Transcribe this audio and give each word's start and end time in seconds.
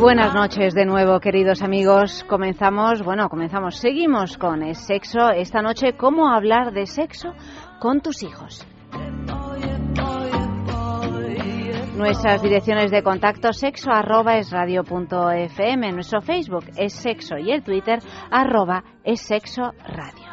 Buenas 0.00 0.34
noches 0.34 0.74
de 0.74 0.86
nuevo, 0.86 1.20
queridos 1.20 1.60
amigos. 1.62 2.24
Comenzamos, 2.26 3.02
bueno, 3.02 3.28
comenzamos, 3.28 3.76
seguimos 3.76 4.38
con 4.38 4.62
el 4.62 4.74
sexo. 4.74 5.30
Esta 5.30 5.60
noche, 5.60 5.92
¿cómo 5.92 6.30
hablar 6.32 6.72
de 6.72 6.86
sexo 6.86 7.34
con 7.80 8.00
tus 8.00 8.22
hijos? 8.22 8.66
Nuestras 11.96 12.42
direcciones 12.42 12.90
de 12.90 13.02
contacto 13.02 13.52
sexo 13.52 13.90
arroba 13.90 14.38
es 14.38 14.50
nuestro 15.92 16.22
Facebook 16.22 16.64
es 16.76 16.94
sexo 16.94 17.36
y 17.36 17.52
el 17.52 17.62
Twitter 17.62 17.98
arroba 18.30 18.82
es 19.04 19.20
sexo 19.20 19.72
radio. 19.86 20.24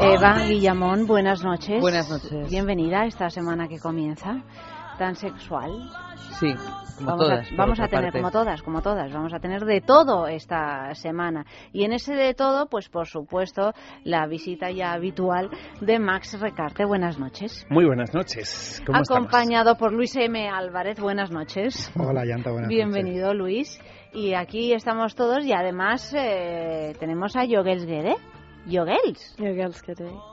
Eva 0.00 0.46
Guillamón, 0.48 1.06
buenas 1.06 1.44
noches. 1.44 1.80
Buenas 1.80 2.10
noches. 2.10 2.50
Bienvenida 2.50 3.06
esta 3.06 3.30
semana 3.30 3.68
que 3.68 3.78
comienza, 3.78 4.42
tan 4.98 5.14
sexual. 5.14 5.70
Sí, 6.40 6.52
como 6.96 7.10
vamos 7.10 7.26
todas. 7.26 7.52
A, 7.52 7.56
vamos 7.56 7.80
a 7.80 7.88
tener, 7.88 8.12
como 8.12 8.30
todas, 8.30 8.62
como 8.62 8.82
todas, 8.82 9.12
vamos 9.12 9.32
a 9.32 9.38
tener 9.38 9.64
de 9.64 9.80
todo 9.80 10.26
esta 10.26 10.94
semana. 10.94 11.46
Y 11.72 11.84
en 11.84 11.92
ese 11.92 12.14
de 12.14 12.34
todo, 12.34 12.66
pues 12.68 12.88
por 12.88 13.06
supuesto, 13.06 13.72
la 14.02 14.26
visita 14.26 14.70
ya 14.70 14.92
habitual 14.92 15.50
de 15.80 15.98
Max 15.98 16.40
Recarte. 16.40 16.84
Buenas 16.84 17.18
noches. 17.18 17.64
Muy 17.70 17.84
buenas 17.84 18.12
noches. 18.12 18.82
¿Cómo 18.84 18.98
Acompañado 18.98 19.76
por 19.76 19.92
Luis 19.92 20.16
M. 20.16 20.48
Álvarez. 20.48 20.98
Buenas 20.98 21.30
noches. 21.30 21.92
Hola, 21.96 22.24
Yanta, 22.26 22.50
buenas 22.50 22.68
Bienvenido, 22.68 23.32
Luis. 23.32 23.80
Y 24.12 24.34
aquí 24.34 24.72
estamos 24.72 25.14
todos 25.14 25.44
y 25.44 25.52
además 25.52 26.12
eh, 26.16 26.94
tenemos 26.98 27.36
a 27.36 27.44
Yogels 27.44 27.86
Guede. 27.86 28.16
Yogels. 28.66 29.36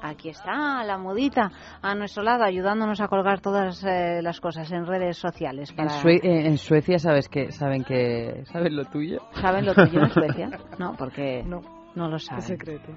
Aquí 0.01 0.29
está 0.29 0.83
la 0.83 0.97
mudita 0.97 1.51
a 1.81 1.95
nuestro 1.95 2.23
lado 2.23 2.43
ayudándonos 2.43 3.01
a 3.01 3.07
colgar 3.07 3.41
todas 3.41 3.83
eh, 3.83 4.21
las 4.21 4.39
cosas 4.39 4.71
en 4.71 4.85
redes 4.85 5.17
sociales. 5.17 5.73
En, 5.77 6.45
en, 6.45 6.57
Suecia 6.57 6.99
sabes 6.99 7.27
que 7.27 7.51
saben 7.51 7.83
que 7.83 8.43
saben 8.45 8.75
lo 8.75 8.85
tuyo. 8.85 9.19
¿Saben 9.33 9.65
lo 9.65 9.73
tuyo 9.73 10.01
en 10.01 10.09
Suecia? 10.13 10.49
No, 10.79 10.95
porque 10.97 11.43
no, 11.43 11.61
no 11.95 12.07
lo 12.07 12.19
saben. 12.19 12.39
Es 12.39 12.47
secreto. 12.47 12.91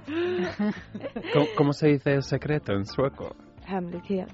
¿Cómo, 1.33 1.47
¿Cómo, 1.57 1.73
se 1.73 1.89
dice 1.89 2.21
secreto 2.23 2.73
en 2.73 2.85
sueco? 2.85 3.35
Hemlighet. 3.67 4.31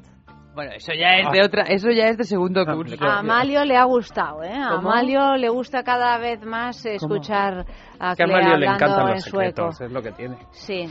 Bueno, 0.60 0.74
eso 0.74 0.92
ya 0.92 1.16
es 1.16 1.32
de 1.32 1.42
otra, 1.42 1.62
eso 1.62 1.88
ya 1.90 2.08
es 2.08 2.18
de 2.18 2.24
segundo 2.24 2.66
curso. 2.66 3.02
A 3.02 3.20
Amalio 3.20 3.64
le 3.64 3.78
ha 3.78 3.84
gustado, 3.84 4.42
¿eh? 4.42 4.52
A 4.52 4.74
Amalio 4.74 5.34
le 5.36 5.48
gusta 5.48 5.82
cada 5.82 6.18
vez 6.18 6.44
más 6.44 6.84
escuchar 6.84 7.64
a 7.98 8.14
que 8.14 8.24
a 8.24 8.26
Amalio 8.26 8.58
le 8.58 8.66
encantan 8.66 9.08
en 9.08 9.14
los 9.14 9.24
sueco. 9.24 9.70
es 9.70 9.90
lo 9.90 10.02
que 10.02 10.12
tiene. 10.12 10.36
Sí. 10.50 10.84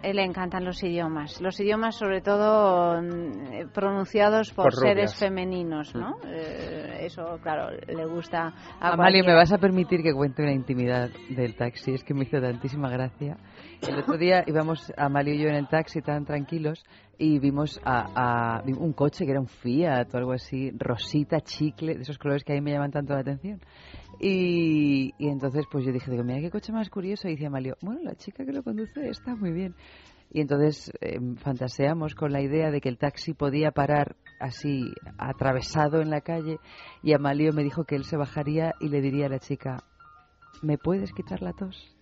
Le 0.00 0.22
encantan 0.22 0.64
los 0.64 0.80
idiomas, 0.84 1.40
los 1.40 1.58
idiomas 1.58 1.96
sobre 1.96 2.20
todo 2.20 3.02
mm, 3.02 3.72
pronunciados 3.74 4.52
por, 4.52 4.66
Por 4.66 4.74
seres 4.76 5.14
femeninos, 5.16 5.92
¿no? 5.96 6.16
Eh, 6.24 7.00
eso, 7.00 7.38
claro, 7.42 7.76
le 7.88 8.06
gusta 8.06 8.54
a 8.80 8.92
Amalio, 8.92 9.24
¿me 9.24 9.34
vas 9.34 9.52
a 9.52 9.58
permitir 9.58 10.04
que 10.04 10.14
cuente 10.14 10.40
una 10.42 10.52
intimidad 10.52 11.10
del 11.30 11.56
taxi? 11.56 11.94
Es 11.94 12.04
que 12.04 12.14
me 12.14 12.22
hizo 12.22 12.40
tantísima 12.40 12.88
gracia. 12.88 13.36
El 13.86 13.98
otro 13.98 14.18
día 14.18 14.44
íbamos 14.46 14.92
Amalio 14.96 15.34
y 15.34 15.38
yo 15.42 15.48
en 15.48 15.54
el 15.54 15.68
taxi 15.68 16.00
tan 16.02 16.24
tranquilos 16.24 16.84
y 17.18 17.38
vimos 17.38 17.80
a, 17.84 18.58
a- 18.58 18.62
un 18.64 18.92
coche 18.92 19.24
que 19.24 19.30
era 19.32 19.40
un 19.40 19.48
Fiat 19.48 20.14
o 20.14 20.18
algo 20.18 20.32
así, 20.32 20.70
rosita, 20.78 21.40
chicle, 21.40 21.94
de 21.94 22.02
esos 22.02 22.18
colores 22.18 22.44
que 22.44 22.52
a 22.52 22.56
mí 22.56 22.60
me 22.60 22.72
llaman 22.72 22.90
tanto 22.90 23.14
la 23.14 23.20
atención. 23.20 23.60
Y, 24.20 25.12
y 25.18 25.28
entonces 25.28 25.64
pues 25.70 25.84
yo 25.84 25.92
dije, 25.92 26.10
digo, 26.10 26.22
mira 26.24 26.40
qué 26.40 26.50
coche 26.50 26.72
más 26.72 26.88
curioso. 26.90 27.26
Y 27.28 27.32
dice 27.32 27.46
Amalio, 27.46 27.76
bueno, 27.82 28.00
la 28.02 28.14
chica 28.14 28.44
que 28.44 28.52
lo 28.52 28.62
conduce 28.62 29.08
está 29.08 29.34
muy 29.34 29.52
bien. 29.52 29.74
Y 30.32 30.40
entonces 30.42 30.92
eh, 31.00 31.18
fantaseamos 31.38 32.14
con 32.14 32.32
la 32.32 32.40
idea 32.42 32.70
de 32.70 32.80
que 32.80 32.88
el 32.88 32.98
taxi 32.98 33.32
podía 33.34 33.72
parar 33.72 34.14
así 34.38 34.84
atravesado 35.18 36.00
en 36.00 36.10
la 36.10 36.20
calle 36.20 36.58
y 37.02 37.12
Amalio 37.14 37.52
me 37.52 37.64
dijo 37.64 37.84
que 37.84 37.96
él 37.96 38.04
se 38.04 38.16
bajaría 38.16 38.74
y 38.80 38.88
le 38.88 39.00
diría 39.00 39.26
a 39.26 39.30
la 39.30 39.38
chica, 39.40 39.82
¿me 40.62 40.78
puedes 40.78 41.12
quitar 41.12 41.42
la 41.42 41.52
tos? 41.52 41.96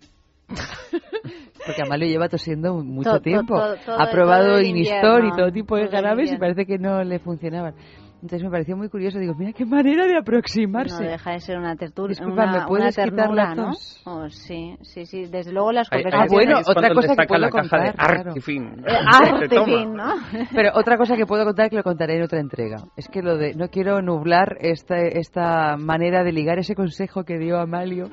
Porque 1.66 1.82
Amalio 1.82 2.08
lleva 2.08 2.28
tosiendo 2.28 2.74
mucho 2.82 3.10
To- 3.10 3.16
to- 3.16 3.22
tiempo. 3.22 3.54
to- 3.56 3.76
todo- 3.84 4.00
ha 4.00 4.10
probado 4.10 4.46
todo 4.52 4.62
Inistor 4.62 5.24
y 5.26 5.30
todo 5.32 5.52
tipo 5.52 5.76
de 5.76 5.84
Todo 5.86 5.92
jarabes 5.96 6.32
y 6.32 6.36
parece 6.38 6.64
que 6.66 6.78
no 6.78 7.02
le 7.04 7.18
funcionaban. 7.18 7.74
Entonces 8.20 8.42
me 8.42 8.50
pareció 8.50 8.76
muy 8.76 8.88
curioso. 8.88 9.20
Digo, 9.20 9.34
mira 9.38 9.52
qué 9.52 9.64
manera 9.64 10.04
de 10.04 10.16
aproximarse. 10.16 11.04
No 11.04 11.08
deja 11.08 11.30
de 11.32 11.38
ser 11.40 11.56
una 11.56 11.76
tertulia, 11.76 12.08
Disculpa, 12.16 12.42
una, 12.44 12.52
¿me 12.62 12.66
puedes 12.66 12.82
una 12.82 12.90
quitar 13.04 13.10
ternura, 13.26 13.44
la 13.44 13.54
¿no? 13.54 13.64
tos? 13.66 14.02
Oh, 14.06 14.28
sí, 14.28 14.76
sí, 14.82 15.06
sí. 15.06 15.26
Desde 15.26 15.52
luego 15.52 15.70
las 15.70 15.88
conversaciones... 15.88 16.32
bueno, 16.32 16.56
ahí 16.56 16.62
es 16.62 16.68
otra 16.68 16.88
cosa 16.94 17.08
que 17.08 17.14
saca 17.14 17.28
puedo 17.28 17.40
la 17.42 17.50
caja 17.50 17.76
de 17.78 17.86
contar, 17.92 17.94
claro. 17.94 18.30
Artifin. 18.30 18.64
Eh, 18.64 18.82
Te 18.82 18.92
arte, 19.34 19.48
toma. 19.54 19.64
fin, 19.66 19.94
¿no? 19.94 20.14
Pero 20.52 20.70
otra 20.74 20.96
cosa 20.96 21.14
que 21.16 21.26
puedo 21.26 21.44
contar 21.44 21.70
que 21.70 21.76
lo 21.76 21.84
contaré 21.84 22.16
en 22.16 22.22
otra 22.24 22.40
entrega. 22.40 22.78
Es 22.96 23.06
que 23.06 23.22
lo 23.22 23.36
de 23.36 23.54
no 23.54 23.68
quiero 23.68 24.02
nublar 24.02 24.56
esta, 24.62 24.96
esta 24.98 25.76
manera 25.76 26.24
de 26.24 26.32
ligar 26.32 26.58
ese 26.58 26.74
consejo 26.74 27.22
que 27.22 27.38
dio 27.38 27.60
Amalio 27.60 28.08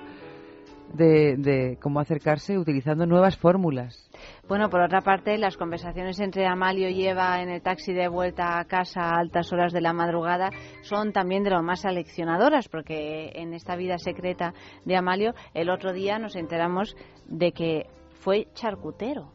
de, 0.96 1.36
de 1.38 1.78
cómo 1.82 2.00
acercarse 2.00 2.58
utilizando 2.58 3.06
nuevas 3.06 3.38
fórmulas. 3.38 4.10
Bueno, 4.48 4.70
por 4.70 4.82
otra 4.82 5.02
parte, 5.02 5.38
las 5.38 5.58
conversaciones 5.58 6.20
entre 6.20 6.48
Amalio 6.48 6.90
y 6.90 7.06
Eva 7.06 7.42
en 7.42 7.50
el 7.50 7.62
taxi 7.62 7.94
de 7.94 8.08
vuelta 8.08 8.60
a 8.60 8.66
casa 8.66 9.02
a 9.02 9.20
altas 9.20 9.52
horas 9.52 9.74
de 9.74 9.82
la 9.82 9.94
madrugada 9.94 10.50
son 10.82 11.12
también 11.12 11.44
de 11.44 11.52
lo 11.52 11.62
más 11.62 11.86
aleccionadoras, 11.86 12.68
porque 12.70 13.32
en 13.36 13.54
esta 13.54 13.76
vida 13.76 13.98
secreta 13.98 14.54
de 14.86 14.96
Amalio, 14.96 15.34
el 15.54 15.70
otro 15.70 15.94
día 15.94 16.20
nos 16.20 16.36
enteramos 16.36 16.96
de 17.28 17.52
que 17.52 17.88
fue 18.22 18.48
charcutero. 18.54 19.35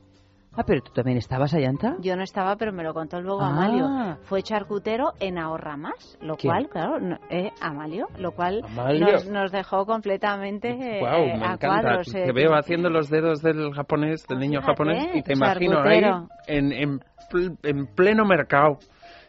Ah, 0.56 0.64
pero 0.66 0.82
tú 0.82 0.90
también 0.92 1.16
estabas 1.16 1.54
allanta. 1.54 1.94
Yo 2.00 2.16
no 2.16 2.22
estaba, 2.24 2.56
pero 2.56 2.72
me 2.72 2.82
lo 2.82 2.92
contó 2.92 3.20
luego 3.20 3.40
Ah. 3.40 3.50
Amalio. 3.50 4.16
Fue 4.24 4.42
charcutero 4.42 5.12
en 5.20 5.38
Ahorra 5.38 5.76
Más, 5.76 6.18
lo 6.20 6.36
¿Quién? 6.36 6.52
cual, 6.52 6.68
claro, 6.68 6.98
no- 6.98 7.18
eh, 7.30 7.52
Amalio, 7.60 8.08
lo 8.18 8.32
cual 8.32 8.62
Amalio. 8.64 9.06
nos, 9.12 9.26
nos 9.30 9.52
dejó 9.52 9.86
completamente 9.86 10.70
eh, 10.70 10.98
Guau, 11.00 11.24
me 11.26 11.30
a 11.32 11.34
encanta. 11.54 11.66
cuadros. 11.68 12.14
eh, 12.14 12.24
Te 12.26 12.32
veo 12.32 12.54
haciendo 12.54 12.90
los 12.90 13.08
dedos 13.08 13.42
del 13.42 13.72
japonés, 13.72 14.26
del 14.28 14.40
niño 14.40 14.60
Fíjate, 14.60 14.72
japonés, 14.72 15.08
y 15.16 15.22
te 15.22 15.32
imagino 15.34 15.74
charcutero. 15.76 16.16
ahí 16.16 16.56
en, 16.56 16.72
en, 16.72 17.00
pl- 17.30 17.56
en 17.62 17.86
pleno 17.94 18.24
mercado, 18.24 18.78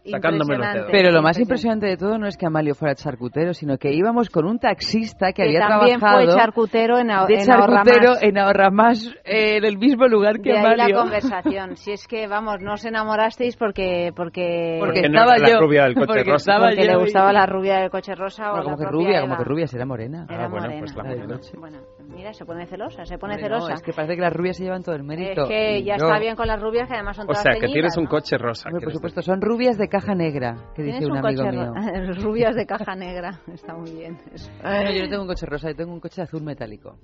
sacándome 0.06 0.58
los 0.58 0.74
dedos. 0.74 0.88
Pero 0.92 1.12
lo 1.12 1.22
más 1.22 1.38
Impresionante. 1.40 1.86
de 1.88 1.98
todo 1.98 2.18
no 2.18 2.28
es 2.28 2.38
que 2.38 2.46
Amalio 2.46 2.74
fuera 2.76 2.96
charcutero, 2.96 3.54
sino 3.54 3.78
que 3.78 3.92
íbamos 3.94 4.30
con 4.30 4.46
un 4.46 4.58
taxista 4.60 5.28
que, 5.28 5.44
que 5.44 5.44
había 5.44 5.68
también 5.68 6.00
trabajado 6.00 6.26
fue 6.32 6.36
charcutero 6.42 6.98
en, 7.00 7.10
Ahor- 7.10 7.28
de 7.28 7.34
en 7.44 7.52
Ahorra 7.52 7.76
charcutero 7.84 8.10
Más. 8.12 8.24
en 8.24 8.38
Ahorramás 8.38 9.16
eh, 9.26 9.58
en 9.58 9.66
el 9.66 9.78
mismo 9.78 10.08
lugar 10.08 10.42
que 10.42 10.52
De 10.52 10.58
ahí 10.58 10.64
la 10.64 10.72
Amalio. 10.86 10.96
conversación. 10.98 11.76
Si 11.78 11.92
es 11.92 12.08
que, 12.08 12.28
vamos, 12.28 12.56
no 12.62 12.74
os 12.74 12.86
enamorasteis 12.86 13.56
porque 13.58 14.12
porque, 14.16 14.78
Porque 14.80 15.02
Porque 15.02 15.10
no 15.10 15.20
estaba 15.20 15.36
era 15.36 15.48
la 15.48 15.54
yo. 15.54 15.60
rubia 15.60 15.84
del 15.84 15.94
coche 15.96 16.06
porque 16.08 16.24
rosa. 16.24 16.36
estaba 16.52 16.68
porque 16.70 16.82
yo 16.82 16.88
le 16.92 16.94
y- 16.98 17.02
gustaba 17.02 17.34
la 17.34 17.46
rubia 17.46 17.76
del 17.80 17.90
coche 17.90 18.16
rosa 18.16 18.44
o 18.44 18.56
Bueno, 18.56 18.58
la 18.58 18.64
como 18.64 18.78
que 18.78 18.84
propia 18.86 19.08
rubia, 19.08 19.22
como 19.22 19.38
que 19.38 19.44
rubia, 19.44 19.68
será 19.68 19.86
morena. 19.86 20.26
Era 20.30 20.46
Ah, 20.46 20.48
bueno, 20.48 20.66
morena. 20.68 20.80
pues 20.82 20.96
la 20.96 21.04
morena. 21.04 21.40
Bueno, 21.60 21.78
mira, 22.10 22.34
se 22.34 22.46
pone 22.46 22.66
celosa, 22.68 23.06
se 23.06 23.18
pone 23.18 23.36
Hombre, 23.36 23.50
no, 23.50 23.56
celosa. 23.58 23.74
es 23.76 23.82
que 23.82 23.94
parece 23.94 24.16
que 24.16 24.22
las 24.22 24.34
rubias 24.34 24.58
se 24.58 24.64
llevan 24.64 24.84
todo 24.84 24.96
el 24.96 25.04
mérito. 25.04 25.44
Es 25.44 25.48
que 25.50 25.84
ya 25.84 25.98
Yo- 25.98 26.06
está 26.06 26.20
bien 26.20 26.36
con 26.36 26.48
las 26.48 26.62
rubias, 26.62 26.88
que 26.88 26.96
además 26.96 27.16
son 27.18 27.26
O 27.26 27.28
todas 27.28 27.44
sea, 27.44 27.54
que 27.60 27.68
tienes 27.68 27.96
un 27.98 28.06
coche 28.06 28.38
rosa. 28.38 28.70
Hombre, 28.70 28.84
por 28.84 28.94
supuesto, 28.94 29.22
son 29.22 29.42
rubias 29.42 29.78
de 29.78 29.88
caja 29.88 30.14
negra, 30.16 30.56
que 30.76 30.84
dice 30.84 31.00
Tienes 31.00 31.06
un, 31.06 31.18
un 31.20 31.26
amigo 31.26 31.44
coche 31.44 31.58
mío. 31.58 31.74
rubias 32.24 32.56
de 32.56 32.66
caja 32.66 32.96
negra. 32.96 33.40
Está 33.54 33.74
muy 33.76 33.92
bien. 33.92 34.18
eso. 34.34 34.50
No, 34.64 34.92
yo 34.92 35.04
no 35.04 35.10
tengo 35.10 35.22
un 35.24 35.28
coche 35.28 35.46
rosa, 35.46 35.70
yo 35.70 35.76
tengo 35.76 35.94
un 35.94 36.00
coche 36.00 36.22
azul 36.22 36.42
metálico. 36.44 36.96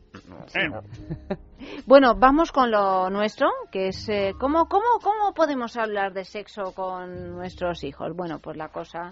Bueno, 1.85 2.15
vamos 2.15 2.51
con 2.51 2.69
lo 2.71 3.09
nuestro, 3.09 3.49
que 3.71 3.87
es 3.87 4.07
eh, 4.09 4.33
¿cómo, 4.39 4.67
cómo, 4.67 4.83
cómo 5.01 5.33
podemos 5.33 5.75
hablar 5.77 6.13
de 6.13 6.23
sexo 6.25 6.73
con 6.73 7.35
nuestros 7.35 7.83
hijos. 7.83 8.15
Bueno, 8.15 8.39
pues 8.39 8.57
la 8.57 8.69
cosa 8.69 9.09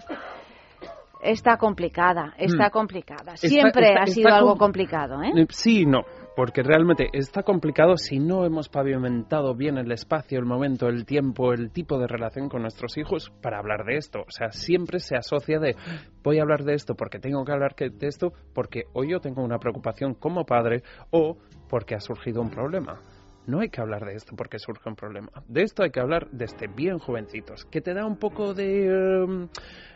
está 1.30 1.56
complicada, 1.56 2.34
está 2.38 2.68
Mm. 2.68 2.70
complicada. 2.70 3.36
Siempre 3.36 3.88
está- 3.90 4.02
ha 4.02 4.06
sido 4.06 4.28
algo 4.34 4.50
com- 4.50 4.58
complicado, 4.58 5.22
¿eh? 5.22 5.32
Eh, 5.36 5.46
Sí 5.50 5.84
no, 5.86 6.02
porque 6.36 6.62
realmente 6.62 7.08
está 7.12 7.42
complicado 7.42 7.96
si 7.96 8.18
no 8.18 8.44
hemos 8.44 8.68
pavimentado 8.68 9.54
bien 9.54 9.78
el 9.78 9.90
espacio, 9.92 10.38
el 10.38 10.44
momento, 10.44 10.88
el 10.88 11.04
tiempo, 11.06 11.52
el 11.52 11.70
tipo 11.70 11.98
de 11.98 12.06
relación 12.06 12.48
con 12.48 12.62
nuestros 12.62 12.96
hijos 12.98 13.32
para 13.42 13.58
hablar 13.58 13.84
de 13.84 13.96
esto. 13.96 14.20
O 14.20 14.30
sea, 14.30 14.50
siempre 14.50 15.00
se 15.00 15.16
asocia 15.16 15.58
de 15.58 15.74
voy 16.22 16.38
a 16.38 16.42
hablar 16.42 16.64
de 16.64 16.74
esto 16.74 16.94
porque 16.94 17.18
tengo 17.18 17.44
que 17.44 17.52
hablar 17.52 17.74
de 17.74 18.06
esto 18.06 18.32
porque 18.54 18.82
o 18.92 19.04
yo 19.04 19.20
tengo 19.20 19.42
una 19.42 19.58
preocupación 19.58 20.14
como 20.14 20.44
padre 20.44 20.82
o 21.10 21.36
porque 21.68 21.94
ha 21.94 22.00
surgido 22.00 22.40
un 22.42 22.50
problema. 22.50 22.98
No 23.46 23.60
hay 23.60 23.68
que 23.68 23.80
hablar 23.80 24.04
de 24.04 24.14
esto 24.14 24.34
porque 24.36 24.58
surge 24.58 24.88
un 24.88 24.96
problema. 24.96 25.28
De 25.48 25.62
esto 25.62 25.82
hay 25.82 25.90
que 25.90 26.00
hablar 26.00 26.28
desde 26.30 26.66
bien 26.66 26.98
jovencitos. 26.98 27.64
¿Que 27.66 27.80
te 27.80 27.94
da 27.94 28.06
un 28.06 28.16
poco 28.16 28.54
de, 28.54 28.86
em, 28.86 29.48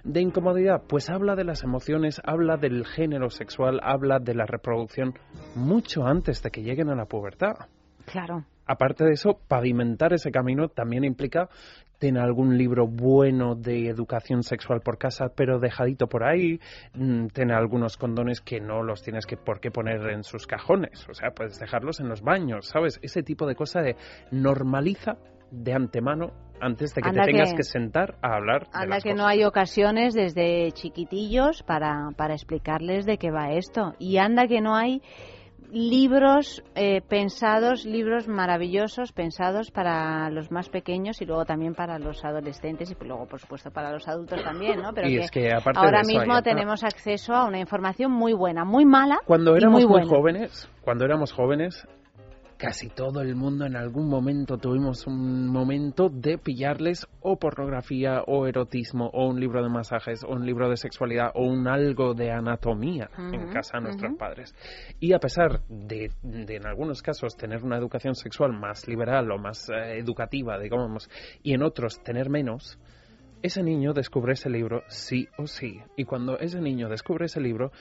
de 0.04 0.20
incomodidad? 0.20 0.82
Pues 0.88 1.10
habla 1.10 1.36
de 1.36 1.44
las 1.44 1.62
emociones, 1.62 2.20
habla 2.24 2.56
del 2.56 2.86
género 2.86 3.30
sexual, 3.30 3.80
habla 3.82 4.18
de 4.18 4.34
la 4.34 4.46
reproducción 4.46 5.14
mucho 5.54 6.06
antes 6.06 6.42
de 6.42 6.50
que 6.50 6.62
lleguen 6.62 6.90
a 6.90 6.94
la 6.94 7.06
pubertad. 7.06 7.54
Claro. 8.06 8.44
Aparte 8.66 9.04
de 9.04 9.12
eso, 9.12 9.40
pavimentar 9.48 10.12
ese 10.12 10.30
camino 10.30 10.68
también 10.68 11.04
implica 11.04 11.48
tener 12.00 12.22
algún 12.22 12.56
libro 12.56 12.88
bueno 12.88 13.54
de 13.54 13.88
educación 13.88 14.42
sexual 14.42 14.80
por 14.80 14.98
casa, 14.98 15.28
pero 15.36 15.60
dejadito 15.60 16.08
por 16.08 16.24
ahí, 16.24 16.58
mm, 16.94 17.26
tener 17.28 17.54
algunos 17.54 17.96
condones 17.96 18.40
que 18.40 18.58
no 18.58 18.82
los 18.82 19.02
tienes 19.02 19.26
que 19.26 19.36
por 19.36 19.60
qué 19.60 19.70
poner 19.70 20.00
en 20.10 20.24
sus 20.24 20.46
cajones, 20.46 21.06
o 21.08 21.14
sea, 21.14 21.30
puedes 21.30 21.60
dejarlos 21.60 22.00
en 22.00 22.08
los 22.08 22.22
baños, 22.22 22.66
¿sabes? 22.66 22.98
Ese 23.02 23.22
tipo 23.22 23.46
de 23.46 23.54
cosa 23.54 23.82
de 23.82 23.96
normaliza 24.32 25.18
de 25.50 25.74
antemano 25.74 26.32
antes 26.60 26.94
de 26.94 27.02
que 27.02 27.10
te 27.10 27.20
tengas 27.20 27.54
que, 27.54 27.62
sentar 27.62 28.16
a 28.22 28.36
hablar. 28.36 28.66
Anda 28.72 28.80
de 28.80 28.88
las 28.88 29.02
que 29.02 29.14
no 29.14 29.26
hay 29.26 29.44
ocasiones 29.44 30.14
desde 30.14 30.72
chiquitillos 30.72 31.62
para, 31.62 32.10
para 32.16 32.34
explicarles 32.34 33.06
de 33.06 33.18
qué 33.18 33.30
va 33.30 33.52
esto. 33.52 33.94
Y 33.98 34.18
anda 34.18 34.46
que 34.46 34.60
no 34.60 34.74
hay 34.74 35.02
libros 35.72 36.62
eh, 36.74 37.00
pensados, 37.08 37.84
libros 37.84 38.28
maravillosos 38.28 39.12
pensados 39.12 39.70
para 39.70 40.30
los 40.30 40.50
más 40.50 40.68
pequeños 40.68 41.20
y 41.22 41.26
luego 41.26 41.44
también 41.44 41.74
para 41.74 41.98
los 41.98 42.24
adolescentes 42.24 42.90
y 42.90 43.04
luego, 43.04 43.26
por 43.26 43.40
supuesto, 43.40 43.70
para 43.70 43.92
los 43.92 44.06
adultos 44.08 44.42
también, 44.42 44.82
¿no? 44.82 44.92
Pero 44.92 45.08
Y 45.08 45.16
que, 45.16 45.20
es 45.20 45.30
que 45.30 45.52
aparte 45.52 45.78
ahora 45.78 46.02
mismo 46.02 46.42
tenemos 46.42 46.84
acceso 46.84 47.34
a 47.34 47.46
una 47.46 47.58
información 47.58 48.10
muy 48.10 48.32
buena, 48.32 48.64
muy 48.64 48.84
mala 48.84 49.18
Cuando 49.26 49.54
y 49.54 49.58
éramos 49.58 49.84
muy 49.84 50.00
muy, 50.00 50.08
jóvenes, 50.08 50.68
cuando 50.82 51.04
éramos 51.04 51.32
jóvenes, 51.32 51.86
casi 52.60 52.90
todo 52.90 53.22
el 53.22 53.34
mundo 53.36 53.64
en 53.64 53.74
algún 53.74 54.06
momento 54.06 54.58
tuvimos 54.58 55.06
un 55.06 55.48
momento 55.48 56.10
de 56.10 56.36
pillarles 56.36 57.06
o 57.22 57.36
pornografía 57.36 58.22
o 58.26 58.46
erotismo 58.46 59.08
o 59.14 59.28
un 59.28 59.40
libro 59.40 59.62
de 59.62 59.70
masajes 59.70 60.22
o 60.22 60.28
un 60.28 60.44
libro 60.44 60.68
de 60.68 60.76
sexualidad 60.76 61.30
o 61.34 61.46
un 61.46 61.66
algo 61.66 62.12
de 62.12 62.30
anatomía 62.30 63.08
en 63.16 63.50
casa 63.50 63.78
de 63.78 63.84
nuestros 63.84 64.14
padres. 64.18 64.54
Y 65.00 65.14
a 65.14 65.18
pesar 65.18 65.62
de, 65.68 66.10
de, 66.22 66.56
en 66.56 66.66
algunos 66.66 67.00
casos 67.00 67.34
tener 67.34 67.64
una 67.64 67.78
educación 67.78 68.14
sexual 68.14 68.52
más 68.52 68.86
liberal 68.86 69.30
o 69.30 69.38
más 69.38 69.70
eh, 69.70 69.98
educativa, 69.98 70.58
digamos, 70.58 71.08
y 71.42 71.54
en 71.54 71.62
otros 71.62 72.02
tener 72.02 72.28
menos, 72.28 72.78
ese 73.42 73.62
niño 73.62 73.94
descubre 73.94 74.34
ese 74.34 74.50
libro 74.50 74.82
sí 74.88 75.28
o 75.38 75.46
sí. 75.46 75.80
Y 75.96 76.04
cuando 76.04 76.38
ese 76.38 76.60
niño 76.60 76.90
descubre 76.90 77.24
ese 77.24 77.40
libro, 77.40 77.72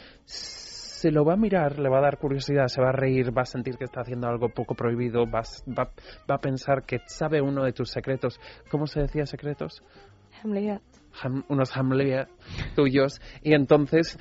se 1.00 1.12
lo 1.12 1.24
va 1.24 1.34
a 1.34 1.38
mirar, 1.38 1.80
le 1.80 1.88
va 1.88 2.00
a 2.00 2.02
dar 2.02 2.18
curiosidad, 2.18 2.68
se 2.68 2.82
va 2.82 2.90
a 2.90 2.92
reír, 2.92 3.36
va 3.36 3.44
a 3.44 3.46
sentir 3.46 3.78
que 3.78 3.86
está 3.86 4.02
haciendo 4.02 4.28
algo 4.28 4.50
poco 4.50 4.76
prohibido, 4.76 5.24
va, 5.26 5.44
va, 5.68 5.92
va 6.30 6.36
a 6.36 6.40
pensar 6.40 6.84
que 6.84 7.00
sabe 7.06 7.42
uno 7.42 7.64
de 7.64 7.72
tus 7.72 7.90
secretos. 7.90 8.38
¿Cómo 8.70 8.86
se 8.86 9.00
decía 9.02 9.26
secretos? 9.26 9.82
Ham- 11.24 11.46
unos 11.48 11.76
hamlet 11.78 12.28
tuyos. 12.76 13.22
Y 13.44 13.54
entonces, 13.54 14.20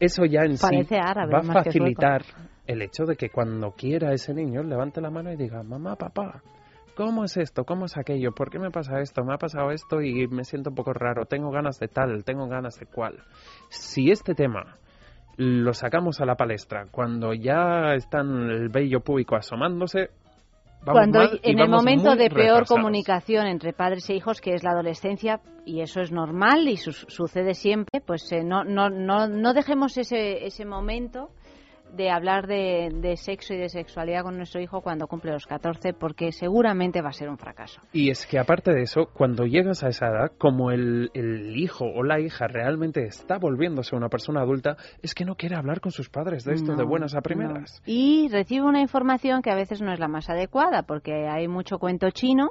eso 0.00 0.24
ya 0.24 0.40
en 0.42 0.56
Parece 0.56 0.96
sí 0.96 1.00
árabe, 1.00 1.32
va 1.32 1.38
a 1.38 1.42
facilitar 1.62 2.22
el 2.66 2.82
hecho 2.82 3.04
de 3.04 3.14
que 3.14 3.30
cuando 3.30 3.70
quiera 3.72 4.12
ese 4.12 4.34
niño 4.34 4.64
levante 4.64 5.00
la 5.00 5.10
mano 5.10 5.32
y 5.32 5.36
diga, 5.36 5.62
mamá, 5.62 5.94
papá, 5.94 6.42
¿cómo 6.96 7.22
es 7.24 7.36
esto? 7.36 7.64
¿Cómo 7.64 7.84
es 7.86 7.96
aquello? 7.96 8.32
¿Por 8.32 8.50
qué 8.50 8.58
me 8.58 8.72
pasa 8.72 8.98
esto? 9.00 9.22
Me 9.24 9.34
ha 9.34 9.38
pasado 9.38 9.70
esto 9.70 10.02
y 10.02 10.26
me 10.26 10.42
siento 10.42 10.70
un 10.70 10.76
poco 10.76 10.92
raro. 10.92 11.26
Tengo 11.26 11.52
ganas 11.52 11.78
de 11.78 11.86
tal, 11.86 12.24
tengo 12.24 12.48
ganas 12.48 12.76
de 12.80 12.86
cual. 12.86 13.22
Si 13.68 14.10
este 14.10 14.34
tema 14.34 14.76
lo 15.38 15.72
sacamos 15.72 16.20
a 16.20 16.26
la 16.26 16.34
palestra 16.34 16.86
cuando 16.90 17.32
ya 17.32 17.94
están 17.94 18.50
el 18.50 18.68
vello 18.68 19.00
público 19.00 19.36
asomándose, 19.36 20.10
vamos 20.84 20.92
Cuando 21.00 21.20
en 21.42 21.58
el 21.60 21.68
momento 21.68 22.10
de 22.16 22.28
peor 22.28 22.60
retrasados. 22.60 22.68
comunicación 22.68 23.46
entre 23.46 23.72
padres 23.72 24.08
e 24.10 24.14
hijos, 24.16 24.40
que 24.40 24.54
es 24.54 24.62
la 24.64 24.72
adolescencia, 24.72 25.40
y 25.64 25.80
eso 25.80 26.00
es 26.00 26.10
normal 26.12 26.66
y 26.68 26.76
su- 26.76 26.92
sucede 26.92 27.54
siempre, 27.54 28.00
pues 28.04 28.30
eh, 28.32 28.42
no, 28.44 28.64
no, 28.64 28.90
no, 28.90 29.28
no 29.28 29.54
dejemos 29.54 29.96
ese, 29.96 30.44
ese 30.46 30.64
momento 30.64 31.30
de 31.92 32.10
hablar 32.10 32.46
de, 32.46 32.90
de 32.92 33.16
sexo 33.16 33.54
y 33.54 33.58
de 33.58 33.68
sexualidad 33.68 34.22
con 34.22 34.36
nuestro 34.36 34.60
hijo 34.60 34.80
cuando 34.80 35.06
cumple 35.06 35.32
los 35.32 35.46
14, 35.46 35.92
porque 35.92 36.32
seguramente 36.32 37.02
va 37.02 37.10
a 37.10 37.12
ser 37.12 37.28
un 37.28 37.38
fracaso. 37.38 37.80
Y 37.92 38.10
es 38.10 38.26
que 38.26 38.38
aparte 38.38 38.72
de 38.72 38.82
eso, 38.82 39.06
cuando 39.12 39.44
llegas 39.44 39.82
a 39.82 39.88
esa 39.88 40.06
edad, 40.06 40.32
como 40.38 40.70
el, 40.70 41.10
el 41.14 41.56
hijo 41.56 41.84
o 41.84 42.02
la 42.02 42.20
hija 42.20 42.46
realmente 42.46 43.04
está 43.04 43.38
volviéndose 43.38 43.96
una 43.96 44.08
persona 44.08 44.40
adulta, 44.40 44.76
es 45.02 45.14
que 45.14 45.24
no 45.24 45.34
quiere 45.34 45.56
hablar 45.56 45.80
con 45.80 45.92
sus 45.92 46.08
padres 46.08 46.44
de 46.44 46.54
esto 46.54 46.74
de 46.74 46.84
buenas 46.84 47.14
a 47.14 47.18
no. 47.18 47.22
primeras. 47.22 47.82
Y 47.86 48.28
recibe 48.30 48.64
una 48.66 48.80
información 48.80 49.42
que 49.42 49.50
a 49.50 49.54
veces 49.54 49.80
no 49.80 49.92
es 49.92 49.98
la 49.98 50.08
más 50.08 50.28
adecuada, 50.28 50.82
porque 50.82 51.28
hay 51.28 51.48
mucho 51.48 51.78
cuento 51.78 52.10
chino 52.10 52.50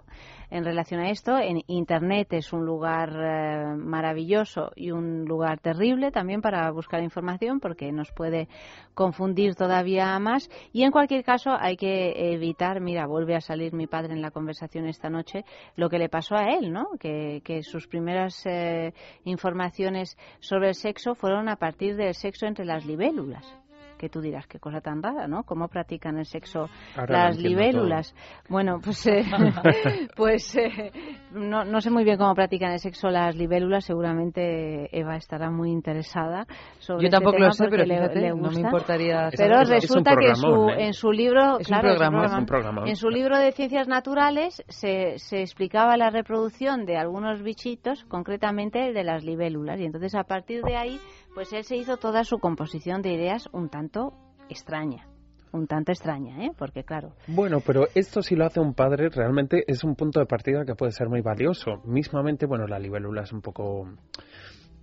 en 0.50 0.64
relación 0.64 1.00
a 1.02 1.10
esto. 1.10 1.38
En 1.38 1.62
Internet 1.68 2.34
es 2.34 2.54
un 2.54 2.66
lugar 2.66 3.10
eh, 3.16 3.76
maravilloso 3.76 4.72
y 4.76 4.92
un 4.92 5.26
lugar 5.26 5.60
terrible 5.60 6.12
también 6.12 6.42
para 6.42 6.70
buscar 6.72 7.04
información, 7.04 7.60
porque 7.60 7.92
nos 7.92 8.12
puede 8.12 8.48
confundir 8.94 9.56
todavía 9.56 10.18
más. 10.20 10.50
Y 10.74 10.84
en 10.84 10.92
cualquier 10.92 11.24
caso 11.24 11.52
hay 11.60 11.78
que 11.78 12.34
evitar, 12.34 12.82
mira, 12.82 13.08
vuelve 13.08 13.36
a 13.36 13.42
salir 13.42 13.74
mi 13.74 13.88
padre 13.88 14.14
en 14.14 14.22
la 14.22 14.32
conversación 14.32 14.88
esta 14.88 15.10
noche, 15.10 15.44
lo 15.76 15.90
que 15.90 16.00
le 16.00 16.10
pasó 16.10 16.36
a 16.36 16.46
él, 16.46 16.72
¿no? 16.72 16.92
Que, 17.00 17.42
que 17.44 17.64
sus 17.64 17.88
primeras 17.88 18.46
eh, 18.46 18.94
informaciones 19.24 20.18
sobre 20.40 20.70
el 20.70 20.76
sexo 20.76 21.16
fueron 21.16 21.50
a 21.50 21.58
partir 21.58 21.96
del 21.96 22.14
sexo 22.14 22.46
entre 22.46 22.66
las 22.66 22.86
libélulas 22.86 23.67
que 23.98 24.10
tú 24.10 24.22
dirás 24.22 24.48
qué 24.48 24.60
cosa 24.60 24.82
tan 24.82 25.02
rara, 25.04 25.28
¿no? 25.28 25.44
¿Cómo 25.44 25.68
practican 25.68 26.18
el 26.18 26.26
sexo 26.26 26.70
Ahora 26.96 27.26
las 27.30 27.38
libélulas? 27.38 28.16
Bueno, 28.50 28.80
pues 28.84 29.06
eh, 29.08 29.24
pues 30.16 30.56
eh, 30.56 30.92
no, 31.32 31.66
no 31.66 31.82
sé 31.82 31.90
muy 31.90 32.04
bien 32.04 32.18
cómo 32.18 32.34
practican 32.36 32.72
el 32.72 32.80
sexo 32.80 33.10
las 33.10 33.36
libélulas. 33.36 33.86
Seguramente 33.86 34.90
Eva 34.98 35.16
estará 35.16 35.50
muy 35.52 35.72
interesada 35.72 36.46
sobre 36.80 37.02
Yo 37.04 37.06
este 37.08 37.16
tampoco 37.18 37.36
tema 37.38 37.46
lo 37.48 37.52
sé, 37.54 37.68
pero 37.70 37.86
le- 37.86 37.96
fíjate, 37.96 38.20
le 38.22 38.30
no 38.30 38.52
me 38.52 38.60
importaría. 38.62 39.30
Pero 39.36 39.56
es- 39.62 39.70
es 39.70 39.82
resulta 39.82 40.16
que 40.16 40.28
en 40.30 40.36
su, 40.36 40.70
¿eh? 40.70 40.86
en 40.88 40.94
su 40.94 41.12
libro, 41.12 41.60
Es 41.60 41.68
un 41.70 41.74
claro, 41.74 41.90
programa, 41.90 42.26
Es 42.26 42.34
un 42.34 42.46
programa. 42.46 42.84
en 42.88 42.96
su 42.96 43.10
libro 43.10 43.38
de 43.38 43.52
ciencias 43.52 43.88
naturales 43.88 44.64
se, 44.68 45.18
se 45.18 45.42
explicaba 45.42 45.98
la 45.98 46.10
reproducción 46.10 46.86
de 46.86 46.98
algunos 46.98 47.42
bichitos, 47.42 48.04
concretamente 48.06 48.88
el 48.88 48.94
de 48.94 49.04
las 49.04 49.24
libélulas, 49.24 49.80
y 49.80 49.86
entonces 49.86 50.16
a 50.16 50.24
partir 50.24 50.62
de 50.64 50.76
ahí, 50.76 51.00
pues 51.38 51.54
él 51.54 51.64
se 51.66 51.76
hizo 51.78 51.98
toda 51.98 52.24
su 52.24 52.40
composición 52.40 53.04
de 53.04 53.14
ideas 53.14 53.48
un 53.52 53.70
tanto 53.70 54.12
extraña, 54.50 55.08
un 55.52 55.68
tanto 55.68 55.92
extraña, 55.92 56.44
¿eh? 56.44 56.52
Porque 56.58 56.84
claro, 56.84 57.12
Bueno, 57.28 57.60
pero 57.64 57.86
esto 57.94 58.24
si 58.24 58.36
lo 58.36 58.44
hace 58.44 58.60
un 58.60 58.74
padre 58.74 59.10
realmente 59.10 59.64
es 59.68 59.84
un 59.84 59.94
punto 59.94 60.20
de 60.20 60.26
partida 60.26 60.66
que 60.66 60.74
puede 60.74 60.94
ser 60.94 61.10
muy 61.10 61.22
valioso. 61.22 61.84
Mismamente, 61.86 62.48
bueno, 62.48 62.66
la 62.66 62.80
libélula 62.80 63.22
es 63.22 63.32
un 63.34 63.42
poco 63.42 63.88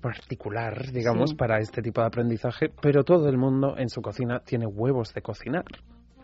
particular, 0.00 0.92
digamos, 0.92 1.30
Sí. 1.30 1.36
para 1.36 1.58
este 1.58 1.82
tipo 1.82 2.02
de 2.02 2.06
aprendizaje, 2.06 2.70
pero 2.80 3.02
todo 3.02 3.28
el 3.28 3.36
mundo 3.36 3.76
en 3.76 3.88
su 3.88 4.00
cocina 4.00 4.38
tiene 4.38 4.66
huevos 4.68 5.12
de 5.12 5.22
cocinar. 5.22 5.64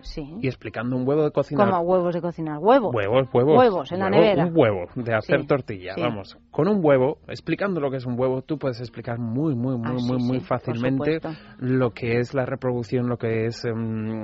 Sí. 0.02 0.37
Y 0.40 0.47
explicando 0.49 0.97
un 0.97 1.07
huevo 1.07 1.23
de 1.25 1.30
cocinar 1.30 1.69
Como 1.69 1.80
huevos 1.83 2.14
de 2.14 2.21
cocinar, 2.21 2.59
huevos. 2.59 2.95
Huevos, 2.95 3.28
huevos. 3.33 3.59
Huevos 3.59 3.92
en 3.92 3.99
la 4.00 4.11
nevera. 4.11 4.47
Un 4.47 4.52
huevo 4.57 4.87
de 4.95 5.14
hacer 5.14 5.40
Sí, 5.40 5.47
tortilla, 5.47 5.95
sí. 5.95 6.00
vamos. 6.00 6.37
Con 6.50 6.69
un 6.69 6.80
huevo, 6.85 7.19
explicando 7.28 7.80
lo 7.80 7.90
que 7.90 7.99
es 7.99 8.07
un 8.07 8.19
huevo, 8.19 8.42
tú 8.42 8.59
puedes 8.59 8.80
explicar 8.80 9.19
muy, 9.19 9.54
muy, 9.54 9.76
muy, 9.76 9.90
Ah, 9.90 10.04
muy, 10.07 10.23
muy 10.23 10.40
fácilmente 10.40 11.21
lo 11.59 11.90
que 11.90 12.19
es 12.19 12.35
la 12.35 12.47
reproducción, 12.47 13.09
lo 13.09 13.16
que 13.16 13.47
es 13.47 13.64
em, 13.64 14.23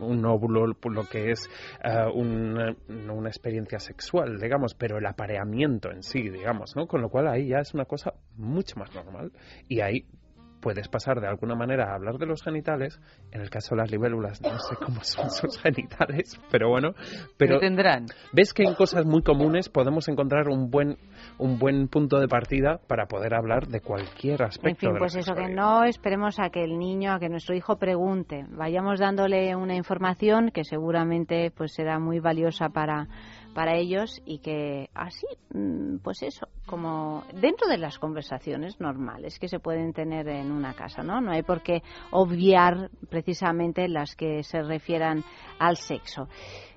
un 0.00 0.24
óvulo, 0.26 0.66
lo 0.66 1.04
que 1.04 1.30
es 1.30 1.48
una, 2.14 2.74
no 2.88 3.14
una 3.14 3.28
experiencia 3.28 3.78
sexual, 3.78 4.38
digamos, 4.40 4.74
pero 4.74 4.98
el 4.98 5.06
apareamiento 5.06 5.90
en 5.90 6.02
sí, 6.02 6.28
digamos, 6.28 6.74
¿no? 6.76 6.86
Con 6.86 7.00
lo 7.02 7.08
cual 7.08 7.28
ahí 7.28 7.48
ya 7.48 7.58
es 7.58 7.74
una 7.74 7.84
cosa 7.84 8.14
mucho 8.36 8.78
más 8.78 8.94
normal. 8.94 9.32
Y 9.68 9.80
ahí 9.80 10.06
puedes 10.66 10.88
pasar 10.88 11.20
de 11.20 11.28
alguna 11.28 11.54
manera 11.54 11.92
a 11.92 11.94
hablar 11.94 12.18
de 12.18 12.26
los 12.26 12.42
genitales. 12.42 12.98
En 13.30 13.40
el 13.40 13.50
caso 13.50 13.76
de 13.76 13.82
las 13.82 13.90
libélulas, 13.92 14.42
no 14.42 14.58
sé 14.58 14.74
cómo 14.84 15.04
son 15.04 15.30
sus 15.30 15.56
genitales, 15.62 16.40
pero 16.50 16.68
bueno. 16.68 16.90
Pero 17.36 17.60
tendrán. 17.60 18.06
ves 18.32 18.52
que 18.52 18.64
en 18.64 18.74
cosas 18.74 19.06
muy 19.06 19.22
comunes 19.22 19.68
podemos 19.68 20.08
encontrar 20.08 20.48
un 20.48 20.68
buen 20.68 20.96
un 21.38 21.60
buen 21.60 21.86
punto 21.86 22.18
de 22.18 22.26
partida 22.26 22.80
para 22.88 23.06
poder 23.06 23.34
hablar 23.34 23.68
de 23.68 23.80
cualquier 23.80 24.42
aspecto 24.42 24.68
En 24.68 24.76
fin, 24.76 24.92
de 24.94 24.98
pues 24.98 25.14
eso, 25.14 25.36
que 25.36 25.48
no 25.48 25.84
esperemos 25.84 26.40
a 26.40 26.50
que 26.50 26.64
el 26.64 26.76
niño, 26.76 27.12
a 27.12 27.20
que 27.20 27.28
nuestro 27.28 27.54
hijo 27.54 27.76
pregunte. 27.76 28.44
Vayamos 28.48 28.98
dándole 28.98 29.54
una 29.54 29.76
información 29.76 30.50
que 30.50 30.64
seguramente 30.64 31.52
pues 31.52 31.74
será 31.74 32.00
muy 32.00 32.18
valiosa 32.18 32.70
para, 32.70 33.06
para 33.56 33.74
ellos 33.74 34.20
y 34.26 34.40
que 34.40 34.90
así, 34.92 35.26
mm, 35.54 35.96
pues 36.04 36.22
eso, 36.22 36.46
como 36.66 37.24
dentro 37.32 37.66
de 37.68 37.78
las 37.78 37.98
conversaciones 37.98 38.78
normales 38.80 39.38
que 39.38 39.48
se 39.48 39.60
pueden 39.60 39.94
tener 39.94 40.28
en 40.28 40.52
una 40.52 40.74
casa, 40.74 41.02
¿no? 41.02 41.22
No 41.22 41.32
hay 41.32 41.42
por 41.42 41.62
qué 41.62 41.82
obviar 42.10 42.90
precisamente 43.08 43.88
las 43.88 44.14
que 44.14 44.42
se 44.42 44.62
refieran 44.62 45.24
al 45.58 45.78
sexo. 45.78 46.28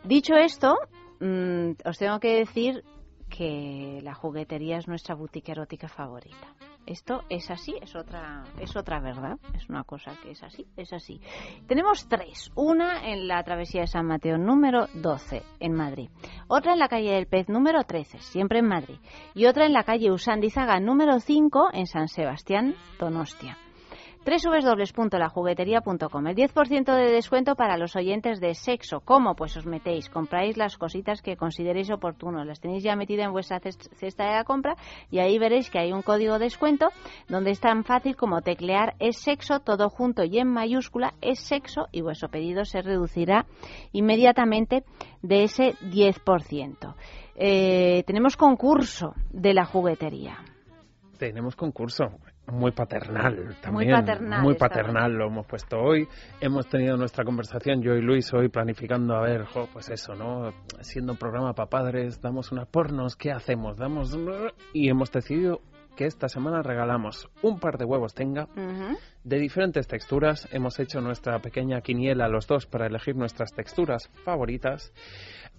Dicho 0.06 0.36
esto, 0.36 0.78
mm, 1.20 1.72
os 1.84 1.98
tengo 1.98 2.18
que 2.22 2.38
decir 2.38 2.86
que 3.30 4.00
la 4.02 4.14
juguetería 4.14 4.78
es 4.78 4.88
nuestra 4.88 5.16
boutique 5.16 5.52
erótica 5.52 5.90
favorita. 5.90 6.48
Esto 6.90 7.22
es 7.30 7.52
así, 7.52 7.76
es 7.80 7.96
otra, 7.96 8.44
es 8.60 8.76
otra 8.76 9.00
verdad, 9.00 9.38
es 9.54 9.70
una 9.70 9.84
cosa 9.84 10.12
que 10.24 10.32
es 10.32 10.42
así, 10.42 10.66
es 10.76 10.92
así. 10.92 11.22
Tenemos 11.68 12.08
tres, 12.10 12.52
una 12.56 13.08
en 13.12 13.28
la 13.28 13.44
travesía 13.44 13.82
de 13.82 13.88
San 13.88 14.08
Mateo 14.08 14.40
número 14.40 14.88
12 14.96 15.44
en 15.60 15.74
Madrid, 15.76 16.10
otra 16.48 16.74
en 16.74 16.80
la 16.80 16.88
calle 16.88 17.12
del 17.12 17.28
Pez 17.28 17.48
número 17.48 17.84
13, 17.84 18.18
siempre 18.22 18.58
en 18.58 18.68
Madrid, 18.68 18.98
y 19.36 19.46
otra 19.46 19.68
en 19.68 19.74
la 19.74 19.84
calle 19.84 20.10
Usandizaga 20.10 20.80
número 20.80 21.20
5 21.20 21.70
en 21.74 21.86
San 21.86 22.08
Sebastián, 22.08 22.74
Donostia 23.00 23.56
www.lajugueteria.com. 24.26 26.28
El 26.28 26.36
10% 26.36 26.96
de 26.96 27.12
descuento 27.12 27.56
para 27.56 27.78
los 27.78 27.96
oyentes 27.96 28.40
de 28.40 28.54
sexo. 28.54 29.00
¿Cómo? 29.00 29.36
Pues 29.36 29.56
os 29.58 29.66
metéis, 29.66 30.10
compráis 30.10 30.58
las 30.58 30.78
cositas 30.78 31.22
que 31.22 31.38
consideréis 31.38 31.90
oportuno. 31.90 32.44
Las 32.44 32.60
tenéis 32.60 32.84
ya 32.84 32.96
metidas 32.96 33.28
en 33.28 33.32
vuestra 33.32 33.60
cesta 33.60 34.26
de 34.26 34.34
la 34.34 34.44
compra 34.44 34.76
y 35.10 35.20
ahí 35.20 35.40
veréis 35.40 35.70
que 35.70 35.80
hay 35.80 35.94
un 35.94 36.02
código 36.02 36.38
de 36.38 36.50
descuento 36.50 36.90
donde 37.28 37.52
es 37.52 37.60
tan 37.60 37.84
fácil 37.84 38.16
como 38.16 38.42
teclear 38.42 38.96
es 39.00 39.18
sexo 39.18 39.60
todo 39.60 39.90
junto 39.90 40.24
y 40.24 40.40
en 40.40 40.48
mayúscula 40.48 41.14
es 41.22 41.40
sexo 41.40 41.88
y 41.92 42.02
vuestro 42.02 42.30
pedido 42.30 42.66
se 42.66 42.82
reducirá 42.82 43.46
inmediatamente 43.92 44.84
de 45.22 45.44
ese 45.44 45.76
10%. 45.76 46.96
Eh, 47.36 48.04
tenemos 48.08 48.36
concurso 48.36 49.14
de 49.30 49.54
la 49.54 49.66
juguetería. 49.66 50.40
Tenemos 51.20 51.56
concurso 51.56 52.06
muy 52.52 52.72
paternal 52.72 53.58
también. 53.62 53.92
Muy 53.92 54.02
paternal. 54.02 54.42
Muy 54.42 54.56
paternal 54.56 55.14
lo 55.14 55.28
hemos 55.28 55.46
puesto 55.46 55.78
hoy. 55.78 56.08
Hemos 56.42 56.68
tenido 56.68 56.98
nuestra 56.98 57.24
conversación, 57.24 57.82
yo 57.82 57.94
y 57.96 58.02
Luis, 58.02 58.34
hoy 58.34 58.50
planificando, 58.50 59.16
a 59.16 59.22
ver, 59.22 59.46
pues 59.74 59.90
eso, 59.90 60.16
¿no? 60.16 60.54
Siendo 60.82 61.14
un 61.14 61.18
programa 61.18 61.54
para 61.54 61.70
padres, 61.70 62.22
damos 62.22 62.52
unas 62.52 62.68
pornos, 62.68 63.16
¿qué 63.16 63.32
hacemos? 63.32 63.78
Damos. 63.78 64.18
Y 64.74 64.90
hemos 64.90 65.12
decidido 65.12 65.62
que 66.00 66.06
esta 66.06 66.30
semana 66.30 66.62
regalamos 66.62 67.30
un 67.42 67.60
par 67.60 67.78
de 67.78 67.84
huevos 67.84 68.14
tenga 68.14 68.48
de 69.26 69.38
diferentes 69.38 69.86
texturas. 69.86 70.48
Hemos 70.50 70.80
hecho 70.80 71.02
nuestra 71.02 71.40
pequeña 71.40 71.82
quiniela 71.82 72.30
los 72.30 72.48
dos 72.48 72.66
para 72.68 72.88
elegir 72.88 73.18
nuestras 73.18 73.52
texturas 73.52 74.10
favoritas 74.24 74.94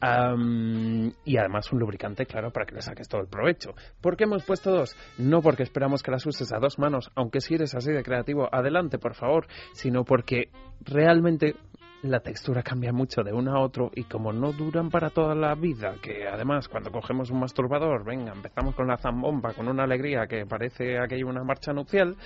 y 0.01 1.37
además 1.37 1.71
un 1.73 1.79
lubricante, 1.79 2.25
claro, 2.25 2.51
para 2.51 2.65
que 2.65 2.75
le 2.75 2.81
saques 2.81 3.07
todo 3.07 3.21
el 3.21 3.27
provecho. 3.27 3.75
¿Por 4.01 4.17
qué 4.17 4.25
hemos 4.25 4.43
puesto 4.45 4.71
dos? 4.71 4.97
No 5.19 5.43
porque 5.43 5.63
esperamos 5.63 6.03
que 6.03 6.11
las 6.11 6.25
uses 6.25 6.51
a 6.55 6.59
dos 6.59 6.79
manos, 6.79 7.11
aunque 7.17 7.43
si 7.43 7.57
eres 7.57 7.75
así 7.75 7.93
de 7.93 8.03
creativo, 8.03 8.49
adelante, 8.51 8.99
por 8.99 9.15
favor, 9.15 9.47
sino 9.75 10.05
porque 10.05 10.49
realmente 10.81 11.55
la 12.03 12.21
textura 12.21 12.63
cambia 12.63 12.93
mucho 12.93 13.23
de 13.23 13.33
uno 13.33 13.55
a 13.55 13.61
otro 13.61 13.91
y 13.95 14.05
como 14.05 14.33
no 14.33 14.53
duran 14.53 14.91
para 14.91 15.11
toda 15.11 15.35
la 15.35 15.55
vida, 15.55 15.95
que 16.03 16.27
además 16.27 16.69
cuando 16.69 16.91
cogemos 16.91 17.31
un 17.31 17.41
masturbador, 17.41 18.05
venga, 18.05 18.33
empezamos 18.33 18.75
con 18.75 18.87
la 18.87 18.97
zambomba, 18.97 19.53
con 19.53 19.69
una 19.69 19.85
alegría 19.85 20.27
que 20.27 20.47
parece 20.47 20.99
aquello 20.99 21.29
una 21.29 21.45
marcha 21.45 21.73
nupcial, 21.73 22.17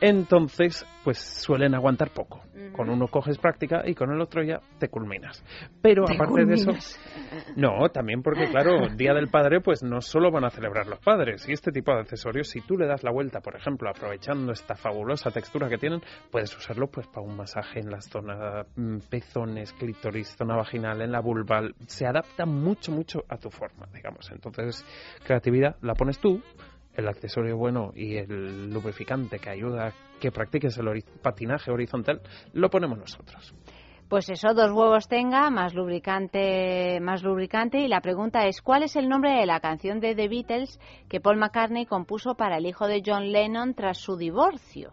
entonces 0.00 0.86
pues 1.02 1.18
suelen 1.18 1.74
aguantar 1.74 2.10
poco. 2.10 2.42
Con 2.72 2.88
uno 2.88 3.08
coges 3.08 3.38
práctica 3.38 3.82
y 3.86 3.94
con 3.94 4.10
el 4.10 4.20
otro 4.20 4.42
ya 4.42 4.60
te 4.78 4.88
culminas. 4.88 5.44
Pero 5.82 6.04
aparte 6.04 6.44
de 6.44 6.54
eso, 6.54 6.72
no, 7.56 7.88
también 7.90 8.22
porque 8.22 8.48
claro, 8.48 8.88
Día 8.96 9.12
del 9.12 9.28
Padre 9.28 9.60
pues 9.60 9.82
no 9.82 10.00
solo 10.00 10.30
van 10.30 10.44
a 10.44 10.50
celebrar 10.50 10.86
los 10.86 11.00
padres 11.00 11.48
y 11.48 11.52
este 11.52 11.72
tipo 11.72 11.92
de 11.92 12.00
accesorios, 12.00 12.48
si 12.48 12.60
tú 12.60 12.76
le 12.76 12.86
das 12.86 13.02
la 13.02 13.10
vuelta, 13.10 13.40
por 13.40 13.56
ejemplo, 13.56 13.90
aprovechando 13.90 14.52
esta 14.52 14.74
fabulosa 14.74 15.30
textura 15.30 15.68
que 15.68 15.78
tienen, 15.78 16.00
puedes 16.30 16.56
usarlo 16.56 16.86
pues 16.88 17.06
para 17.08 17.26
un 17.26 17.36
masaje 17.36 17.80
en 17.80 17.90
las 17.90 18.08
zonas 18.08 18.66
mm, 18.76 18.98
pezones, 19.16 19.72
clítoris, 19.72 20.36
zona 20.36 20.56
vaginal, 20.56 21.00
en 21.00 21.10
la 21.10 21.20
vulva, 21.20 21.62
se 21.86 22.06
adapta 22.06 22.44
mucho, 22.44 22.92
mucho 22.92 23.24
a 23.30 23.38
tu 23.38 23.48
forma, 23.48 23.86
digamos. 23.94 24.30
Entonces, 24.30 24.84
creatividad 25.24 25.76
la 25.80 25.94
pones 25.94 26.18
tú, 26.18 26.42
el 26.94 27.08
accesorio 27.08 27.56
bueno 27.56 27.92
y 27.94 28.16
el 28.16 28.70
lubrificante 28.70 29.38
que 29.38 29.48
ayuda 29.48 29.88
a 29.88 29.92
que 30.20 30.30
practiques 30.30 30.76
el 30.76 31.02
patinaje 31.22 31.70
horizontal, 31.70 32.20
lo 32.52 32.68
ponemos 32.68 32.98
nosotros. 32.98 33.54
Pues 34.10 34.28
eso, 34.28 34.52
dos 34.52 34.70
huevos 34.70 35.08
tenga, 35.08 35.48
más 35.48 35.74
lubricante, 35.74 37.00
más 37.00 37.22
lubricante. 37.22 37.78
Y 37.78 37.88
la 37.88 38.02
pregunta 38.02 38.46
es, 38.46 38.60
¿cuál 38.60 38.82
es 38.82 38.96
el 38.96 39.08
nombre 39.08 39.32
de 39.32 39.46
la 39.46 39.60
canción 39.60 39.98
de 39.98 40.14
The 40.14 40.28
Beatles 40.28 40.78
que 41.08 41.20
Paul 41.20 41.38
McCartney 41.38 41.86
compuso 41.86 42.34
para 42.34 42.58
el 42.58 42.66
hijo 42.66 42.86
de 42.86 43.02
John 43.04 43.32
Lennon 43.32 43.74
tras 43.74 43.96
su 43.96 44.16
divorcio? 44.16 44.92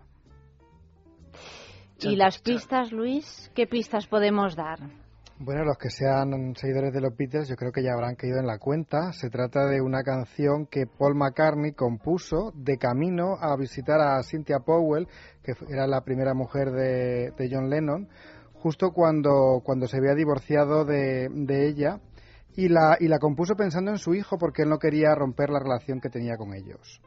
¿Y 2.05 2.15
las 2.15 2.39
pistas, 2.39 2.91
Luis? 2.91 3.51
¿Qué 3.55 3.67
pistas 3.67 4.07
podemos 4.07 4.55
dar? 4.55 4.79
Bueno, 5.39 5.63
los 5.63 5.77
que 5.77 5.89
sean 5.89 6.55
seguidores 6.55 6.93
de 6.93 7.01
los 7.01 7.15
Beatles 7.17 7.49
yo 7.49 7.55
creo 7.55 7.71
que 7.71 7.83
ya 7.83 7.93
habrán 7.93 8.15
caído 8.15 8.39
en 8.39 8.47
la 8.47 8.59
cuenta. 8.59 9.11
Se 9.13 9.29
trata 9.29 9.65
de 9.65 9.81
una 9.81 10.03
canción 10.03 10.67
que 10.67 10.85
Paul 10.85 11.15
McCartney 11.15 11.73
compuso 11.73 12.51
de 12.55 12.77
camino 12.77 13.35
a 13.39 13.55
visitar 13.57 13.99
a 13.99 14.21
Cynthia 14.23 14.59
Powell, 14.59 15.07
que 15.43 15.53
era 15.69 15.87
la 15.87 16.01
primera 16.01 16.33
mujer 16.33 16.71
de, 16.71 17.49
John 17.51 17.69
Lennon, 17.69 18.07
justo 18.53 18.91
cuando, 18.91 19.61
cuando 19.63 19.87
se 19.87 19.97
había 19.97 20.13
divorciado 20.13 20.85
de, 20.85 21.29
de 21.29 21.67
ella. 21.67 21.99
Y 22.55 22.69
la, 22.69 22.97
y 22.99 23.07
la 23.07 23.17
compuso 23.17 23.55
pensando 23.55 23.89
en 23.89 23.97
su 23.97 24.13
hijo 24.13 24.37
porque 24.37 24.61
él 24.61 24.69
no 24.69 24.77
quería 24.77 25.15
romper 25.15 25.49
la 25.49 25.59
relación 25.59 25.99
que 25.99 26.09
tenía 26.09 26.37
con 26.37 26.53
ellos 26.53 27.01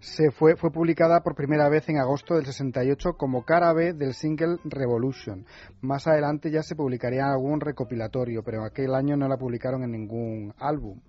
se 0.00 0.30
fue, 0.30 0.56
fue 0.56 0.70
publicada 0.70 1.22
por 1.22 1.34
primera 1.34 1.68
vez 1.68 1.88
en 1.88 1.98
agosto 1.98 2.34
del 2.34 2.46
68 2.46 3.14
como 3.16 3.44
cara 3.44 3.72
B 3.72 3.92
del 3.92 4.14
single 4.14 4.58
Revolution. 4.64 5.44
Más 5.80 6.06
adelante 6.06 6.50
ya 6.50 6.62
se 6.62 6.76
publicaría 6.76 7.26
algún 7.26 7.60
recopilatorio, 7.60 8.42
pero 8.42 8.58
en 8.58 8.66
aquel 8.66 8.94
año 8.94 9.16
no 9.16 9.28
la 9.28 9.36
publicaron 9.36 9.82
en 9.82 9.92
ningún 9.92 10.54
álbum. 10.58 11.00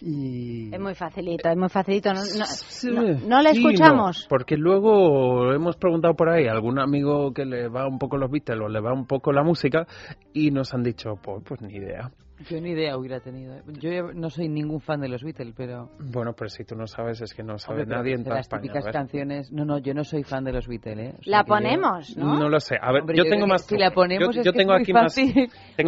Y... 0.00 0.74
Es 0.74 0.80
muy 0.80 0.94
facilito, 0.94 1.48
es 1.48 1.56
muy 1.56 1.68
facilito. 1.68 2.12
No, 2.12 3.40
la 3.40 3.50
escuchamos. 3.50 4.26
porque 4.28 4.56
luego 4.56 5.52
hemos 5.52 5.76
preguntado 5.76 6.14
por 6.14 6.28
ahí 6.28 6.46
a 6.46 6.52
algún 6.52 6.78
amigo 6.78 7.32
que 7.32 7.44
le 7.44 7.68
va 7.68 7.86
un 7.86 7.98
poco 7.98 8.16
los 8.18 8.30
Beatles 8.30 8.60
o 8.60 8.68
le 8.68 8.80
va 8.80 8.92
un 8.92 9.06
poco 9.06 9.32
la 9.32 9.42
música 9.42 9.86
y 10.32 10.50
nos 10.50 10.74
han 10.74 10.82
dicho, 10.82 11.14
pues, 11.22 11.42
pues 11.46 11.62
ni 11.62 11.76
idea. 11.76 12.10
Yo 12.48 12.60
ni 12.60 12.70
idea 12.70 12.96
hubiera 12.96 13.20
tenido. 13.20 13.54
Yo 13.80 14.12
no 14.12 14.28
soy 14.28 14.48
ningún 14.48 14.80
fan 14.80 15.00
de 15.00 15.08
los 15.08 15.22
Beatles, 15.22 15.54
pero... 15.56 15.90
Bueno, 16.00 16.32
pero 16.36 16.48
si 16.48 16.64
tú 16.64 16.74
no 16.74 16.86
sabes, 16.86 17.20
es 17.20 17.32
que 17.32 17.44
no 17.44 17.58
sabe 17.58 17.86
nadie 17.86 18.14
en 18.14 18.24
toda 18.24 18.36
las 18.36 18.48
típicas 18.48 18.86
canciones... 18.86 19.52
No, 19.52 19.64
no, 19.64 19.78
yo 19.78 19.94
no 19.94 20.02
soy 20.02 20.24
fan 20.24 20.42
de 20.44 20.52
los 20.52 20.66
Beatles, 20.66 21.14
¿eh? 21.14 21.18
la 21.26 21.44
ponemos, 21.44 22.16
¿no? 22.16 22.36
No 22.38 22.48
lo 22.48 22.58
sé. 22.58 22.76
A 22.80 22.92
ver, 22.92 23.04
yo, 23.14 23.24
tengo 23.24 23.46
más... 23.46 23.64
Si 23.64 23.76
la 23.76 23.92
ponemos 23.92 24.36
es 24.36 24.52
tengo 24.52 24.72
aquí 24.72 24.92
más... 24.92 25.14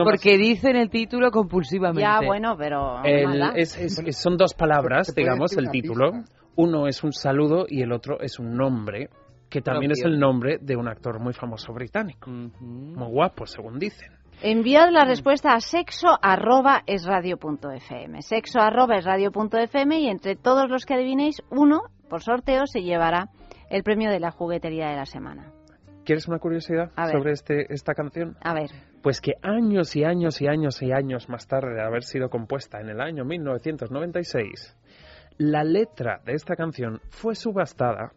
porque 0.05 0.39
dice 0.39 0.71
en 0.71 0.77
el 0.77 0.89
título 0.89 1.31
compulsivamente. 1.31 2.03
Ya, 2.03 2.21
bueno, 2.25 2.57
pero... 2.57 3.03
son 4.11 4.37
dos 4.37 4.55
palabras, 4.55 5.15
digamos, 5.15 5.57
el 5.57 5.71
título. 5.71 6.13
Uno 6.55 6.87
es 6.87 7.03
un 7.03 7.13
saludo 7.13 7.67
y 7.69 7.83
el 7.83 7.93
otro 7.93 8.21
es 8.21 8.39
un 8.39 8.57
nombre 8.57 9.11
que 9.51 9.61
también 9.61 9.93
es 9.93 10.03
el 10.03 10.19
nombre 10.19 10.59
de 10.61 10.77
un 10.77 10.89
actor 10.89 11.21
muy 11.21 11.33
famoso 11.33 11.73
británico. 11.73 12.31
Muy 12.31 13.09
guapo, 13.09 13.47
según 13.47 13.79
dicen. 13.79 14.16
Enviad 14.43 14.91
la 14.91 15.07
respuesta 15.07 15.55
a 15.55 15.61
sexo 15.61 16.09
arroba 16.21 16.83
Sexo 18.21 18.61
arroba 18.61 18.99
y 19.99 20.09
entre 20.09 20.37
todos 20.37 20.69
los 20.69 20.85
que 20.85 20.95
adivinéis, 20.95 21.43
uno, 21.51 21.85
por 22.11 22.23
sorteo, 22.23 22.67
se 22.67 22.83
llevará 22.83 23.31
el 23.71 23.83
premio 23.83 24.11
de 24.11 24.21
la 24.21 24.31
juguetería 24.31 24.89
de 24.89 24.97
la 24.97 25.07
semana. 25.07 25.53
¿Quieres 26.05 26.29
una 26.29 26.39
curiosidad 26.39 26.91
sobre 27.11 27.33
este, 27.33 27.73
esta 27.73 27.95
canción? 27.95 28.37
A 28.43 28.53
ver. 28.53 28.71
Pues 29.03 29.21
que 29.21 29.33
años 29.43 29.97
y 29.97 30.05
años 30.05 30.41
y 30.43 30.49
años 30.49 30.83
y 30.83 30.93
años 30.93 31.29
más 31.29 31.49
tarde 31.49 31.75
de 31.75 31.83
haber 31.83 32.05
sido 32.05 32.29
compuesta 32.29 32.81
en 32.81 32.91
el 32.91 33.01
año 33.01 33.25
1996, 33.25 34.77
la 35.39 35.65
letra 35.65 36.21
de 36.25 36.35
esta 36.35 36.57
canción 36.57 37.01
fue 37.09 37.35
subastada. 37.35 38.13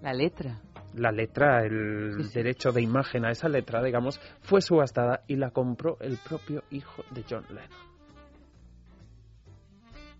La 0.00 0.14
letra 0.14 0.60
la 0.94 1.10
letra, 1.10 1.64
el 1.64 2.30
derecho 2.32 2.72
de 2.72 2.82
imagen 2.82 3.24
a 3.24 3.30
esa 3.30 3.48
letra, 3.48 3.82
digamos, 3.82 4.20
fue 4.40 4.60
subastada 4.60 5.22
y 5.26 5.36
la 5.36 5.50
compró 5.50 5.96
el 6.00 6.18
propio 6.18 6.62
hijo 6.70 7.02
de 7.10 7.24
John 7.28 7.44
Lennon. 7.48 7.92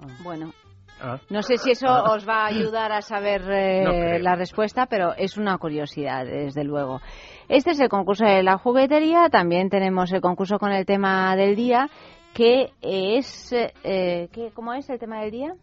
Ah. 0.01 0.07
Bueno, 0.23 0.53
ah. 1.01 1.19
no 1.31 1.43
sé 1.43 1.59
si 1.59 1.71
eso 1.71 1.89
ah. 1.89 2.15
os 2.15 2.29
va 2.29 2.45
a 2.45 2.47
ayudar 2.47 2.93
a 2.93 3.03
saber 3.03 3.43
eh, 3.51 4.19
la 4.21 4.35
respuesta, 4.35 4.87
pero 4.87 5.15
es 5.15 5.37
una 5.37 5.59
curiosidad, 5.59 6.25
desde 6.25 6.65
luego. 6.65 7.01
Este 7.49 7.73
es 7.73 7.81
el 7.81 7.89
concurso 7.89 8.25
de 8.25 8.43
la 8.43 8.59
juguetería. 8.59 9.29
También 9.31 9.69
tenemos 9.69 10.13
el 10.13 10.21
concurso 10.21 10.59
con 10.59 10.73
el 10.73 10.87
tema 10.87 11.37
del 11.37 11.55
día, 11.55 11.89
que 12.35 12.73
es. 12.81 13.53
Eh, 13.53 14.29
¿Cómo 14.55 14.73
es 14.73 14.89
el 14.89 14.99
tema 14.99 15.21
del 15.21 15.31
día? 15.31 15.55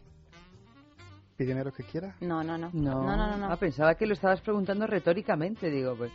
Pídeme 1.40 1.64
lo 1.64 1.72
que 1.72 1.84
quiera. 1.84 2.14
No, 2.20 2.44
no, 2.44 2.58
no. 2.58 2.70
No, 2.74 3.16
no, 3.16 3.38
no. 3.38 3.46
Ah, 3.50 3.56
pensaba 3.56 3.96
que 3.96 4.06
lo 4.06 4.12
estabas 4.12 4.42
preguntando 4.42 4.86
retóricamente, 4.86 5.70
digo, 5.72 5.96
pues. 5.96 6.12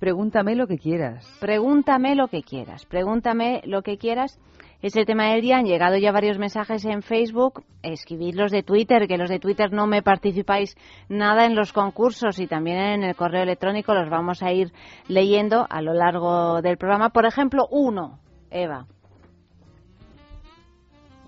Pregúntame 0.00 0.56
lo 0.56 0.66
que 0.66 0.78
quieras. 0.78 1.28
Pregúntame 1.40 2.16
lo 2.16 2.28
que 2.28 2.42
quieras. 2.42 2.86
Pregúntame 2.86 3.60
lo 3.66 3.82
que 3.82 3.98
quieras. 3.98 4.40
Es 4.80 4.96
el 4.96 5.04
tema 5.04 5.26
del 5.26 5.42
día. 5.42 5.58
Han 5.58 5.66
llegado 5.66 5.98
ya 5.98 6.10
varios 6.10 6.38
mensajes 6.38 6.86
en 6.86 7.02
Facebook. 7.02 7.62
Escribid 7.82 8.34
los 8.34 8.50
de 8.50 8.62
Twitter, 8.62 9.06
que 9.06 9.18
los 9.18 9.28
de 9.28 9.38
Twitter 9.38 9.72
no 9.72 9.86
me 9.86 10.02
participáis 10.02 10.74
nada 11.08 11.44
en 11.44 11.54
los 11.54 11.72
concursos 11.74 12.40
y 12.40 12.46
también 12.46 12.78
en 12.78 13.02
el 13.04 13.14
correo 13.14 13.42
electrónico 13.42 13.92
los 13.92 14.08
vamos 14.08 14.42
a 14.42 14.52
ir 14.52 14.72
leyendo 15.06 15.66
a 15.68 15.82
lo 15.82 15.92
largo 15.92 16.62
del 16.62 16.78
programa. 16.78 17.10
Por 17.10 17.26
ejemplo, 17.26 17.68
uno. 17.70 18.20
Eva. 18.50 18.86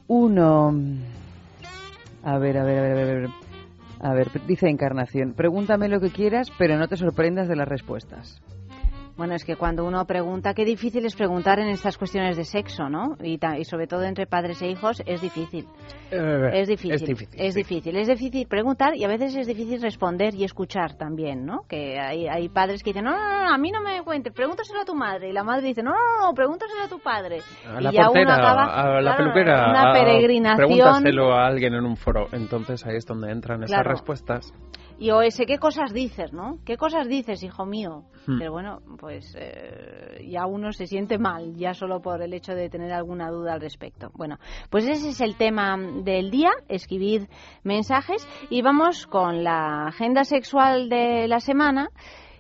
Uno. 0.09 0.73
A 2.25 2.39
ver, 2.39 2.57
a 2.57 2.65
ver, 2.65 2.79
a 2.79 2.83
ver, 2.83 2.93
a 2.93 3.05
ver. 3.05 3.31
A 4.01 4.13
ver, 4.13 4.31
dice 4.47 4.69
Encarnación, 4.69 5.35
pregúntame 5.35 5.89
lo 5.89 6.01
que 6.01 6.11
quieras, 6.11 6.51
pero 6.59 6.77
no 6.77 6.89
te 6.89 6.97
sorprendas 6.97 7.49
de 7.49 7.57
las 7.57 7.69
respuestas. 7.69 8.43
Bueno, 9.17 9.35
es 9.35 9.45
que 9.45 9.55
cuando 9.55 9.85
uno 9.85 10.05
pregunta, 10.07 10.55
qué 10.55 10.65
difícil 10.65 11.07
es 11.07 11.15
preguntar 11.15 11.61
en 11.61 11.69
estas 11.69 11.97
cuestiones 11.97 12.37
de 12.37 12.45
sexo, 12.45 12.89
¿no? 12.89 13.17
Y, 13.23 13.39
sobre 13.65 13.87
todo 13.87 14.03
entre 14.03 14.27
padres 14.27 14.61
e 14.61 14.69
hijos, 14.69 15.03
es 15.07 15.21
difícil. 15.21 15.67
Eh, 16.11 16.51
es 16.53 16.69
difícil. 16.69 16.95
Es 16.95 17.05
difícil. 17.05 17.41
Es 17.41 17.55
difícil. 17.55 17.97
Es 17.97 18.09
difícil 18.09 18.47
preguntar 18.49 18.97
y 18.97 19.05
a 19.05 19.09
veces 19.09 19.37
es 19.37 19.47
difícil 19.47 19.81
responder 19.81 20.35
y 20.35 20.43
escuchar 20.43 20.95
también, 20.95 21.47
¿no? 21.47 21.61
Que 21.69 22.01
hay, 22.01 22.27
hay 22.27 22.49
padres 22.49 22.83
que 22.83 22.91
dicen, 22.91 23.05
no, 23.05 23.13
no, 23.13 23.45
no, 23.45 23.55
a 23.55 23.59
mí 23.59 23.71
no 23.71 23.83
me 23.83 24.03
cuentes, 24.03 24.33
pregúntaselo 24.33 24.81
a 24.81 24.85
tu 24.85 24.97
madre. 24.97 25.31
Y 25.31 25.33
la 25.33 25.45
madre 25.45 25.69
dice, 25.69 25.83
no, 25.85 25.93
no, 25.93 26.27
no, 26.27 26.35
pregúntaselo 26.35 26.83
a 26.83 26.89
tu 26.89 26.99
padre. 26.99 27.39
A 27.69 27.81
la 27.81 27.91
y 27.91 27.95
ya 27.95 28.11
uno 28.11 28.33
acaba, 28.33 28.65
a 28.65 29.01
la 29.01 29.17
peluquera, 29.17 29.71
una 29.71 29.93
peregrinación. 29.93 30.57
Pregúntaselo 30.57 31.33
a 31.33 31.47
alguien 31.47 31.75
en 31.75 31.85
un 31.85 31.97
foro. 31.97 32.27
Entonces 32.33 32.85
ahí 32.85 32.97
es 32.97 33.07
donde 33.07 33.31
entran 33.31 33.63
esas 33.63 33.85
respuestas. 33.85 34.53
Y 34.99 35.11
o 35.11 35.23
ese, 35.23 35.45
¿qué 35.47 35.59
cosas 35.59 35.93
dices, 35.93 36.33
no? 36.33 36.59
¿Qué 36.65 36.77
cosas 36.77 37.09
dices, 37.09 37.43
hijo 37.43 37.67
mío? 37.67 38.05
Hmm. 38.27 38.39
Pero 38.39 38.53
bueno, 38.53 38.81
pues 38.99 39.35
eh, 39.39 40.27
ya 40.29 40.47
uno 40.47 40.73
se 40.73 40.87
siente 40.87 41.19
mal, 41.19 41.57
ya 41.57 41.75
solo 41.75 42.01
por 42.01 42.23
el 42.23 42.33
hecho 42.33 42.55
de 42.55 42.71
tener 42.71 42.93
alguna 42.93 43.31
duda 43.31 43.55
al 43.55 43.61
respecto. 43.61 44.11
Bueno, 44.15 44.39
pues 44.71 44.87
ese 44.87 45.11
es 45.11 45.21
el 45.21 45.37
tema 45.37 45.77
del 45.77 46.31
día, 46.31 46.51
escribir 46.69 47.29
mensajes 47.65 48.27
y 48.51 48.63
vamos 48.63 49.07
con 49.07 49.43
la 49.43 49.89
agenda 49.89 50.25
sexual 50.25 50.89
de 50.89 51.27
la 51.29 51.41
semana. 51.41 51.89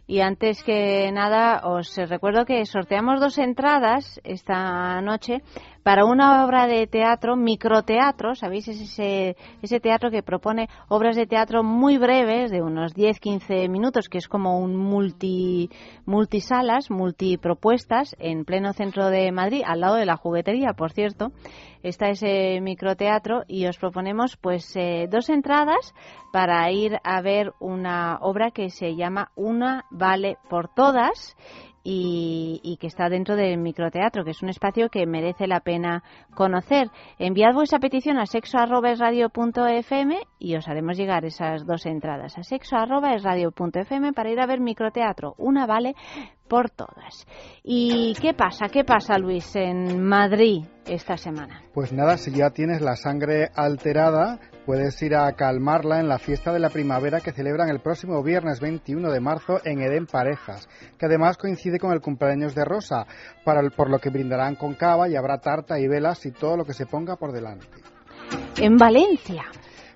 Y 0.06 0.20
antes 0.20 0.62
que 0.62 1.10
nada, 1.12 1.62
os 1.64 1.96
recuerdo 1.96 2.44
que 2.44 2.66
sorteamos 2.66 3.20
dos 3.20 3.38
entradas 3.38 4.20
esta 4.22 5.00
noche 5.00 5.40
para 5.84 6.06
una 6.06 6.44
obra 6.46 6.66
de 6.66 6.86
teatro, 6.86 7.36
microteatro, 7.36 8.34
¿sabéis? 8.34 8.66
Es 8.68 8.80
ese, 8.80 9.36
ese 9.60 9.80
teatro 9.80 10.10
que 10.10 10.22
propone 10.22 10.68
obras 10.88 11.14
de 11.14 11.26
teatro 11.26 11.62
muy 11.62 11.98
breves, 11.98 12.50
de 12.50 12.62
unos 12.62 12.94
10-15 12.94 13.68
minutos, 13.68 14.08
que 14.08 14.16
es 14.16 14.26
como 14.26 14.58
un 14.58 14.76
multi, 14.76 15.68
multisalas, 16.06 16.90
multipropuestas, 16.90 18.16
en 18.18 18.46
pleno 18.46 18.72
centro 18.72 19.10
de 19.10 19.30
Madrid, 19.30 19.62
al 19.64 19.80
lado 19.80 19.96
de 19.96 20.06
la 20.06 20.16
juguetería, 20.16 20.72
por 20.72 20.90
cierto. 20.90 21.32
Está 21.82 22.08
ese 22.08 22.62
microteatro 22.62 23.42
y 23.46 23.66
os 23.66 23.76
proponemos 23.76 24.38
pues 24.38 24.74
eh, 24.76 25.06
dos 25.10 25.28
entradas 25.28 25.94
para 26.32 26.70
ir 26.70 26.96
a 27.04 27.20
ver 27.20 27.52
una 27.60 28.16
obra 28.22 28.52
que 28.52 28.70
se 28.70 28.96
llama 28.96 29.32
Una 29.36 29.84
vale 29.90 30.38
por 30.48 30.68
todas 30.68 31.36
y, 31.84 32.78
que 32.80 32.86
está 32.86 33.08
dentro 33.10 33.36
del 33.36 33.58
microteatro, 33.58 34.24
que 34.24 34.30
es 34.30 34.42
un 34.42 34.48
espacio 34.48 34.88
que 34.88 35.06
merece 35.06 35.46
la 35.46 35.60
pena 35.60 36.02
conocer. 36.34 36.88
Enviad 37.18 37.52
vuestra 37.52 37.78
petición 37.78 38.18
a 38.18 38.26
sexo.radio.fm 38.26 40.18
y 40.38 40.56
os 40.56 40.66
haremos 40.66 40.96
llegar 40.96 41.24
esas 41.24 41.66
dos 41.66 41.84
entradas 41.86 42.36
a 42.38 42.42
sexo.radio.fm 42.42 44.12
para 44.14 44.30
ir 44.30 44.40
a 44.40 44.46
ver 44.46 44.60
microteatro. 44.60 45.34
Una 45.36 45.66
vale 45.66 45.94
por 46.48 46.70
todas. 46.70 47.26
¿Y 47.62 48.14
qué 48.20 48.32
pasa? 48.34 48.68
¿Qué 48.72 48.84
pasa, 48.84 49.18
Luis, 49.18 49.54
en 49.56 50.02
Madrid 50.02 50.64
esta 50.86 51.16
semana? 51.16 51.62
Pues 51.72 51.92
nada, 51.92 52.16
si 52.16 52.32
ya 52.32 52.50
tienes 52.50 52.80
la 52.80 52.96
sangre 52.96 53.50
alterada, 53.54 54.38
puedes 54.64 55.00
ir 55.02 55.14
a 55.14 55.32
calmarla 55.32 56.00
en 56.00 56.08
la 56.08 56.18
fiesta 56.18 56.52
de 56.52 56.58
la 56.58 56.70
primavera 56.70 57.20
que 57.20 57.32
celebran 57.32 57.68
el 57.68 57.80
próximo 57.80 58.22
viernes 58.22 58.60
21 58.60 59.10
de 59.10 59.20
marzo 59.20 59.60
en 59.64 59.82
Edén 59.82 60.06
Parejas, 60.06 60.68
que 60.98 61.06
además 61.06 61.36
coincide 61.36 61.78
con 61.78 61.92
el 61.92 62.00
cumpleaños 62.00 62.54
de 62.54 62.64
Rosa, 62.64 63.06
para 63.44 63.62
por 63.70 63.90
lo 63.90 63.98
que 63.98 64.10
brindarán 64.10 64.56
con 64.56 64.74
cava 64.74 65.08
y 65.08 65.16
habrá 65.16 65.38
tarta 65.38 65.78
y 65.78 65.88
velas 65.88 66.24
y 66.26 66.32
todo 66.32 66.56
lo 66.56 66.64
que 66.64 66.74
se 66.74 66.86
ponga 66.86 67.16
por 67.16 67.32
delante. 67.32 67.66
En 68.56 68.76
Valencia. 68.76 69.44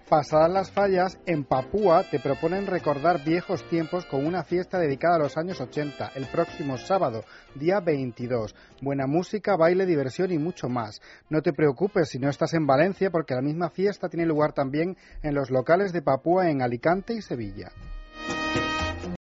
Pasadas 0.08 0.50
las 0.50 0.70
fallas, 0.70 1.20
en 1.26 1.44
Papúa 1.44 2.02
te 2.10 2.18
proponen 2.18 2.66
recordar 2.66 3.22
viejos 3.22 3.62
tiempos 3.68 4.06
con 4.06 4.24
una 4.24 4.42
fiesta 4.42 4.78
dedicada 4.78 5.16
a 5.16 5.18
los 5.18 5.36
años 5.36 5.60
80, 5.60 6.12
el 6.14 6.24
próximo 6.28 6.78
sábado, 6.78 7.24
día 7.54 7.80
22. 7.80 8.54
Buena 8.80 9.06
música, 9.06 9.54
baile, 9.56 9.84
diversión 9.84 10.32
y 10.32 10.38
mucho 10.38 10.70
más. 10.70 11.02
No 11.28 11.42
te 11.42 11.52
preocupes 11.52 12.08
si 12.08 12.18
no 12.18 12.30
estás 12.30 12.54
en 12.54 12.66
Valencia 12.66 13.10
porque 13.10 13.34
la 13.34 13.42
misma 13.42 13.68
fiesta 13.68 14.08
tiene 14.08 14.24
lugar 14.24 14.54
también 14.54 14.96
en 15.22 15.34
los 15.34 15.50
locales 15.50 15.92
de 15.92 16.00
Papúa 16.00 16.48
en 16.48 16.62
Alicante 16.62 17.12
y 17.12 17.20
Sevilla. 17.20 17.70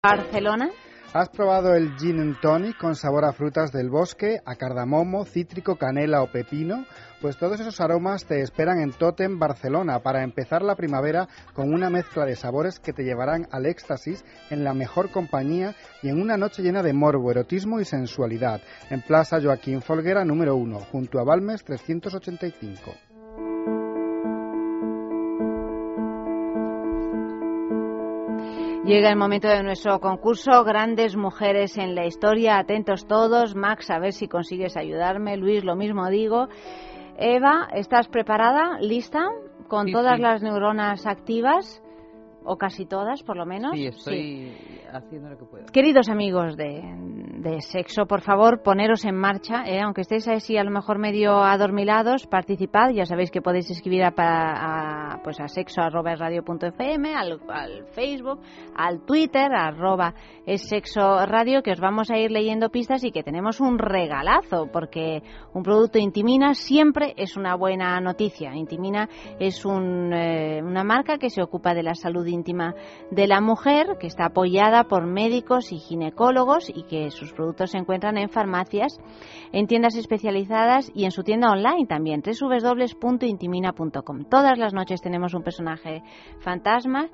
Barcelona. 0.03 0.69
¿Has 1.15 1.29
probado 1.29 1.75
el 1.75 1.95
gin 1.95 2.19
and 2.19 2.41
tonic 2.41 2.77
con 2.77 2.93
sabor 2.93 3.23
a 3.23 3.31
frutas 3.31 3.71
del 3.71 3.89
bosque, 3.89 4.41
a 4.45 4.55
cardamomo, 4.55 5.23
cítrico, 5.23 5.77
canela 5.77 6.21
o 6.21 6.29
pepino? 6.29 6.85
Pues 7.21 7.37
todos 7.37 7.57
esos 7.57 7.79
aromas 7.79 8.25
te 8.25 8.41
esperan 8.41 8.81
en 8.81 8.91
Totem 8.91 9.39
Barcelona 9.39 9.99
para 9.99 10.25
empezar 10.25 10.61
la 10.61 10.75
primavera 10.75 11.29
con 11.53 11.73
una 11.73 11.89
mezcla 11.89 12.25
de 12.25 12.35
sabores 12.35 12.81
que 12.81 12.91
te 12.91 13.05
llevarán 13.05 13.47
al 13.51 13.65
éxtasis 13.65 14.25
en 14.49 14.65
la 14.65 14.73
mejor 14.73 15.09
compañía 15.09 15.73
y 16.03 16.09
en 16.09 16.19
una 16.21 16.35
noche 16.35 16.61
llena 16.61 16.83
de 16.83 16.91
morbo, 16.91 17.31
erotismo 17.31 17.79
y 17.79 17.85
sensualidad, 17.85 18.59
en 18.89 19.01
Plaza 19.01 19.41
Joaquín 19.41 19.81
Folguera 19.81 20.25
número 20.25 20.57
1, 20.57 20.79
junto 20.91 21.19
a 21.21 21.23
Balmes 21.23 21.63
385. 21.63 23.14
Llega 28.85 29.09
el 29.09 29.15
momento 29.15 29.47
de 29.47 29.63
nuestro 29.63 29.99
concurso, 29.99 30.63
Grandes 30.63 31.15
Mujeres 31.15 31.75
en 31.79 31.95
la 31.95 32.05
Historia. 32.05 32.59
Atentos 32.59 33.07
todos. 33.07 33.55
Max, 33.55 33.89
a 33.89 33.97
ver 33.97 34.13
si 34.13 34.27
consigues 34.27 34.77
ayudarme. 34.77 35.37
Luis, 35.37 35.63
lo 35.63 35.75
mismo 35.75 36.07
digo. 36.07 36.49
Eva, 37.17 37.67
¿estás 37.73 38.07
preparada? 38.07 38.77
¿Lista? 38.81 39.27
¿Con 39.67 39.91
todas 39.91 40.19
las 40.19 40.43
neuronas 40.43 41.07
activas? 41.07 41.81
¿O 42.45 42.57
casi 42.57 42.85
todas, 42.85 43.23
por 43.23 43.37
lo 43.37 43.45
menos? 43.45 43.71
Sí, 43.73 43.87
estoy 43.87 44.53
haciendo 44.93 45.29
lo 45.29 45.37
que 45.37 45.45
puedo. 45.45 45.65
Queridos 45.65 46.09
amigos 46.09 46.55
de, 46.55 46.81
de 47.39 47.61
sexo, 47.61 48.05
por 48.05 48.21
favor, 48.21 48.61
poneros 48.61 49.03
en 49.05 49.15
marcha, 49.15 49.63
¿eh? 49.65 49.81
aunque 49.81 50.01
estéis 50.01 50.27
así 50.27 50.57
a 50.57 50.63
lo 50.63 50.71
mejor 50.71 50.99
medio 50.99 51.43
adormilados, 51.43 52.27
participad, 52.27 52.91
ya 52.91 53.05
sabéis 53.05 53.31
que 53.31 53.41
podéis 53.41 53.69
escribir 53.71 54.03
a, 54.03 54.13
a 54.17 55.21
pues 55.23 55.39
a 55.39 55.47
sexo 55.47 55.81
arroba 55.81 56.11
al, 56.11 57.39
al 57.49 57.85
Facebook, 57.93 58.39
al 58.75 59.05
Twitter, 59.05 59.51
arroba 59.53 60.13
es 60.45 60.67
sexo 60.67 61.25
radio, 61.25 61.61
que 61.63 61.71
os 61.71 61.79
vamos 61.79 62.11
a 62.11 62.17
ir 62.17 62.31
leyendo 62.31 62.69
pistas 62.69 63.03
y 63.03 63.11
que 63.11 63.23
tenemos 63.23 63.59
un 63.59 63.79
regalazo, 63.79 64.69
porque 64.71 65.23
un 65.53 65.63
producto 65.63 65.97
Intimina 65.97 66.53
siempre 66.53 67.13
es 67.17 67.37
una 67.37 67.55
buena 67.55 67.99
noticia. 67.99 68.55
Intimina 68.55 69.09
es 69.39 69.65
un, 69.65 70.13
eh, 70.13 70.61
una 70.63 70.83
marca 70.83 71.17
que 71.17 71.29
se 71.29 71.41
ocupa 71.41 71.73
de 71.73 71.83
la 71.83 71.95
salud 71.95 72.25
íntima 72.35 72.75
de 73.09 73.27
la 73.27 73.41
mujer, 73.41 73.97
que 73.99 74.07
está 74.07 74.25
apoyada 74.25 74.83
por 74.83 75.07
médicos 75.07 75.71
y 75.71 75.79
ginecólogos 75.79 76.69
y 76.69 76.83
que 76.83 77.09
sus 77.09 77.33
productos 77.33 77.71
se 77.71 77.79
encuentran 77.79 78.17
en 78.17 78.29
farmacias, 78.29 78.99
en 79.51 79.67
tiendas 79.67 79.95
especializadas 79.95 80.91
y 80.93 81.05
en 81.05 81.11
su 81.11 81.23
tienda 81.23 81.49
online 81.49 81.87
también, 81.87 82.21
www.intimina.com. 82.21 84.25
Todas 84.29 84.59
las 84.59 84.73
noches 84.73 85.01
tenemos 85.01 85.33
un 85.33 85.43
personaje 85.43 86.03
fantasma 86.39 87.09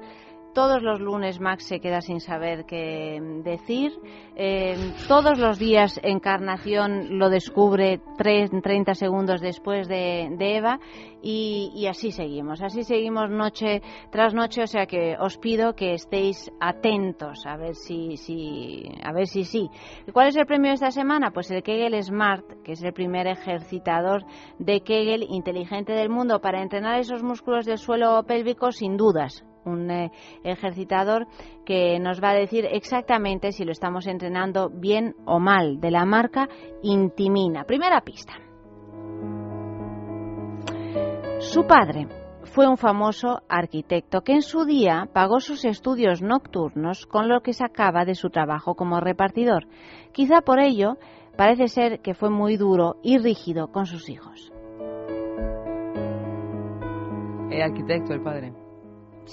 todos 0.53 0.81
los 0.81 0.99
lunes 0.99 1.39
Max 1.39 1.65
se 1.65 1.79
queda 1.79 2.01
sin 2.01 2.19
saber 2.19 2.65
qué 2.65 3.19
decir. 3.43 3.91
Eh, 4.35 4.93
todos 5.07 5.37
los 5.39 5.59
días 5.59 5.99
Encarnación 6.03 7.19
lo 7.19 7.29
descubre 7.29 8.01
30 8.17 8.93
segundos 8.95 9.41
después 9.41 9.87
de, 9.87 10.29
Eva 10.39 10.79
y, 11.21 11.85
así 11.87 12.11
seguimos. 12.11 12.61
Así 12.61 12.83
seguimos 12.83 13.29
noche 13.29 13.81
tras 14.11 14.33
noche. 14.33 14.63
O 14.63 14.67
sea 14.67 14.85
que 14.85 15.15
os 15.19 15.37
pido 15.37 15.73
que 15.73 15.93
estéis 15.93 16.51
atentos 16.59 17.45
a 17.45 17.57
ver 17.57 17.75
si, 17.75 18.17
si, 18.17 18.89
a 19.03 19.13
ver 19.13 19.27
si 19.27 19.45
sí. 19.45 19.69
¿Cuál 20.11 20.27
es 20.27 20.35
el 20.35 20.45
premio 20.45 20.69
de 20.69 20.75
esta 20.75 20.91
semana? 20.91 21.31
Pues 21.31 21.51
el 21.51 21.63
Kegel 21.63 22.01
Smart, 22.03 22.45
que 22.63 22.73
es 22.73 22.83
el 22.83 22.93
primer 22.93 23.27
ejercitador 23.27 24.25
de 24.59 24.81
Kegel 24.81 25.23
inteligente 25.29 25.93
del 25.93 26.09
mundo 26.09 26.41
para 26.41 26.61
entrenar 26.61 26.99
esos 26.99 27.23
músculos 27.23 27.65
del 27.65 27.77
suelo 27.77 28.23
pélvico 28.23 28.71
sin 28.71 28.97
dudas 28.97 29.45
un 29.65 29.89
eh, 29.89 30.11
ejercitador 30.43 31.27
que 31.65 31.99
nos 31.99 32.21
va 32.21 32.31
a 32.31 32.35
decir 32.35 32.65
exactamente 32.65 33.51
si 33.51 33.63
lo 33.63 33.71
estamos 33.71 34.07
entrenando 34.07 34.69
bien 34.69 35.15
o 35.25 35.39
mal, 35.39 35.79
de 35.79 35.91
la 35.91 36.05
marca 36.05 36.47
Intimina. 36.81 37.63
Primera 37.63 38.01
pista. 38.01 38.33
Su 41.39 41.65
padre 41.65 42.07
fue 42.53 42.67
un 42.67 42.77
famoso 42.77 43.41
arquitecto 43.47 44.21
que 44.21 44.33
en 44.33 44.41
su 44.41 44.65
día 44.65 45.09
pagó 45.13 45.39
sus 45.39 45.65
estudios 45.65 46.21
nocturnos 46.21 47.05
con 47.05 47.29
lo 47.29 47.41
que 47.41 47.53
sacaba 47.53 48.05
de 48.05 48.15
su 48.15 48.29
trabajo 48.29 48.75
como 48.75 48.99
repartidor. 48.99 49.67
Quizá 50.11 50.41
por 50.41 50.59
ello 50.59 50.97
parece 51.37 51.67
ser 51.67 52.01
que 52.01 52.13
fue 52.13 52.29
muy 52.29 52.57
duro 52.57 52.97
y 53.03 53.17
rígido 53.17 53.71
con 53.71 53.85
sus 53.85 54.09
hijos. 54.09 54.51
El 57.49 57.61
arquitecto, 57.61 58.13
el 58.13 58.21
padre. 58.21 58.53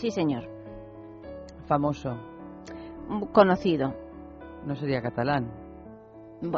Sí, 0.00 0.10
señor. 0.12 0.44
Famoso. 1.66 2.16
Conocido. 3.32 3.94
No 4.64 4.76
sería 4.76 5.02
catalán. 5.02 5.50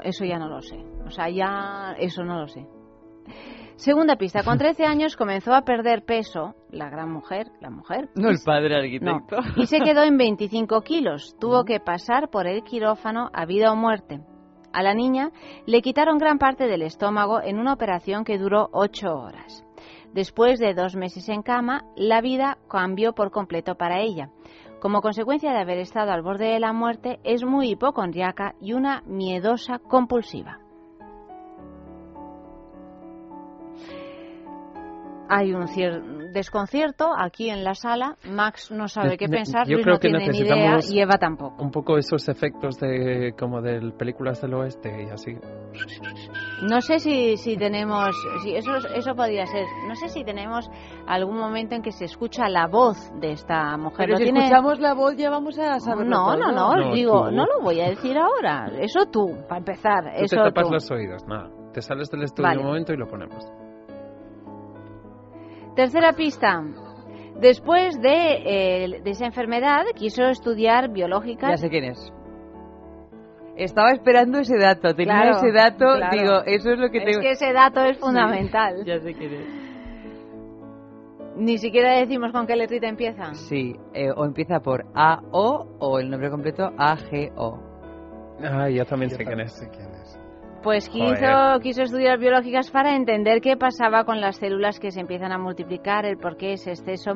Eso 0.03 0.25
ya 0.27 0.39
no 0.39 0.49
lo 0.49 0.61
sé. 0.61 0.77
O 1.07 1.11
sea, 1.11 1.31
ya 1.31 1.95
eso 1.99 2.23
no 2.23 2.41
lo 2.41 2.49
sé. 2.49 2.67
Segunda 3.77 4.17
pista, 4.17 4.43
con 4.43 4.59
13 4.59 4.85
años 4.85 5.17
comenzó 5.17 5.55
a 5.55 5.63
perder 5.63 6.05
peso, 6.05 6.55
la 6.71 6.91
gran 6.91 7.11
mujer, 7.11 7.47
la 7.61 7.71
mujer. 7.71 8.11
No 8.15 8.29
el 8.29 8.39
padre 8.45 8.69
No, 9.01 9.13
arquitecto. 9.17 9.37
y 9.61 9.67
se 9.67 9.81
quedó 9.85 10.03
en 10.03 10.19
25 10.19 10.83
kilos. 10.83 11.35
Tuvo 11.41 11.65
que 11.65 11.81
pasar 11.81 12.29
por 12.29 12.47
el 12.47 12.63
quirófano 12.63 13.31
a 13.33 13.47
vida 13.47 13.73
o 13.73 13.77
muerte. 13.77 14.21
A 14.73 14.83
la 14.83 14.95
niña 14.95 15.31
le 15.67 15.81
quitaron 15.83 16.19
gran 16.19 16.39
parte 16.39 16.67
del 16.67 16.83
estómago 16.83 17.41
en 17.43 17.59
una 17.59 17.73
operación 17.73 18.23
que 18.25 18.39
duró 18.39 18.69
8 18.73 19.09
horas. 19.13 19.65
Después 20.13 20.59
de 20.59 20.75
dos 20.75 20.97
meses 20.97 21.29
en 21.29 21.43
cama, 21.43 21.85
la 21.97 22.21
vida 22.21 22.59
cambió 22.69 23.13
por 23.13 23.31
completo 23.31 23.77
para 23.77 24.01
ella. 24.01 24.31
Como 24.81 25.03
consecuencia 25.03 25.53
de 25.53 25.59
haber 25.59 25.79
estado 25.79 26.11
al 26.11 26.23
borde 26.23 26.47
de 26.47 26.61
la 26.61 26.73
muerte, 26.73 27.21
es 27.23 27.45
muy 27.45 27.71
hipocondriaca 27.71 28.55
y 28.61 28.73
una 28.73 29.03
miedosa 29.07 29.79
compulsiva. 29.79 30.59
Hay 35.31 35.53
un 35.55 35.67
cier- 35.69 36.31
desconcierto 36.33 37.11
aquí 37.17 37.51
en 37.51 37.65
la 37.65 37.75
sala. 37.75 38.17
Max 38.31 38.71
no 38.71 38.89
sabe 38.89 39.17
qué 39.17 39.29
pensar, 39.29 39.67
yo 39.67 39.75
Luis 39.75 39.85
creo 39.85 39.95
no 39.95 40.01
que 40.01 40.09
tiene 40.09 40.19
ni 40.29 40.39
idea 40.39 40.55
necesitamos 40.77 40.91
y 40.93 41.01
Eva 41.01 41.19
tampoco. 41.19 41.63
Un 41.63 41.71
poco 41.71 41.97
esos 41.99 42.29
efectos 42.29 42.79
de 42.81 43.35
como 43.39 43.61
de 43.63 43.93
películas 43.99 44.41
del 44.41 44.55
oeste 44.55 45.05
y 45.05 45.11
así. 45.11 45.37
No 46.69 46.81
sé 46.81 46.99
si, 46.99 47.37
si 47.37 47.57
tenemos, 47.57 48.11
si 48.43 48.55
eso, 48.55 48.77
eso 48.95 49.15
podría 49.15 49.47
ser, 49.47 49.65
no 49.89 49.95
sé 49.95 50.09
si 50.09 50.25
tenemos 50.25 50.69
algún 51.07 51.39
momento 51.39 51.75
en 51.75 51.83
que 51.83 51.93
se 51.93 52.05
escucha 52.05 52.49
la 52.49 52.67
voz 52.67 52.97
de 53.21 53.33
esta 53.33 53.77
mujer. 53.77 53.99
Pero 54.07 54.13
¿Lo 54.13 54.17
si 54.19 54.25
tiene? 54.25 54.41
escuchamos 54.41 54.79
la 54.81 54.95
voz 54.95 55.17
ya 55.17 55.31
vamos 55.31 55.59
a 55.59 55.79
saberlo 55.81 56.11
No, 56.11 56.37
no, 56.37 56.53
no, 56.53 56.75
No, 56.77 56.93
digo, 56.95 57.29
tú. 57.29 57.35
no 57.37 57.47
lo 57.47 57.61
voy 57.63 57.81
a 57.81 57.89
decir 57.89 58.17
ahora. 58.19 58.71
Eso 58.81 59.07
tú, 59.07 59.37
para 59.49 59.59
empezar. 59.59 60.05
Tú 60.17 60.25
eso 60.25 60.37
te 60.37 60.43
tapas 60.43 60.67
tú. 60.69 60.73
los 60.75 60.91
oídos, 60.91 61.25
nada. 61.27 61.49
Te 61.73 61.81
sales 61.83 62.11
del 62.11 62.25
estudio 62.25 62.49
Vale. 62.49 62.61
un 62.61 62.67
momento 62.67 62.93
y 62.93 62.97
lo 62.97 63.07
ponemos. 63.07 63.45
Tercera 65.77 66.13
pista. 66.13 66.63
Después 67.41 68.01
de, 68.01 68.85
eh, 68.85 69.01
de 69.03 69.11
esa 69.11 69.27
enfermedad, 69.27 69.85
quiso 69.95 70.25
estudiar 70.25 70.89
Ya 70.89 70.93
biológicas. 70.93 71.61
sé 71.61 71.71
quién 71.71 71.85
es. 71.85 72.13
Estaba 73.57 73.93
esperando 73.93 74.39
ese 74.39 74.57
dato, 74.59 74.95
tenía 74.95 75.15
Claro, 75.23 75.37
ese 75.37 75.53
dato, 75.53 75.85
claro. 75.97 76.17
digo, 76.17 76.33
eso 76.47 76.71
es 76.73 76.79
lo 76.79 76.91
que 76.91 76.99
Es 76.99 77.05
tengo. 77.05 77.21
que 77.21 77.31
ese 77.33 77.53
dato 77.53 77.85
es 77.85 77.99
fundamental. 77.99 78.85
Ya 78.85 78.99
sé 79.01 79.15
quién 79.15 79.33
es. 79.35 79.47
Ni 81.37 81.57
siquiera 81.59 81.93
decimos 81.93 82.33
con 82.33 82.47
qué 82.47 82.57
letrita 82.57 82.89
empieza. 82.89 83.33
Sí, 83.35 83.75
eh, 83.95 84.11
o 84.15 84.25
empieza 84.25 84.61
por 84.61 84.85
A-O 84.95 85.67
o 85.79 85.99
el 85.99 86.11
nombre 86.11 86.31
completo 86.31 86.71
A-G-O. 86.77 87.59
Ah, 88.43 88.69
yo 88.69 88.85
también 88.87 89.11
Yo 89.11 89.17
sé 89.17 89.25
quién 89.25 89.39
también 89.39 89.47
es. 89.47 89.53
sé 89.53 89.69
quién 89.71 89.89
es. 89.95 90.00
Pues 90.63 90.91
quiso, 90.91 91.59
quiso 91.63 91.83
estudiar 91.83 92.19
biológicas 92.19 92.71
para 92.71 92.95
entender 92.95 93.41
qué 93.41 93.57
pasaba 93.57 94.05
con 94.05 94.21
las 94.21 94.37
células 94.37 94.79
que 94.79 94.91
se 94.91 95.01
empiezan 95.01 95.33
a 95.33 95.39
multiplicar, 95.39 96.05
el 96.05 96.19
por 96.19 96.37
qué 96.37 96.53
ese 96.53 96.73
exceso 96.73 97.13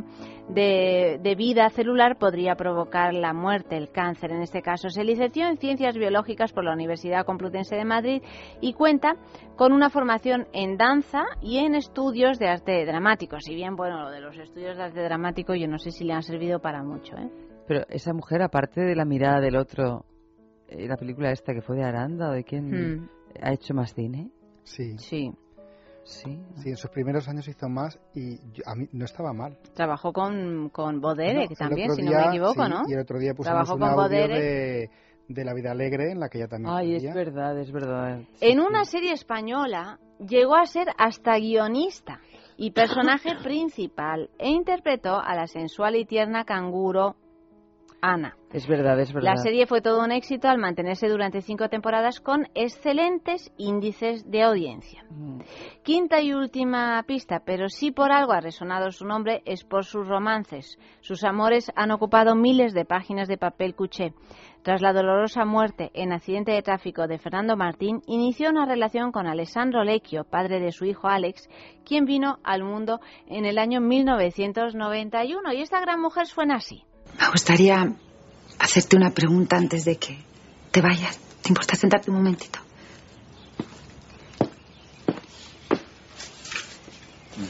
de, 0.49 1.19
de 1.23 1.35
vida 1.35 1.69
celular 1.69 2.17
podría 2.17 2.55
provocar 2.55 3.13
la 3.13 3.35
muerte, 3.35 3.77
el 3.77 3.91
cáncer 3.91 4.31
en 4.31 4.41
este 4.41 4.63
caso. 4.63 4.89
Se 4.89 5.05
licenció 5.05 5.47
en 5.47 5.59
Ciencias 5.59 5.95
Biológicas 5.95 6.55
por 6.55 6.65
la 6.65 6.73
Universidad 6.73 7.27
Complutense 7.27 7.77
de 7.77 7.85
Madrid 7.85 8.23
y 8.63 8.73
cuenta 8.73 9.17
con 9.57 9.73
una 9.73 9.91
formación 9.91 10.47
en 10.55 10.79
danza 10.79 11.25
y 11.43 11.59
en 11.59 11.75
estudios 11.75 12.39
de 12.39 12.49
arte 12.49 12.87
dramático. 12.87 13.39
Si 13.41 13.55
bien, 13.55 13.77
bueno, 13.77 14.05
lo 14.05 14.11
de 14.11 14.21
los 14.21 14.39
estudios 14.39 14.79
de 14.79 14.85
arte 14.85 15.03
dramático 15.03 15.55
yo 15.55 15.69
no 15.69 15.79
sé 15.79 15.91
si 15.91 16.05
le 16.05 16.15
han 16.15 16.23
servido 16.23 16.61
para 16.61 16.83
mucho, 16.83 17.15
¿eh? 17.17 17.31
Pero 17.67 17.83
esa 17.91 18.15
mujer, 18.15 18.43
aparte 18.43 18.81
de 18.81 18.97
la 18.97 19.05
mirada 19.05 19.41
del 19.41 19.57
otro, 19.57 20.05
eh, 20.69 20.87
la 20.89 20.97
película 20.97 21.31
esta 21.31 21.53
que 21.53 21.63
fue 21.63 21.77
de 21.77 21.85
Aranda 21.85 22.31
o 22.31 22.33
de 22.33 22.45
quién, 22.45 22.71
Hmm, 22.71 23.09
¿ha 23.43 23.53
hecho 23.53 23.75
más 23.75 23.95
cine? 23.95 24.31
Sí, 24.65 24.97
sí. 24.99 25.33
Sí. 26.07 26.39
sí, 26.57 26.69
en 26.69 26.77
sus 26.77 26.91
primeros 26.91 27.27
años 27.29 27.49
hizo 27.49 27.67
más 27.71 27.99
y 28.15 28.37
yo- 28.53 28.63
a 28.67 28.75
mí 28.75 28.87
no 28.93 29.07
estaba 29.07 29.33
mal. 29.33 29.57
Trabajó 29.75 30.13
con, 30.13 30.69
con 30.69 31.01
Bodere, 31.01 31.49
No, 31.49 31.55
también, 31.57 31.91
otro 31.91 31.97
si 31.97 32.03
no 32.03 32.11
día- 32.11 32.21
me 32.21 32.27
equivoco, 32.29 32.65
sí, 32.65 32.71
¿no? 32.71 32.83
Y 32.87 32.93
el 32.93 33.01
otro 33.01 33.19
día 33.19 33.33
pusimos 33.33 33.53
Trabajó 33.67 33.75
un 33.75 33.81
con 33.81 33.89
audio 33.89 34.29
de, 34.29 34.91
de 35.29 35.45
La 35.47 35.55
Vida 35.55 35.71
Alegre 35.71 36.11
en 36.13 36.21
la 36.21 36.29
que 36.29 36.37
ella 36.39 36.49
también 36.49 36.75
Ay, 36.75 36.97
es 36.97 37.15
verdad, 37.15 37.59
es 37.59 37.73
verdad. 37.73 38.21
En 38.43 38.61
una 38.61 38.85
serie 38.85 39.13
española 39.13 39.99
llegó 40.19 40.57
a 40.57 40.67
ser 40.67 40.89
hasta 40.99 41.39
guionista 41.39 42.21
y 42.59 42.73
personaje 42.73 43.31
principal 43.43 44.29
e 44.39 44.51
interpretó 44.51 45.19
a 45.19 45.35
la 45.35 45.47
sensual 45.47 45.97
y 45.97 46.05
tierna 46.05 46.45
canguro 46.45 47.17
Ana. 48.07 48.37
Es 48.53 48.69
verdad, 48.69 49.01
es 49.01 49.13
verdad. 49.15 49.31
La 49.31 49.37
serie 49.39 49.67
fue 49.67 49.81
todo 49.81 50.05
un 50.05 50.13
éxito 50.13 50.49
al 50.49 50.59
mantenerse 50.59 51.09
durante 51.09 51.41
cinco 51.41 51.71
temporadas 51.71 52.21
con 52.21 52.47
excelentes 52.55 53.51
índices 53.57 54.31
de 54.31 54.43
audiencia. 54.43 55.05
Mm. 55.09 55.41
Quinta 55.83 56.21
y 56.21 56.35
última 56.35 57.03
pista, 57.05 57.41
pero 57.47 57.71
si 57.71 57.93
por 57.93 58.13
algo 58.13 58.33
ha 58.33 58.41
resonado 58.41 58.93
su 58.93 59.07
nombre 59.07 59.43
es 59.47 59.65
por 59.65 59.87
sus 59.87 60.07
romances. 60.07 60.79
Sus 61.01 61.25
amores 61.25 61.73
han 61.77 61.93
ocupado 61.93 62.35
miles 62.35 62.75
de 62.75 62.85
páginas 62.85 63.27
de 63.27 63.39
papel 63.39 63.75
cuché. 63.75 64.13
Tras 64.63 64.83
la 64.83 64.93
dolorosa 64.93 65.47
muerte 65.47 65.91
en 65.95 66.13
accidente 66.13 66.53
de 66.53 66.63
tráfico 66.63 67.07
de 67.07 67.19
Fernando 67.19 67.57
Martín, 67.57 68.03
inició 68.07 68.51
una 68.51 68.67
relación 68.67 69.13
con 69.13 69.27
Alessandro 69.27 69.83
Lecchio, 69.83 70.25
padre 70.25 70.61
de 70.61 70.73
su 70.73 70.85
hijo 70.85 71.09
Alex, 71.09 71.49
quien 71.87 72.05
vino 72.05 72.39
al 72.45 72.65
mundo 72.65 73.01
en 73.27 73.47
el 73.47 73.57
año 73.57 73.81
1991. 73.81 75.53
Y 75.55 75.63
esta 75.63 75.81
gran 75.81 76.01
mujer 76.01 76.27
suena 76.27 76.57
así. 76.57 76.85
Me 77.19 77.31
gustaría 77.31 77.93
hacerte 78.59 78.97
una 78.97 79.11
pregunta 79.11 79.57
antes 79.57 79.85
de 79.85 79.97
que 79.97 80.25
te 80.71 80.81
vayas. 80.81 81.19
¿Te 81.43 81.51
importa 81.51 81.77
sentarte 81.77 82.11
un 82.11 82.17
momentito? 82.17 82.59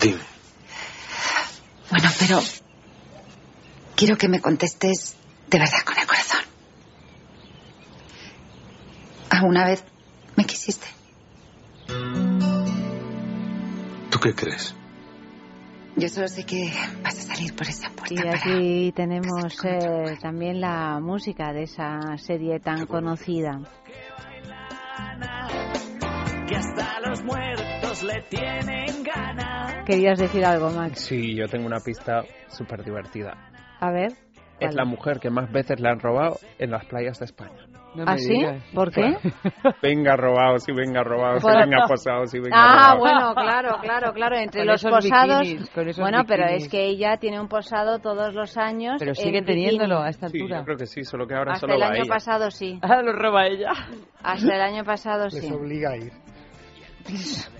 Dime. 0.00 0.18
Bueno, 1.90 2.09
pero 2.18 2.40
quiero 3.94 4.16
que 4.16 4.29
me 4.29 4.40
contestes 4.40 5.14
de 5.48 5.59
verdad 5.59 5.83
con 5.85 5.98
el 5.98 6.07
corazón. 6.07 6.40
¿Alguna 9.31 9.64
vez 9.64 9.85
me 10.37 10.44
quisiste? 10.44 10.87
¿Tú 14.11 14.18
qué 14.20 14.35
crees? 14.35 14.74
Yo 15.96 16.09
solo 16.09 16.26
sé 16.26 16.44
que 16.44 16.70
vas 17.02 17.18
a 17.18 17.35
salir 17.35 17.54
por 17.54 17.68
esa 17.68 17.88
puerta 17.90 18.14
Y 18.14 18.16
para... 18.16 18.37
aquí 18.37 18.92
tenemos 18.96 19.64
eh, 19.64 20.16
también 20.20 20.61
la 20.61 20.98
música 21.00 21.52
de 21.52 21.62
esa 21.62 22.16
serie 22.16 22.59
tan 22.59 22.87
conocida. 22.87 23.61
que 26.48 26.57
hasta 26.57 27.00
los 27.09 27.22
muertos 27.22 28.02
le 28.02 28.22
tienen 28.28 29.04
ganas. 29.04 29.85
¿Querías 29.87 30.18
decir 30.18 30.44
algo, 30.44 30.70
Max? 30.70 31.00
Sí, 31.00 31.35
yo 31.37 31.46
tengo 31.46 31.66
una 31.66 31.80
pista 31.80 32.24
súper 32.48 32.85
divertida. 32.85 33.50
A 33.80 33.90
ver. 33.92 34.12
Es 34.59 34.68
¿cuál? 34.68 34.74
la 34.74 34.85
mujer 34.85 35.20
que 35.20 35.30
más 35.30 35.50
veces 35.52 35.80
le 35.80 35.88
han 35.88 36.00
robado 36.00 36.38
en 36.59 36.70
las 36.70 36.85
playas 36.87 37.18
de 37.20 37.26
España. 37.26 37.66
No 37.94 38.04
¿Ah, 38.07 38.18
sí? 38.18 38.44
¿Por 38.74 38.90
qué? 38.90 39.16
Venga 39.83 40.16
robados 40.16 40.68
y 40.68 40.72
venga 40.72 41.02
Por- 41.04 41.57
venga 41.59 41.87
posados 41.87 42.35
y 42.35 42.40
venga 42.40 42.57
Ah, 42.57 42.94
robados. 42.96 42.98
bueno, 42.98 43.35
claro, 43.35 43.78
claro, 43.80 44.12
claro. 44.12 44.37
Entre 44.37 44.62
Con 44.62 44.66
los 44.66 44.85
esos 44.85 44.90
posados. 44.90 45.40
bikinis, 45.42 45.96
bueno, 45.98 46.24
pero 46.26 46.44
es 46.46 46.68
que 46.68 46.85
ella 46.87 47.16
tiene 47.18 47.40
un 47.40 47.46
posado 47.48 48.00
todos 48.00 48.35
los 48.35 48.57
años. 48.57 48.96
Pero 48.98 49.14
sigue 49.14 49.40
bikini. 49.42 49.46
teniéndolo 49.64 50.00
a 50.00 50.09
esta 50.09 50.28
Sí, 50.28 50.38
altura. 50.40 50.59
yo 50.59 50.64
creo 50.64 50.76
que 50.76 50.87
sí, 50.87 51.04
solo 51.04 51.26
que 51.26 51.35
ahora 51.35 51.52
Hasta 51.52 51.66
solo 51.66 51.74
el 51.74 51.83
va 51.83 51.87
año 51.87 52.02
ella. 52.02 52.12
pasado 52.12 52.50
sí. 52.50 52.78
Ah, 52.83 53.00
lo 53.02 53.12
roba 53.12 53.46
ella. 53.46 53.70
Hasta 54.22 54.54
el 54.54 54.61
año 54.61 54.85
pasado 54.85 55.24
Les 55.26 55.35
sí. 55.46 55.52
obliga 55.52 55.90
a 55.90 55.96
ir. 55.96 56.12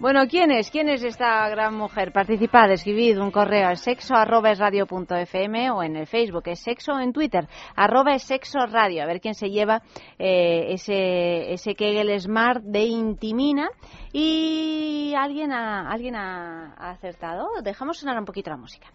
Bueno, 0.00 0.26
¿quién 0.28 0.50
es? 0.50 0.70
¿Quién 0.70 0.88
es 0.88 1.04
esta 1.04 1.48
gran 1.48 1.74
mujer? 1.74 2.12
Participad, 2.12 2.70
escribid 2.72 3.18
un 3.18 3.30
correo 3.30 3.68
al 3.68 3.76
sexo 3.76 4.14
arroba 4.14 4.50
es 4.50 4.58
radio 4.58 4.86
punto 4.86 5.14
fm 5.14 5.70
o 5.70 5.82
en 5.82 5.96
el 5.96 6.06
Facebook 6.06 6.42
es 6.46 6.60
sexo 6.60 6.94
o 6.94 7.00
en 7.00 7.12
Twitter 7.12 7.46
arroba 7.76 8.14
es 8.14 8.24
sexo 8.24 8.58
radio. 8.66 9.02
A 9.02 9.06
ver 9.06 9.20
quién 9.20 9.34
se 9.34 9.50
lleva 9.50 9.82
eh, 10.18 10.72
ese, 10.72 11.52
ese 11.52 11.74
Kegel 11.74 12.18
Smart 12.20 12.62
de 12.62 12.84
Intimina. 12.84 13.70
Y 14.12 15.14
alguien 15.16 15.52
ha, 15.52 15.90
alguien 15.90 16.16
ha, 16.16 16.74
acertado. 16.74 17.48
Dejamos 17.62 17.98
sonar 17.98 18.18
un 18.18 18.24
poquito 18.24 18.50
la 18.50 18.56
música. 18.56 18.88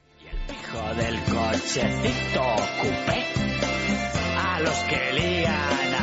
Hijo 0.50 0.96
del 0.96 1.20
cochecito 1.24 2.44
coupé, 2.82 3.26
a 4.38 4.60
los 4.60 4.84
que 4.84 5.14
lían 5.14 5.97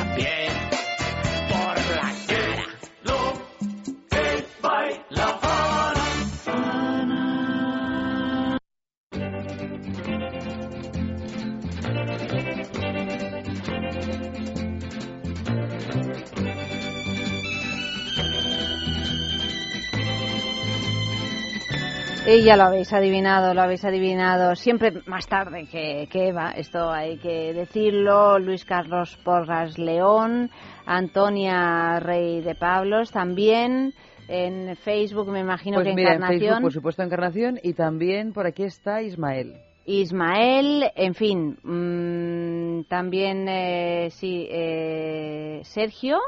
Y 22.26 22.42
ya 22.42 22.56
lo 22.56 22.64
habéis 22.64 22.90
adivinado, 22.92 23.52
lo 23.52 23.60
habéis 23.60 23.84
adivinado 23.84 24.56
siempre 24.56 24.92
más 25.06 25.26
tarde 25.26 25.66
que, 25.70 26.08
que 26.10 26.28
Eva, 26.28 26.52
esto 26.52 26.90
hay 26.90 27.18
que 27.18 27.52
decirlo. 27.52 28.38
Luis 28.38 28.64
Carlos 28.64 29.18
Porras 29.22 29.76
León, 29.78 30.50
Antonia 30.86 32.00
Rey 32.00 32.40
de 32.40 32.54
Pablos 32.54 33.10
también, 33.10 33.92
en 34.26 34.74
Facebook 34.76 35.28
me 35.30 35.40
imagino 35.40 35.76
Pues 35.76 35.88
que 35.88 35.94
mira, 35.94 36.12
en 36.12 36.16
Encarnación. 36.16 36.40
Facebook, 36.40 36.62
por 36.62 36.72
supuesto, 36.72 37.02
Encarnación, 37.02 37.60
y 37.62 37.74
también 37.74 38.32
por 38.32 38.46
aquí 38.46 38.62
está 38.64 39.02
Ismael. 39.02 39.56
Ismael, 39.84 40.90
en 40.96 41.14
fin, 41.14 41.58
mm, 41.62 42.84
también 42.88 43.46
eh, 43.50 44.08
sí, 44.10 44.48
eh, 44.50 45.60
Sergio. 45.64 46.18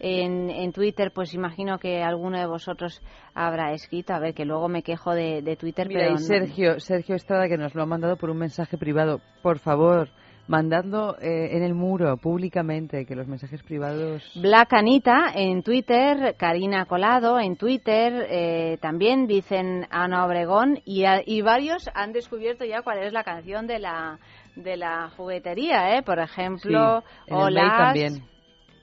En, 0.00 0.48
en 0.50 0.72
Twitter, 0.72 1.10
pues 1.12 1.34
imagino 1.34 1.78
que 1.78 2.02
alguno 2.02 2.38
de 2.38 2.46
vosotros 2.46 3.02
habrá 3.34 3.72
escrito. 3.72 4.14
A 4.14 4.20
ver, 4.20 4.34
que 4.34 4.44
luego 4.44 4.68
me 4.68 4.82
quejo 4.82 5.12
de, 5.12 5.42
de 5.42 5.56
Twitter, 5.56 5.88
Mira, 5.88 6.00
pero 6.02 6.14
y 6.14 6.18
Sergio, 6.18 6.78
Sergio 6.80 7.16
Estrada, 7.16 7.48
que 7.48 7.56
nos 7.58 7.74
lo 7.74 7.82
ha 7.82 7.86
mandado 7.86 8.16
por 8.16 8.30
un 8.30 8.38
mensaje 8.38 8.78
privado. 8.78 9.20
Por 9.42 9.58
favor, 9.58 10.08
mandadlo 10.46 11.16
eh, 11.20 11.56
en 11.56 11.62
el 11.62 11.74
muro, 11.74 12.16
públicamente, 12.16 13.04
que 13.06 13.14
los 13.14 13.26
mensajes 13.26 13.62
privados... 13.62 14.22
Black 14.40 14.72
Anita 14.72 15.32
en 15.34 15.62
Twitter, 15.62 16.36
Karina 16.38 16.86
Colado 16.86 17.38
en 17.40 17.56
Twitter, 17.56 18.26
eh, 18.30 18.78
también 18.80 19.26
dicen 19.26 19.86
Ana 19.90 20.24
Obregón 20.24 20.78
y, 20.84 21.04
a- 21.04 21.22
y 21.26 21.42
varios 21.42 21.90
han 21.94 22.12
descubierto 22.12 22.64
ya 22.64 22.82
cuál 22.82 22.98
es 23.02 23.12
la 23.12 23.24
canción 23.24 23.66
de 23.66 23.78
la 23.80 24.18
de 24.56 24.76
la 24.76 25.10
juguetería, 25.16 25.96
¿eh? 25.96 26.02
Por 26.02 26.18
ejemplo, 26.18 27.02
Sí, 27.02 27.32
en 27.32 27.36
el 27.36 27.44
mail 27.44 27.66
Olas, 27.66 27.76
también. 27.78 28.22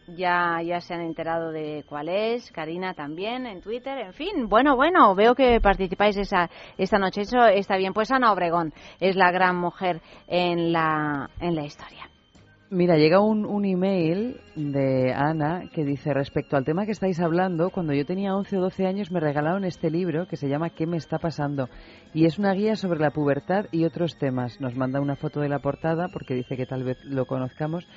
Ya 0.07 0.61
ya 0.61 0.81
se 0.81 0.93
han 0.93 1.01
enterado 1.01 1.51
de 1.51 1.83
cuál 1.87 2.09
es, 2.09 2.51
Karina 2.51 2.93
también 2.93 3.45
en 3.45 3.61
Twitter, 3.61 3.97
en 3.97 4.13
fin, 4.13 4.47
bueno, 4.47 4.75
bueno, 4.75 5.15
veo 5.15 5.35
que 5.35 5.59
participáis 5.61 6.17
esa, 6.17 6.49
esta 6.77 6.97
noche, 6.97 7.21
eso 7.21 7.45
está 7.47 7.77
bien. 7.77 7.93
Pues 7.93 8.11
Ana 8.11 8.31
Obregón 8.31 8.73
es 8.99 9.15
la 9.15 9.31
gran 9.31 9.55
mujer 9.57 10.01
en 10.27 10.71
la 10.71 11.29
en 11.39 11.55
la 11.55 11.65
historia. 11.65 12.09
Mira, 12.71 12.97
llega 12.97 13.19
un, 13.19 13.45
un 13.45 13.63
email 13.63 14.41
de 14.55 15.13
Ana 15.13 15.69
que 15.71 15.85
dice, 15.85 16.15
respecto 16.15 16.57
al 16.57 16.65
tema 16.65 16.85
que 16.85 16.93
estáis 16.93 17.19
hablando, 17.19 17.69
cuando 17.69 17.93
yo 17.93 18.05
tenía 18.05 18.35
11 18.35 18.57
o 18.57 18.61
12 18.61 18.87
años 18.87 19.11
me 19.11 19.19
regalaron 19.19 19.65
este 19.65 19.91
libro 19.91 20.27
que 20.27 20.35
se 20.35 20.49
llama 20.49 20.71
¿Qué 20.71 20.87
me 20.87 20.97
está 20.97 21.19
pasando? 21.19 21.69
Y 22.11 22.25
es 22.25 22.39
una 22.39 22.53
guía 22.53 22.75
sobre 22.75 22.99
la 22.99 23.11
pubertad 23.11 23.67
y 23.71 23.85
otros 23.85 24.17
temas. 24.17 24.59
Nos 24.59 24.75
manda 24.75 24.99
una 24.99 25.15
foto 25.15 25.41
de 25.41 25.49
la 25.49 25.59
portada 25.59 26.07
porque 26.11 26.33
dice 26.33 26.57
que 26.57 26.65
tal 26.65 26.83
vez 26.83 26.97
lo 27.05 27.25
conozcamos. 27.27 27.87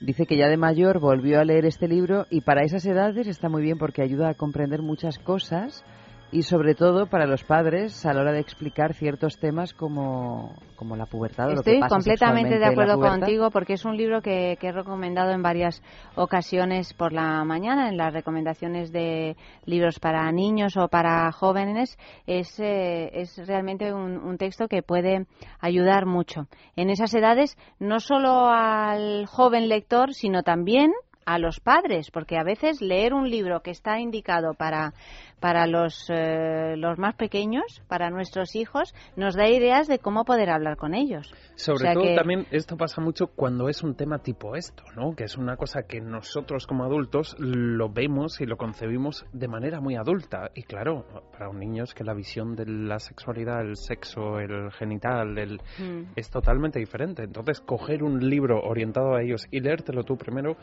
Dice 0.00 0.24
que 0.24 0.38
ya 0.38 0.48
de 0.48 0.56
mayor 0.56 0.98
volvió 0.98 1.40
a 1.40 1.44
leer 1.44 1.66
este 1.66 1.86
libro 1.86 2.26
y 2.30 2.40
para 2.40 2.64
esas 2.64 2.86
edades 2.86 3.26
está 3.26 3.50
muy 3.50 3.62
bien 3.62 3.76
porque 3.76 4.00
ayuda 4.00 4.30
a 4.30 4.34
comprender 4.34 4.80
muchas 4.80 5.18
cosas 5.18 5.84
y 6.32 6.42
sobre 6.42 6.74
todo 6.74 7.06
para 7.06 7.26
los 7.26 7.42
padres 7.42 8.06
a 8.06 8.14
la 8.14 8.20
hora 8.20 8.32
de 8.32 8.40
explicar 8.40 8.94
ciertos 8.94 9.38
temas 9.38 9.74
como, 9.74 10.54
como 10.76 10.96
la 10.96 11.06
pubertad. 11.06 11.46
o 11.46 11.54
lo 11.54 11.62
que 11.62 11.72
Estoy 11.72 11.80
pasa 11.80 11.96
completamente 11.96 12.58
de 12.58 12.66
acuerdo 12.66 13.00
contigo 13.00 13.50
porque 13.50 13.74
es 13.74 13.84
un 13.84 13.96
libro 13.96 14.22
que, 14.22 14.56
que 14.60 14.68
he 14.68 14.72
recomendado 14.72 15.32
en 15.32 15.42
varias 15.42 15.82
ocasiones 16.14 16.94
por 16.94 17.12
la 17.12 17.44
mañana 17.44 17.88
en 17.88 17.96
las 17.96 18.12
recomendaciones 18.12 18.92
de 18.92 19.36
libros 19.64 19.98
para 19.98 20.30
niños 20.30 20.76
o 20.76 20.88
para 20.88 21.32
jóvenes. 21.32 21.98
Es, 22.26 22.60
eh, 22.60 23.10
es 23.12 23.36
realmente 23.46 23.92
un, 23.92 24.16
un 24.18 24.38
texto 24.38 24.68
que 24.68 24.82
puede 24.82 25.26
ayudar 25.58 26.06
mucho 26.06 26.46
en 26.76 26.90
esas 26.90 27.12
edades, 27.14 27.56
no 27.80 27.98
solo 27.98 28.46
al 28.46 29.26
joven 29.26 29.68
lector, 29.68 30.14
sino 30.14 30.42
también 30.42 30.92
a 31.30 31.38
los 31.38 31.60
padres, 31.60 32.10
porque 32.10 32.36
a 32.38 32.42
veces 32.42 32.80
leer 32.80 33.14
un 33.14 33.30
libro 33.30 33.60
que 33.60 33.70
está 33.70 34.00
indicado 34.00 34.54
para, 34.54 34.94
para 35.40 35.66
los, 35.66 36.04
eh, 36.10 36.74
los 36.76 36.98
más 36.98 37.14
pequeños, 37.14 37.82
para 37.88 38.10
nuestros 38.10 38.54
hijos, 38.54 38.94
nos 39.16 39.34
da 39.34 39.48
ideas 39.48 39.88
de 39.88 39.98
cómo 39.98 40.24
poder 40.24 40.50
hablar 40.50 40.76
con 40.76 40.94
ellos. 40.94 41.32
Sobre 41.56 41.76
O 41.76 41.78
sea 41.78 41.94
todo 41.94 42.02
que- 42.04 42.14
también 42.14 42.46
esto 42.50 42.76
pasa 42.76 43.00
mucho 43.00 43.26
cuando 43.28 43.68
es 43.68 43.82
un 43.82 43.94
tema 43.94 44.18
tipo 44.18 44.54
esto, 44.54 44.82
¿no? 44.94 45.14
Que 45.16 45.24
es 45.24 45.36
una 45.36 45.56
cosa 45.56 45.82
que 45.88 46.00
nosotros 46.00 46.66
como 46.66 46.84
adultos 46.84 47.34
lo 47.38 47.88
vemos 47.88 48.40
y 48.40 48.46
lo 48.46 48.56
concebimos 48.56 49.24
de 49.32 49.48
manera 49.48 49.80
muy 49.80 49.96
adulta. 49.96 50.50
Y 50.54 50.62
claro, 50.62 51.06
para 51.32 51.48
un 51.48 51.58
niño 51.58 51.84
es 51.84 51.94
que 51.94 52.04
la 52.04 52.14
visión 52.14 52.54
de 52.54 52.66
la 52.66 52.98
sexualidad, 52.98 53.62
el 53.62 53.76
sexo, 53.76 54.38
el 54.40 54.70
genital, 54.72 55.38
el, 55.38 55.60
Mm. 55.78 56.12
es 56.16 56.30
totalmente 56.30 56.78
diferente. 56.78 57.22
Entonces, 57.22 57.60
coger 57.60 58.02
un 58.02 58.18
libro 58.28 58.60
orientado 58.62 59.14
a 59.14 59.22
ellos 59.22 59.46
y 59.50 59.60
leértelo 59.60 60.04
tú 60.04 60.16
primero 60.16 60.56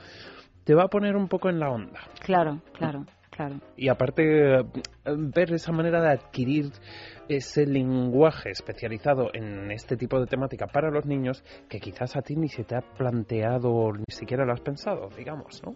te 0.63 0.75
va 0.75 0.83
a 0.83 0.87
poner 0.89 1.15
un 1.15 1.27
poco 1.27 1.49
en 1.49 1.59
la 1.59 1.69
onda. 1.69 1.99
Claro, 2.23 2.61
claro, 2.73 3.05
Y 3.75 3.89
aparte, 3.89 4.59
eh, 4.59 4.63
ver 5.05 5.53
esa 5.53 5.71
manera 5.71 6.01
de 6.01 6.09
adquirir 6.09 6.71
ese 7.27 7.65
lenguaje 7.65 8.51
especializado 8.51 9.29
en 9.33 9.71
este 9.71 9.97
tipo 9.97 10.19
de 10.19 10.27
temática 10.27 10.67
para 10.67 10.89
los 10.89 11.05
niños 11.05 11.43
que 11.69 11.79
quizás 11.79 12.15
a 12.15 12.21
ti 12.21 12.35
ni 12.35 12.47
se 12.47 12.63
te 12.63 12.75
ha 12.75 12.81
planteado, 12.81 13.91
ni 13.93 14.05
siquiera 14.09 14.45
lo 14.45 14.53
has 14.53 14.61
pensado, 14.61 15.09
digamos, 15.17 15.61
¿no? 15.63 15.75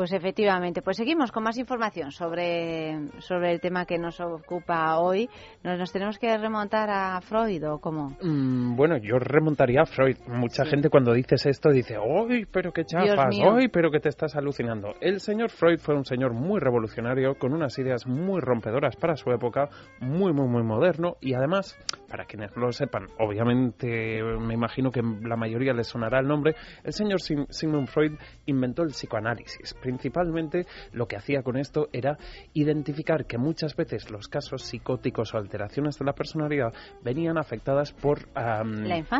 Pues 0.00 0.14
efectivamente, 0.14 0.80
pues 0.80 0.96
seguimos 0.96 1.30
con 1.30 1.42
más 1.42 1.58
información 1.58 2.10
sobre, 2.10 3.10
sobre 3.18 3.52
el 3.52 3.60
tema 3.60 3.84
que 3.84 3.98
nos 3.98 4.18
ocupa 4.18 4.98
hoy. 4.98 5.28
¿Nos, 5.62 5.78
nos 5.78 5.92
tenemos 5.92 6.18
que 6.18 6.38
remontar 6.38 6.88
a 6.88 7.20
Freud 7.20 7.62
o 7.68 7.80
cómo? 7.80 8.16
Mm, 8.22 8.76
bueno, 8.76 8.96
yo 8.96 9.18
remontaría 9.18 9.82
a 9.82 9.84
Freud. 9.84 10.16
Mucha 10.26 10.64
gente 10.64 10.88
cuando 10.88 11.12
dices 11.12 11.44
esto 11.44 11.68
dice, 11.68 11.96
¡ay, 11.96 12.46
pero 12.50 12.72
qué 12.72 12.86
chafas! 12.86 13.36
¡ay, 13.44 13.68
pero 13.68 13.90
que 13.90 14.00
te 14.00 14.08
estás 14.08 14.36
alucinando! 14.36 14.94
El 15.02 15.20
señor 15.20 15.50
Freud 15.50 15.78
fue 15.80 15.94
un 15.94 16.06
señor 16.06 16.32
muy 16.32 16.60
revolucionario, 16.60 17.34
con 17.34 17.52
unas 17.52 17.78
ideas 17.78 18.06
muy 18.06 18.40
rompedoras 18.40 18.96
para 18.96 19.16
su 19.16 19.30
época, 19.32 19.68
muy, 20.00 20.32
muy, 20.32 20.48
muy 20.48 20.62
moderno 20.62 21.18
y 21.20 21.34
además, 21.34 21.76
para 22.08 22.24
quienes 22.24 22.56
lo 22.56 22.72
sepan, 22.72 23.08
obviamente 23.18 24.22
me 24.22 24.54
imagino 24.54 24.90
que 24.90 25.02
la 25.02 25.36
mayoría 25.36 25.74
les 25.74 25.88
sonará 25.88 26.20
el 26.20 26.26
nombre, 26.26 26.54
el 26.84 26.94
señor 26.94 27.20
Sigmund 27.20 27.88
Freud 27.88 28.12
inventó 28.46 28.82
el 28.82 28.92
psicoanálisis. 28.92 29.74
Principalmente 29.90 30.66
lo 30.92 31.08
que 31.08 31.16
hacía 31.16 31.42
con 31.42 31.56
esto 31.56 31.88
era 31.92 32.16
identificar 32.54 33.26
que 33.26 33.38
muchas 33.38 33.74
veces 33.74 34.08
los 34.08 34.28
casos 34.28 34.62
psicóticos 34.62 35.34
o 35.34 35.38
alteraciones 35.38 35.98
de 35.98 36.04
la 36.04 36.12
personalidad 36.12 36.72
venían 37.02 37.36
afectadas 37.36 37.92
por 37.92 38.28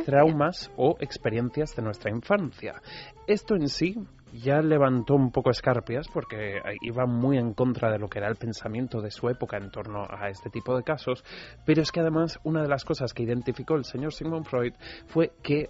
traumas 0.04 0.70
o 0.76 0.96
experiencias 1.00 1.74
de 1.74 1.82
nuestra 1.82 2.12
infancia. 2.12 2.80
Esto 3.26 3.56
en 3.56 3.68
sí 3.68 3.96
ya 4.32 4.62
levantó 4.62 5.16
un 5.16 5.32
poco 5.32 5.50
escarpias 5.50 6.06
porque 6.06 6.60
iba 6.82 7.04
muy 7.04 7.36
en 7.36 7.52
contra 7.52 7.90
de 7.90 7.98
lo 7.98 8.08
que 8.08 8.20
era 8.20 8.28
el 8.28 8.36
pensamiento 8.36 9.00
de 9.00 9.10
su 9.10 9.28
época 9.28 9.56
en 9.56 9.72
torno 9.72 10.06
a 10.08 10.28
este 10.28 10.50
tipo 10.50 10.76
de 10.76 10.84
casos, 10.84 11.24
pero 11.66 11.82
es 11.82 11.90
que 11.90 11.98
además 11.98 12.38
una 12.44 12.62
de 12.62 12.68
las 12.68 12.84
cosas 12.84 13.12
que 13.12 13.24
identificó 13.24 13.74
el 13.74 13.84
señor 13.84 14.12
Sigmund 14.12 14.46
Freud 14.46 14.74
fue 15.08 15.32
que 15.42 15.68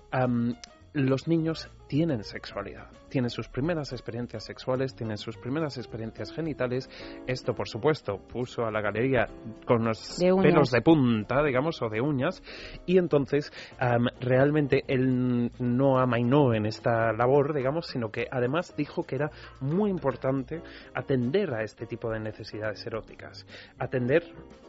los 0.92 1.26
niños 1.26 1.70
tienen 1.90 2.22
sexualidad, 2.22 2.86
tienen 3.08 3.30
sus 3.30 3.48
primeras 3.48 3.90
experiencias 3.90 4.44
sexuales, 4.44 4.94
tienen 4.94 5.18
sus 5.18 5.36
primeras 5.36 5.76
experiencias 5.76 6.32
genitales. 6.32 6.88
Esto, 7.26 7.52
por 7.52 7.68
supuesto, 7.68 8.16
puso 8.28 8.64
a 8.64 8.70
la 8.70 8.80
galería 8.80 9.26
con 9.66 9.84
los 9.84 10.16
De 10.20 10.32
pelos 10.40 10.70
de 10.70 10.82
punta, 10.82 11.42
digamos, 11.42 11.82
o 11.82 11.88
de 11.88 12.00
uñas, 12.00 12.44
y 12.86 12.96
entonces 12.96 13.52
realmente 14.20 14.84
él 14.86 15.50
no 15.58 15.98
amainó 15.98 16.54
en 16.54 16.66
esta 16.66 17.12
labor, 17.12 17.54
digamos, 17.54 17.88
sino 17.88 18.12
que 18.12 18.28
además 18.30 18.72
dijo 18.76 19.02
que 19.02 19.16
era 19.16 19.32
muy 19.60 19.90
importante 19.90 20.62
atender 20.94 21.52
a 21.52 21.64
este 21.64 21.86
tipo 21.86 22.08
de 22.08 22.20
necesidades 22.20 22.86
eróticas. 22.86 23.44
Atender, 23.80 24.22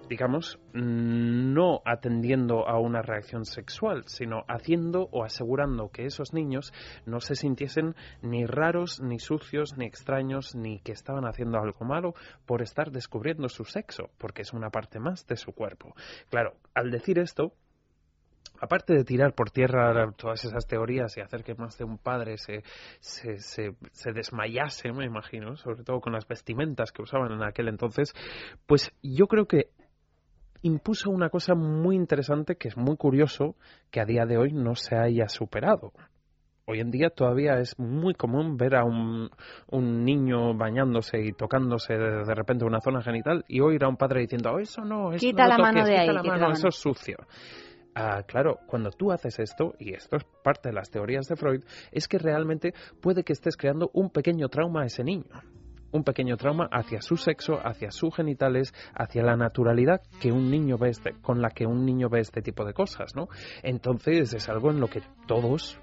digamos, 0.10 0.60
no 0.73 1.81
atendiendo 1.86 2.67
a 2.67 2.79
una 2.79 3.03
reacción 3.03 3.45
sexual, 3.45 4.05
sino 4.07 4.43
haciendo 4.47 5.07
o 5.12 5.23
asegurando 5.23 5.89
que 5.89 6.05
esos 6.05 6.34
niños 6.34 6.73
no 7.12 7.19
se 7.19 7.36
sintiesen 7.36 7.95
ni 8.21 8.45
raros, 8.45 9.02
ni 9.02 9.19
sucios, 9.19 9.78
ni 9.78 9.86
extraños, 9.86 10.56
ni 10.56 10.80
que 10.80 10.93
estaban 10.93 11.26
haciendo 11.26 11.60
algo 11.60 11.86
malo 11.86 12.15
por 12.45 12.62
estar 12.62 12.89
descubriendo 12.89 13.50
su 13.50 13.65
sexo, 13.65 14.10
porque 14.17 14.41
es 14.41 14.54
una 14.54 14.69
parte 14.69 15.00
más 15.00 15.28
de 15.28 15.36
su 15.36 15.52
cuerpo. 15.52 15.93
Claro, 16.30 16.56
al 16.74 16.89
decir 16.89 17.19
esto, 17.19 17.54
aparte 18.60 18.93
de 18.93 19.04
tirar 19.04 19.34
por 19.34 19.52
tierra 19.52 20.12
todas 20.13 20.45
esas 20.45 20.65
teorías 20.67 21.17
y 21.17 21.21
hacer 21.21 21.43
que 21.43 21.56
más 21.56 21.78
de 21.78 21.84
un 21.84 21.97
padre 21.97 22.38
se, 22.38 22.63
se, 23.00 23.39
se, 23.39 23.76
se 23.91 24.12
desmayase, 24.13 24.91
me 24.91 25.06
imagino, 25.06 25.58
sobre 25.58 25.84
todo 25.84 26.00
con 26.00 26.13
las 26.13 26.28
vestimentas 26.28 26.91
que 26.91 27.02
usaban 27.02 27.32
en 27.32 27.43
aquel 27.43 27.67
entonces, 27.67 28.13
pues 28.65 28.91
yo 29.02 29.28
creo 29.28 29.47
que 29.47 29.71
impuso 30.62 31.10
una 31.10 31.30
cosa 31.30 31.56
muy 31.56 31.95
interesante 31.95 32.56
que 32.56 32.67
es 32.67 32.78
muy 32.78 32.97
curioso 32.97 33.56
que 33.89 34.00
a 34.00 34.06
día 34.06 34.26
de 34.26 34.38
hoy 34.38 34.54
no 34.54 34.76
se 34.76 34.95
haya 34.95 35.28
superado. 35.28 35.91
Hoy 36.65 36.80
en 36.80 36.91
día 36.91 37.10
todavía 37.10 37.60
es 37.60 37.78
muy 37.80 38.13
común 38.13 38.56
ver 38.56 38.76
a 38.76 38.84
un, 38.84 39.30
un 39.71 40.06
niño 40.06 40.54
bañándose 40.54 41.19
y 41.19 41.32
tocándose 41.34 41.93
de, 41.95 42.24
de 42.24 42.36
repente 42.36 42.65
una 42.65 42.80
zona 42.80 43.02
genital 43.02 43.43
y 43.47 43.60
oír 43.62 43.84
a 43.84 43.89
un 43.89 43.97
padre 43.97 44.21
diciendo, 44.21 44.52
"Oh, 44.54 44.60
eso 44.60 44.82
no, 44.86 45.12
eso 45.12 45.19
Quita 45.19 45.43
no 45.43 45.50
la 45.50 45.58
mano 45.58 45.84
de 45.84 45.89
quita 45.89 46.02
ahí, 46.02 46.08
la 46.08 46.21
quita 46.21 46.34
mano, 46.34 46.47
la 46.47 46.54
eso 46.54 46.62
mano". 46.62 46.69
es 46.69 46.76
sucio. 46.76 47.17
Ah, 47.95 48.24
claro, 48.26 48.60
cuando 48.67 48.89
tú 48.91 49.12
haces 49.12 49.38
esto, 49.39 49.74
y 49.80 49.93
esto 49.93 50.15
es 50.15 50.24
parte 50.43 50.69
de 50.69 50.76
las 50.76 50.89
teorías 50.89 51.28
de 51.28 51.36
Freud, 51.36 51.62
es 51.91 52.08
que 52.08 52.19
realmente 52.19 52.74
puede 53.02 53.24
que 53.24 53.34
estés 53.34 53.58
creando 53.58 53.89
un 53.93 54.12
pequeño 54.12 54.47
trauma 54.47 54.84
a 54.84 54.86
ese 54.86 55.04
niño. 55.04 55.26
Un 55.91 56.06
pequeño 56.06 56.38
trauma 56.38 56.69
hacia 56.71 57.02
su 57.02 57.17
sexo, 57.17 57.56
hacia 57.62 57.91
sus 57.91 58.15
genitales, 58.15 58.71
hacia 58.95 59.24
la 59.24 59.36
naturalidad 59.36 60.00
que 60.21 60.32
un 60.32 60.50
niño 60.50 60.78
ve 60.78 60.89
este, 60.89 61.15
con 61.21 61.41
la 61.41 61.50
que 61.50 61.65
un 61.65 61.86
niño 61.86 62.08
ve 62.08 62.21
este 62.21 62.41
tipo 62.41 62.63
de 62.63 62.74
cosas, 62.74 63.13
¿no? 63.13 63.28
Entonces 63.62 64.34
es 64.34 64.47
algo 64.47 64.71
en 64.71 64.80
lo 64.80 64.88
que 64.88 65.02
todos, 65.28 65.78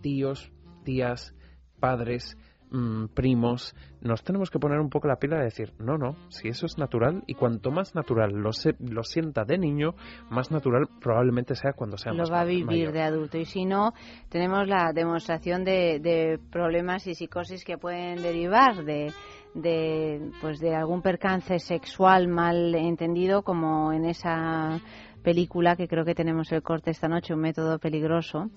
tíos, 0.00 0.52
tías, 0.84 1.34
padres, 1.80 2.36
mm, 2.70 3.06
primos, 3.14 3.74
nos 4.00 4.22
tenemos 4.22 4.50
que 4.50 4.58
poner 4.58 4.78
un 4.78 4.90
poco 4.90 5.08
la 5.08 5.16
pila 5.16 5.38
de 5.38 5.44
decir, 5.44 5.72
no, 5.78 5.96
no, 5.96 6.16
si 6.28 6.48
eso 6.48 6.66
es 6.66 6.78
natural 6.78 7.22
y 7.26 7.34
cuanto 7.34 7.70
más 7.70 7.94
natural 7.94 8.32
lo, 8.32 8.52
se, 8.52 8.74
lo 8.78 9.02
sienta 9.02 9.44
de 9.44 9.58
niño, 9.58 9.94
más 10.30 10.50
natural 10.50 10.88
probablemente 11.00 11.54
sea 11.54 11.72
cuando 11.72 11.96
sea 11.96 12.12
lo 12.12 12.18
más 12.18 12.32
va 12.32 12.40
a 12.40 12.44
vivir 12.44 12.66
mayor. 12.66 12.92
de 12.92 13.02
adulto 13.02 13.38
y 13.38 13.44
si 13.44 13.64
no 13.64 13.92
tenemos 14.28 14.66
la 14.68 14.92
demostración 14.92 15.64
de, 15.64 16.00
de 16.00 16.38
problemas 16.50 17.06
y 17.06 17.14
psicosis 17.14 17.64
que 17.64 17.78
pueden 17.78 18.22
derivar 18.22 18.84
de 18.84 19.12
de 19.54 20.30
pues 20.40 20.60
de 20.60 20.74
algún 20.74 21.02
percance 21.02 21.58
sexual 21.58 22.28
mal 22.28 22.74
entendido 22.74 23.42
como 23.42 23.92
en 23.92 24.04
esa 24.04 24.80
película 25.22 25.76
que 25.76 25.88
creo 25.88 26.04
que 26.04 26.14
tenemos 26.14 26.52
el 26.52 26.62
corte 26.62 26.90
esta 26.90 27.08
noche 27.08 27.34
un 27.34 27.40
método 27.40 27.78
peligroso 27.78 28.50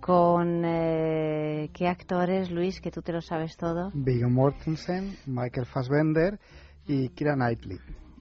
con 0.00 0.64
eh, 0.64 1.70
qué 1.72 1.88
actores 1.88 2.50
Luis 2.50 2.80
que 2.80 2.90
tú 2.90 3.02
te 3.02 3.12
lo 3.12 3.20
sabes 3.20 3.56
todo 3.56 3.90
Viggo 3.94 4.28
Mortensen, 4.30 5.16
Michael 5.26 5.66
Fassbender 5.66 6.38
y 6.86 7.08
Kira 7.10 7.34
Knightley. 7.34 7.78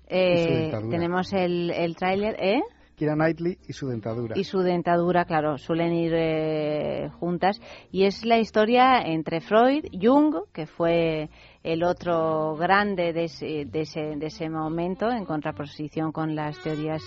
Eh, 0.08 0.72
tenemos 0.90 1.34
el, 1.34 1.72
el 1.72 1.96
tráiler 1.96 2.36
¿eh? 2.40 2.62
Kira 2.98 3.14
Knightley 3.14 3.60
y 3.68 3.74
su 3.74 3.88
dentadura. 3.88 4.36
y 4.36 4.44
su 4.44 4.60
dentadura, 4.62 5.26
claro, 5.26 5.60
suelen 5.60 5.94
ir 5.94 6.14
eh, 6.16 7.10
juntas. 7.20 7.62
Y 7.92 8.06
es 8.06 8.26
la 8.26 8.40
historia 8.40 9.02
entre 9.04 9.40
Freud, 9.40 9.86
Jung, 9.94 10.36
que 10.52 10.66
fue 10.66 11.30
el 11.62 11.84
otro 11.84 12.56
grande 12.56 13.14
de 13.14 13.26
ese, 13.26 13.66
de 13.66 13.82
ese, 13.82 14.16
de 14.16 14.26
ese 14.26 14.50
momento, 14.50 15.12
en 15.12 15.26
contraposición 15.26 16.12
con 16.12 16.36
las 16.36 16.58
teorías 16.64 17.04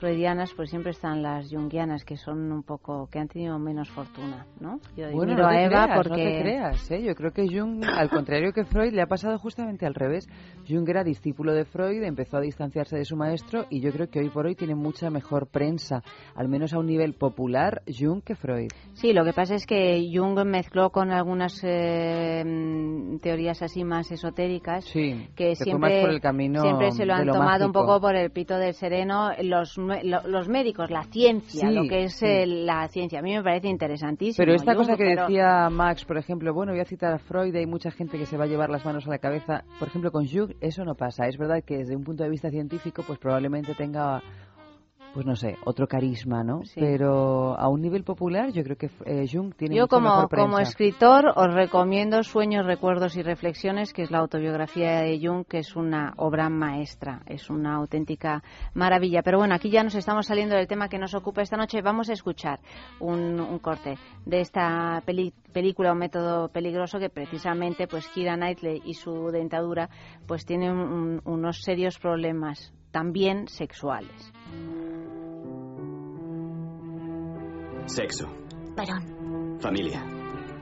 freudianas, 0.00 0.52
pues 0.54 0.70
siempre 0.70 0.90
están 0.90 1.22
las 1.22 1.50
jungianas, 1.50 2.04
que 2.04 2.16
son 2.16 2.50
un 2.50 2.62
poco, 2.62 3.08
que 3.10 3.18
han 3.18 3.28
tenido 3.28 3.58
menos 3.58 3.90
fortuna, 3.90 4.46
¿no? 4.58 4.80
Yo 4.96 5.10
Bueno, 5.12 5.34
miro 5.34 5.44
no 5.44 5.48
te 5.50 5.56
a 5.56 5.64
Eva 5.64 5.84
creas, 5.84 5.96
porque... 5.96 6.24
no 6.24 6.30
te 6.30 6.40
creas, 6.40 6.90
¿eh? 6.90 7.02
Yo 7.02 7.14
creo 7.14 7.32
que 7.32 7.46
Jung, 7.46 7.84
al 7.84 8.08
contrario 8.08 8.52
que 8.52 8.64
Freud, 8.64 8.92
le 8.92 9.02
ha 9.02 9.06
pasado 9.06 9.38
justamente 9.38 9.86
al 9.86 9.94
revés. 9.94 10.26
Jung 10.68 10.88
era 10.88 11.04
discípulo 11.04 11.52
de 11.52 11.64
Freud, 11.64 12.02
empezó 12.02 12.38
a 12.38 12.40
distanciarse 12.40 12.96
de 12.96 13.04
su 13.04 13.16
maestro 13.16 13.66
y 13.70 13.80
yo 13.80 13.92
creo 13.92 14.08
que 14.08 14.20
hoy 14.20 14.30
por 14.30 14.46
hoy 14.46 14.54
tiene 14.54 14.74
mucha 14.74 15.10
mejor 15.10 15.46
prensa, 15.46 16.02
al 16.34 16.48
menos 16.48 16.72
a 16.72 16.78
un 16.78 16.86
nivel 16.86 17.14
popular, 17.14 17.82
Jung 17.86 18.22
que 18.22 18.34
Freud. 18.34 18.70
Sí, 18.94 19.12
lo 19.12 19.24
que 19.24 19.32
pasa 19.32 19.54
es 19.54 19.66
que 19.66 20.10
Jung 20.12 20.42
mezcló 20.44 20.90
con 20.90 21.10
algunas 21.12 21.60
eh, 21.62 22.42
teorías 23.20 23.62
así 23.62 23.84
más 23.84 24.10
esotéricas 24.10 24.84
Sí, 24.84 25.28
que 25.36 25.54
siempre, 25.54 25.96
más 25.96 26.00
por 26.02 26.10
el 26.10 26.20
camino 26.20 26.62
siempre 26.62 26.90
se 26.92 27.04
lo 27.04 27.14
han 27.14 27.26
lo 27.26 27.34
tomado 27.34 27.66
un 27.66 27.72
poco 27.72 28.00
por 28.00 28.16
el 28.16 28.30
pito 28.30 28.56
del 28.56 28.74
sereno 28.74 29.30
los, 29.42 29.76
los 30.02 30.48
médicos, 30.48 30.90
la 30.90 31.02
ciencia, 31.04 31.68
Sí, 31.68 31.74
lo 31.74 31.82
que 31.88 32.04
es 32.04 32.14
sí. 32.14 32.26
eh, 32.26 32.46
la 32.46 32.88
ciencia. 32.88 33.18
A 33.18 33.22
mí 33.22 33.34
me 33.34 33.42
parece 33.42 33.68
interesantísimo. 33.68 34.36
Pero 34.44 34.54
esta 34.54 34.74
cosa 34.74 34.96
que 34.96 35.04
pero- 35.04 35.22
decía 35.26 35.68
Max, 35.70 36.04
por 36.04 36.16
ejemplo, 36.18 36.52
bueno, 36.54 36.72
voy 36.72 36.80
a 36.80 36.84
citar 36.84 37.12
a 37.12 37.18
Freud, 37.18 37.54
hay 37.54 37.66
mucha 37.66 37.90
gente 37.90 38.18
que 38.18 38.26
se 38.26 38.36
va 38.36 38.44
a 38.44 38.46
llevar 38.46 38.70
las 38.70 38.84
manos 38.84 39.06
a 39.06 39.10
la 39.10 39.18
cabeza. 39.18 39.64
Por 39.78 39.88
ejemplo, 39.88 40.10
con 40.12 40.26
Jung 40.28 40.52
eso 40.60 40.84
no 40.84 40.94
pasa. 40.94 41.26
Es 41.26 41.36
verdad 41.36 41.62
que 41.64 41.78
desde 41.78 41.96
un 41.96 42.04
punto 42.04 42.22
de 42.24 42.30
vista 42.30 42.50
científico, 42.50 43.02
pues 43.06 43.18
probablemente 43.18 43.74
tenga, 43.74 44.22
pues 45.12 45.26
no 45.26 45.34
sé, 45.34 45.56
otro 45.64 45.86
carisma, 45.88 46.44
¿no? 46.44 46.62
Sí. 46.64 46.78
Pero 46.80 47.58
a 47.58 47.68
un 47.68 47.80
nivel 47.80 48.04
popular, 48.04 48.52
yo 48.52 48.62
creo 48.62 48.76
que 48.76 48.90
eh, 49.06 49.26
Jung 49.30 49.52
tiene 49.54 49.74
Yo 49.74 49.82
mucha 49.84 49.96
como, 49.96 50.08
mejor 50.08 50.28
como 50.28 50.58
escritor 50.60 51.32
os 51.34 51.52
recomiendo 51.52 52.22
Sueños, 52.22 52.64
Recuerdos 52.64 53.16
y 53.16 53.22
Reflexiones, 53.22 53.92
que 53.92 54.02
es 54.02 54.10
la 54.10 54.18
autobiografía 54.18 55.00
de 55.00 55.18
Jung, 55.20 55.44
que 55.44 55.58
es 55.58 55.74
una 55.74 56.14
obra 56.16 56.48
maestra, 56.48 57.22
es 57.26 57.50
una 57.50 57.74
auténtica 57.74 58.42
maravilla. 58.74 59.22
Pero 59.22 59.38
bueno, 59.38 59.54
aquí 59.54 59.68
ya 59.70 59.82
nos 59.82 59.96
estamos 59.96 60.26
saliendo 60.26 60.54
del 60.54 60.68
tema 60.68 60.88
que 60.88 60.98
nos 60.98 61.14
ocupa 61.14 61.42
esta 61.42 61.56
noche. 61.56 61.82
Vamos 61.82 62.08
a 62.08 62.12
escuchar 62.12 62.60
un, 63.00 63.40
un 63.40 63.58
corte 63.58 63.96
de 64.26 64.40
esta 64.40 65.02
peli- 65.04 65.34
película, 65.52 65.92
un 65.92 65.98
método 65.98 66.48
peligroso, 66.50 66.98
que 67.00 67.10
precisamente 67.10 67.88
pues 67.88 68.06
Kira 68.08 68.36
Knightley 68.36 68.80
y 68.84 68.94
su 68.94 69.30
dentadura 69.32 69.88
pues 70.28 70.46
tienen 70.46 70.70
un- 70.72 71.20
unos 71.24 71.62
serios 71.62 71.98
problemas 71.98 72.72
también 72.92 73.46
sexuales. 73.48 74.32
Sexo. 77.90 78.24
Varón. 78.76 79.58
Familia. 79.60 80.04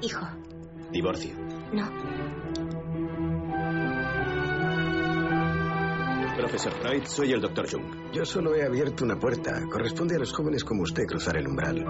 Hijo. 0.01 0.27
Divorcio. 0.91 1.35
No. 1.75 1.87
Profesor 6.39 6.73
Freud, 6.81 7.05
soy 7.05 7.33
el 7.33 7.43
Dr. 7.43 7.71
Jung. 7.71 8.13
Yo 8.15 8.25
solo 8.25 8.55
he 8.55 8.65
abierto 8.65 9.05
una 9.05 9.19
puerta. 9.19 9.61
Corresponde 9.71 10.17
a 10.17 10.19
los 10.21 10.33
jóvenes 10.33 10.65
como 10.65 10.85
usted 10.85 11.05
cruzar 11.05 11.37
el 11.37 11.49
umbral. 11.49 11.85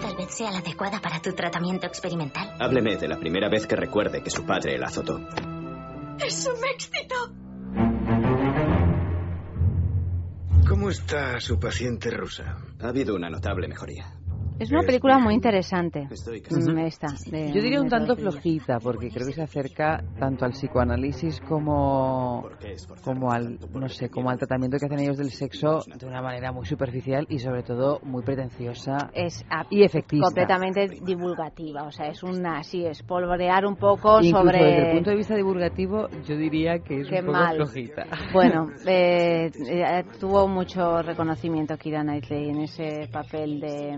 Tal 0.00 0.16
vez 0.16 0.34
sea 0.34 0.50
la 0.52 0.58
adecuada 0.60 1.00
para 1.02 1.20
tu 1.20 1.34
tratamiento 1.34 1.86
experimental. 1.86 2.56
Hábleme 2.58 2.96
de 2.96 3.08
la 3.08 3.18
primera 3.18 3.50
vez 3.50 3.66
que 3.66 3.76
recuerde 3.76 4.22
que 4.22 4.30
su 4.30 4.46
padre 4.46 4.78
la 4.78 4.86
azotó. 4.86 5.20
¡Eso 6.18 6.54
me 6.62 6.70
excitó! 6.70 7.39
¿Cómo 10.90 10.98
está 10.98 11.40
su 11.40 11.60
paciente 11.60 12.10
rusa? 12.10 12.56
Ha 12.80 12.88
habido 12.88 13.14
una 13.14 13.30
notable 13.30 13.68
mejoría. 13.68 14.19
Es 14.60 14.70
una 14.70 14.82
película 14.82 15.18
muy 15.18 15.32
interesante. 15.32 16.02
Mm, 16.02 16.78
esta, 16.80 17.08
de 17.30 17.50
Yo 17.50 17.62
diría 17.62 17.80
un 17.80 17.88
tanto 17.88 18.14
flojita, 18.14 18.78
porque 18.78 19.10
creo 19.10 19.26
que 19.26 19.32
se 19.32 19.40
acerca 19.42 20.04
tanto 20.18 20.44
al 20.44 20.50
psicoanálisis 20.52 21.40
como, 21.40 22.40
¿Por 22.42 22.58
qué 22.58 22.72
esforzarnos 22.72 23.00
como 23.20 23.32
al, 23.32 23.58
no 23.72 23.88
sé, 23.88 24.10
como 24.10 24.28
al 24.28 24.36
tratamiento 24.36 24.76
que 24.78 24.84
hacen 24.84 24.98
ellos 24.98 25.16
del 25.16 25.30
sexo 25.30 25.80
de 25.98 26.06
una 26.06 26.20
manera 26.20 26.52
muy 26.52 26.66
superficial 26.66 27.26
y 27.30 27.38
sobre 27.38 27.62
todo 27.62 28.00
muy 28.02 28.22
pretenciosa 28.22 29.10
es 29.14 29.42
a- 29.48 29.64
y 29.70 29.82
efectista. 29.82 30.26
completamente 30.26 30.88
divulgativa, 31.06 31.84
o 31.84 31.90
sea, 31.90 32.08
es 32.08 32.22
una 32.22 32.58
así 32.58 32.84
es 32.84 33.02
polvorear 33.02 33.64
un 33.64 33.76
poco 33.76 34.18
Incluso 34.20 34.44
sobre 34.44 34.62
desde 34.62 34.82
el 34.90 34.94
punto 34.94 35.08
de 35.08 35.16
vista 35.16 35.36
divulgativo, 35.36 36.08
yo 36.26 36.36
diría 36.36 36.80
que 36.80 37.00
es 37.00 37.08
Qué 37.08 37.20
un 37.20 37.26
poco 37.26 37.32
mal. 37.38 37.56
flojita. 37.56 38.06
bueno, 38.34 38.68
eh, 38.86 39.50
eh, 39.56 40.04
tuvo 40.20 40.46
mucho 40.48 41.00
reconocimiento 41.00 41.78
Kira 41.78 42.02
Knightley 42.02 42.50
en 42.50 42.60
ese 42.60 43.08
papel 43.10 43.58
de 43.58 43.96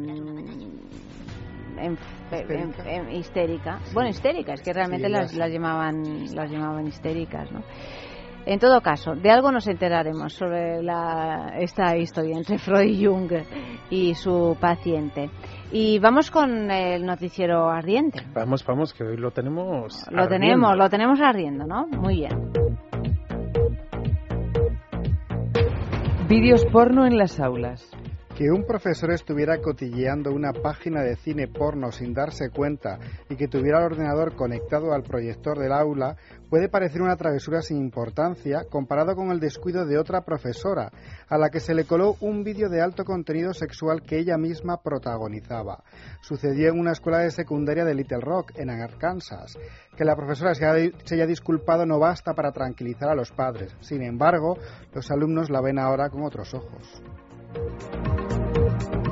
en- 1.79 1.99
en- 2.33 2.75
en- 2.87 3.11
histérica. 3.13 3.79
Bueno, 3.95 4.11
histérica, 4.11 4.55
es 4.55 4.63
que 4.63 4.73
realmente 4.73 5.07
Sí, 5.07 5.13
las, 5.13 5.23
las- 5.33 5.35
las 5.37 5.51
llamaban 5.53 6.03
las 6.35 6.51
llamaban 6.51 6.87
histéricas, 6.87 7.51
¿no? 7.53 7.63
En 8.45 8.59
todo 8.59 8.81
caso, 8.81 9.15
de 9.15 9.31
algo 9.31 9.53
nos 9.53 9.69
enteraremos 9.69 10.33
sobre 10.33 10.83
la, 10.83 11.53
esta 11.61 11.97
historia 11.97 12.37
entre 12.37 12.59
Freud 12.59 12.91
y 12.91 13.07
Jung 13.07 13.31
y 13.89 14.15
su 14.17 14.57
paciente. 14.61 15.31
Y 15.71 16.01
vamos 16.01 16.29
con 16.33 16.69
el 16.71 17.07
noticiero 17.07 17.71
ardiente. 17.71 18.21
Vamos, 18.35 18.65
vamos, 18.67 18.93
que 18.95 19.05
hoy 19.05 19.17
lo 19.17 19.31
tenemos. 19.31 19.95
Lo 20.11 20.23
ardiendo. 20.25 20.29
tenemos, 20.29 20.77
lo 20.77 20.89
tenemos 20.91 21.21
ardiendo, 21.21 21.67
¿no? 21.67 21.87
Muy 21.87 22.17
bien. 22.17 22.51
Vídeos 26.29 26.65
porno 26.67 27.07
en 27.07 27.19
las 27.19 27.39
aulas. 27.41 27.89
Que 28.37 28.51
un 28.51 28.65
profesor 28.65 29.13
estuviera 29.13 29.61
cotilleando 29.61 30.33
una 30.33 30.53
página 30.55 31.03
de 31.03 31.17
cine 31.17 31.49
porno 31.49 31.93
sin 31.93 32.15
darse 32.15 32.49
cuenta 32.49 32.99
y 33.29 33.37
que 33.37 33.47
tuviera 33.47 33.79
el 33.79 33.85
ordenador 33.85 34.35
conectado 34.35 34.95
al 34.95 35.03
proyector 35.03 35.59
del 35.59 35.71
aula 35.71 36.17
puede 36.49 36.71
parecer 36.71 37.03
una 37.03 37.17
travesura 37.17 37.61
sin 37.61 37.77
importancia 37.77 38.65
comparado 38.71 39.15
con 39.15 39.31
el 39.31 39.39
descuido 39.39 39.85
de 39.85 39.99
otra 39.99 40.23
profesora, 40.23 40.91
a 41.29 41.39
la 41.39 41.51
que 41.51 41.61
se 41.61 41.75
le 41.75 41.85
coló 41.85 42.17
un 42.21 42.43
vídeo 42.43 42.69
de 42.71 42.81
alto 42.81 43.05
contenido 43.05 43.53
sexual 43.53 44.03
que 44.03 44.19
ella 44.19 44.39
misma 44.39 44.83
protagonizaba. 44.83 45.85
Sucedió 46.23 46.71
en 46.71 46.79
una 46.79 46.93
escuela 46.93 47.19
de 47.19 47.31
secundaria 47.31 47.85
de 47.85 47.95
Little 47.95 48.21
Rock, 48.21 48.53
en 48.57 48.71
Arkansas. 48.71 49.59
Que 49.97 50.05
la 50.05 50.17
profesora 50.17 50.55
se 50.55 50.67
haya, 50.67 51.27
disculpado 51.27 51.85
no 51.85 51.99
basta 51.99 52.35
para 52.35 52.53
tranquilizar 52.53 53.11
a 53.11 53.15
los 53.15 53.31
padres. 53.31 53.77
Sin 53.81 54.03
embargo, 54.03 54.57
los 54.95 55.11
alumnos 55.11 55.51
la 55.51 55.61
ven 55.61 55.79
ahora 55.79 56.09
con 56.09 56.23
otros 56.23 56.55
ojos. 56.55 57.03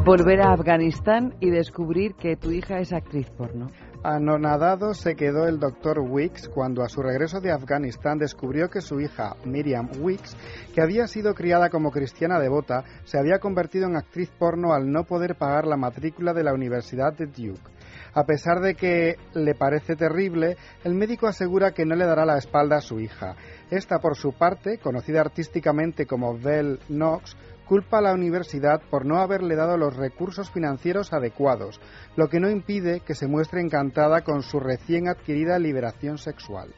Volver 0.04 0.40
a 0.40 0.52
Afganistán 0.52 1.34
y 1.40 1.50
descubrir 1.50 2.14
que 2.14 2.34
tu 2.34 2.50
hija 2.50 2.78
es 2.78 2.92
actriz 2.92 3.28
porno. 3.30 3.70
Anonadado 4.02 4.94
se 4.94 5.14
quedó 5.14 5.46
el 5.46 5.60
doctor 5.60 6.00
Wicks 6.00 6.48
cuando 6.48 6.82
a 6.82 6.88
su 6.88 7.02
regreso 7.02 7.38
de 7.40 7.52
Afganistán 7.52 8.16
descubrió 8.16 8.70
que 8.70 8.80
su 8.80 8.98
hija, 8.98 9.36
Miriam 9.44 9.90
Wicks, 10.00 10.34
que 10.74 10.80
había 10.80 11.06
sido 11.06 11.34
criada 11.34 11.68
como 11.68 11.90
cristiana 11.90 12.40
devota, 12.40 12.82
se 13.04 13.18
había 13.18 13.38
convertido 13.40 13.88
en 13.88 13.96
actriz 13.96 14.30
porno 14.38 14.72
al 14.72 14.90
no 14.90 15.04
poder 15.04 15.36
pagar 15.36 15.66
la 15.66 15.76
matrícula 15.76 16.32
de 16.32 16.44
la 16.44 16.54
Universidad 16.54 17.12
de 17.12 17.26
Duke. 17.26 17.60
A 18.14 18.24
pesar 18.24 18.60
de 18.60 18.74
que 18.74 19.16
le 19.34 19.54
parece 19.54 19.96
terrible, 19.96 20.56
el 20.82 20.94
médico 20.94 21.26
asegura 21.26 21.72
que 21.72 21.84
no 21.84 21.94
le 21.94 22.06
dará 22.06 22.24
la 22.24 22.38
espalda 22.38 22.76
a 22.76 22.80
su 22.80 23.00
hija. 23.00 23.36
Esta, 23.70 23.98
por 23.98 24.16
su 24.16 24.32
parte, 24.32 24.78
conocida 24.78 25.20
artísticamente 25.20 26.06
como 26.06 26.36
Belle 26.36 26.78
Knox, 26.88 27.36
culpa 27.70 27.98
a 27.98 28.02
la 28.02 28.12
universidad 28.12 28.82
por 28.90 29.06
no 29.06 29.20
haberle 29.20 29.54
dado 29.54 29.76
los 29.76 29.94
recursos 29.94 30.50
financieros 30.50 31.12
adecuados, 31.12 31.80
lo 32.16 32.28
que 32.28 32.40
no 32.40 32.50
impide 32.50 32.98
que 32.98 33.14
se 33.14 33.28
muestre 33.28 33.60
encantada 33.60 34.22
con 34.22 34.42
su 34.42 34.58
recién 34.58 35.06
adquirida 35.06 35.56
liberación 35.60 36.18
sexual. 36.18 36.74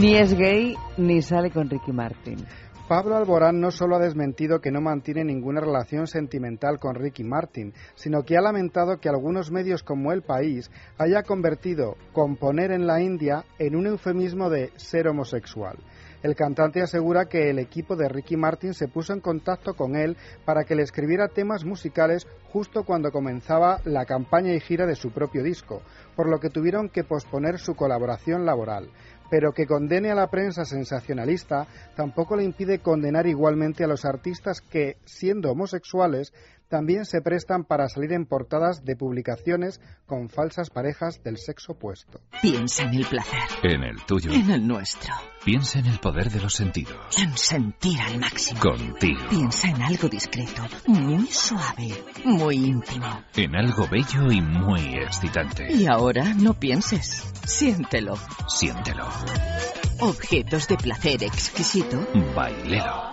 Ni 0.00 0.14
es 0.14 0.38
gay 0.38 0.76
ni 0.98 1.20
sale 1.20 1.50
con 1.50 1.68
Ricky 1.68 1.90
Martin. 1.90 2.46
Pablo 2.86 3.16
Alborán 3.16 3.60
no 3.60 3.72
solo 3.72 3.96
ha 3.96 3.98
desmentido 3.98 4.60
que 4.60 4.70
no 4.70 4.80
mantiene 4.80 5.24
ninguna 5.24 5.60
relación 5.60 6.06
sentimental 6.06 6.78
con 6.78 6.94
Ricky 6.94 7.24
Martin, 7.24 7.72
sino 7.96 8.22
que 8.22 8.36
ha 8.36 8.40
lamentado 8.40 8.98
que 9.00 9.08
algunos 9.08 9.50
medios 9.50 9.82
como 9.82 10.12
El 10.12 10.22
País 10.22 10.70
haya 10.96 11.24
convertido 11.24 11.96
componer 12.12 12.70
en 12.70 12.86
la 12.86 13.02
India 13.02 13.44
en 13.58 13.74
un 13.74 13.88
eufemismo 13.88 14.48
de 14.48 14.70
ser 14.76 15.08
homosexual. 15.08 15.76
El 16.22 16.36
cantante 16.36 16.80
asegura 16.80 17.24
que 17.26 17.50
el 17.50 17.58
equipo 17.58 17.96
de 17.96 18.08
Ricky 18.08 18.36
Martin 18.36 18.74
se 18.74 18.86
puso 18.86 19.12
en 19.12 19.20
contacto 19.20 19.74
con 19.74 19.96
él 19.96 20.16
para 20.44 20.62
que 20.62 20.76
le 20.76 20.82
escribiera 20.82 21.26
temas 21.26 21.64
musicales 21.64 22.28
justo 22.44 22.84
cuando 22.84 23.10
comenzaba 23.10 23.80
la 23.84 24.04
campaña 24.04 24.54
y 24.54 24.60
gira 24.60 24.86
de 24.86 24.94
su 24.94 25.10
propio 25.10 25.42
disco, 25.42 25.82
por 26.14 26.28
lo 26.28 26.38
que 26.38 26.50
tuvieron 26.50 26.88
que 26.88 27.02
posponer 27.02 27.58
su 27.58 27.74
colaboración 27.74 28.46
laboral. 28.46 28.90
Pero 29.30 29.52
que 29.52 29.66
condene 29.66 30.10
a 30.10 30.14
la 30.14 30.28
prensa 30.28 30.64
sensacionalista 30.64 31.66
tampoco 31.96 32.36
le 32.36 32.44
impide 32.44 32.78
condenar 32.80 33.26
igualmente 33.26 33.82
a 33.82 33.88
los 33.88 34.04
artistas 34.04 34.60
que, 34.60 34.98
siendo 35.04 35.50
homosexuales, 35.50 36.32
también 36.72 37.04
se 37.04 37.20
prestan 37.20 37.64
para 37.64 37.86
salir 37.90 38.14
en 38.14 38.24
portadas 38.24 38.82
de 38.82 38.96
publicaciones 38.96 39.78
con 40.06 40.30
falsas 40.30 40.70
parejas 40.70 41.22
del 41.22 41.36
sexo 41.36 41.72
opuesto. 41.72 42.22
Piensa 42.40 42.84
en 42.84 42.94
el 42.94 43.04
placer. 43.04 43.40
En 43.62 43.84
el 43.84 44.02
tuyo. 44.06 44.32
En 44.32 44.50
el 44.50 44.66
nuestro. 44.66 45.12
Piensa 45.44 45.80
en 45.80 45.84
el 45.84 45.98
poder 45.98 46.30
de 46.30 46.40
los 46.40 46.54
sentidos. 46.54 46.96
En 47.18 47.36
sentir 47.36 48.00
al 48.00 48.18
máximo. 48.18 48.58
Contigo. 48.58 49.20
Piensa 49.28 49.68
en 49.68 49.82
algo 49.82 50.08
discreto, 50.08 50.62
muy 50.86 51.26
suave, 51.26 51.90
muy 52.24 52.54
íntimo. 52.54 53.22
En 53.36 53.54
algo 53.54 53.86
bello 53.86 54.32
y 54.32 54.40
muy 54.40 54.94
excitante. 54.94 55.70
Y 55.70 55.86
ahora 55.86 56.32
no 56.32 56.54
pienses. 56.54 57.30
Siéntelo. 57.44 58.14
Siéntelo. 58.48 59.06
Objetos 60.00 60.68
de 60.68 60.78
placer 60.78 61.22
exquisito. 61.22 61.98
Bailelo. 62.34 63.12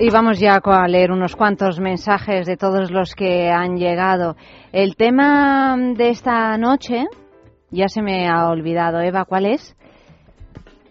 Y 0.00 0.10
vamos 0.10 0.38
ya 0.38 0.60
a 0.62 0.86
leer 0.86 1.10
unos 1.10 1.34
cuantos 1.34 1.80
mensajes 1.80 2.46
de 2.46 2.56
todos 2.56 2.92
los 2.92 3.16
que 3.16 3.50
han 3.50 3.78
llegado. 3.78 4.36
El 4.70 4.94
tema 4.94 5.76
de 5.96 6.10
esta 6.10 6.56
noche 6.56 7.06
ya 7.70 7.88
se 7.88 8.00
me 8.00 8.28
ha 8.28 8.48
olvidado. 8.48 9.00
Eva, 9.00 9.24
¿cuál 9.24 9.46
es? 9.46 9.76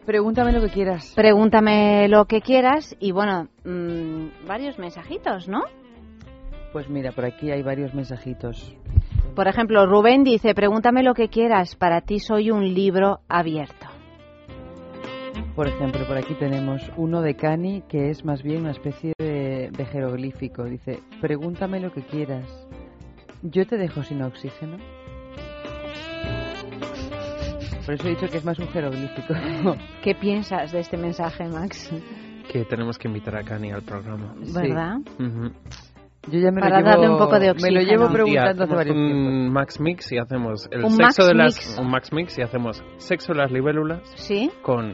Pregúntame 0.05 0.51
lo 0.51 0.59
que 0.59 0.69
quieras. 0.69 1.13
Pregúntame 1.15 2.09
lo 2.09 2.25
que 2.25 2.41
quieras 2.41 2.97
y 2.99 3.13
bueno, 3.13 3.47
mmm, 3.63 4.45
varios 4.45 4.77
mensajitos, 4.77 5.47
¿no? 5.47 5.61
Pues 6.73 6.89
mira, 6.89 7.13
por 7.13 7.23
aquí 7.23 7.49
hay 7.49 7.63
varios 7.63 7.93
mensajitos. 7.93 8.75
Por 9.37 9.47
ejemplo, 9.47 9.85
Rubén 9.85 10.25
dice, 10.25 10.53
pregúntame 10.53 11.01
lo 11.01 11.13
que 11.13 11.29
quieras, 11.29 11.77
para 11.77 12.01
ti 12.01 12.19
soy 12.19 12.51
un 12.51 12.73
libro 12.73 13.21
abierto. 13.29 13.96
Por 15.57 15.67
ejemplo, 15.67 16.05
por 16.07 16.17
aquí 16.17 16.35
tenemos 16.35 16.81
uno 16.97 17.21
de 17.21 17.35
Cani 17.35 17.81
que 17.89 18.11
es 18.11 18.23
más 18.23 18.43
bien 18.43 18.61
una 18.61 18.71
especie 18.71 19.13
de, 19.17 19.71
de 19.75 19.85
jeroglífico. 19.87 20.63
Dice, 20.65 20.99
pregúntame 21.19 21.79
lo 21.79 21.91
que 21.91 22.03
quieras. 22.03 22.45
¿Yo 23.41 23.65
te 23.65 23.75
dejo 23.77 24.03
sin 24.03 24.21
oxígeno? 24.21 24.77
Por 27.85 27.95
eso 27.95 28.07
he 28.07 28.11
dicho 28.11 28.27
que 28.29 28.37
es 28.37 28.45
más 28.45 28.59
un 28.59 28.67
jeroglífico. 28.67 29.33
¿Qué 30.03 30.13
piensas 30.13 30.71
de 30.71 30.79
este 30.81 30.95
mensaje, 30.97 31.47
Max? 31.47 31.91
Que 32.51 32.63
tenemos 32.65 32.97
que 32.99 33.07
invitar 33.07 33.35
a 33.37 33.43
Cani 33.43 33.71
al 33.71 33.81
programa. 33.81 34.35
¿Verdad? 34.53 34.97
Uh 35.19 35.23
-huh. 35.23 35.51
Yo 36.29 36.39
ya 36.39 36.51
me 36.51 36.59
Para 36.61 36.81
lo 36.81 36.85
llevo, 36.85 36.89
darle 36.91 37.09
un 37.09 37.17
poco 37.17 37.39
de 37.39 37.53
Me 37.55 37.71
lo 37.71 37.79
llevo 37.81 38.03
oxígeno. 38.05 38.13
preguntando 38.13 38.63
hace 38.65 38.75
varios 38.75 38.95
tiempos. 38.95 39.17
un 39.33 39.53
Max 39.53 39.79
Mix 39.79 40.11
y 40.11 40.17
hacemos 40.19 40.67
el 40.71 40.83
Un 40.83 40.91
sexo 40.91 41.01
Max 41.03 41.27
de 41.29 41.33
las 41.33 41.55
Mix. 41.55 41.79
un 41.79 41.89
Max 41.89 42.11
Mix 42.13 42.37
y 42.37 42.41
hacemos 42.43 42.83
sexo 42.97 43.31
de 43.33 43.39
las 43.39 43.51
libélulas 43.51 44.01
Sí. 44.17 44.51
con 44.61 44.93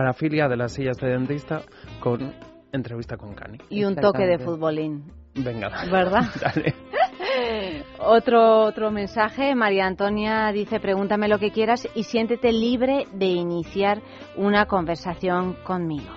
parafilia 0.00 0.48
de 0.48 0.56
las 0.56 0.72
sillas 0.72 0.96
de 0.96 1.10
dentista 1.10 1.60
con 2.00 2.32
entrevista 2.72 3.18
con 3.18 3.34
Cani. 3.34 3.58
Y 3.68 3.84
un 3.84 3.96
toque 3.96 4.24
de 4.24 4.38
futbolín. 4.38 5.12
Venga. 5.34 5.68
¿Verdad? 5.90 6.22
Dale. 6.40 6.74
Otro, 7.98 8.64
otro 8.64 8.90
mensaje, 8.90 9.54
María 9.54 9.86
Antonia 9.86 10.50
dice, 10.52 10.80
pregúntame 10.80 11.28
lo 11.28 11.38
que 11.38 11.50
quieras 11.50 11.86
y 11.94 12.04
siéntete 12.04 12.50
libre 12.50 13.06
de 13.12 13.26
iniciar 13.26 14.00
una 14.36 14.66
conversación 14.66 15.54
conmigo. 15.62 16.10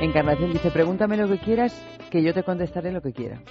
Encarnación 0.00 0.52
dice, 0.52 0.70
pregúntame 0.70 1.16
lo 1.16 1.28
que 1.28 1.38
quieras, 1.38 1.74
que 2.10 2.22
yo 2.22 2.32
te 2.32 2.44
contestaré 2.44 2.92
lo 2.92 3.02
que 3.02 3.12
quiera. 3.12 3.42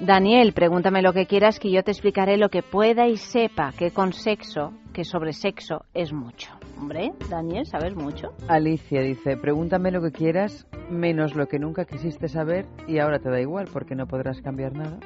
Daniel, 0.00 0.52
pregúntame 0.54 1.02
lo 1.02 1.12
que 1.12 1.26
quieras 1.26 1.58
que 1.58 1.70
yo 1.70 1.82
te 1.82 1.90
explicaré 1.90 2.38
lo 2.38 2.48
que 2.48 2.62
pueda 2.62 3.06
y 3.06 3.16
sepa 3.18 3.72
que 3.76 3.90
con 3.90 4.12
sexo, 4.14 4.72
que 4.94 5.04
sobre 5.04 5.32
sexo 5.34 5.84
es 5.92 6.12
mucho. 6.12 6.50
Hombre, 6.78 7.12
Daniel, 7.28 7.66
¿sabes 7.66 7.94
mucho? 7.94 8.32
Alicia 8.48 9.02
dice, 9.02 9.36
pregúntame 9.36 9.90
lo 9.90 10.00
que 10.00 10.10
quieras, 10.10 10.66
menos 10.88 11.34
lo 11.36 11.46
que 11.46 11.58
nunca 11.58 11.84
quisiste 11.84 12.28
saber 12.28 12.64
y 12.88 12.98
ahora 12.98 13.18
te 13.18 13.28
da 13.28 13.40
igual 13.40 13.68
porque 13.70 13.94
no 13.94 14.06
podrás 14.06 14.40
cambiar 14.40 14.72
nada. 14.72 14.98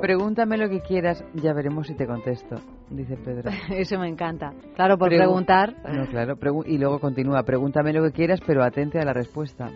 Pregúntame 0.00 0.56
lo 0.56 0.68
que 0.68 0.80
quieras, 0.80 1.24
ya 1.34 1.52
veremos 1.52 1.88
si 1.88 1.94
te 1.96 2.06
contesto, 2.06 2.56
dice 2.90 3.16
Pedro. 3.16 3.50
Eso 3.70 3.98
me 3.98 4.08
encanta. 4.08 4.52
Claro, 4.76 4.96
por 4.96 5.10
Pregu- 5.10 5.18
preguntar. 5.18 5.74
No, 5.92 6.06
claro, 6.06 6.36
pregu- 6.36 6.64
y 6.64 6.78
luego 6.78 7.00
continúa, 7.00 7.42
pregúntame 7.42 7.92
lo 7.92 8.04
que 8.04 8.12
quieras, 8.12 8.40
pero 8.46 8.62
atente 8.62 9.00
a 9.00 9.04
la 9.04 9.12
respuesta. 9.12 9.70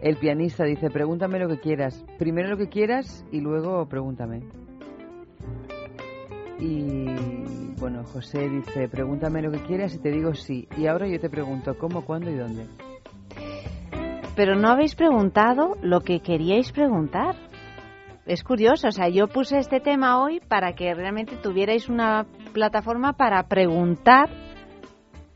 El 0.00 0.16
pianista 0.16 0.64
dice, 0.64 0.90
pregúntame 0.90 1.38
lo 1.38 1.48
que 1.48 1.58
quieras, 1.58 2.04
primero 2.18 2.48
lo 2.50 2.56
que 2.56 2.68
quieras 2.68 3.24
y 3.32 3.40
luego 3.40 3.86
pregúntame. 3.88 4.42
Y 6.58 7.06
bueno, 7.78 8.04
José 8.04 8.48
dice, 8.48 8.88
pregúntame 8.88 9.42
lo 9.42 9.50
que 9.50 9.62
quieras 9.62 9.94
y 9.94 9.98
te 9.98 10.10
digo 10.10 10.34
sí. 10.34 10.68
Y 10.76 10.86
ahora 10.86 11.06
yo 11.06 11.20
te 11.20 11.28
pregunto 11.28 11.76
cómo, 11.78 12.04
cuándo 12.04 12.30
y 12.30 12.36
dónde. 12.36 12.66
Pero 14.34 14.54
no 14.54 14.68
habéis 14.68 14.94
preguntado 14.94 15.76
lo 15.82 16.00
que 16.00 16.20
queríais 16.20 16.72
preguntar. 16.72 17.36
Es 18.26 18.42
curioso, 18.42 18.88
o 18.88 18.92
sea, 18.92 19.08
yo 19.08 19.28
puse 19.28 19.58
este 19.58 19.80
tema 19.80 20.22
hoy 20.22 20.40
para 20.40 20.74
que 20.74 20.92
realmente 20.94 21.36
tuvierais 21.36 21.88
una 21.88 22.26
plataforma 22.52 23.12
para 23.12 23.42
preguntar 23.44 24.28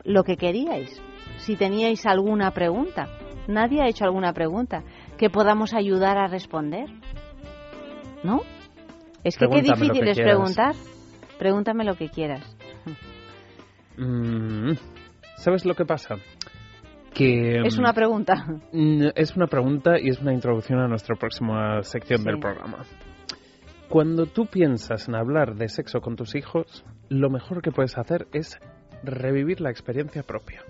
lo 0.03 0.23
que 0.23 0.37
queríais. 0.37 1.01
Si 1.37 1.55
teníais 1.55 2.05
alguna 2.05 2.51
pregunta. 2.51 3.07
Nadie 3.47 3.81
ha 3.81 3.87
hecho 3.87 4.05
alguna 4.05 4.33
pregunta 4.33 4.83
que 5.17 5.29
podamos 5.29 5.73
ayudar 5.73 6.17
a 6.17 6.27
responder. 6.27 6.89
¿No? 8.23 8.41
Es 9.23 9.37
que 9.37 9.45
qué 9.45 9.49
Pregúntame 9.61 9.81
difícil 9.81 10.03
que 10.03 10.09
es 10.11 10.17
quieras. 10.17 10.33
preguntar. 10.35 10.75
Pregúntame 11.39 11.83
lo 11.83 11.95
que 11.95 12.09
quieras. 12.09 12.57
Mm, 13.97 14.73
¿Sabes 15.37 15.65
lo 15.65 15.73
que 15.75 15.85
pasa? 15.85 16.15
Que 17.13 17.61
Es 17.65 17.77
mm, 17.77 17.79
una 17.79 17.93
pregunta. 17.93 18.33
Es 19.15 19.35
una 19.35 19.47
pregunta 19.47 19.99
y 19.99 20.09
es 20.09 20.19
una 20.21 20.33
introducción 20.33 20.79
a 20.79 20.87
nuestra 20.87 21.15
próxima 21.15 21.81
sección 21.83 22.19
Sí. 22.19 22.25
del 22.25 22.39
programa. 22.39 22.85
Cuando 23.89 24.25
tú 24.25 24.45
piensas 24.45 25.07
en 25.09 25.15
hablar 25.15 25.55
de 25.55 25.67
sexo 25.67 25.99
con 25.99 26.15
tus 26.15 26.35
hijos, 26.35 26.85
lo 27.09 27.29
mejor 27.29 27.61
que 27.61 27.71
puedes 27.71 27.97
hacer 27.97 28.27
es 28.31 28.57
revivir 29.03 29.59
la 29.59 29.69
experiencia 29.71 30.23
propia. 30.23 30.61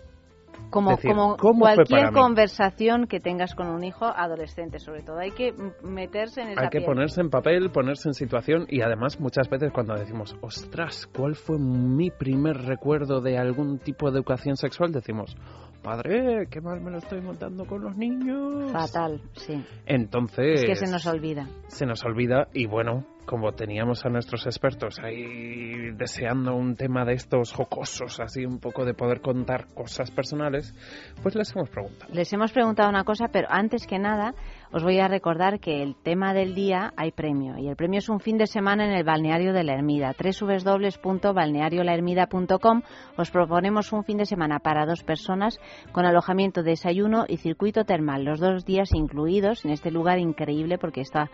Como, 0.69 0.91
decir, 0.91 1.11
como 1.11 1.37
¿cómo 1.37 1.65
fue 1.65 1.75
cualquier 1.75 2.11
conversación 2.11 3.07
que 3.07 3.19
tengas 3.19 3.55
con 3.55 3.67
un 3.67 3.83
hijo 3.83 4.05
adolescente, 4.05 4.79
sobre 4.79 5.03
todo. 5.03 5.19
Hay 5.19 5.31
que 5.31 5.53
meterse 5.83 6.41
en 6.41 6.49
esa 6.49 6.61
Hay 6.61 6.69
que 6.69 6.79
piel. 6.79 6.85
ponerse 6.85 7.21
en 7.21 7.29
papel, 7.29 7.71
ponerse 7.71 8.09
en 8.09 8.13
situación 8.13 8.65
y 8.69 8.81
además 8.81 9.19
muchas 9.19 9.49
veces 9.49 9.71
cuando 9.73 9.95
decimos, 9.95 10.35
ostras, 10.41 11.07
¿cuál 11.15 11.35
fue 11.35 11.57
mi 11.59 12.11
primer 12.11 12.57
recuerdo 12.57 13.21
de 13.21 13.37
algún 13.37 13.79
tipo 13.79 14.09
de 14.11 14.17
educación 14.17 14.55
sexual? 14.55 14.91
Decimos, 14.91 15.35
padre, 15.81 16.47
qué 16.49 16.61
mal 16.61 16.81
me 16.81 16.91
lo 16.91 16.97
estoy 16.99 17.21
montando 17.21 17.65
con 17.65 17.81
los 17.81 17.95
niños. 17.95 18.71
Fatal, 18.71 19.21
sí. 19.33 19.63
Entonces... 19.85 20.61
Es 20.61 20.65
que 20.65 20.75
se 20.75 20.91
nos 20.91 21.05
olvida. 21.05 21.47
se 21.67 21.85
nos 21.85 22.03
olvida 22.03 22.47
y 22.53 22.67
bueno, 22.67 23.05
como 23.25 23.53
teníamos 23.53 24.05
a 24.05 24.09
nuestros 24.09 24.45
expertos 24.45 24.99
ahí 24.99 25.91
deseando 25.93 26.53
un 26.55 26.75
tema 26.75 27.05
de 27.05 27.13
estos 27.13 27.53
jocosos, 27.53 28.19
así 28.19 28.45
un 28.45 28.59
poco 28.59 28.83
de 28.85 28.93
poder 28.93 29.21
contar 29.21 29.67
cosas 29.73 30.11
personales, 30.11 30.75
pues 31.21 31.35
les 31.35 31.55
hemos 31.55 31.69
preguntado. 31.69 32.13
Les 32.13 32.33
hemos 32.33 32.51
preguntado 32.51 32.89
una 32.89 33.03
cosa, 33.03 33.27
pero 33.31 33.47
antes 33.49 33.87
que 33.87 33.99
nada 33.99 34.33
os 34.71 34.83
voy 34.83 34.99
a 34.99 35.07
recordar 35.07 35.59
que 35.59 35.83
el 35.83 35.95
tema 35.95 36.33
del 36.33 36.55
día 36.55 36.93
hay 36.95 37.11
premio 37.11 37.57
y 37.57 37.67
el 37.67 37.75
premio 37.75 37.99
es 37.99 38.09
un 38.09 38.19
fin 38.19 38.37
de 38.37 38.47
semana 38.47 38.85
en 38.85 38.91
el 38.91 39.03
balneario 39.03 39.53
de 39.53 39.63
la 39.63 39.73
Ermida, 39.73 40.15
www.balneariolahermida.com. 40.17 42.81
Os 43.17 43.31
proponemos 43.31 43.93
un 43.93 44.03
fin 44.03 44.17
de 44.17 44.25
semana 44.25 44.59
para 44.59 44.85
dos 44.85 45.03
personas 45.03 45.59
con 45.91 46.05
alojamiento, 46.05 46.61
desayuno 46.63 47.25
y 47.27 47.37
circuito 47.37 47.85
termal, 47.85 48.23
los 48.23 48.39
dos 48.39 48.65
días 48.65 48.93
incluidos 48.93 49.65
en 49.65 49.71
este 49.71 49.91
lugar 49.91 50.19
increíble 50.19 50.77
porque 50.77 51.01
está 51.01 51.29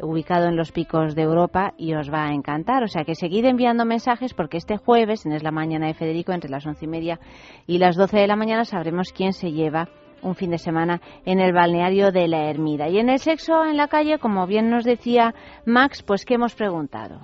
ubicado 0.00 0.46
en 0.46 0.56
los 0.56 0.72
picos 0.72 1.14
de 1.14 1.22
Europa 1.22 1.74
y 1.76 1.94
os 1.94 2.12
va 2.12 2.26
a 2.26 2.32
encantar. 2.32 2.82
O 2.82 2.88
sea 2.88 3.04
que 3.04 3.14
seguid 3.14 3.44
enviando 3.44 3.84
mensajes 3.84 4.34
porque 4.34 4.56
este 4.58 4.76
jueves, 4.76 5.26
en 5.26 5.32
Es 5.32 5.42
la 5.42 5.50
Mañana 5.50 5.86
de 5.86 5.94
Federico, 5.94 6.32
entre 6.32 6.50
las 6.50 6.66
once 6.66 6.84
y 6.84 6.88
media 6.88 7.20
y 7.66 7.78
las 7.78 7.96
doce 7.96 8.18
de 8.18 8.26
la 8.26 8.36
mañana, 8.36 8.64
sabremos 8.64 9.12
quién 9.12 9.32
se 9.32 9.52
lleva 9.52 9.88
un 10.22 10.34
fin 10.34 10.50
de 10.50 10.58
semana 10.58 11.00
en 11.24 11.40
el 11.40 11.52
balneario 11.52 12.10
de 12.10 12.28
la 12.28 12.50
Ermida. 12.50 12.88
Y 12.88 12.98
en 12.98 13.08
el 13.08 13.18
sexo 13.18 13.64
en 13.64 13.76
la 13.76 13.88
calle, 13.88 14.18
como 14.18 14.46
bien 14.46 14.70
nos 14.70 14.84
decía 14.84 15.34
Max, 15.64 16.02
pues 16.02 16.24
¿qué 16.24 16.34
hemos 16.34 16.54
preguntado? 16.54 17.20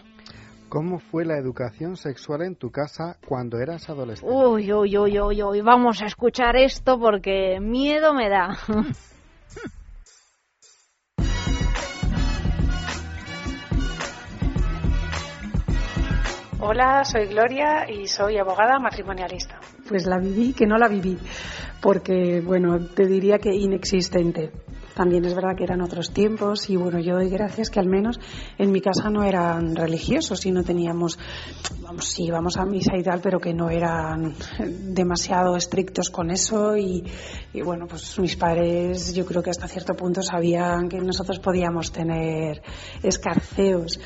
¿Cómo 0.69 0.99
fue 0.99 1.27
la 1.27 1.37
educación 1.37 1.97
sexual 1.97 2.43
en 2.43 2.57
tu 2.57 2.71
casa 2.71 3.19
cuando 3.29 3.59
eras 3.59 3.91
adolescente? 3.91 4.35
Uy, 4.35 4.73
uy, 4.73 4.97
uy, 4.97 5.21
uy, 5.21 5.43
uy, 5.43 5.61
vamos 5.61 6.01
a 6.01 6.07
escuchar 6.07 6.57
esto 6.57 6.99
porque 6.99 7.61
miedo 7.61 8.15
me 8.15 8.31
da. 8.31 8.57
Hola, 16.65 17.03
soy 17.05 17.27
Gloria 17.27 17.91
y 17.91 18.07
soy 18.07 18.39
abogada 18.39 18.79
matrimonialista. 18.79 19.59
Pues 19.89 20.07
la 20.07 20.21
viví, 20.21 20.53
que 20.53 20.65
no 20.65 20.79
la 20.79 20.87
viví, 20.87 21.19
porque, 21.81 22.41
bueno, 22.41 22.79
te 22.79 23.05
diría 23.05 23.39
que 23.39 23.53
inexistente. 23.53 24.53
También 24.95 25.25
es 25.25 25.35
verdad 25.35 25.57
que 25.57 25.65
eran 25.65 25.81
otros 25.81 26.13
tiempos 26.13 26.71
y, 26.71 26.77
bueno, 26.77 27.01
yo 27.01 27.17
doy 27.17 27.31
gracias 27.31 27.69
que 27.69 27.81
al 27.81 27.89
menos 27.89 28.21
en 28.59 28.71
mi 28.71 28.81
casa 28.81 29.11
no 29.11 29.25
eran 29.25 29.75
religiosos 29.75 30.47
y 30.47 30.53
no 30.53 30.63
teníamos, 30.63 31.19
vamos, 31.81 32.07
sí, 32.07 32.27
íbamos 32.27 32.57
a 32.57 32.65
misa 32.65 32.97
y 32.97 33.03
tal, 33.03 33.21
pero 33.21 33.41
que 33.41 33.53
no 33.53 33.69
eran 33.69 34.33
demasiado 34.95 35.57
estrictos 35.57 36.11
con 36.11 36.31
eso 36.31 36.77
y, 36.77 37.03
y, 37.53 37.61
bueno, 37.63 37.89
pues 37.89 38.21
mis 38.21 38.37
padres 38.37 39.13
yo 39.13 39.27
creo 39.27 39.43
que 39.43 39.51
hasta 39.51 39.67
cierto 39.67 39.95
punto 39.95 40.23
sabían 40.23 40.89
que 40.89 41.01
nosotros 41.01 41.41
podíamos 41.41 41.91
tener 41.91 42.63
escarceos 43.03 43.99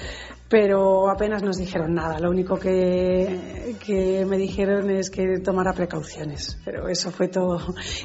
pero 0.48 1.08
apenas 1.10 1.42
nos 1.42 1.56
dijeron 1.56 1.94
nada. 1.94 2.18
Lo 2.18 2.30
único 2.30 2.56
que, 2.56 3.76
que 3.84 4.24
me 4.24 4.36
dijeron 4.36 4.90
es 4.90 5.10
que 5.10 5.40
tomara 5.40 5.72
precauciones. 5.72 6.58
Pero 6.64 6.88
eso 6.88 7.10
fue 7.10 7.28
todo. 7.28 7.58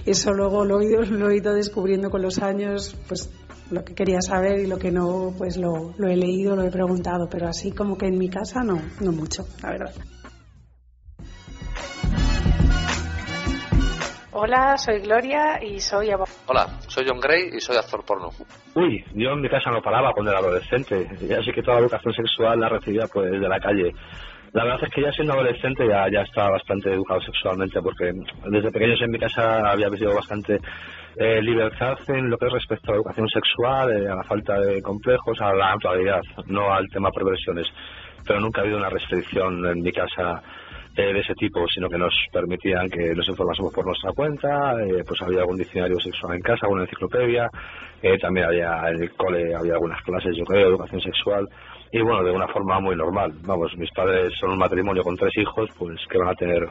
Eso 0.06 0.34
luego 0.34 0.66
lo 0.66 0.82
he, 0.82 0.86
ido, 0.86 1.02
lo 1.04 1.30
he 1.30 1.38
ido 1.38 1.54
descubriendo 1.54 2.10
con 2.10 2.22
los 2.22 2.40
años, 2.40 2.96
pues 3.08 3.30
lo 3.70 3.84
que 3.86 3.94
quería 3.94 4.22
saber 4.22 4.60
y 4.60 4.68
lo 4.68 4.78
que 4.78 4.92
no, 4.92 5.34
pues 5.38 5.58
lo, 5.58 5.94
lo 5.98 6.08
he 6.08 6.16
leído, 6.16 6.56
lo 6.56 6.64
he 6.64 6.72
preguntado. 6.72 7.28
Pero 7.30 7.48
así 7.48 7.72
como 7.72 7.98
que 7.98 8.08
en 8.08 8.18
mi 8.18 8.30
casa 8.30 8.64
no, 8.64 8.82
no 9.00 9.12
mucho, 9.12 9.46
la 9.62 9.70
verdad. 9.72 9.94
Hola, 14.34 14.78
soy 14.78 15.00
Gloria 15.02 15.62
y 15.62 15.80
soy 15.82 16.10
abogada. 16.10 16.38
Hola, 16.48 16.66
soy 16.88 17.06
John 17.06 17.20
Gray 17.20 17.50
y 17.54 17.60
soy 17.60 17.76
actor 17.76 18.06
porno. 18.06 18.30
Uy, 18.76 19.04
yo 19.14 19.32
en 19.32 19.42
mi 19.42 19.50
casa 19.50 19.72
no 19.72 19.82
paraba 19.82 20.14
cuando 20.14 20.32
era 20.32 20.40
adolescente. 20.40 21.06
Ya 21.28 21.44
sé 21.44 21.52
que 21.52 21.62
toda 21.62 21.78
la 21.78 21.82
educación 21.82 22.14
sexual 22.14 22.58
la 22.62 22.70
recibía 22.70 23.08
pues 23.12 23.30
de 23.30 23.50
la 23.50 23.60
calle. 23.60 23.92
La 24.54 24.64
verdad 24.64 24.84
es 24.84 24.94
que 24.94 25.02
ya 25.02 25.12
siendo 25.12 25.34
adolescente 25.34 25.86
ya, 25.86 26.10
ya 26.10 26.22
estaba 26.22 26.52
bastante 26.52 26.94
educado 26.94 27.20
sexualmente 27.22 27.82
porque 27.82 28.14
desde 28.50 28.72
pequeños 28.72 29.02
en 29.02 29.12
mi 29.12 29.20
casa 29.20 29.70
había 29.70 29.88
habido 29.88 30.16
bastante 30.16 30.60
eh, 31.18 31.42
libertad 31.42 31.98
en 32.08 32.30
lo 32.30 32.38
que 32.38 32.46
es 32.46 32.54
respecto 32.54 32.88
a 32.88 32.92
la 32.92 32.98
educación 32.98 33.28
sexual, 33.28 33.92
eh, 33.92 34.10
a 34.10 34.16
la 34.16 34.24
falta 34.24 34.58
de 34.62 34.82
complejos, 34.82 35.42
a 35.42 35.54
la 35.54 35.74
actualidad, 35.74 36.22
no 36.48 36.74
al 36.74 36.88
tema 36.88 37.12
perversiones. 37.12 37.68
Pero 38.26 38.40
nunca 38.40 38.62
ha 38.62 38.64
habido 38.64 38.78
una 38.78 38.90
restricción 38.90 39.66
en 39.66 39.82
mi 39.82 39.92
casa 39.92 40.42
eh, 40.96 41.14
de 41.14 41.20
ese 41.20 41.34
tipo, 41.36 41.66
sino 41.68 41.90
que 41.90 41.98
nos 41.98 42.14
permitían 42.32 42.90
que 42.90 43.16
nos 43.16 43.28
informásemos 43.28 43.74
por 43.74 43.86
nuestra 43.86 44.12
cuenta, 44.12 44.74
eh, 44.84 45.04
pues 45.08 45.22
había 45.22 45.40
algún 45.40 45.58
diccionario 45.58 46.00
sexual 46.00 46.36
en 46.36 46.42
casa, 46.42 46.62
alguna 46.64 46.84
enciclopedia, 46.84 47.50
eh, 48.02 48.18
también 48.18 48.48
había 48.48 48.90
en 48.90 49.04
el 49.04 49.12
cole, 49.14 49.56
había 49.56 49.74
algunas 49.74 50.02
clases, 50.04 50.36
yo 50.36 50.44
creo, 50.44 50.64
de 50.64 50.70
educación 50.70 51.02
sexual, 51.02 51.48
y 51.92 52.02
bueno, 52.02 52.24
de 52.24 52.32
una 52.32 52.48
forma 52.48 52.80
muy 52.80 52.96
normal. 52.96 53.32
Vamos, 53.44 53.72
mis 53.78 53.92
padres 53.92 54.34
son 54.40 54.52
un 54.52 54.58
matrimonio 54.58 55.04
con 55.04 55.16
tres 55.16 55.32
hijos, 55.38 55.70
pues 55.78 55.98
que 56.10 56.18
van 56.18 56.30
a 56.30 56.36
tener 56.36 56.68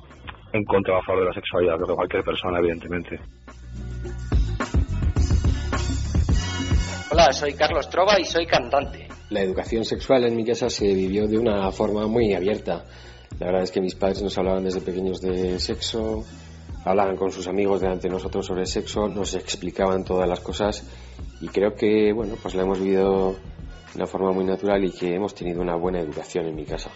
en 0.53 0.65
contra 0.65 0.95
o 0.95 0.99
a 0.99 1.03
favor 1.03 1.23
de 1.23 1.29
la 1.29 1.35
sexualidad, 1.35 1.79
lo 1.79 1.87
que 1.87 1.95
cualquier 1.95 2.25
persona, 2.25 2.59
evidentemente. 2.59 3.21
Hola, 7.13 7.33
soy 7.33 7.55
Carlos 7.55 7.89
Trova 7.91 8.21
y 8.21 8.25
soy 8.25 8.47
cantante. 8.47 9.09
La 9.31 9.43
educación 9.43 9.85
sexual 9.85 10.25
en 10.25 10.37
mi 10.37 10.45
casa 10.45 10.69
se 10.69 10.93
vivió 10.93 11.27
de 11.27 11.39
una 11.39 11.71
forma 11.71 12.07
muy 12.07 12.35
abierta. 12.35 12.85
La 13.41 13.47
verdad 13.47 13.63
es 13.63 13.71
que 13.71 13.81
mis 13.81 13.95
padres 13.95 14.23
nos 14.23 14.37
hablaban 14.37 14.65
desde 14.65 14.83
pequeños 14.83 15.23
de 15.23 15.59
sexo, 15.59 16.25
hablaban 16.85 17.17
con 17.17 17.33
sus 17.33 17.49
amigos 17.49 17.81
delante 17.81 18.07
de 18.07 18.13
nosotros 18.13 18.45
sobre 18.45 18.67
sexo, 18.67 19.09
nos 19.09 19.35
explicaban 19.35 20.05
todas 20.05 20.29
las 20.29 20.41
cosas 20.41 20.85
y 21.41 21.49
creo 21.49 21.75
que, 21.75 22.13
bueno, 22.13 22.35
pues 22.41 22.55
la 22.55 22.65
hemos 22.65 22.79
vivido 22.79 23.33
de 23.33 23.97
una 23.97 24.07
forma 24.07 24.33
muy 24.33 24.45
natural 24.45 24.85
y 24.85 24.91
que 24.91 25.15
hemos 25.15 25.35
tenido 25.35 25.63
una 25.63 25.75
buena 25.75 26.01
educación 26.01 26.49
en 26.49 26.55
mi 26.55 26.67
casa. 26.67 26.91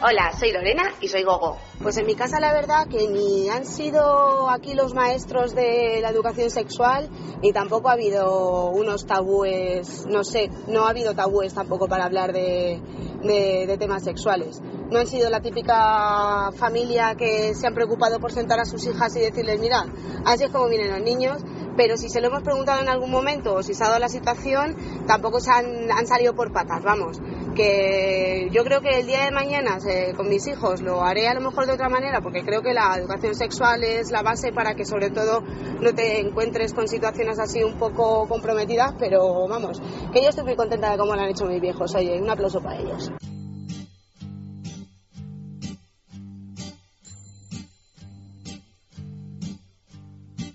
Hola, 0.00 0.30
soy 0.38 0.52
Lorena 0.52 0.92
y 1.00 1.08
soy 1.08 1.24
Gogo. 1.24 1.56
Pues 1.82 1.96
en 1.96 2.06
mi 2.06 2.14
casa 2.14 2.38
la 2.38 2.52
verdad 2.52 2.86
que 2.86 3.08
ni 3.08 3.48
han 3.48 3.66
sido 3.66 4.48
aquí 4.48 4.74
los 4.74 4.94
maestros 4.94 5.56
de 5.56 5.98
la 6.00 6.10
educación 6.10 6.50
sexual 6.50 7.08
ni 7.42 7.52
tampoco 7.52 7.88
ha 7.88 7.94
habido 7.94 8.70
unos 8.70 9.06
tabúes, 9.06 10.06
no 10.06 10.22
sé, 10.22 10.50
no 10.68 10.86
ha 10.86 10.90
habido 10.90 11.16
tabúes 11.16 11.52
tampoco 11.52 11.88
para 11.88 12.04
hablar 12.04 12.32
de, 12.32 12.80
de, 13.24 13.76
temas 13.76 14.04
sexuales. 14.04 14.60
No 14.88 15.00
han 15.00 15.08
sido 15.08 15.30
la 15.30 15.40
típica 15.40 16.52
familia 16.52 17.16
que 17.16 17.54
se 17.56 17.66
han 17.66 17.74
preocupado 17.74 18.20
por 18.20 18.30
sentar 18.30 18.60
a 18.60 18.64
sus 18.64 18.86
hijas 18.86 19.16
y 19.16 19.20
decirles, 19.20 19.58
mira, 19.58 19.84
así 20.24 20.44
es 20.44 20.50
como 20.50 20.68
vienen 20.68 20.92
los 20.92 21.02
niños, 21.02 21.42
pero 21.78 21.96
si 21.96 22.08
se 22.08 22.20
lo 22.20 22.26
hemos 22.26 22.42
preguntado 22.42 22.82
en 22.82 22.88
algún 22.88 23.12
momento 23.12 23.54
o 23.54 23.62
si 23.62 23.72
se 23.72 23.84
ha 23.84 23.86
dado 23.86 24.00
la 24.00 24.08
situación, 24.08 24.76
tampoco 25.06 25.38
se 25.38 25.52
han, 25.52 25.90
han 25.92 26.08
salido 26.08 26.34
por 26.34 26.52
patas, 26.52 26.82
vamos. 26.82 27.22
Que 27.54 28.48
yo 28.50 28.64
creo 28.64 28.80
que 28.80 28.98
el 28.98 29.06
día 29.06 29.24
de 29.24 29.30
mañana 29.30 29.78
eh, 29.88 30.12
con 30.16 30.28
mis 30.28 30.48
hijos 30.48 30.82
lo 30.82 31.04
haré 31.04 31.28
a 31.28 31.34
lo 31.34 31.40
mejor 31.40 31.66
de 31.66 31.74
otra 31.74 31.88
manera, 31.88 32.20
porque 32.20 32.42
creo 32.42 32.62
que 32.62 32.74
la 32.74 32.96
educación 32.98 33.36
sexual 33.36 33.84
es 33.84 34.10
la 34.10 34.22
base 34.22 34.52
para 34.52 34.74
que 34.74 34.84
sobre 34.84 35.10
todo 35.10 35.40
no 35.80 35.94
te 35.94 36.18
encuentres 36.18 36.74
con 36.74 36.88
situaciones 36.88 37.38
así 37.38 37.62
un 37.62 37.78
poco 37.78 38.26
comprometidas, 38.26 38.94
pero 38.98 39.46
vamos, 39.46 39.80
que 40.12 40.20
yo 40.20 40.30
estoy 40.30 40.44
muy 40.44 40.56
contenta 40.56 40.90
de 40.90 40.98
cómo 40.98 41.14
lo 41.14 41.22
han 41.22 41.28
hecho 41.28 41.46
mis 41.46 41.60
viejos. 41.60 41.94
Oye, 41.94 42.20
un 42.20 42.28
aplauso 42.28 42.60
para 42.60 42.80
ellos. 42.80 43.12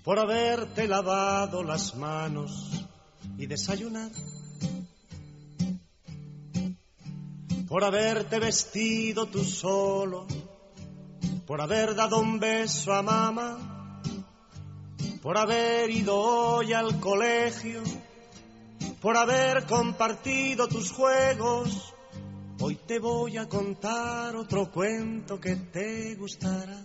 Por 0.04 0.18
haberte 0.18 0.86
lavado 0.86 1.64
las 1.64 1.96
manos 1.96 2.70
y 3.38 3.46
desayunar, 3.46 4.10
por 7.66 7.82
haberte 7.82 8.38
vestido 8.38 9.26
tú 9.26 9.42
solo, 9.42 10.26
por 11.46 11.62
haber 11.62 11.94
dado 11.94 12.20
un 12.20 12.38
beso 12.38 12.92
a 12.92 13.00
mamá, 13.00 14.02
por 15.22 15.38
haber 15.38 15.88
ido 15.88 16.16
hoy 16.16 16.74
al 16.74 17.00
colegio, 17.00 17.82
por 19.00 19.16
haber 19.16 19.64
compartido 19.64 20.68
tus 20.68 20.92
juegos. 20.92 21.94
Hoy 22.60 22.76
te 22.86 22.98
voy 22.98 23.38
a 23.38 23.48
contar 23.48 24.36
otro 24.36 24.70
cuento 24.70 25.40
que 25.40 25.56
te 25.56 26.14
gustará. 26.14 26.84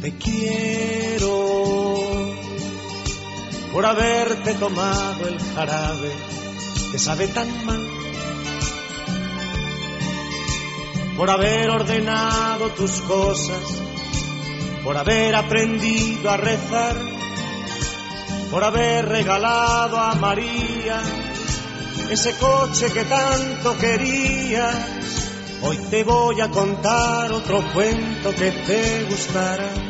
te 0.00 0.16
quiero 0.16 1.30
por 3.72 3.86
haberte 3.86 4.54
tomado 4.54 5.28
el 5.28 5.38
jarabe 5.54 6.12
que 6.92 6.98
sabe 6.98 7.28
tan 7.28 7.66
mal 7.66 7.86
por 11.16 11.30
haber 11.30 11.70
ordenado 11.70 12.70
tus 12.70 13.00
cosas 13.02 13.62
por 14.82 14.96
haber 14.96 15.34
aprendido 15.34 16.30
a 16.30 16.36
rezar 16.36 16.96
por 18.50 18.64
haber 18.64 19.06
regalado 19.06 19.98
a 19.98 20.14
María 20.14 21.00
ese 22.10 22.34
coche 22.38 22.92
que 22.92 23.04
tanto 23.04 23.78
querías. 23.78 24.74
Hoy 25.62 25.76
te 25.90 26.02
voy 26.02 26.40
a 26.40 26.48
contar 26.48 27.30
otro 27.32 27.62
cuento 27.72 28.34
que 28.34 28.50
te 28.50 29.04
gustará. 29.04 29.89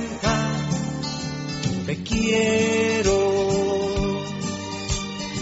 te 1.91 2.03
quiero 2.03 3.19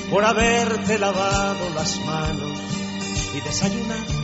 por 0.10 0.26
haberte 0.26 0.98
lavado 0.98 1.70
las 1.76 2.04
manos 2.06 2.60
y 3.36 3.42
desayunar 3.42 4.20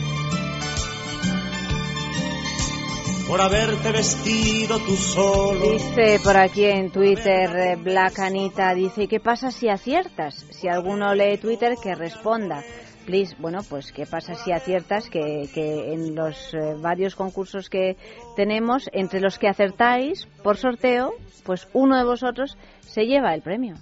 por 3.28 3.40
haberte 3.40 3.92
vestido 3.92 4.78
tú 4.78 4.96
solo. 4.96 5.70
Dice 5.72 6.20
por 6.22 6.36
aquí 6.36 6.64
en 6.64 6.90
Twitter 6.90 7.50
eh, 7.56 7.76
Black 7.76 8.20
Anita, 8.20 8.72
dice, 8.74 9.08
¿qué 9.08 9.18
pasa 9.18 9.50
si 9.50 9.68
aciertas? 9.68 10.46
Si 10.50 10.68
alguno 10.68 11.12
lee 11.12 11.36
Twitter, 11.38 11.74
que 11.82 11.96
responda. 11.96 12.62
Please, 13.06 13.36
bueno, 13.38 13.60
pues 13.68 13.92
qué 13.92 14.04
pasa 14.04 14.34
si 14.34 14.50
aciertas 14.50 15.08
que, 15.08 15.48
que 15.54 15.92
en 15.92 16.16
los 16.16 16.52
eh, 16.52 16.74
varios 16.78 17.14
concursos 17.14 17.70
que 17.70 17.96
tenemos, 18.34 18.90
entre 18.92 19.20
los 19.20 19.38
que 19.38 19.48
acertáis 19.48 20.26
por 20.42 20.56
sorteo, 20.56 21.12
pues 21.44 21.68
uno 21.72 21.96
de 21.96 22.04
vosotros 22.04 22.58
se 22.80 23.06
lleva 23.06 23.32
el 23.32 23.42
premio. 23.42 23.76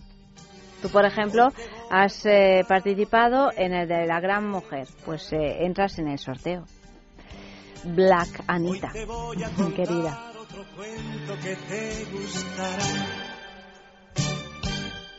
Tú, 0.83 0.91
por 0.91 1.07
ejemplo, 1.07 1.49
has 1.91 2.27
eh, 2.27 2.67
participado 2.69 3.51
en 3.57 3.73
el 3.73 3.89
de 3.89 4.07
la 4.07 4.21
gran 4.21 4.47
mujer, 4.47 4.87
pues 5.07 5.33
entras 5.33 5.99
en 5.99 6.09
el 6.09 6.19
sorteo. 6.19 6.65
Black 7.85 8.45
Anita, 8.47 8.93
querida. 9.75 10.33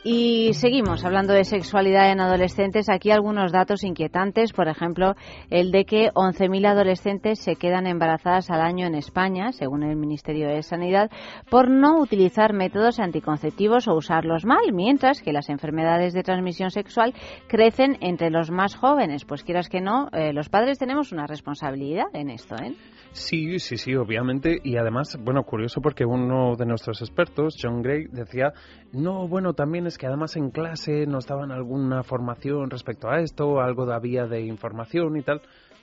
Y 0.08 0.52
seguimos 0.52 1.04
hablando 1.04 1.32
de 1.32 1.42
sexualidad 1.42 2.12
en 2.12 2.20
adolescentes. 2.20 2.88
Aquí 2.88 3.10
algunos 3.10 3.50
datos 3.50 3.82
inquietantes, 3.82 4.52
por 4.52 4.68
ejemplo, 4.68 5.16
el 5.50 5.72
de 5.72 5.84
que 5.84 6.12
11.000 6.12 6.64
adolescentes 6.64 7.40
se 7.40 7.56
quedan 7.56 7.88
embarazadas 7.88 8.48
al 8.52 8.60
año 8.60 8.86
en 8.86 8.94
España, 8.94 9.50
según 9.50 9.82
el 9.82 9.96
Ministerio 9.96 10.46
de 10.46 10.62
Sanidad, 10.62 11.10
por 11.50 11.68
no 11.68 11.98
utilizar 12.00 12.52
métodos 12.52 13.00
anticonceptivos 13.00 13.88
o 13.88 13.96
usarlos 13.96 14.44
mal, 14.44 14.72
mientras 14.72 15.22
que 15.22 15.32
las 15.32 15.48
enfermedades 15.48 16.14
de 16.14 16.22
transmisión 16.22 16.70
sexual 16.70 17.12
crecen 17.48 17.96
entre 18.00 18.30
los 18.30 18.52
más 18.52 18.76
jóvenes. 18.76 19.24
Pues 19.24 19.42
quieras 19.42 19.68
que 19.68 19.80
no, 19.80 20.08
eh, 20.12 20.32
los 20.32 20.48
padres 20.48 20.78
tenemos 20.78 21.10
una 21.10 21.26
responsabilidad 21.26 22.06
en 22.12 22.30
esto, 22.30 22.54
¿eh? 22.54 22.76
Sí, 23.16 23.58
sí, 23.58 23.78
sí, 23.78 23.94
obviamente. 23.94 24.60
Y 24.62 24.76
además, 24.76 25.16
bueno, 25.18 25.42
curioso 25.42 25.80
porque 25.80 26.04
uno 26.04 26.54
de 26.54 26.66
nuestros 26.66 27.00
expertos, 27.00 27.56
John 27.60 27.80
Gray, 27.80 28.04
decía, 28.10 28.52
no, 28.92 29.26
bueno, 29.26 29.54
también 29.54 29.86
es 29.86 29.95
que 29.98 30.06
además 30.06 30.36
en 30.36 30.50
clase 30.50 31.06
nos 31.06 31.26
daban 31.26 31.52
alguna 31.52 32.02
formación 32.02 32.70
respecto 32.70 33.08
a 33.08 33.20
esto, 33.20 33.60
algo 33.60 33.86
vía 33.98 34.26
de 34.26 34.40
información 34.42 35.16
y 35.16 35.22
tal. 35.22 35.42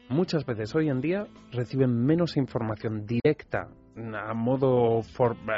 Muchas 0.10 0.46
veces 0.46 0.76
hoy 0.76 0.90
en 0.90 1.02
día 1.02 1.28
reciben 1.52 2.06
menos 2.06 2.38
información 2.38 3.06
directa 3.06 3.70
a 3.96 4.34
modo 4.34 5.02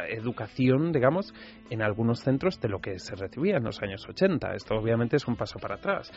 educación, 0.10 0.92
digamos, 0.92 1.34
en 1.70 1.82
algunos 1.82 2.20
centros 2.20 2.60
de 2.60 2.70
lo 2.70 2.80
que 2.80 3.00
se 3.00 3.16
recibía 3.16 3.58
en 3.58 3.64
los 3.64 3.82
años 3.82 4.06
80. 4.08 4.56
Esto 4.56 4.76
obviamente 4.76 5.16
es 5.16 5.28
un 5.28 5.36
paso 5.36 5.58
para 5.60 5.76
atrás. 5.76 6.12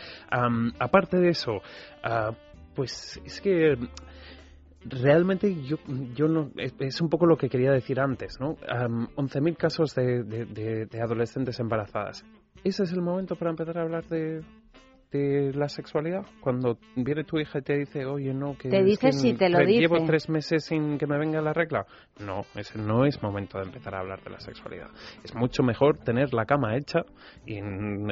aparte 0.79 1.19
de 1.19 1.31
eso, 1.31 1.61
ah, 2.03 2.33
pues 2.75 3.21
es 3.25 3.41
que 3.41 3.77
realmente 4.85 5.55
yo, 5.63 5.77
yo 6.15 6.29
no 6.29 6.51
es, 6.57 7.01
un 7.01 7.09
poco 7.09 7.27
lo 7.27 7.37
que 7.37 7.49
quería 7.49 7.73
decir 7.73 8.01
antes, 8.01 8.39
¿no? 8.41 8.57
11.000 8.57 9.57
casos 9.57 9.95
de, 9.95 10.23
de, 10.23 11.01
adolescentes 11.01 11.59
embarazadas. 11.61 12.25
¿Ese 12.65 12.85
es 12.85 12.93
el 12.93 13.03
momento 13.03 13.37
para 13.37 13.51
empezar 13.51 13.79
a 13.79 13.83
hablar 13.83 14.07
de, 14.07 14.43
de 15.11 15.53
la 15.55 15.69
sexualidad? 15.69 16.25
Cuando 16.41 16.79
viene 16.97 17.25
tu 17.25 17.39
hija 17.39 17.59
y 17.59 17.63
te 17.63 17.77
dice, 17.77 18.05
oye, 18.05 18.33
no, 18.33 18.57
que, 18.57 18.69
te 18.69 18.83
dice 18.83 19.13
si 19.13 19.35
te 19.35 19.49
lo 19.49 19.59
dice. 19.61 19.81
llevo 19.81 20.05
tres 20.07 20.29
meses 20.29 20.65
sin 20.65 20.99
que 20.99 21.07
me 21.07 21.19
venga 21.19 21.41
la 21.41 21.53
regla. 21.53 21.87
No, 22.21 22.43
ese 22.55 22.79
no 22.79 23.05
es 23.05 23.23
momento 23.23 23.59
de 23.59 23.65
empezar 23.65 23.95
a 23.95 24.01
hablar 24.01 24.23
de 24.23 24.31
la 24.31 24.41
sexualidad. 24.41 24.89
Es 25.25 25.35
mucho 25.35 25.63
mejor 25.63 25.99
tener 25.99 26.33
la 26.35 26.47
cama 26.47 26.77
hecha, 26.77 27.01
y 27.47 27.59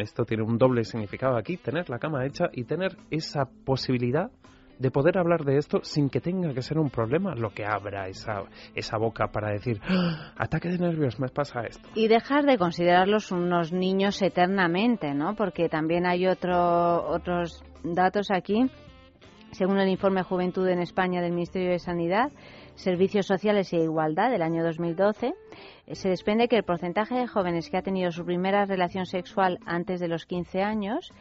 esto 0.00 0.24
tiene 0.24 0.42
un 0.42 0.58
doble 0.58 0.84
significado 0.84 1.36
aquí, 1.36 1.56
tener 1.56 1.88
la 1.90 1.98
cama 1.98 2.24
hecha 2.24 2.46
y 2.52 2.64
tener 2.64 2.96
esa 3.10 3.44
posibilidad 3.64 4.30
de 4.78 4.90
poder 4.90 5.18
hablar 5.18 5.44
de 5.44 5.56
esto 5.58 5.80
sin 5.82 6.10
que 6.10 6.20
tenga 6.20 6.52
que 6.52 6.62
ser 6.62 6.78
un 6.78 6.90
problema 6.90 7.34
lo 7.34 7.50
que 7.50 7.64
abra 7.64 8.08
esa, 8.08 8.42
esa 8.74 8.98
boca 8.98 9.28
para 9.28 9.50
decir, 9.50 9.80
¡Ah! 9.88 10.32
ataque 10.36 10.68
de 10.68 10.78
nervios, 10.78 11.18
me 11.18 11.28
pasa 11.28 11.62
esto. 11.62 11.88
Y 11.94 12.08
dejar 12.08 12.44
de 12.44 12.58
considerarlos 12.58 13.32
unos 13.32 13.72
niños 13.72 14.20
eternamente, 14.22 15.14
¿no? 15.14 15.34
Porque 15.34 15.68
también 15.68 16.06
hay 16.06 16.26
otro, 16.26 17.08
otros 17.08 17.62
datos 17.82 18.30
aquí. 18.30 18.70
Según 19.52 19.78
el 19.78 19.88
informe 19.88 20.22
Juventud 20.22 20.68
en 20.68 20.80
España 20.80 21.22
del 21.22 21.32
Ministerio 21.32 21.70
de 21.70 21.78
Sanidad, 21.78 22.30
Servicios 22.74 23.26
Sociales 23.26 23.72
e 23.72 23.78
Igualdad 23.78 24.30
del 24.30 24.42
año 24.42 24.62
2012, 24.62 25.32
se 25.92 26.08
desprende 26.08 26.48
que 26.48 26.56
el 26.56 26.64
porcentaje 26.64 27.14
de 27.14 27.26
jóvenes 27.26 27.70
que 27.70 27.78
ha 27.78 27.82
tenido 27.82 28.10
su 28.10 28.24
primera 28.24 28.66
relación 28.66 29.06
sexual 29.06 29.58
antes 29.64 30.00
de 30.00 30.08
los 30.08 30.26
15 30.26 30.62
años 30.62 31.12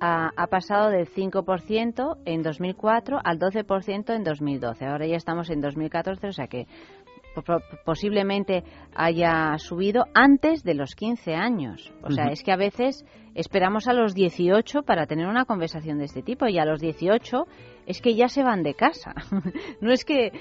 ha, 0.00 0.46
pasado 0.48 0.90
del 0.90 1.08
5% 1.08 2.18
en 2.24 2.42
2004 2.42 3.18
al 3.22 3.38
12% 3.38 4.14
en 4.14 4.24
2012. 4.24 4.84
Ahora 4.86 5.06
ya 5.06 5.16
estamos 5.16 5.50
en 5.50 5.60
2014, 5.60 6.28
o 6.28 6.32
sea 6.32 6.46
que 6.46 6.66
posiblemente 7.84 8.64
haya 8.94 9.56
subido 9.58 10.06
antes 10.14 10.64
de 10.64 10.74
los 10.74 10.94
15 10.94 11.34
años. 11.34 11.92
O 12.02 12.10
sea, 12.10 12.26
es 12.26 12.42
que 12.42 12.52
a 12.52 12.56
veces 12.56 13.04
esperamos 13.34 13.86
a 13.86 13.92
los 13.92 14.14
18 14.14 14.82
para 14.82 15.06
tener 15.06 15.26
una 15.28 15.44
conversación 15.44 15.98
de 15.98 16.06
este 16.06 16.22
tipo 16.22 16.48
y 16.48 16.58
a 16.58 16.64
los 16.64 16.80
18 16.80 17.46
es 17.86 18.00
que 18.00 18.16
ya 18.16 18.28
se 18.28 18.42
van 18.42 18.62
de 18.62 18.74
casa. 18.74 19.14
no 19.80 19.92
es 19.92 20.04
que 20.04 20.32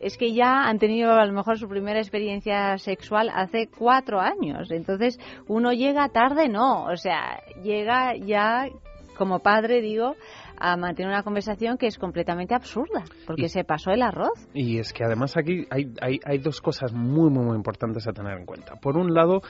es 0.00 0.18
que 0.18 0.34
ya 0.34 0.68
han 0.68 0.78
tenido 0.78 1.12
a 1.12 1.24
lo 1.24 1.32
mejor 1.32 1.58
su 1.58 1.66
primera 1.66 1.98
experiencia 1.98 2.76
sexual 2.76 3.30
hace 3.34 3.68
cuatro 3.68 4.20
años. 4.20 4.70
Entonces, 4.70 5.18
uno 5.48 5.72
llega 5.72 6.10
tarde, 6.10 6.48
no. 6.48 6.84
O 6.84 6.96
sea, 6.96 7.40
llega 7.62 8.14
ya 8.14 8.68
como 9.16 9.40
padre, 9.40 9.80
digo, 9.80 10.14
a 10.58 10.76
mantener 10.76 11.10
una 11.10 11.22
conversación 11.22 11.78
que 11.78 11.86
es 11.86 11.98
completamente 11.98 12.54
absurda, 12.54 13.04
porque 13.26 13.48
se 13.48 13.64
pasó 13.64 13.90
el 13.90 14.02
arroz. 14.02 14.48
Y 14.52 14.78
es 14.78 14.92
que 14.92 15.04
además 15.04 15.36
aquí 15.36 15.66
hay, 15.70 15.92
hay, 16.00 16.20
hay, 16.24 16.38
dos 16.38 16.60
cosas 16.60 16.92
muy, 16.92 17.30
muy, 17.30 17.44
muy 17.44 17.56
importantes 17.56 18.06
a 18.06 18.12
tener 18.12 18.38
en 18.38 18.46
cuenta. 18.46 18.76
Por 18.76 18.96
un 18.96 19.12
lado, 19.14 19.42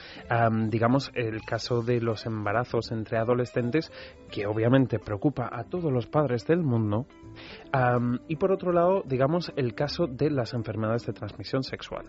digamos, 0.69 1.11
el 1.13 1.41
caso 1.43 1.81
de 1.81 2.01
los 2.01 2.25
embarazos 2.25 2.91
entre 2.91 3.17
adolescentes, 3.17 3.91
que 4.31 4.47
obviamente 4.47 4.99
preocupa 4.99 5.49
a 5.51 5.63
todos 5.63 5.91
los 5.91 6.07
padres 6.07 6.45
del 6.47 6.63
mundo. 6.63 7.05
y 8.27 8.35
por 8.37 8.51
otro 8.51 8.71
lado, 8.71 9.03
digamos, 9.05 9.51
el 9.55 9.75
caso 9.75 10.07
de 10.07 10.29
las 10.29 10.53
enfermedades 10.53 11.05
de 11.05 11.13
transmisión 11.13 11.63
sexual. 11.63 12.05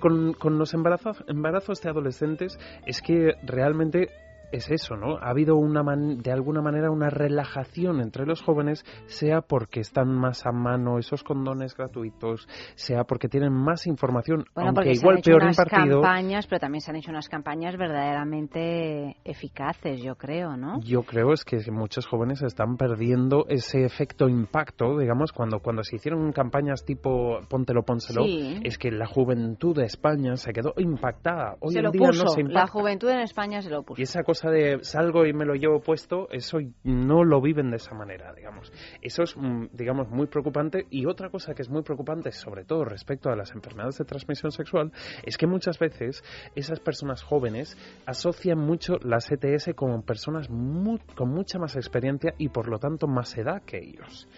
con, 0.00 0.34
con 0.34 0.58
los 0.58 0.74
embarazos, 0.74 1.24
embarazos 1.26 1.80
de 1.80 1.90
adolescentes 1.90 2.58
es 2.86 3.02
que 3.02 3.34
realmente 3.42 4.08
es 4.52 4.70
eso, 4.70 4.96
¿no? 4.96 5.16
Ha 5.18 5.30
habido 5.30 5.56
una 5.56 5.82
de 5.82 6.32
alguna 6.32 6.60
manera 6.62 6.90
una 6.90 7.10
relajación 7.10 8.00
entre 8.00 8.26
los 8.26 8.42
jóvenes, 8.42 8.84
sea 9.06 9.40
porque 9.42 9.80
están 9.80 10.08
más 10.14 10.46
a 10.46 10.52
mano 10.52 10.98
esos 10.98 11.22
condones 11.24 11.74
gratuitos, 11.76 12.46
sea 12.74 13.04
porque 13.04 13.28
tienen 13.28 13.52
más 13.52 13.86
información, 13.86 14.44
bueno, 14.54 14.70
aunque 14.70 14.94
se 14.94 15.00
igual 15.00 15.14
han 15.14 15.18
hecho 15.18 15.30
peor 15.30 15.42
unas 15.42 15.58
impartido. 15.58 16.00
campañas, 16.02 16.46
pero 16.46 16.60
también 16.60 16.80
se 16.80 16.90
han 16.90 16.96
hecho 16.96 17.10
unas 17.10 17.28
campañas 17.28 17.76
verdaderamente 17.76 19.16
eficaces, 19.24 20.02
yo 20.02 20.16
creo, 20.16 20.56
¿no? 20.56 20.80
Yo 20.82 21.02
creo 21.02 21.32
es 21.32 21.44
que 21.44 21.58
muchos 21.70 22.06
jóvenes 22.06 22.42
están 22.42 22.76
perdiendo 22.76 23.46
ese 23.48 23.84
efecto 23.84 24.28
impacto, 24.28 24.98
digamos, 24.98 25.32
cuando 25.32 25.60
cuando 25.60 25.82
se 25.82 25.96
hicieron 25.96 26.32
campañas 26.32 26.84
tipo 26.84 27.40
póntelo, 27.48 27.82
pónselo, 27.82 28.24
Sí. 28.24 28.60
es 28.64 28.78
que 28.78 28.90
la 28.90 29.06
juventud 29.06 29.76
de 29.76 29.84
España 29.84 30.36
se 30.36 30.52
quedó 30.52 30.72
impactada. 30.76 31.56
Hoy 31.60 31.72
se 31.72 31.78
en 31.78 31.84
lo 31.84 31.90
día 31.90 32.08
puso. 32.08 32.24
no 32.24 32.30
se 32.30 32.40
impacta. 32.40 32.60
la 32.60 32.66
juventud 32.66 33.08
en 33.08 33.20
España 33.20 33.62
se 33.62 33.70
lo 33.70 33.82
puso. 33.82 34.00
Y 34.00 34.04
esa 34.04 34.22
cosa 34.22 34.39
de 34.48 34.82
salgo 34.84 35.26
y 35.26 35.32
me 35.32 35.44
lo 35.44 35.54
llevo 35.54 35.80
puesto, 35.80 36.28
eso 36.30 36.58
no 36.84 37.24
lo 37.24 37.40
viven 37.40 37.70
de 37.70 37.76
esa 37.76 37.94
manera, 37.94 38.32
digamos. 38.32 38.72
Eso 39.02 39.24
es, 39.24 39.36
mm, 39.36 39.66
digamos, 39.72 40.08
muy 40.08 40.28
preocupante. 40.28 40.86
Y 40.88 41.06
otra 41.06 41.28
cosa 41.28 41.54
que 41.54 41.62
es 41.62 41.68
muy 41.68 41.82
preocupante, 41.82 42.32
sobre 42.32 42.64
todo 42.64 42.84
respecto 42.84 43.28
a 43.28 43.36
las 43.36 43.52
enfermedades 43.52 43.98
de 43.98 44.04
transmisión 44.04 44.52
sexual, 44.52 44.92
es 45.24 45.36
que 45.36 45.46
muchas 45.46 45.78
veces 45.78 46.22
esas 46.54 46.80
personas 46.80 47.22
jóvenes 47.22 47.76
asocian 48.06 48.58
mucho 48.58 48.98
las 49.02 49.30
ETS 49.30 49.74
con 49.74 50.02
personas 50.02 50.48
con 50.48 51.28
mucha 51.28 51.58
más 51.58 51.76
experiencia 51.76 52.34
y 52.38 52.48
por 52.48 52.68
lo 52.68 52.78
tanto 52.78 53.06
más 53.06 53.36
edad 53.36 53.62
que 53.62 53.78
ellos. 53.78 54.28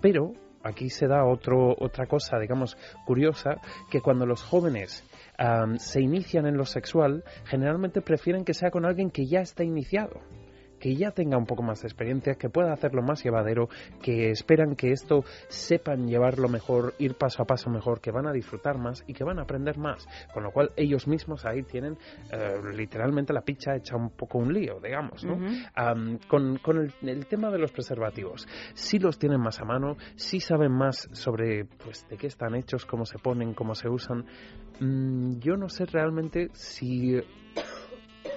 Pero 0.00 0.32
aquí 0.64 0.90
se 0.90 1.06
da 1.06 1.24
otro, 1.24 1.74
otra 1.78 2.06
cosa, 2.06 2.38
digamos, 2.38 2.76
curiosa, 3.06 3.60
que 3.90 4.00
cuando 4.00 4.26
los 4.26 4.42
jóvenes 4.42 5.04
se 5.78 6.00
inician 6.00 6.46
en 6.46 6.56
lo 6.56 6.64
sexual, 6.64 7.24
generalmente 7.44 8.00
prefieren 8.00 8.44
que 8.44 8.54
sea 8.54 8.70
con 8.70 8.84
alguien 8.84 9.10
que 9.10 9.26
ya 9.26 9.40
está 9.40 9.64
iniciado 9.64 10.20
que 10.84 10.94
ya 10.94 11.12
tenga 11.12 11.38
un 11.38 11.46
poco 11.46 11.62
más 11.62 11.80
de 11.80 11.88
experiencia, 11.88 12.34
que 12.34 12.50
pueda 12.50 12.70
hacerlo 12.70 13.00
más 13.00 13.24
llevadero, 13.24 13.70
que 14.02 14.28
esperan 14.28 14.76
que 14.76 14.92
esto 14.92 15.24
sepan 15.48 16.06
llevarlo 16.06 16.46
mejor, 16.46 16.92
ir 16.98 17.14
paso 17.14 17.42
a 17.42 17.46
paso 17.46 17.70
mejor, 17.70 18.02
que 18.02 18.10
van 18.10 18.26
a 18.26 18.32
disfrutar 18.32 18.76
más 18.76 19.02
y 19.06 19.14
que 19.14 19.24
van 19.24 19.38
a 19.38 19.44
aprender 19.44 19.78
más. 19.78 20.06
Con 20.34 20.42
lo 20.42 20.50
cual 20.50 20.72
ellos 20.76 21.08
mismos 21.08 21.46
ahí 21.46 21.62
tienen 21.62 21.96
eh, 22.30 22.60
literalmente 22.74 23.32
la 23.32 23.40
picha 23.40 23.74
hecha 23.74 23.96
un 23.96 24.10
poco 24.10 24.36
un 24.36 24.52
lío, 24.52 24.78
digamos. 24.78 25.24
¿no? 25.24 25.38
Con 26.28 26.58
con 26.58 26.76
el, 26.76 26.92
el 27.08 27.26
tema 27.28 27.50
de 27.50 27.60
los 27.60 27.72
preservativos, 27.72 28.46
sí 28.74 28.98
los 28.98 29.18
tienen 29.18 29.40
más 29.40 29.62
a 29.62 29.64
mano, 29.64 29.96
sí 30.16 30.38
saben 30.38 30.72
más 30.72 31.08
sobre 31.12 31.64
pues 31.64 32.06
de 32.10 32.18
qué 32.18 32.26
están 32.26 32.56
hechos, 32.56 32.84
cómo 32.84 33.06
se 33.06 33.18
ponen, 33.18 33.54
cómo 33.54 33.74
se 33.74 33.88
usan. 33.88 34.26
Mm, 34.80 35.38
yo 35.38 35.56
no 35.56 35.70
sé 35.70 35.86
realmente 35.86 36.50
si 36.52 37.22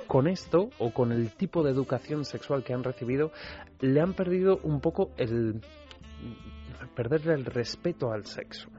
con 0.08 0.28
esto 0.28 0.70
o 0.80 0.92
con 0.92 1.12
el 1.12 1.32
tipo 1.32 1.64
de 1.64 1.72
educación 1.72 2.26
sexual 2.26 2.64
que 2.64 2.74
han 2.74 2.84
recibido 2.84 3.32
le 3.80 4.02
han 4.02 4.14
perdido 4.14 4.60
un 4.64 4.82
poco 4.82 5.12
el 5.18 5.62
perderle 6.96 7.34
el 7.34 7.46
respeto 7.46 8.12
al 8.12 8.26
sexo. 8.26 8.70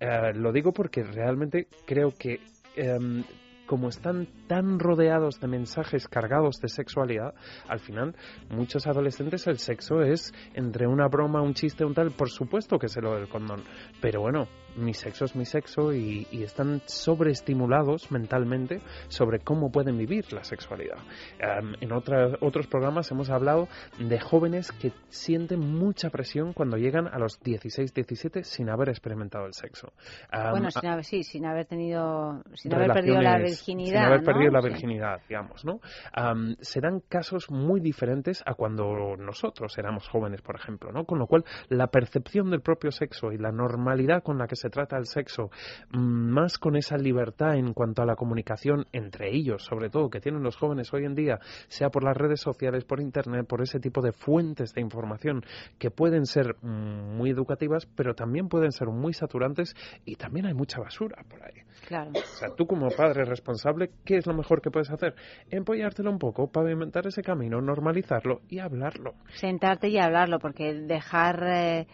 Eh, 0.00 0.32
lo 0.34 0.52
digo 0.52 0.72
porque 0.72 1.02
realmente 1.04 1.68
creo 1.86 2.10
que 2.10 2.40
em, 2.74 3.22
como 3.66 3.88
están 3.88 4.26
tan 4.46 4.78
rodeados 4.78 5.40
de 5.40 5.48
mensajes 5.48 6.08
cargados 6.08 6.56
de 6.60 6.68
sexualidad, 6.68 7.34
al 7.68 7.80
final 7.80 8.14
muchos 8.50 8.86
adolescentes 8.86 9.46
el 9.46 9.58
sexo 9.58 10.02
es 10.02 10.32
entre 10.54 10.86
una 10.86 11.08
broma, 11.08 11.42
un 11.42 11.54
chiste, 11.54 11.84
un 11.84 11.94
tal, 11.94 12.10
por 12.12 12.30
supuesto 12.30 12.78
que 12.78 12.86
es 12.86 12.96
lo 12.96 13.14
del 13.14 13.28
condón, 13.28 13.62
pero 14.00 14.20
bueno, 14.20 14.48
mi 14.76 14.94
sexo 14.94 15.24
es 15.24 15.34
mi 15.36 15.44
sexo 15.44 15.92
y, 15.92 16.26
y 16.30 16.42
están 16.42 16.80
sobreestimulados 16.86 18.10
mentalmente 18.10 18.80
sobre 19.08 19.40
cómo 19.40 19.70
pueden 19.70 19.98
vivir 19.98 20.32
la 20.32 20.44
sexualidad. 20.44 20.98
Em, 21.38 21.74
en 21.80 21.92
otras- 21.92 22.34
otros 22.40 22.66
programas 22.66 23.10
hemos 23.10 23.30
hablado 23.30 23.68
de 23.98 24.18
jóvenes 24.20 24.70
que 24.72 24.92
sienten 25.08 25.60
mucha 25.60 26.10
presión 26.10 26.52
cuando 26.52 26.76
llegan 26.76 27.06
a 27.08 27.18
los 27.18 27.40
16, 27.40 27.92
17 27.94 28.44
sin 28.44 28.68
haber 28.70 28.88
experimentado 28.90 29.46
el 29.46 29.54
sexo. 29.54 29.92
Em, 30.32 30.50
bueno, 30.50 30.70
sin 30.70 30.86
haber, 30.88 31.04
sí, 31.04 31.22
sin 31.22 31.46
haber 31.46 31.66
tenido, 31.66 32.42
sin 32.54 32.74
haber 32.74 32.92
perdido 32.92 33.20
la 33.20 33.38
virginidad, 33.38 33.92
sin 33.92 34.04
haber 34.04 34.20
¿no? 34.20 34.24
perdido 34.26 34.50
la 34.52 34.62
Sí. 34.62 34.68
virginidad, 34.68 35.20
digamos, 35.28 35.64
¿no? 35.64 35.80
Am, 36.12 36.56
se 36.60 36.80
dan 36.80 37.00
casos 37.08 37.50
muy 37.50 37.80
diferentes 37.80 38.42
a 38.46 38.54
cuando 38.54 39.16
nosotros 39.16 39.76
éramos 39.78 40.08
jóvenes, 40.08 40.42
por 40.42 40.56
ejemplo, 40.56 40.92
¿no? 40.92 41.04
Con 41.04 41.18
lo 41.18 41.26
cual, 41.26 41.44
la 41.68 41.88
percepción 41.88 42.50
del 42.50 42.60
propio 42.60 42.90
sexo 42.90 43.32
y 43.32 43.38
la 43.38 43.52
normalidad 43.52 44.22
con 44.22 44.38
la 44.38 44.46
que 44.46 44.56
se 44.56 44.65
trata 44.70 44.96
el 44.96 45.06
sexo, 45.06 45.50
mm, 45.90 45.98
más 45.98 46.58
con 46.58 46.76
esa 46.76 46.96
libertad 46.96 47.56
en 47.56 47.72
cuanto 47.72 48.02
a 48.02 48.06
la 48.06 48.16
comunicación 48.16 48.86
entre 48.92 49.34
ellos, 49.34 49.64
sobre 49.64 49.90
todo, 49.90 50.10
que 50.10 50.20
tienen 50.20 50.42
los 50.42 50.56
jóvenes 50.56 50.92
hoy 50.92 51.04
en 51.04 51.14
día, 51.14 51.38
sea 51.68 51.90
por 51.90 52.04
las 52.04 52.16
redes 52.16 52.40
sociales, 52.40 52.84
por 52.84 53.00
internet, 53.00 53.46
por 53.46 53.62
ese 53.62 53.80
tipo 53.80 54.00
de 54.00 54.12
fuentes 54.12 54.72
de 54.72 54.80
información 54.80 55.44
que 55.78 55.90
pueden 55.90 56.26
ser 56.26 56.56
mm, 56.62 57.16
muy 57.16 57.30
educativas, 57.30 57.86
pero 57.96 58.14
también 58.14 58.48
pueden 58.48 58.72
ser 58.72 58.88
muy 58.88 59.12
saturantes 59.12 59.74
y 60.04 60.16
también 60.16 60.46
hay 60.46 60.54
mucha 60.54 60.80
basura 60.80 61.22
por 61.28 61.42
ahí. 61.42 61.62
Claro. 61.86 62.10
O 62.10 62.36
sea, 62.38 62.48
tú 62.56 62.66
como 62.66 62.88
padre 62.90 63.24
responsable, 63.24 63.90
¿qué 64.04 64.16
es 64.16 64.26
lo 64.26 64.34
mejor 64.34 64.60
que 64.60 64.70
puedes 64.70 64.90
hacer? 64.90 65.14
Empollártelo 65.50 66.10
un 66.10 66.18
poco, 66.18 66.50
pavimentar 66.50 67.06
ese 67.06 67.22
camino, 67.22 67.60
normalizarlo 67.60 68.40
y 68.48 68.58
hablarlo. 68.58 69.14
Sentarte 69.34 69.88
y 69.88 69.98
hablarlo, 69.98 70.38
porque 70.38 70.74
dejar. 70.74 71.42
eh, 71.44 71.86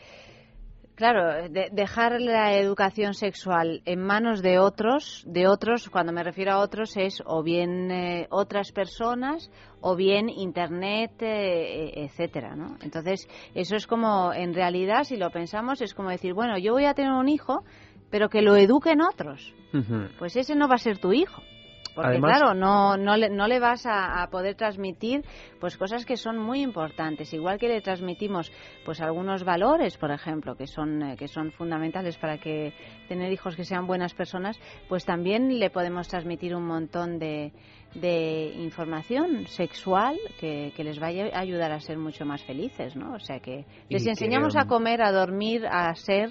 Claro, 1.03 1.49
de- 1.49 1.69
dejar 1.73 2.21
la 2.21 2.57
educación 2.57 3.15
sexual 3.15 3.83
en 3.87 3.99
manos 4.01 4.41
de 4.41 4.61
otros, 4.61 5.25
de 5.27 5.49
otros, 5.49 5.89
cuando 5.91 6.13
me 6.13 6.23
refiero 6.23 6.53
a 6.53 6.59
otros 6.61 6.97
es 6.97 7.21
o 7.27 7.43
bien 7.43 7.91
eh, 7.91 8.29
otras 8.31 8.71
personas 8.71 9.51
o 9.81 9.97
bien 9.97 10.29
internet, 10.29 11.11
eh, 11.21 11.27
eh, 11.27 12.05
etcétera, 12.05 12.55
¿no? 12.55 12.77
Entonces, 12.83 13.27
eso 13.53 13.75
es 13.75 13.89
como, 13.89 14.33
en 14.33 14.55
realidad, 14.55 15.03
si 15.03 15.17
lo 15.17 15.31
pensamos, 15.31 15.81
es 15.83 15.93
como 15.93 16.09
decir, 16.11 16.35
bueno, 16.35 16.57
yo 16.57 16.73
voy 16.73 16.85
a 16.85 16.95
tener 16.95 17.11
un 17.11 17.29
hijo, 17.29 17.65
pero 18.09 18.29
que 18.29 18.41
lo 18.41 18.55
eduquen 18.55 19.01
otros. 19.03 19.53
Pues 20.21 20.37
ese 20.37 20.55
no 20.55 20.69
va 20.69 20.77
a 20.77 20.79
ser 20.79 20.99
tu 20.99 21.13
hijo. 21.13 21.43
Porque 21.95 22.11
Además- 22.11 22.39
claro, 22.39 22.55
no, 22.55 22.97
no, 22.97 23.17
le, 23.17 23.29
no 23.29 23.47
le 23.47 23.61
vas 23.61 23.85
a, 23.87 24.23
a 24.23 24.29
poder 24.29 24.55
transmitir 24.55 25.23
pues 25.61 25.77
cosas 25.77 26.07
que 26.07 26.17
son 26.17 26.39
muy 26.39 26.63
importantes. 26.63 27.33
Igual 27.35 27.59
que 27.59 27.69
le 27.69 27.81
transmitimos 27.81 28.51
pues 28.85 29.01
algunos 29.01 29.45
valores, 29.45 29.97
por 29.99 30.11
ejemplo, 30.11 30.57
que 30.57 30.67
son, 30.67 31.03
eh, 31.03 31.17
que 31.17 31.29
son 31.29 31.51
fundamentales 31.53 32.17
para 32.17 32.39
que 32.39 32.73
tener 33.09 33.31
hijos 33.33 33.57
que 33.57 33.65
sean 33.65 33.87
buenas 33.87 34.15
personas, 34.15 34.59
pues 34.89 35.05
también 35.05 35.59
le 35.59 35.71
podemos 35.71 36.09
transmitir 36.09 36.55
un 36.55 36.67
montón 36.67 37.19
de, 37.19 37.53
de 37.95 38.55
información 38.57 39.47
sexual 39.49 40.17
que, 40.41 40.73
que 40.75 40.85
les 40.85 40.99
vaya 40.99 41.27
a 41.35 41.41
ayudar 41.41 41.73
a 41.73 41.81
ser 41.81 41.99
mucho 41.99 42.25
más 42.25 42.43
felices, 42.45 42.97
¿no? 42.97 43.15
O 43.15 43.19
sea 43.21 43.41
que 43.41 43.67
les 43.89 44.05
que, 44.05 44.11
enseñamos 44.11 44.55
um, 44.55 44.61
a 44.61 44.67
comer, 44.67 45.03
a 45.03 45.13
dormir, 45.13 45.67
a 45.67 45.95
ser, 45.95 46.31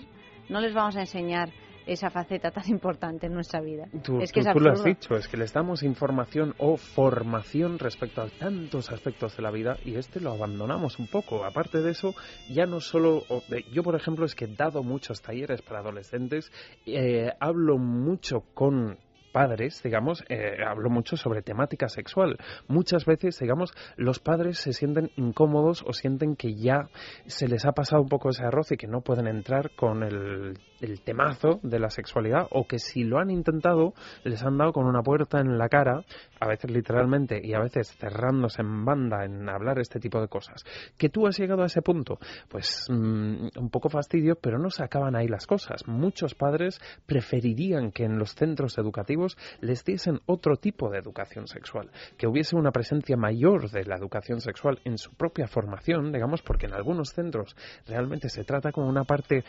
no 0.49 0.59
les 0.59 0.74
vamos 0.74 0.95
a 0.97 1.01
enseñar 1.01 1.49
esa 1.93 2.09
faceta 2.09 2.51
tan 2.51 2.67
importante 2.69 3.27
en 3.27 3.33
nuestra 3.33 3.61
vida. 3.61 3.87
Tú, 4.03 4.19
es 4.21 4.31
que 4.31 4.41
tú- 4.41 4.47
es 4.49 4.53
tú 4.53 4.59
lo 4.59 4.71
has 4.71 4.83
dicho, 4.83 5.15
es 5.15 5.27
que 5.27 5.37
les 5.37 5.53
damos 5.53 5.83
información 5.83 6.53
o 6.57 6.77
formación 6.77 7.79
respecto 7.79 8.21
a 8.21 8.29
tantos 8.29 8.91
aspectos 8.91 9.35
de 9.35 9.43
la 9.43 9.51
vida 9.51 9.77
y 9.83 9.95
este 9.95 10.19
lo 10.19 10.31
abandonamos 10.31 10.99
un 10.99 11.07
poco. 11.07 11.43
Aparte 11.45 11.81
de 11.81 11.91
eso, 11.91 12.13
ya 12.49 12.65
no 12.65 12.79
solo... 12.79 13.23
Yo, 13.71 13.83
por 13.83 13.95
ejemplo, 13.95 14.25
es 14.25 14.35
que 14.35 14.45
he 14.45 14.55
dado 14.55 14.83
muchos 14.83 15.21
talleres 15.21 15.61
para 15.61 15.79
adolescentes, 15.79 16.51
eh, 16.85 17.31
hablo 17.39 17.77
mucho 17.77 18.43
con 18.53 18.97
padres, 19.32 19.82
digamos, 19.84 20.23
eh, 20.29 20.57
hablo 20.65 20.89
mucho 20.89 21.17
sobre 21.17 21.41
temática 21.41 21.88
sexual. 21.88 22.38
Muchas 22.67 23.05
veces, 23.05 23.39
digamos, 23.39 23.71
los 23.97 24.19
padres 24.19 24.59
se 24.59 24.73
sienten 24.73 25.11
incómodos 25.15 25.84
o 25.88 25.93
sienten 25.93 26.36
que 26.36 26.55
ya 26.55 26.89
se 27.25 27.47
les 27.47 27.65
ha 27.65 27.71
pasado 27.71 28.01
un 28.01 28.09
poco 28.09 28.29
ese 28.29 28.43
arroz 28.43 28.71
y 28.71 28.77
que 28.77 28.88
no 28.88 29.01
pueden 29.01 29.27
entrar 29.27 29.71
con 29.75 30.03
el, 30.03 30.57
el 30.82 31.01
temazo 31.01 31.59
de 31.63 31.79
la 31.79 31.89
sexualidad 31.89 32.47
o 32.51 32.67
que 32.67 32.79
si 32.79 33.03
lo 33.03 33.19
han 33.19 33.29
intentado 33.32 33.93
les 34.23 34.43
han 34.43 34.57
dado 34.57 34.73
con 34.73 34.86
una 34.86 35.01
puerta 35.01 35.39
en 35.39 35.57
la 35.57 35.69
cara, 35.69 36.03
a 36.41 36.47
veces 36.47 36.71
literalmente 36.71 37.39
y 37.41 37.53
a 37.53 37.59
veces 37.59 37.95
cerrándose 37.97 38.61
en 38.61 38.83
banda 38.83 39.23
en 39.23 39.47
hablar 39.47 39.79
este 39.79 39.99
tipo 39.99 40.19
de 40.19 40.27
cosas. 40.27 40.65
Que 40.97 41.09
tú 41.09 41.27
has 41.27 41.37
llegado 41.37 41.61
a 41.61 41.67
ese 41.67 41.83
punto, 41.83 42.17
pues 42.49 42.87
mm, 42.89 43.49
un 43.57 43.69
poco 43.69 43.89
fastidio, 43.89 44.35
pero 44.35 44.57
no 44.57 44.71
se 44.71 44.83
acaban 44.83 45.15
ahí 45.15 45.27
las 45.27 45.45
cosas. 45.45 45.87
Muchos 45.87 46.33
padres 46.33 46.81
preferirían 47.05 47.91
que 47.91 48.05
en 48.05 48.17
los 48.17 48.33
centros 48.33 48.77
educativos 48.79 49.37
les 49.59 49.85
diesen 49.85 50.19
otro 50.25 50.55
tipo 50.55 50.89
de 50.89 50.97
educación 50.97 51.47
sexual, 51.47 51.91
que 52.17 52.27
hubiese 52.27 52.55
una 52.55 52.71
presencia 52.71 53.15
mayor 53.15 53.69
de 53.69 53.85
la 53.85 53.95
educación 53.95 54.41
sexual 54.41 54.79
en 54.83 54.97
su 54.97 55.13
propia 55.13 55.47
formación, 55.47 56.11
digamos, 56.11 56.41
porque 56.41 56.65
en 56.65 56.73
algunos 56.73 57.13
centros 57.13 57.55
realmente 57.85 58.29
se 58.29 58.43
trata 58.43 58.71
como 58.71 58.89
una 58.89 59.03
parte 59.03 59.43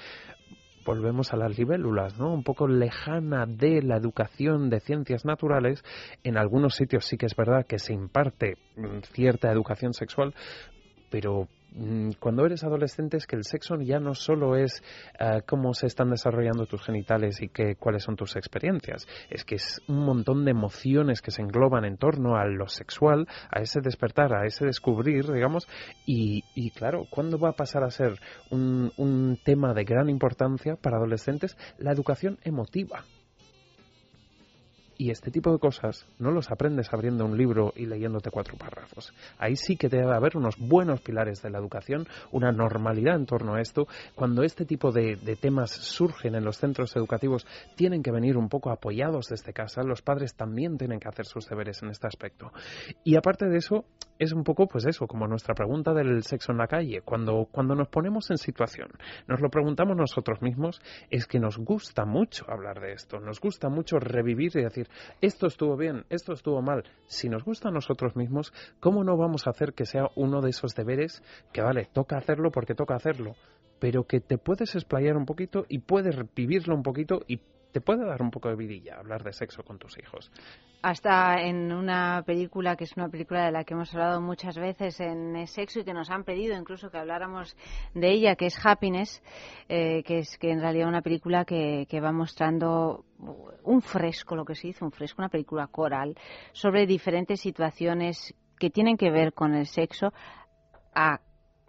volvemos 0.85 1.33
a 1.33 1.37
las 1.37 1.57
libélulas, 1.57 2.18
¿no? 2.18 2.33
Un 2.33 2.43
poco 2.43 2.68
lejana 2.68 3.47
de 3.47 3.83
la 3.83 3.97
educación 3.97 4.70
de 4.70 4.80
ciencias 4.80 5.24
naturales. 5.24 5.85
En 6.22 6.37
algunos 6.37 6.74
sitios 6.74 7.05
sí 7.07 7.16
que 7.16 7.26
es 7.26 7.37
verdad 7.37 7.66
que 7.66 7.78
se 7.78 7.93
imparte 7.93 8.57
mm, 8.76 9.01
cierta 9.12 9.51
educación 9.51 9.95
sexual, 9.95 10.35
pero 11.11 11.49
cuando 12.18 12.45
eres 12.45 12.64
adolescente 12.64 13.16
es 13.16 13.27
que 13.27 13.37
el 13.37 13.45
sexo 13.45 13.77
ya 13.81 13.99
no 13.99 14.14
solo 14.14 14.57
es 14.57 14.83
eh, 15.18 15.43
cómo 15.47 15.73
se 15.75 15.87
están 15.87 16.11
desarrollando 16.11 16.66
tus 16.66 16.83
genitales 16.83 17.41
y 17.41 17.49
que, 17.49 17.77
cuáles 17.77 18.03
son 18.03 18.16
tus 18.16 18.37
experiencias, 18.37 19.07
es 19.31 19.45
que 19.45 19.57
es 19.57 19.81
un 19.89 20.05
montón 20.05 20.45
de 20.45 20.51
emociones 20.51 21.23
que 21.23 21.31
se 21.31 21.43
engloban 21.43 21.85
en 21.85 21.97
torno 21.97 22.37
a 22.37 22.47
lo 22.47 22.68
sexual, 22.68 23.27
a 23.51 23.61
ese 23.61 23.81
despertar, 23.81 24.35
a 24.35 24.47
ese 24.47 24.66
descubrir, 24.66 25.31
digamos, 25.31 25.66
y, 26.05 26.45
y 26.55 26.70
claro, 26.70 27.07
¿cuándo 27.11 27.39
va 27.39 27.51
a 27.51 27.57
pasar 27.57 27.85
a 27.85 27.91
ser 27.91 28.18
un 28.51 29.39
tema 29.45 29.73
de 29.75 29.85
gran 29.85 30.09
importancia 30.09 30.77
para 30.77 30.97
adolescentes? 30.97 31.57
La 31.79 31.93
educación 31.93 32.39
emotiva. 32.43 33.05
Y 35.03 35.11
este 35.11 35.33
tipo 35.33 35.51
de 35.51 35.59
cosas 35.59 36.07
no 36.21 36.31
los 36.31 36.49
aprendes 36.53 36.93
abriendo 36.93 37.25
un 37.25 37.37
libro 37.37 37.73
y 37.75 37.87
leyéndote 37.87 38.31
cuatro 38.31 38.57
párrafos. 38.57 39.13
Ahí 39.37 39.57
sí 39.57 39.77
que 39.77 39.89
debe 39.89 40.15
haber 40.15 40.37
unos 40.37 40.55
buenos 40.57 41.01
pilares 41.01 41.43
de 41.43 41.51
la 41.51 41.59
educación, 41.59 42.07
una 42.31 42.53
normalidad 42.53 43.17
en 43.17 43.27
torno 43.27 43.57
a 43.57 43.61
esto. 43.61 43.89
Cuando 44.15 44.45
este 44.45 44.65
tipo 44.65 44.93
de, 44.93 45.17
temas 45.41 45.73
surgen 45.73 46.37
en 46.37 46.45
los 46.45 46.57
centros 46.57 46.95
educativos, 46.95 47.45
tienen 47.75 48.05
que 48.05 48.13
venir 48.13 48.37
un 48.37 48.49
poco 48.49 48.71
apoyados 48.71 49.27
desde 49.29 49.53
casa. 49.53 49.83
Los 49.83 50.03
padres 50.03 50.37
también 50.37 50.79
tienen 50.79 51.01
que 51.01 51.09
hacer 51.09 51.27
sus 51.27 51.49
deberes 51.49 51.83
en 51.83 51.91
este 51.91 52.07
aspecto. 52.07 52.53
Y 53.03 53.17
aparte 53.17 53.47
de 53.47 53.59
eso, 53.59 53.85
es 54.23 54.33
un 54.33 54.45
poco, 54.45 54.68
pues 54.68 54.87
eso, 54.87 55.07
como 55.07 55.27
nuestra 55.27 55.55
pregunta 55.55 55.93
del 55.93 56.23
sexo 56.23 56.53
en 56.53 56.59
la 56.59 56.68
calle. 56.68 57.03
Cuando, 57.03 57.49
cuando 57.51 57.75
nos 57.75 57.89
ponemos 57.89 58.31
en 58.31 58.39
situación, 58.39 58.89
nos 59.27 59.41
lo 59.41 59.51
preguntamos 59.51 59.97
nosotros 59.97 60.41
mismos, 60.43 60.81
es 61.11 61.27
que 61.27 61.41
nos 61.41 61.59
gusta 61.59 62.05
mucho 62.05 62.45
hablar 62.49 62.81
de 62.81 62.93
esto. 62.93 63.18
Nos 63.18 63.41
gusta 63.41 63.68
mucho 63.68 63.99
revivir 63.99 64.53
y 64.55 64.62
decir, 64.62 64.89
esto 65.20 65.47
estuvo 65.47 65.77
bien, 65.77 66.05
esto 66.09 66.33
estuvo 66.33 66.62
mal. 66.62 66.85
Si 67.07 67.29
nos 67.29 67.45
gusta 67.45 67.68
a 67.68 67.73
nosotros 67.73 68.14
mismos, 68.14 68.53
¿cómo 68.79 69.03
no 69.03 69.16
vamos 69.16 69.47
a 69.47 69.51
hacer 69.51 69.73
que 69.75 69.87
sea 69.87 70.07
uno 70.14 70.41
de 70.41 70.51
esos 70.51 70.75
deberes 70.75 71.23
que, 71.53 71.62
vale, 71.62 71.89
toca 71.93 72.16
hacerlo 72.16 72.51
porque 72.53 72.75
toca 72.75 72.95
hacerlo, 72.95 73.35
pero 73.81 74.05
que 74.05 74.20
te 74.20 74.39
puedes 74.39 74.75
explayar 74.77 75.16
un 75.16 75.27
poquito 75.27 75.64
y 75.68 75.81
puedes 75.81 76.16
vivirlo 76.37 76.77
un 76.77 76.85
poquito 76.85 77.23
y 77.27 77.41
te 77.73 77.81
puede 77.81 78.05
dar 78.05 78.23
un 78.23 78.31
poco 78.31 78.49
de 78.49 78.57
vidilla 78.57 78.99
hablar 78.99 79.25
de 79.25 79.33
sexo 79.33 79.64
con 79.64 79.79
tus 79.79 79.99
hijos. 79.99 80.31
Hasta 80.83 81.41
en 81.41 81.73
una 81.73 82.23
película 82.27 82.77
que 82.77 82.85
es 82.85 82.97
una 82.97 83.09
película 83.09 83.45
de 83.45 83.53
la 83.53 83.64
que 83.64 83.75
hemos 83.75 83.93
hablado 83.95 84.20
muchas 84.20 84.57
veces 84.59 85.01
en 85.01 85.47
sexo 85.47 85.81
y 85.81 85.85
que 85.85 85.95
nos 85.95 86.11
han 86.11 86.25
pedido 86.25 86.57
incluso 86.57 86.91
que 86.91 86.99
habláramos 86.99 87.57
de 87.95 88.11
ella, 88.11 88.35
que 88.35 88.47
es 88.47 88.59
Happiness, 88.64 89.23
eh, 89.68 90.03
que 90.03 90.18
es 90.18 90.39
que 90.39 90.51
en 90.51 90.61
realidad 90.61 90.89
una 90.89 91.03
película 91.03 91.45
que, 91.45 91.87
que 91.89 92.01
va 92.01 92.12
mostrando 92.12 93.05
un 93.62 93.81
fresco, 93.81 94.35
lo 94.35 94.45
que 94.45 94.57
se 94.57 94.68
dice, 94.68 94.85
un 94.85 94.91
fresco, 94.91 95.23
una 95.23 95.29
película 95.29 95.68
coral 95.68 96.16
sobre 96.53 96.87
diferentes 96.87 97.41
situaciones 97.41 98.35
que 98.59 98.70
tienen 98.70 98.97
que 98.97 99.11
ver 99.11 99.33
con 99.33 99.55
el 99.55 99.66
sexo 99.66 100.12
a 100.95 101.20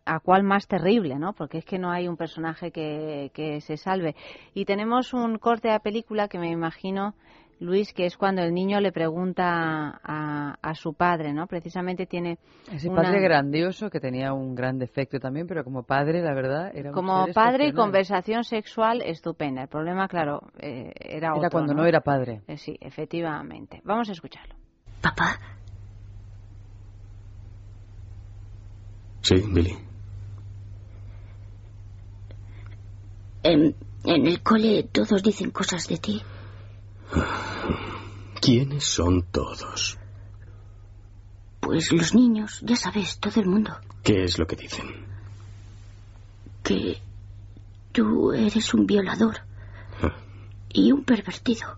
a 0.06 0.20
cuál 0.20 0.44
más 0.44 0.68
terrible, 0.68 1.16
¿no? 1.18 1.34
Porque 1.34 1.60
es 1.60 1.66
que 1.66 1.80
no 1.80 1.92
hay 1.92 2.08
un 2.08 2.18
personaje 2.18 2.72
que, 2.72 3.32
que 3.34 3.62
se 3.62 3.78
salve. 3.78 4.16
Y 4.54 4.66
tenemos 4.66 5.14
un 5.14 5.38
corte 5.38 5.70
de 5.70 5.80
película 5.80 6.28
que 6.28 6.38
me 6.40 6.50
imagino, 6.52 7.14
Luis, 7.60 7.94
que 7.94 8.06
es 8.06 8.18
cuando 8.18 8.42
el 8.42 8.54
niño 8.54 8.82
le 8.82 8.92
pregunta 8.92 10.00
a, 10.04 10.58
a 10.62 10.76
su 10.76 10.94
padre, 10.94 11.32
¿no? 11.34 11.48
Precisamente 11.48 12.06
tiene... 12.06 12.38
Ese 12.70 12.90
una- 12.90 13.04
padre 13.04 13.22
grandioso 13.22 13.90
que 13.90 14.02
tenía 14.02 14.34
un 14.34 14.56
gran 14.56 14.78
defecto 14.78 15.20
también, 15.20 15.48
pero 15.48 15.64
como 15.64 15.84
padre, 15.84 16.22
la 16.22 16.34
verdad, 16.34 16.72
era 16.76 16.90
un 16.90 16.96
Como 16.96 17.26
ser 17.26 17.34
padre 17.34 17.68
y 17.68 17.74
conversación 17.74 18.44
sexual 18.44 19.02
estupenda. 19.02 19.62
El 19.62 19.68
problema, 19.70 20.08
claro, 20.10 20.42
eh, 20.60 20.92
era 21.00 21.30
otro, 21.32 21.42
Era 21.44 21.50
cuando 21.50 21.74
no 21.74 21.86
era 21.86 22.02
padre. 22.02 22.42
Eh, 22.48 22.58
sí, 22.58 22.76
efectivamente. 22.82 23.80
Vamos 23.86 24.10
a 24.10 24.12
escucharlo. 24.12 24.56
Papá, 25.02 25.38
Sí, 29.22 29.36
Billy. 29.54 29.74
En, 33.44 33.76
en 34.04 34.28
el 34.28 34.42
cole 34.42 34.84
todos 34.92 35.22
dicen 35.22 35.52
cosas 35.52 35.88
de 35.88 35.98
ti. 35.98 36.22
¿Quiénes 38.42 38.84
son 38.84 39.24
todos? 39.32 39.98
Pues 41.60 41.92
los 41.94 42.14
niños, 42.14 42.60
ya 42.62 42.76
sabes, 42.76 43.20
todo 43.20 43.40
el 43.40 43.48
mundo. 43.48 43.72
¿Qué 44.04 44.26
es 44.26 44.38
lo 44.38 44.46
que 44.46 44.56
dicen? 44.56 45.06
Que 46.62 46.98
tú 47.94 48.34
eres 48.34 48.74
un 48.74 48.86
violador 48.86 49.38
y 50.70 50.92
un 50.92 51.06
pervertido. 51.06 51.78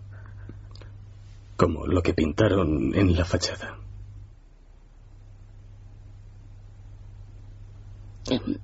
Como 1.56 1.86
lo 1.86 2.02
que 2.02 2.14
pintaron 2.14 2.94
en 2.94 3.16
la 3.16 3.24
fachada. 3.24 3.78
Em, 8.28 8.58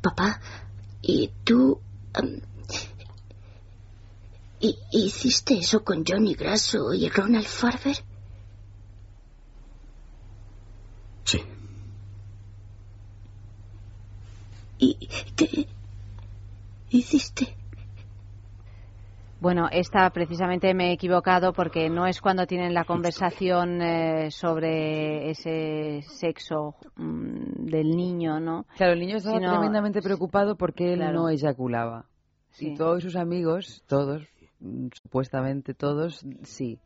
papá, 0.00 0.40
¿y 1.02 1.30
tú 1.44 1.78
em, 2.14 2.40
hi- 4.60 4.78
hiciste 4.92 5.54
eso 5.58 5.84
con 5.84 6.04
Johnny 6.06 6.34
Grasso 6.34 6.92
y 6.94 7.08
Ronald 7.08 7.46
Farber? 7.46 7.96
Sí. 11.24 11.42
¿Y 14.78 14.94
qué 15.36 15.66
hiciste? 16.90 17.56
Bueno, 19.44 19.68
esta 19.70 20.08
precisamente 20.08 20.72
me 20.72 20.88
he 20.88 20.92
equivocado 20.94 21.52
porque 21.52 21.90
no 21.90 22.06
es 22.06 22.22
cuando 22.22 22.46
tienen 22.46 22.72
la 22.72 22.84
conversación 22.84 23.82
eh, 23.82 24.30
sobre 24.30 25.28
ese 25.28 26.00
sexo 26.08 26.76
mm, 26.96 27.66
del 27.66 27.90
niño, 27.90 28.40
¿no? 28.40 28.64
Claro, 28.74 28.94
el 28.94 29.00
niño 29.00 29.18
estaba 29.18 29.36
Sino- 29.36 29.50
tremendamente 29.50 30.00
preocupado 30.00 30.56
porque 30.56 30.94
él 30.94 31.00
Claro. 31.00 31.18
no 31.24 31.28
eyaculaba. 31.28 32.06
Sí. 32.52 32.68
Y 32.68 32.74
todos 32.74 33.02
sus 33.02 33.16
amigos, 33.16 33.84
todos, 33.86 34.22
mm, 34.60 34.86
supuestamente 35.02 35.74
todos, 35.74 36.24
sí. 36.44 36.78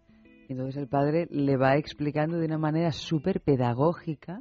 Entonces 0.49 0.79
el 0.79 0.89
padre 0.89 1.29
le 1.31 1.57
va 1.57 1.77
explicando 1.77 2.39
de 2.39 2.47
una 2.47 2.59
manera 2.59 2.91
súper 2.91 3.41
pedagógica 3.41 4.41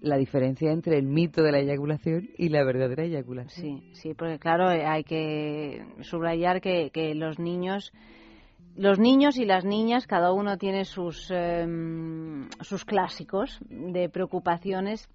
la 0.00 0.16
diferencia 0.16 0.70
entre 0.72 0.98
el 0.98 1.06
mito 1.06 1.42
de 1.42 1.52
la 1.52 1.58
eyaculación 1.58 2.28
y 2.36 2.48
la 2.48 2.64
verdadera 2.64 3.04
eyaculación. 3.04 3.82
Sí, 3.82 3.90
sí, 3.92 4.14
porque 4.14 4.38
claro, 4.38 4.70
eh, 4.70 4.84
hay 4.84 5.04
que 5.04 5.84
subrayar 6.02 6.60
que, 6.60 6.90
que 6.90 7.14
los 7.14 7.38
niños, 7.38 7.92
los 8.76 8.98
niños 8.98 9.38
y 9.38 9.44
las 9.44 9.64
niñas, 9.64 10.06
cada 10.06 10.32
uno 10.32 10.58
tiene 10.58 10.84
sus, 10.84 11.30
em, 11.30 12.48
sus 12.60 12.84
clásicos 12.84 13.58
de 13.68 14.08
preocupaciones 14.08 15.08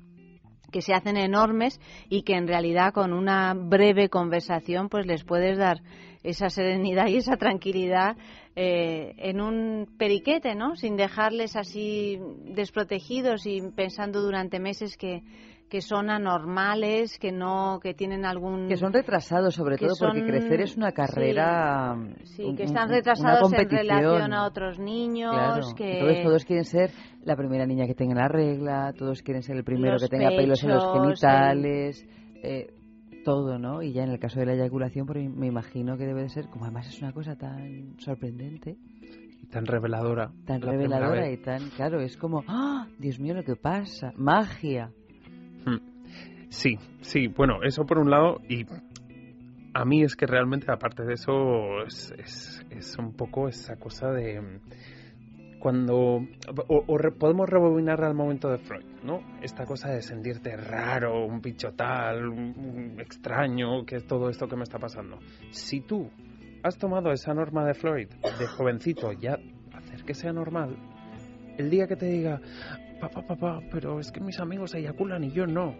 que 0.71 0.81
se 0.81 0.93
hacen 0.93 1.17
enormes 1.17 1.79
y 2.09 2.23
que 2.23 2.35
en 2.35 2.47
realidad 2.47 2.93
con 2.93 3.13
una 3.13 3.53
breve 3.53 4.09
conversación 4.09 4.89
pues 4.89 5.05
les 5.05 5.23
puedes 5.23 5.57
dar 5.57 5.81
esa 6.23 6.49
serenidad 6.49 7.07
y 7.07 7.17
esa 7.17 7.37
tranquilidad 7.37 8.15
eh, 8.55 9.13
en 9.17 9.41
un 9.41 9.87
periquete, 9.97 10.55
¿no? 10.55 10.75
Sin 10.75 10.95
dejarles 10.97 11.55
así 11.55 12.19
desprotegidos 12.45 13.45
y 13.45 13.61
pensando 13.75 14.21
durante 14.21 14.59
meses 14.59 14.97
que, 14.97 15.23
que 15.69 15.81
son 15.81 16.09
anormales, 16.09 17.17
que 17.17 17.31
no, 17.31 17.79
que 17.81 17.93
tienen 17.93 18.25
algún 18.25 18.67
Que 18.67 18.75
son 18.75 18.91
retrasados 18.91 19.55
sobre 19.55 19.77
todo 19.77 19.93
porque 19.97 20.21
crecer 20.21 20.59
es 20.59 20.75
una 20.75 20.91
carrera... 20.91 21.95
sí, 22.23 22.53
que 22.57 22.63
están 22.63 22.89
retrasados 22.89 23.51
en 23.53 23.69
relación 23.69 24.33
a 24.33 24.45
otros 24.45 24.79
niños, 24.79 25.33
Claro, 25.33 25.67
que 25.75 25.99
entonces 25.99 26.23
todos 26.23 26.45
quieren 26.45 26.65
ser 26.65 26.91
la 27.23 27.37
primera 27.37 27.65
niña 27.65 27.87
que 27.87 27.95
tenga 27.95 28.15
la 28.15 28.27
regla, 28.27 28.93
todos 28.97 29.21
quieren 29.21 29.43
ser 29.43 29.55
el 29.55 29.63
primero 29.63 29.97
que 29.97 30.07
tenga 30.07 30.29
pelos 30.29 30.61
en 30.63 30.71
los 30.71 30.93
genitales, 30.93 32.05
eh, 32.43 32.73
todo, 33.23 33.57
¿no? 33.59 33.81
Y 33.81 33.93
ya 33.93 34.03
en 34.03 34.11
el 34.11 34.19
caso 34.19 34.39
de 34.39 34.45
la 34.45 34.53
eyaculación, 34.53 35.07
me 35.37 35.47
imagino 35.47 35.97
que 35.97 36.05
debe 36.05 36.23
de 36.23 36.29
ser, 36.29 36.47
como 36.49 36.65
además 36.65 36.87
es 36.87 37.01
una 37.01 37.11
cosa 37.13 37.35
tan 37.35 37.95
sorprendente, 37.99 38.77
Tan 39.49 39.65
reveladora. 39.65 40.31
tan 40.45 40.61
reveladora 40.61 41.29
y 41.29 41.37
tan, 41.37 41.69
claro, 41.71 41.99
es 41.99 42.15
como, 42.15 42.43
¡ah! 42.47 42.87
Dios 42.99 43.19
mío, 43.19 43.33
lo 43.33 43.43
que 43.43 43.55
pasa, 43.55 44.13
magia. 44.15 44.91
Sí, 46.49 46.77
sí, 47.01 47.27
bueno, 47.27 47.63
eso 47.63 47.85
por 47.85 47.97
un 47.97 48.09
lado 48.09 48.39
y 48.49 48.65
a 49.73 49.85
mí 49.85 50.03
es 50.03 50.15
que 50.17 50.25
realmente 50.25 50.69
aparte 50.69 51.03
de 51.03 51.13
eso 51.13 51.83
es, 51.87 52.13
es, 52.17 52.65
es 52.69 52.97
un 52.97 53.13
poco 53.13 53.47
esa 53.47 53.77
cosa 53.77 54.11
de 54.11 54.59
cuando 55.61 55.95
o, 56.67 56.83
o 56.87 56.97
re- 56.97 57.11
podemos 57.11 57.47
rebobinar 57.49 58.03
al 58.03 58.15
momento 58.15 58.49
de 58.49 58.57
Freud, 58.57 58.83
¿no? 59.03 59.21
Esta 59.41 59.65
cosa 59.65 59.89
de 59.89 60.01
sentirte 60.01 60.57
raro, 60.57 61.25
un 61.25 61.39
bicho 61.39 61.71
tal, 61.73 62.27
un- 62.27 62.53
un 62.57 62.99
extraño, 62.99 63.85
que 63.85 63.97
es 63.97 64.07
todo 64.07 64.29
esto 64.29 64.47
que 64.47 64.55
me 64.55 64.63
está 64.63 64.79
pasando. 64.79 65.19
Si 65.51 65.81
tú 65.81 66.09
has 66.63 66.77
tomado 66.77 67.11
esa 67.11 67.33
norma 67.33 67.63
de 67.65 67.73
Freud 67.75 68.07
de 68.09 68.47
jovencito 68.47 69.11
ya 69.13 69.37
hacer 69.73 70.03
que 70.03 70.13
sea 70.13 70.33
normal, 70.33 70.75
el 71.57 71.69
día 71.69 71.85
que 71.87 71.95
te 71.95 72.07
diga, 72.07 72.41
papá, 72.99 73.21
papá, 73.27 73.59
pero 73.71 73.99
es 73.99 74.11
que 74.11 74.19
mis 74.19 74.39
amigos 74.39 74.73
eyaculan 74.73 75.23
y 75.23 75.31
yo 75.31 75.45
no, 75.45 75.75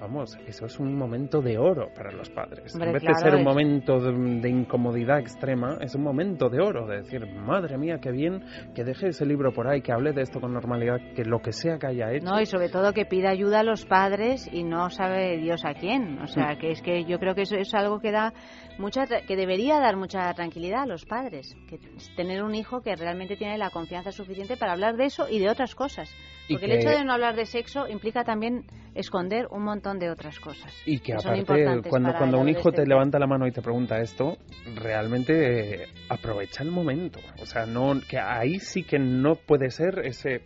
vamos, 0.00 0.36
eso 0.46 0.66
es 0.66 0.78
un 0.80 0.96
momento 0.96 1.40
de 1.42 1.58
oro 1.58 1.88
para 1.94 2.10
los 2.12 2.30
padres. 2.30 2.74
Hombre, 2.74 2.88
en 2.90 2.94
vez 2.94 3.02
claro, 3.02 3.18
de 3.18 3.24
ser 3.24 3.34
un 3.34 3.44
momento 3.44 4.00
de, 4.00 4.40
de 4.40 4.48
incomodidad 4.48 5.18
extrema, 5.20 5.78
es 5.80 5.94
un 5.94 6.02
momento 6.02 6.48
de 6.48 6.60
oro, 6.60 6.86
de 6.86 7.02
decir, 7.02 7.26
madre 7.26 7.76
mía, 7.78 7.98
qué 8.00 8.10
bien 8.10 8.42
que 8.74 8.84
deje 8.84 9.08
ese 9.08 9.26
libro 9.26 9.52
por 9.52 9.68
ahí, 9.68 9.82
que 9.82 9.92
hable 9.92 10.12
de 10.12 10.22
esto 10.22 10.40
con 10.40 10.52
normalidad, 10.52 10.98
que 11.14 11.24
lo 11.24 11.40
que 11.40 11.52
sea 11.52 11.78
que 11.78 11.86
haya 11.88 12.12
hecho. 12.12 12.24
No, 12.24 12.40
y 12.40 12.46
sobre 12.46 12.68
todo 12.68 12.92
que 12.92 13.04
pida 13.04 13.30
ayuda 13.30 13.60
a 13.60 13.64
los 13.64 13.84
padres 13.84 14.48
y 14.52 14.64
no 14.64 14.90
sabe 14.90 15.36
Dios 15.38 15.64
a 15.64 15.74
quién. 15.74 16.18
O 16.20 16.26
sea, 16.26 16.54
Mm. 16.54 16.58
que 16.58 16.70
es 16.70 16.82
que 16.82 17.04
yo 17.04 17.18
creo 17.18 17.34
que 17.34 17.42
eso 17.42 17.56
es 17.56 17.72
algo 17.74 18.00
que 18.00 18.10
da 18.10 18.32
mucha 18.80 19.06
que 19.06 19.36
debería 19.36 19.78
dar 19.78 19.96
mucha 19.96 20.32
tranquilidad 20.34 20.82
a 20.82 20.86
los 20.86 21.04
padres, 21.04 21.54
que 21.68 21.78
tener 22.16 22.42
un 22.42 22.54
hijo 22.54 22.80
que 22.80 22.96
realmente 22.96 23.36
tiene 23.36 23.58
la 23.58 23.70
confianza 23.70 24.10
suficiente 24.10 24.56
para 24.56 24.72
hablar 24.72 24.96
de 24.96 25.04
eso 25.04 25.28
y 25.28 25.38
de 25.38 25.48
otras 25.50 25.74
cosas. 25.74 26.10
Porque 26.48 26.66
que- 26.66 26.72
el 26.72 26.78
hecho 26.80 26.90
de 26.90 27.04
no 27.04 27.12
hablar 27.12 27.36
de 27.36 27.46
sexo 27.46 27.86
implica 27.86 28.24
también 28.24 28.64
esconder 28.94 29.46
un 29.50 29.62
montón 29.62 29.98
de 30.00 30.10
otras 30.10 30.40
cosas. 30.40 30.74
Y 30.84 30.98
que 30.98 31.12
aparte, 31.14 31.44
cuando, 31.88 32.12
cuando 32.12 32.38
un 32.40 32.48
hijo 32.48 32.62
te 32.72 32.78
adolescente. 32.80 32.86
levanta 32.88 33.18
la 33.20 33.26
mano 33.28 33.46
y 33.46 33.52
te 33.52 33.62
pregunta 33.62 34.00
esto, 34.00 34.36
realmente 34.74 35.84
eh, 35.84 35.88
aprovecha 36.08 36.62
el 36.64 36.70
momento. 36.70 37.20
O 37.40 37.46
sea, 37.46 37.66
no 37.66 38.00
que 38.08 38.18
ahí 38.18 38.58
sí 38.58 38.82
que 38.82 38.98
no 38.98 39.36
puede 39.36 39.70
ser 39.70 40.00
ese 40.04 40.40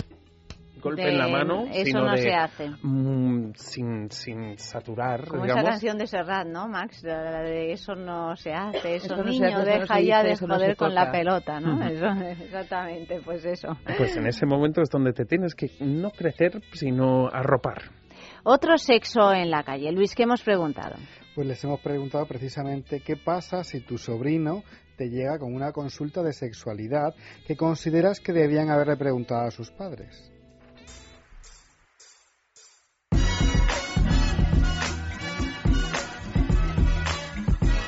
golpe 0.84 1.02
De- 1.02 1.08
en 1.10 1.18
la 1.18 1.26
mano, 1.26 1.64
eso 1.72 1.84
sino 1.86 2.04
no 2.04 2.12
de, 2.12 2.18
se 2.18 2.32
hace. 2.32 2.70
mm, 2.82 3.52
sin, 3.56 4.10
sin 4.12 4.56
saturar, 4.58 5.26
Como 5.26 5.42
digamos. 5.42 5.62
esa 5.62 5.70
canción 5.72 5.98
de 5.98 6.06
Serrat, 6.06 6.46
¿no, 6.46 6.68
Max? 6.68 7.02
La, 7.02 7.40
de 7.42 7.72
eso 7.72 7.96
no 7.96 8.36
se 8.36 8.52
hace, 8.52 8.94
eso, 8.96 9.06
Eso 9.06 9.16
no 9.16 9.24
se 9.24 9.30
niño, 9.30 9.46
hace, 9.46 9.54
eso 9.54 9.58
no 9.58 9.64
deja 9.80 10.00
ya 10.00 10.22
dice, 10.22 10.46
de 10.46 10.52
joder 10.54 10.76
con 10.76 10.94
la 10.94 11.10
pelota, 11.10 11.58
¿no? 11.58 11.82
Eso, 11.88 12.06
exactamente, 12.30 13.20
pues 13.24 13.44
eso. 13.44 13.68
Pues 13.98 14.16
en 14.16 14.26
ese 14.28 14.46
momento 14.46 14.80
es 14.82 14.88
donde 14.90 15.12
te 15.12 15.24
tienes 15.24 15.54
que 15.56 15.70
no 15.80 16.10
crecer, 16.12 16.62
sino 16.72 17.26
arropar. 17.28 17.82
Otro 18.44 18.76
sexo 18.78 19.32
en 19.32 19.50
la 19.50 19.62
calle. 19.64 19.90
Luis, 19.90 20.14
¿qué 20.14 20.22
hemos 20.24 20.42
preguntado? 20.42 20.96
Pues 21.34 21.46
les 21.46 21.64
hemos 21.64 21.80
preguntado 21.80 22.26
precisamente 22.26 23.00
qué 23.00 23.16
pasa 23.16 23.64
si 23.64 23.80
tu 23.80 23.98
sobrino 23.98 24.62
te 24.96 25.08
llega 25.08 25.38
con 25.38 25.52
una 25.54 25.72
consulta 25.72 26.22
de 26.22 26.32
sexualidad 26.32 27.14
que 27.46 27.56
consideras 27.56 28.20
que 28.20 28.32
debían 28.32 28.70
haberle 28.70 28.96
preguntado 28.96 29.46
a 29.48 29.50
sus 29.50 29.70
padres. 29.72 30.30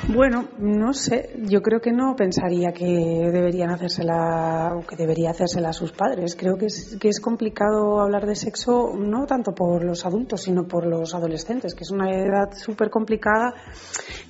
Bueno, 0.09 0.47
no 0.57 0.93
sé, 0.93 1.35
yo 1.49 1.61
creo 1.61 1.81
que 1.81 1.91
no 1.91 2.15
pensaría 2.15 2.71
que 2.71 2.85
deberían 2.85 3.71
hacérsela 3.71 4.73
o 4.77 4.87
que 4.87 4.95
debería 4.95 5.31
hacérsela 5.31 5.69
a 5.69 5.73
sus 5.73 5.91
padres. 5.91 6.37
Creo 6.37 6.57
que 6.57 6.67
es, 6.67 6.95
que 6.97 7.09
es 7.09 7.19
complicado 7.19 7.99
hablar 7.99 8.25
de 8.25 8.35
sexo 8.35 8.93
no 8.97 9.25
tanto 9.25 9.53
por 9.53 9.83
los 9.83 10.05
adultos, 10.05 10.43
sino 10.43 10.65
por 10.65 10.87
los 10.87 11.13
adolescentes, 11.13 11.75
que 11.75 11.83
es 11.83 11.91
una 11.91 12.09
edad 12.09 12.53
súper 12.55 12.89
complicada. 12.89 13.53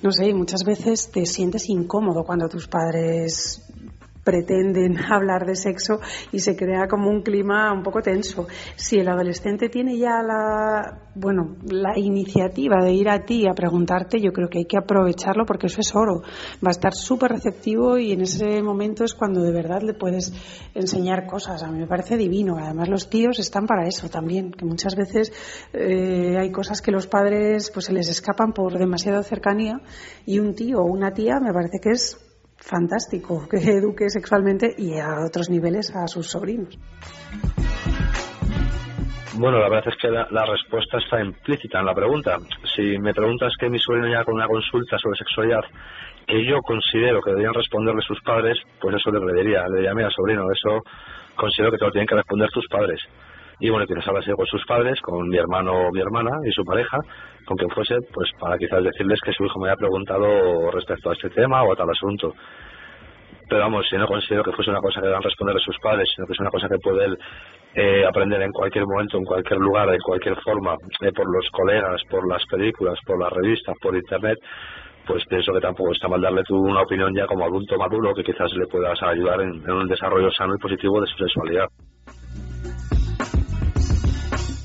No 0.02 0.10
sé, 0.10 0.34
muchas 0.34 0.64
veces 0.64 1.12
te 1.12 1.24
sientes 1.24 1.68
incómodo 1.68 2.24
cuando 2.24 2.48
tus 2.48 2.66
padres 2.66 3.64
pretenden 4.28 4.98
hablar 5.10 5.46
de 5.46 5.56
sexo 5.56 6.00
y 6.32 6.40
se 6.40 6.54
crea 6.54 6.86
como 6.86 7.08
un 7.08 7.22
clima 7.22 7.72
un 7.72 7.82
poco 7.82 8.02
tenso. 8.02 8.46
Si 8.76 8.98
el 8.98 9.08
adolescente 9.08 9.70
tiene 9.70 9.96
ya 9.96 10.22
la, 10.22 11.08
bueno, 11.14 11.56
la 11.64 11.98
iniciativa 11.98 12.84
de 12.84 12.92
ir 12.92 13.08
a 13.08 13.24
ti 13.24 13.48
a 13.48 13.54
preguntarte, 13.54 14.20
yo 14.20 14.30
creo 14.30 14.50
que 14.50 14.58
hay 14.58 14.64
que 14.66 14.76
aprovecharlo 14.76 15.46
porque 15.46 15.68
eso 15.68 15.80
es 15.80 15.94
oro. 15.94 16.20
Va 16.62 16.68
a 16.68 16.76
estar 16.76 16.92
súper 16.92 17.30
receptivo 17.30 17.96
y 17.96 18.12
en 18.12 18.20
ese 18.20 18.62
momento 18.62 19.02
es 19.02 19.14
cuando 19.14 19.40
de 19.40 19.50
verdad 19.50 19.80
le 19.80 19.94
puedes 19.94 20.30
enseñar 20.74 21.26
cosas. 21.26 21.62
A 21.62 21.70
mí 21.70 21.78
me 21.78 21.86
parece 21.86 22.18
divino. 22.18 22.58
Además 22.58 22.90
los 22.90 23.08
tíos 23.08 23.38
están 23.38 23.66
para 23.66 23.88
eso 23.88 24.10
también, 24.10 24.52
que 24.52 24.66
muchas 24.66 24.94
veces 24.94 25.32
eh, 25.72 26.36
hay 26.38 26.52
cosas 26.52 26.82
que 26.82 26.90
los 26.90 27.06
padres 27.06 27.70
pues 27.72 27.86
se 27.86 27.94
les 27.94 28.10
escapan 28.10 28.52
por 28.52 28.78
demasiada 28.78 29.22
cercanía 29.22 29.80
y 30.26 30.38
un 30.38 30.54
tío 30.54 30.80
o 30.80 30.84
una 30.84 31.14
tía 31.14 31.40
me 31.40 31.54
parece 31.54 31.78
que 31.80 31.92
es 31.92 32.27
fantástico 32.58 33.46
que 33.50 33.58
eduque 33.58 34.08
sexualmente 34.10 34.74
y 34.76 34.98
a 34.98 35.24
otros 35.26 35.50
niveles 35.50 35.94
a 35.94 36.06
sus 36.06 36.26
sobrinos. 36.28 36.78
Bueno, 39.38 39.60
la 39.60 39.68
verdad 39.68 39.92
es 39.94 39.96
que 40.02 40.10
la, 40.10 40.44
respuesta 40.46 40.98
está 40.98 41.20
implícita 41.22 41.78
en 41.78 41.86
la 41.86 41.94
pregunta. 41.94 42.38
Si 42.74 42.98
me 42.98 43.14
preguntas 43.14 43.52
que 43.58 43.70
mi 43.70 43.78
sobrino 43.78 44.08
llega 44.08 44.24
con 44.24 44.34
una 44.34 44.48
consulta 44.48 44.98
sobre 44.98 45.16
sexualidad 45.16 45.62
que 46.26 46.44
yo 46.44 46.60
considero 46.60 47.22
que 47.22 47.30
deberían 47.30 47.54
responderle 47.54 48.02
sus 48.02 48.20
padres, 48.22 48.58
pues 48.80 48.96
eso 48.96 49.10
le 49.12 49.32
diría, 49.32 49.66
le 49.68 49.76
diría, 49.76 49.94
mira 49.94 50.10
sobrino, 50.10 50.44
eso 50.50 50.82
considero 51.36 51.70
que 51.70 51.78
te 51.78 51.84
lo 51.84 51.92
tienen 51.92 52.08
que 52.08 52.16
responder 52.16 52.50
tus 52.50 52.66
padres. 52.68 53.00
Y 53.60 53.70
bueno, 53.70 53.86
quienes 53.86 54.06
hablas 54.06 54.26
con 54.26 54.46
sus 54.46 54.64
padres, 54.66 55.00
con 55.00 55.28
mi 55.28 55.38
hermano 55.38 55.72
o 55.72 55.92
mi 55.92 56.00
hermana 56.00 56.30
y 56.44 56.52
su 56.52 56.64
pareja, 56.64 56.98
con 57.48 57.56
quien 57.56 57.70
fuese, 57.70 57.96
pues 58.12 58.30
para 58.38 58.58
quizás 58.58 58.84
decirles 58.84 59.18
que 59.24 59.32
su 59.32 59.44
hijo 59.44 59.58
me 59.58 59.68
haya 59.68 59.76
preguntado 59.76 60.70
respecto 60.70 61.08
a 61.08 61.14
este 61.14 61.30
tema 61.30 61.62
o 61.62 61.72
a 61.72 61.76
tal 61.76 61.88
asunto. 61.88 62.34
Pero 63.48 63.62
vamos, 63.62 63.86
si 63.88 63.96
no 63.96 64.06
considero 64.06 64.44
que 64.44 64.52
fuese 64.52 64.70
una 64.70 64.80
cosa 64.80 65.00
que 65.00 65.06
deban 65.06 65.22
responderle 65.22 65.62
sus 65.62 65.78
padres, 65.78 66.06
sino 66.14 66.26
que 66.26 66.34
es 66.34 66.40
una 66.40 66.50
cosa 66.50 66.68
que 66.68 66.76
puede 66.76 67.06
él 67.06 67.18
eh, 67.74 68.04
aprender 68.06 68.42
en 68.42 68.52
cualquier 68.52 68.84
momento, 68.86 69.16
en 69.16 69.24
cualquier 69.24 69.58
lugar, 69.58 69.90
de 69.90 69.98
cualquier 70.00 70.36
forma, 70.42 70.74
eh, 71.00 71.12
por 71.12 71.24
los 71.34 71.48
colegas, 71.50 72.02
por 72.10 72.28
las 72.28 72.44
películas, 72.50 72.98
por 73.06 73.18
las 73.18 73.32
revistas, 73.32 73.74
por 73.80 73.96
internet, 73.96 74.36
pues 75.06 75.24
pienso 75.26 75.54
que 75.54 75.60
tampoco 75.60 75.92
está 75.92 76.08
mal 76.08 76.20
darle 76.20 76.42
tú 76.44 76.56
una 76.56 76.82
opinión 76.82 77.14
ya 77.14 77.26
como 77.26 77.46
adulto 77.46 77.78
maduro 77.78 78.12
que 78.14 78.22
quizás 78.22 78.52
le 78.52 78.66
puedas 78.66 79.02
ayudar 79.02 79.40
en, 79.40 79.54
en 79.64 79.70
un 79.70 79.88
desarrollo 79.88 80.30
sano 80.30 80.54
y 80.54 80.58
positivo 80.58 81.00
de 81.00 81.06
su 81.06 81.16
sexualidad. 81.16 81.68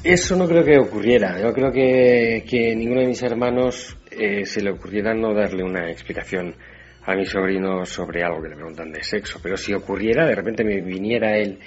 Eso 0.04 0.36
no 0.36 0.46
creo 0.50 0.66
que 0.66 0.78
ocurriera. 0.78 1.40
Yo 1.40 1.54
creo 1.54 1.72
que, 1.72 2.44
que 2.46 2.76
ninguno 2.76 3.00
de 3.00 3.08
mis 3.08 3.24
hermanos 3.24 3.98
eh, 4.12 4.46
se 4.46 4.62
le 4.62 4.72
ocurriera 4.72 5.14
no 5.14 5.34
darle 5.34 5.64
una 5.64 5.90
explicación 5.90 6.54
a 7.06 7.16
mi 7.16 7.26
sobrino 7.26 7.86
sobre 7.86 8.22
algo 8.22 8.42
que 8.42 8.50
le 8.50 8.56
preguntan 8.56 8.92
de 8.92 9.02
sexo. 9.02 9.40
Pero 9.42 9.56
si 9.56 9.74
ocurriera, 9.74 10.28
de 10.28 10.36
repente 10.36 10.66
me 10.66 10.82
viniera 10.82 11.38
él 11.38 11.58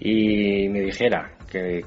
y 0.00 0.68
me 0.68 0.80
dijera 0.80 1.36
que 1.48 1.82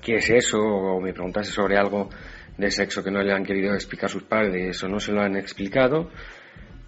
qué 0.00 0.14
es 0.14 0.30
eso 0.30 0.58
o 0.58 0.98
me 0.98 1.12
preguntase 1.12 1.50
sobre 1.50 1.76
algo 1.76 2.08
de 2.56 2.70
sexo 2.70 3.04
que 3.04 3.10
no 3.10 3.22
le 3.22 3.34
han 3.34 3.44
querido 3.44 3.74
explicar 3.74 4.08
sus 4.08 4.22
padres 4.22 4.82
o 4.82 4.88
no 4.88 4.98
se 4.98 5.12
lo 5.12 5.20
han 5.20 5.36
explicado, 5.36 6.10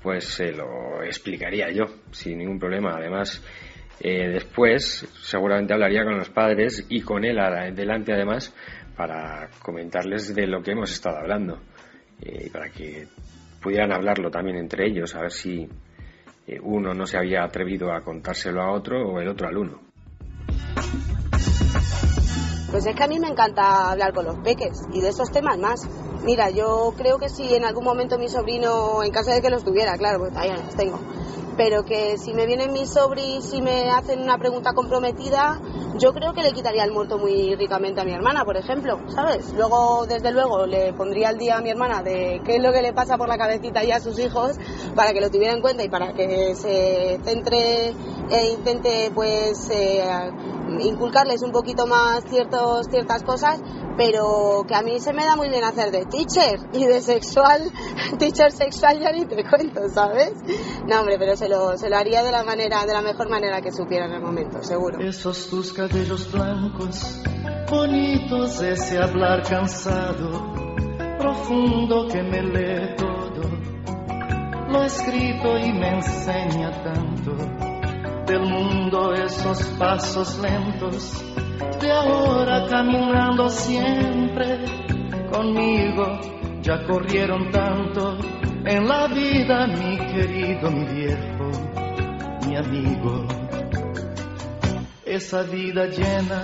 pues 0.03 0.25
se 0.25 0.51
lo 0.51 1.03
explicaría 1.03 1.71
yo 1.73 1.85
sin 2.11 2.39
ningún 2.39 2.59
problema. 2.59 2.95
Además, 2.97 3.43
eh, 4.01 4.29
después 4.29 5.07
seguramente 5.23 5.73
hablaría 5.73 6.05
con 6.05 6.19
los 6.19 6.29
padres 6.31 6.85
y 6.89 7.01
con 7.01 7.25
él 7.25 7.39
delante 7.75 8.13
además 8.13 8.53
para 8.97 9.49
comentarles 9.63 10.35
de 10.35 10.47
lo 10.47 10.63
que 10.63 10.73
hemos 10.73 10.93
estado 10.93 11.19
hablando 11.19 11.61
eh, 12.21 12.45
y 12.47 12.51
para 12.51 12.71
que 12.71 13.07
pudieran 13.63 13.93
hablarlo 13.93 14.31
también 14.31 14.57
entre 14.57 14.87
ellos, 14.87 15.15
a 15.15 15.23
ver 15.23 15.33
si 15.33 15.69
eh, 16.47 16.59
uno 16.63 16.93
no 16.93 17.07
se 17.07 17.17
había 17.17 17.43
atrevido 17.43 17.93
a 17.93 18.03
contárselo 18.03 18.63
a 18.63 18.73
otro 18.73 19.09
o 19.09 19.21
el 19.21 19.29
otro 19.29 19.49
al 19.49 19.57
uno. 19.57 19.81
Pues 22.71 22.87
es 22.87 22.97
que 22.97 23.05
a 23.05 23.07
mí 23.07 23.21
me 23.21 23.29
encanta 23.29 23.93
hablar 23.93 24.13
con 24.13 24.25
los 24.25 24.37
peques 24.41 24.73
y 24.93 25.01
de 25.01 25.09
estos 25.09 25.31
temas 25.31 25.57
más. 25.59 25.89
Mira, 26.25 26.51
yo 26.51 26.93
creo 26.97 27.19
que 27.19 27.29
si 27.29 27.55
en 27.55 27.65
algún 27.65 27.85
momento 27.85 28.19
mi 28.19 28.29
sobrino, 28.29 29.03
en 29.05 29.13
caso 29.13 29.31
de 29.31 29.41
que 29.41 29.49
los 29.49 29.65
tuviera, 29.65 29.97
claro, 29.97 30.19
pues 30.19 30.33
no 30.33 30.43
los 30.43 30.75
tengo, 30.75 30.99
pero 31.57 31.85
que 31.85 32.19
si 32.19 32.35
me 32.35 32.47
vienen 32.47 32.73
mis 32.73 32.91
sobris 32.91 33.53
y 33.53 33.63
me 33.63 33.91
hacen 33.91 34.21
una 34.21 34.39
pregunta 34.39 34.73
comprometida, 34.73 35.61
yo 35.97 36.13
creo 36.13 36.33
que 36.33 36.43
le 36.43 36.53
quitaría 36.53 36.85
el 36.85 36.93
muerto 36.93 37.19
muy 37.19 37.55
ricamente 37.55 38.01
a 38.01 38.05
mi 38.05 38.13
hermana, 38.13 38.45
por 38.45 38.57
ejemplo, 38.57 38.99
¿sabes? 39.09 39.53
Luego, 39.55 40.07
desde 40.07 40.33
luego, 40.33 40.67
le 40.67 40.93
pondría 40.93 41.29
al 41.29 41.39
día 41.39 41.59
a 41.59 41.61
mi 41.61 41.71
hermana 41.71 42.03
de 42.03 42.41
qué 42.45 42.57
es 42.57 42.63
lo 42.63 42.73
que 42.73 42.83
le 42.83 42.93
pasa 42.93 43.17
por 43.17 43.29
la 43.29 43.39
cabecita 43.39 43.85
y 43.85 43.93
a 43.93 44.01
sus 44.01 44.19
hijos 44.19 44.57
para 44.95 45.13
que 45.13 45.21
lo 45.21 45.31
tuviera 45.31 45.53
en 45.53 45.61
cuenta 45.61 45.85
y 45.85 45.89
para 45.89 46.13
que 46.13 46.55
se 46.57 47.21
centre 47.25 47.95
e 48.31 48.53
intente, 48.53 49.11
pues, 49.15 49.71
eh, 49.71 50.03
inculcarles 50.81 51.43
un 51.43 51.53
poquito 51.53 51.87
más 51.87 52.25
ciertos, 52.25 52.87
ciertas 52.91 53.23
cosas, 53.23 53.61
pero 53.97 54.65
que 54.67 54.75
a 54.75 54.83
mí 54.83 55.01
se 55.01 55.13
me 55.13 55.25
da 55.25 55.37
muy 55.37 55.49
bien 55.49 55.65
hacer 55.65 55.91
de 55.91 56.05
teacher 56.07 56.59
y 56.73 56.85
de 56.85 57.01
sexual, 57.01 57.71
teacher 58.19 58.53
sexual 58.53 58.99
ya 59.01 59.13
ni 59.13 59.25
te 59.27 59.45
cuento, 59.45 59.89
¿sabes? 59.89 60.33
No, 60.87 61.01
hombre, 61.01 61.17
pero 61.19 61.37
se 61.37 61.49
lo, 61.49 61.77
se 61.77 61.89
lo 61.89 61.97
haría 61.97 62.23
de 62.23 62.33
la 62.33 62.45
manera, 62.45 62.85
de 62.87 62.93
la 62.93 63.03
mejor 63.03 63.29
manera 63.29 63.61
que 63.61 63.73
supiera 63.73 64.07
en 64.07 64.13
el 64.13 64.23
momento, 64.23 64.63
seguro. 64.63 64.99
Esos 65.01 65.49
tus 65.49 65.73
cabellos 65.73 66.31
blancos, 66.33 67.23
bonitos, 67.71 68.61
ese 68.63 68.99
hablar 68.99 69.43
cansado, 69.43 70.55
profundo 71.19 72.09
que 72.09 72.23
me 72.23 72.43
lee 72.43 72.97
todo, 72.97 73.49
lo 74.69 74.83
escrito 74.85 75.59
y 75.59 75.73
me 75.73 75.95
enseña 75.95 76.83
tanto 76.83 77.64
del 78.27 78.43
mundo 78.43 79.13
esos 79.15 79.63
pasos 79.79 80.39
lentos, 80.39 81.25
de 81.81 81.93
ahora 81.93 82.67
caminando 82.69 83.49
siempre 83.49 84.65
conmigo, 85.31 86.21
ya 86.63 86.85
corrieron 86.85 87.51
tanto 87.51 88.19
en 88.65 88.89
la 88.89 89.07
vida, 89.09 89.67
mi 89.67 89.97
querido, 89.99 90.71
mi 90.71 90.85
viejo, 90.87 91.51
mi 92.47 92.57
amigo 92.57 93.27
esa 95.15 95.43
vida 95.43 95.87
llena 95.87 96.43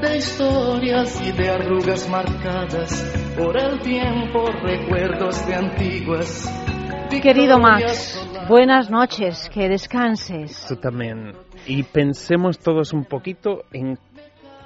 de 0.00 0.16
historias 0.18 1.20
y 1.26 1.32
de 1.32 1.48
arrugas 1.48 2.08
marcadas 2.08 3.02
por 3.36 3.56
el 3.56 3.80
tiempo, 3.80 4.44
recuerdos 4.62 5.46
de 5.46 5.54
antiguas. 5.54 6.50
Querido 7.22 7.58
Max, 7.58 8.19
buenas 8.50 8.90
noches, 8.90 9.48
que 9.54 9.68
descanses. 9.68 10.66
Tú 10.66 10.74
también. 10.74 11.34
Y 11.66 11.84
pensemos 11.84 12.58
todos 12.58 12.92
un 12.92 13.04
poquito 13.04 13.62
en 13.72 13.96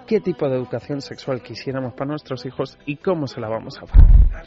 qué 0.07 0.21
tipo 0.21 0.49
de 0.49 0.57
educación 0.57 1.03
sexual 1.03 1.43
quisiéramos 1.43 1.93
para 1.93 2.07
nuestros 2.07 2.47
hijos 2.47 2.79
y 2.87 2.97
cómo 2.97 3.27
se 3.27 3.43
la 3.43 3.49
vamos 3.49 3.79
a 3.79 3.85
dar. 3.85 4.47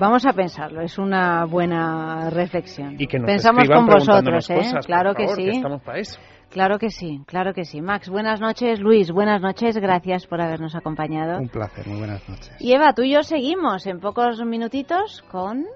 Vamos 0.00 0.26
a 0.26 0.32
pensarlo, 0.32 0.80
es 0.80 0.98
una 0.98 1.44
buena 1.44 2.28
reflexión. 2.30 2.96
Y 2.98 3.06
que 3.06 3.20
nos 3.20 3.26
Pensamos 3.26 3.68
con 3.68 3.86
vosotros, 3.86 4.50
¿eh? 4.50 4.56
cosas, 4.56 4.84
claro 4.84 5.14
que 5.14 5.26
favor, 5.26 5.36
sí. 5.36 5.48
estamos 5.50 5.82
para 5.82 5.98
eso. 6.00 6.20
Claro 6.50 6.78
que 6.80 6.90
sí, 6.90 7.22
claro 7.26 7.54
que 7.54 7.64
sí. 7.64 7.80
Max, 7.80 8.08
buenas 8.08 8.40
noches. 8.40 8.80
Luis, 8.80 9.12
buenas 9.12 9.40
noches. 9.40 9.76
Gracias 9.76 10.26
por 10.26 10.40
habernos 10.40 10.74
acompañado. 10.74 11.38
Un 11.38 11.48
placer, 11.48 11.86
muy 11.86 11.98
buenas 11.98 12.28
noches. 12.28 12.50
Y 12.58 12.72
Eva, 12.72 12.92
tú 12.94 13.02
y 13.02 13.12
yo 13.12 13.22
seguimos 13.22 13.86
en 13.86 14.00
pocos 14.00 14.44
minutitos 14.44 15.22
con 15.30 15.66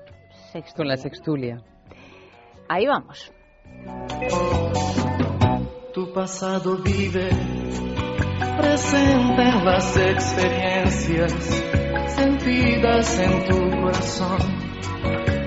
Sextulia. 0.50 0.76
Con 0.76 0.88
la 0.88 0.96
sextulia. 0.96 1.73
Ahí 2.68 2.86
vamos. 2.86 3.32
Tu 5.92 6.12
pasado 6.12 6.76
vive 6.78 7.28
presente 8.58 9.42
en 9.42 9.64
las 9.64 9.96
experiencias 9.96 11.32
sentidas 12.08 13.18
en 13.18 13.44
tu 13.46 13.70
corazón, 13.80 14.38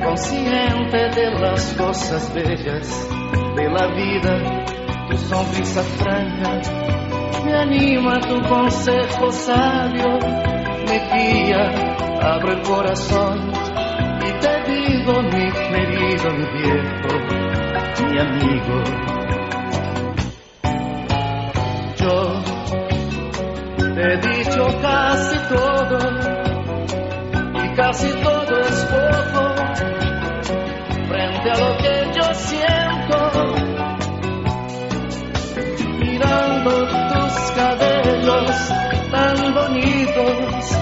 consciente 0.03 1.09
de 1.15 1.32
las 1.39 1.74
cosas 1.74 2.34
bellas 2.34 3.09
de 3.55 3.70
la 3.70 3.88
vida, 3.95 4.65
tu 5.09 5.18
sonrisa 5.18 5.84
franca 5.84 6.97
me 7.47 7.53
anima 7.53 8.20
tu 8.20 8.41
consejo 8.49 9.32
sabio, 9.32 10.20
me 10.88 10.97
guía, 11.13 11.72
abre 12.22 12.53
el 12.55 12.61
corazón 12.61 13.66
digo 14.78 15.21
mi 15.23 15.51
querido, 15.51 16.28
mi 16.38 16.45
viejo, 16.55 17.13
mi 18.09 18.19
amigo. 18.19 18.78
Yo 22.01 22.15
te 23.95 24.01
he 24.01 24.17
dicho 24.17 24.63
casi 24.82 25.38
todo 25.53 25.97
y 27.63 27.75
casi 27.75 28.09
todo 28.23 28.59
es 28.59 28.86
poco 28.93 29.43
frente 31.07 31.47
a 31.51 31.57
lo 31.63 31.78
que 31.82 31.93
yo 32.15 32.25
siento. 32.34 33.17
Mirando 35.99 36.71
tus 37.13 37.36
cabellos 37.55 38.55
tan 39.11 39.38
bonitos, 39.53 40.78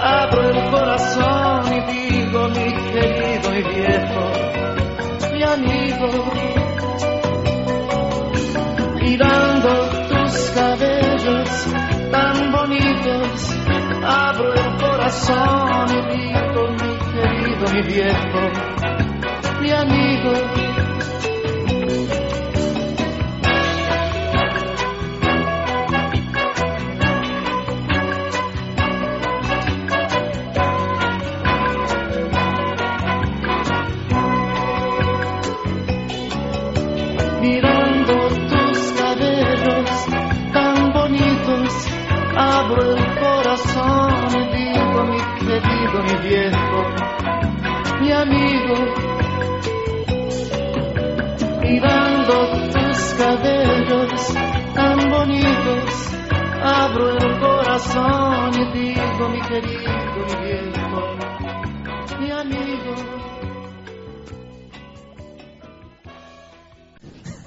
abro 0.00 0.40
el 0.50 0.70
corazón 0.70 1.27
amigo. 5.52 6.08
Mirando 9.00 9.70
tus 10.08 10.50
cabellos 10.50 11.50
tan 12.10 12.52
bonitos, 12.52 13.56
abro 14.04 14.54
el 14.54 14.76
corazón 14.76 15.88
y 15.90 16.16
digo 16.16 16.68
mi 16.78 16.92
querido, 17.12 17.72
mi 17.72 17.82
viejo, 17.82 18.40
mi 19.60 19.70
amigo. 19.70 20.67
Abro 42.38 42.94
el 42.94 43.04
corazón 43.18 44.28
y 44.30 44.42
digo 44.56 45.04
mi 45.04 45.18
querido, 45.40 46.02
mi 46.04 46.16
viejo, 46.28 46.78
mi 48.00 48.12
amigo. 48.12 48.76
Mirando 51.62 52.34
tus 52.70 52.98
cabellos 53.14 54.34
tan 54.74 54.98
bonitos, 55.10 56.12
abro 56.62 57.10
el 57.10 57.40
corazón 57.40 58.54
y 58.54 58.64
digo 58.72 59.28
mi 59.30 59.40
querido, 59.40 59.92
mi 60.28 60.34
viejo, 60.46 61.00
mi 62.20 62.30
amigo. 62.30 62.94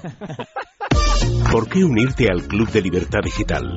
¿Por 1.52 1.68
qué 1.68 1.84
unirte 1.84 2.28
al 2.30 2.44
Club 2.44 2.70
de 2.70 2.80
Libertad 2.80 3.20
Digital? 3.22 3.76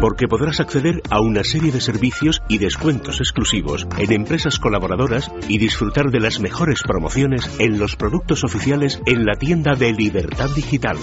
Porque 0.00 0.28
podrás 0.28 0.60
acceder 0.60 1.02
a 1.10 1.20
una 1.20 1.42
serie 1.42 1.72
de 1.72 1.80
servicios 1.80 2.40
y 2.48 2.58
descuentos 2.58 3.18
exclusivos 3.18 3.88
en 3.98 4.12
empresas 4.12 4.60
colaboradoras 4.60 5.28
y 5.48 5.58
disfrutar 5.58 6.12
de 6.12 6.20
las 6.20 6.38
mejores 6.38 6.84
promociones 6.84 7.56
en 7.58 7.80
los 7.80 7.96
productos 7.96 8.44
oficiales 8.44 9.00
en 9.06 9.24
la 9.24 9.34
tienda 9.34 9.74
de 9.74 9.92
Libertad 9.92 10.50
Digital. 10.54 10.96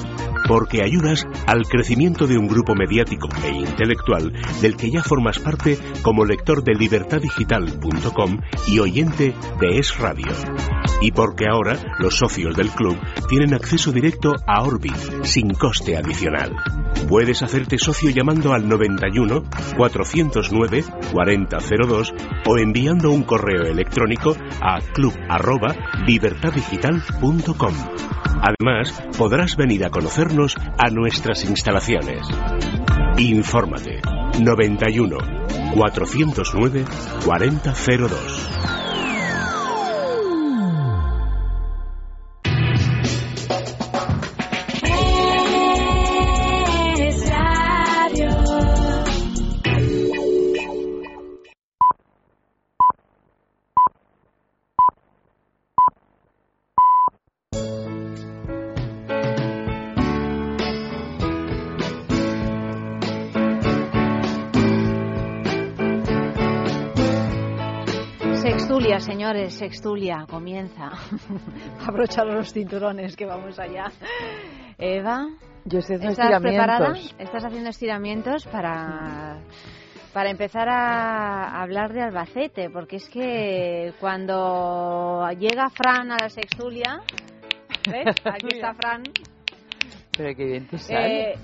Porque 0.48 0.84
ayudas 0.86 1.28
al 1.46 1.64
crecimiento 1.68 2.28
de 2.28 2.38
un 2.38 2.48
grupo 2.48 2.76
mediático 2.76 3.28
e 3.44 3.50
intelectual 3.50 4.32
del 4.62 4.78
que 4.78 4.90
ya 4.92 5.04
formas 5.04 5.38
parte 5.40 5.78
como 6.02 6.24
lector 6.24 6.64
de 6.64 6.76
libertaddigital.com 6.76 8.40
y 8.68 8.80
oyente 8.80 9.36
de 9.60 9.78
Es 9.78 9.98
Radio. 9.98 10.32
Y 11.02 11.12
porque 11.12 11.46
ahora 11.50 11.78
los 12.00 12.16
socios 12.18 12.56
del 12.56 12.70
club 12.70 12.98
tienen 13.28 13.54
acceso 13.54 13.92
directo 13.92 14.34
a 14.48 14.64
Orbit 14.64 14.96
sin 15.24 15.54
coste 15.54 15.89
adicional. 15.98 16.56
Puedes 17.08 17.42
hacerte 17.42 17.78
socio 17.78 18.10
llamando 18.10 18.52
al 18.54 18.68
91 18.68 19.46
409 19.78 20.84
4002 21.12 22.14
o 22.46 22.58
enviando 22.58 23.12
un 23.12 23.24
correo 23.24 23.64
electrónico 23.64 24.36
a 24.62 24.80
club@libertaddigital.com. 24.94 27.74
Además, 28.42 29.02
podrás 29.18 29.56
venir 29.56 29.86
a 29.86 29.90
conocernos 29.90 30.56
a 30.78 30.90
nuestras 30.90 31.46
instalaciones. 31.46 32.28
Infórmate 33.18 34.02
91 34.40 35.18
409 35.76 36.86
4002. 37.26 38.89
Sextulia, 68.90 69.00
señores, 69.00 69.54
sextulia, 69.54 70.26
comienza. 70.28 70.90
Abrocharos 71.88 72.34
los 72.34 72.52
cinturones 72.52 73.16
que 73.16 73.28
vamos 73.28 73.60
allá. 73.60 73.92
Eva, 74.80 75.28
Yo 75.66 75.78
estoy 75.78 75.98
haciendo 75.98 76.20
¿estás 76.20 76.42
preparada? 76.42 76.94
¿Estás 77.20 77.46
haciendo 77.46 77.70
estiramientos 77.70 78.48
para, 78.48 79.38
para 80.12 80.32
empezar 80.32 80.70
a 80.70 81.62
hablar 81.62 81.94
de 81.94 82.02
Albacete? 82.02 82.72
Porque 82.72 82.96
es 82.96 83.08
que 83.10 83.94
cuando 84.00 85.30
llega 85.38 85.70
Fran 85.70 86.12
a 86.12 86.18
la 86.20 86.30
sextulia, 86.30 87.02
¿ves? 87.88 88.16
Aquí 88.26 88.48
está 88.56 88.74
Fran. 88.74 89.04
Pero 90.18 90.36
qué 90.36 90.46
bien 90.46 90.68
te 90.68 90.80
sale. 90.80 91.34
Eh, 91.34 91.36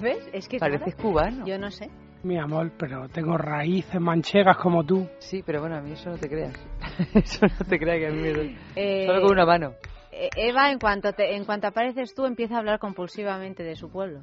¿Ves? 0.00 0.30
Es 0.32 0.46
que 0.46 0.58
Pareces 0.58 0.94
cubano. 0.94 1.44
Yo 1.46 1.58
no 1.58 1.68
sé. 1.68 1.90
Mi 2.24 2.38
amor, 2.38 2.70
pero 2.78 3.08
tengo 3.08 3.36
raíces 3.36 4.00
manchegas 4.00 4.56
como 4.56 4.84
tú. 4.84 5.08
Sí, 5.18 5.42
pero 5.44 5.60
bueno, 5.60 5.76
a 5.76 5.80
mí 5.80 5.92
eso 5.92 6.10
no 6.10 6.16
te 6.18 6.28
creas. 6.28 6.52
eso 7.14 7.46
no 7.46 7.66
te 7.66 7.78
creas 7.78 7.98
que 7.98 8.06
a 8.06 8.10
mí 8.10 8.20
me 8.22 8.32
duele. 8.32 8.56
Eh, 8.76 9.06
Solo 9.06 9.22
con 9.22 9.32
una 9.32 9.44
mano. 9.46 9.72
Eh, 10.12 10.28
Eva, 10.36 10.70
en 10.70 10.78
cuanto, 10.78 11.12
te, 11.14 11.34
en 11.34 11.44
cuanto 11.44 11.66
apareces 11.66 12.14
tú, 12.14 12.24
empieza 12.26 12.54
a 12.56 12.58
hablar 12.58 12.78
compulsivamente 12.78 13.64
de 13.64 13.74
su 13.74 13.90
pueblo. 13.90 14.20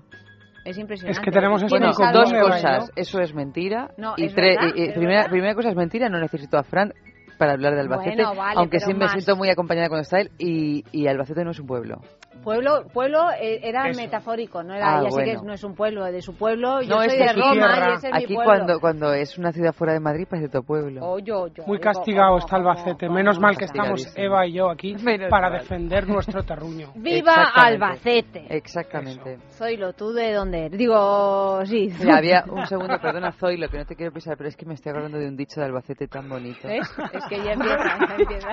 Es 0.66 0.78
impresionante. 0.78 1.20
Es 1.20 1.26
que 1.26 1.32
tenemos 1.32 1.62
eso 1.64 1.70
Bueno, 1.74 1.88
en 1.88 1.94
común, 1.94 2.14
dos 2.14 2.32
cosas. 2.34 2.88
¿no? 2.88 2.94
Eso 2.96 3.20
es 3.22 3.34
mentira. 3.34 3.92
No, 3.98 4.14
y 4.18 4.26
es 4.26 4.36
tres- 4.36 4.58
verdad, 4.58 4.74
y- 4.76 4.80
y 4.82 4.84
es 4.86 4.94
primera, 4.94 5.20
verdad. 5.22 5.32
primera 5.32 5.56
cosa 5.56 5.70
es 5.70 5.76
mentira. 5.76 6.10
No 6.10 6.20
necesito 6.20 6.58
a 6.58 6.64
Fran 6.64 6.94
para 7.38 7.54
hablar 7.54 7.74
de 7.76 7.82
Albacete. 7.82 8.16
Bueno, 8.24 8.36
vale, 8.36 8.54
aunque 8.60 8.80
sí 8.80 8.94
me 8.94 9.00
más. 9.00 9.12
siento 9.14 9.36
muy 9.36 9.50
acompañada 9.50 9.88
cuando 9.90 10.02
está 10.04 10.20
él. 10.20 10.30
Y, 10.38 10.84
y 10.92 11.08
Albacete 11.08 11.44
no 11.44 11.52
es 11.52 11.60
un 11.60 11.68
pueblo. 11.68 12.02
Pueblo, 12.44 12.86
pueblo 12.94 13.32
eh, 13.32 13.60
era 13.64 13.90
Eso. 13.90 14.00
metafórico, 14.00 14.64
no 14.64 14.74
era, 14.74 15.00
Ah, 15.00 15.04
ya 15.04 15.12
sé 15.12 15.24
que 15.26 15.32
bueno. 15.34 15.44
no 15.50 15.54
es 15.54 15.64
un 15.64 15.76
pueblo, 15.76 16.06
de 16.06 16.22
su 16.22 16.36
pueblo, 16.38 16.82
yo 16.82 16.96
no, 16.96 17.02
es 17.04 17.10
soy 17.12 17.20
de 17.20 17.30
aquí, 17.30 17.40
Roma 17.42 17.90
y 17.90 17.94
ese 17.96 18.08
es 18.08 18.14
mi 18.14 18.24
aquí 18.24 18.34
pueblo. 18.36 18.44
cuando, 18.46 18.80
cuando 18.80 19.14
es 19.14 19.38
una 19.38 19.52
ciudad 19.52 19.74
fuera 19.74 19.94
de 19.94 20.00
Madrid 20.00 20.26
parece 20.30 20.48
tu 20.48 20.64
pueblo. 20.64 21.02
Oh, 21.04 21.20
yo, 21.20 21.48
yo, 21.48 21.64
Muy 21.68 21.80
castigado 21.80 22.38
está 22.38 22.56
Albacete. 22.56 23.10
Menos 23.10 23.40
mal 23.40 23.58
que 23.58 23.66
estamos 23.66 24.08
Eva 24.16 24.46
y 24.48 24.54
yo 24.54 24.70
aquí 24.70 24.96
Menos 25.04 25.30
para 25.30 25.50
mal. 25.50 25.60
defender 25.60 26.08
nuestro 26.08 26.44
terruño. 26.44 26.92
¡Viva 26.96 27.34
Exactamente. 27.34 27.60
Albacete! 27.86 28.46
Exactamente. 28.56 29.38
Zoilo, 29.52 29.92
¿tú 29.94 30.14
de 30.14 30.32
dónde 30.34 30.66
eres? 30.68 30.78
Digo, 30.80 31.60
sí. 31.66 31.92
Mira, 32.00 32.18
había 32.20 32.46
un 32.50 32.66
segundo, 32.68 32.98
perdona 33.02 33.34
Zoilo, 33.34 33.68
que 33.68 33.80
no 33.80 33.86
te 33.86 33.96
quiero 33.98 34.14
pisar, 34.14 34.38
pero 34.38 34.48
es 34.48 34.56
que 34.56 34.66
me 34.66 34.76
estoy 34.76 34.92
acordando 34.92 35.18
de 35.18 35.28
un 35.28 35.36
dicho 35.36 35.60
de 35.60 35.66
Albacete 35.66 36.08
tan 36.08 36.30
bonito. 36.30 36.68
¿Ves? 36.70 36.90
Es 37.12 37.26
que 37.26 37.44
ya 37.44 37.52
empieza, 37.54 37.98
ya 38.00 38.16
empieza. 38.18 38.48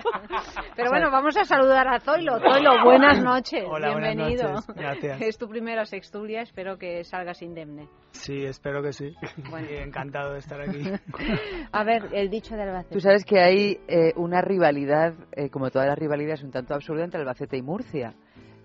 Pero 0.74 0.90
bueno, 0.90 1.10
vamos 1.12 1.36
a 1.36 1.44
saludar 1.44 1.86
a 1.86 2.00
Zoilo. 2.00 2.40
Zoilo, 2.40 2.82
buenas 2.82 3.22
noches. 3.22 3.64
Hola, 3.68 3.92
buenas 3.92 4.14
Bienvenido. 4.14 4.52
noches. 4.52 4.74
Gracias. 4.74 5.20
Es 5.20 5.38
tu 5.38 5.48
primera 5.48 5.84
sextulia, 5.84 6.42
espero 6.42 6.78
que 6.78 7.04
salgas 7.04 7.42
indemne. 7.42 7.88
Sí, 8.12 8.44
espero 8.44 8.82
que 8.82 8.92
sí. 8.92 9.14
Y 9.70 9.74
encantado 9.76 10.32
de 10.32 10.38
estar 10.38 10.60
aquí. 10.60 10.82
A 11.72 11.84
ver, 11.84 12.08
el 12.12 12.30
dicho 12.30 12.54
de 12.56 12.62
Albacete. 12.62 12.94
Tú 12.94 13.00
sabes 13.00 13.24
que 13.24 13.40
hay 13.40 13.78
eh, 13.88 14.12
una 14.16 14.40
rivalidad, 14.40 15.14
eh, 15.32 15.50
como 15.50 15.70
todas 15.70 15.88
las 15.88 15.98
rivalidades, 15.98 16.42
un 16.42 16.50
tanto 16.50 16.74
absurda 16.74 17.04
entre 17.04 17.20
Albacete 17.20 17.56
y 17.56 17.62
Murcia. 17.62 18.14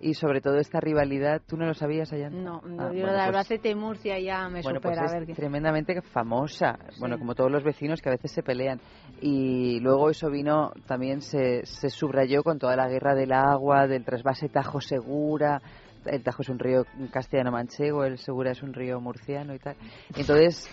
Y 0.03 0.15
sobre 0.15 0.41
todo 0.41 0.57
esta 0.57 0.79
rivalidad, 0.79 1.41
¿tú 1.47 1.57
no 1.57 1.65
lo 1.67 1.73
sabías, 1.75 2.11
Ayanta? 2.11 2.35
No, 2.35 2.59
no, 2.65 2.83
Ah, 2.83 2.91
yo 2.91 3.01
bueno, 3.01 3.07
de 3.07 3.11
pues- 3.13 3.21
Albacete 3.27 3.69
y 3.69 3.75
Murcia 3.75 4.19
ya 4.19 4.49
me 4.49 4.61
bueno, 4.63 4.81
pues 4.81 4.95
supera. 4.95 5.05
es 5.05 5.11
a 5.11 5.17
ver 5.19 5.27
qué. 5.27 5.33
tremendamente 5.35 6.01
famosa, 6.01 6.79
bueno, 6.99 7.19
como 7.19 7.35
todos 7.35 7.51
los 7.51 7.63
vecinos 7.63 8.01
que 8.01 8.09
a 8.09 8.13
veces 8.13 8.31
se 8.31 8.41
pelean. 8.41 8.79
Y 9.21 9.79
luego 9.81 10.09
eso 10.09 10.29
vino, 10.31 10.71
también 10.87 11.21
se, 11.21 11.65
se 11.65 11.89
subrayó 11.89 12.41
con 12.41 12.57
toda 12.57 12.75
la 12.75 12.87
guerra 12.87 13.13
del 13.13 13.31
agua, 13.31 13.85
del 13.87 14.03
trasvase 14.03 14.49
Tajo 14.49 14.81
Segura. 14.81 15.61
El 16.05 16.23
Tajo 16.23 16.41
es 16.41 16.49
un 16.49 16.59
río 16.59 16.83
castellano-manchego, 17.11 18.03
el 18.03 18.17
Segura 18.17 18.51
es 18.51 18.63
un 18.63 18.73
río 18.73 18.99
murciano 18.99 19.53
y 19.53 19.59
tal. 19.59 19.75
Entonces, 20.15 20.69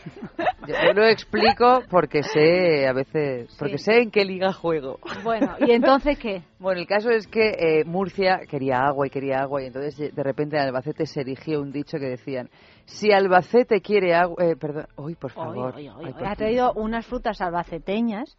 yo 0.66 0.92
lo 0.94 1.06
explico 1.06 1.82
porque 1.90 2.22
sé 2.22 2.86
a 2.86 2.92
veces, 2.92 3.55
porque 3.59 3.78
Sí. 3.78 3.84
sé 3.84 4.02
en 4.02 4.10
qué 4.10 4.24
liga 4.24 4.52
juego. 4.52 4.98
Bueno, 5.22 5.55
¿y 5.60 5.70
entonces 5.72 6.18
qué? 6.18 6.42
Bueno, 6.59 6.80
el 6.80 6.86
caso 6.86 7.10
es 7.10 7.26
que 7.26 7.50
eh, 7.50 7.84
Murcia 7.84 8.40
quería 8.48 8.80
agua 8.86 9.06
y 9.06 9.10
quería 9.10 9.40
agua 9.40 9.62
y 9.62 9.66
entonces 9.66 9.98
eh, 10.00 10.10
de 10.14 10.22
repente 10.22 10.56
en 10.56 10.62
Albacete 10.62 11.06
se 11.06 11.20
erigió 11.20 11.60
un 11.60 11.72
dicho 11.72 11.98
que 11.98 12.06
decían, 12.06 12.48
si 12.84 13.12
Albacete 13.12 13.80
quiere 13.80 14.14
agua, 14.14 14.44
eh, 14.44 14.56
perdón, 14.56 14.86
uy, 14.96 15.14
por 15.14 15.30
favor. 15.30 15.74
Ay, 15.76 15.88
por 16.12 16.26
ha 16.26 16.34
traído 16.34 16.72
unas 16.74 17.06
frutas 17.06 17.40
albaceteñas. 17.40 18.36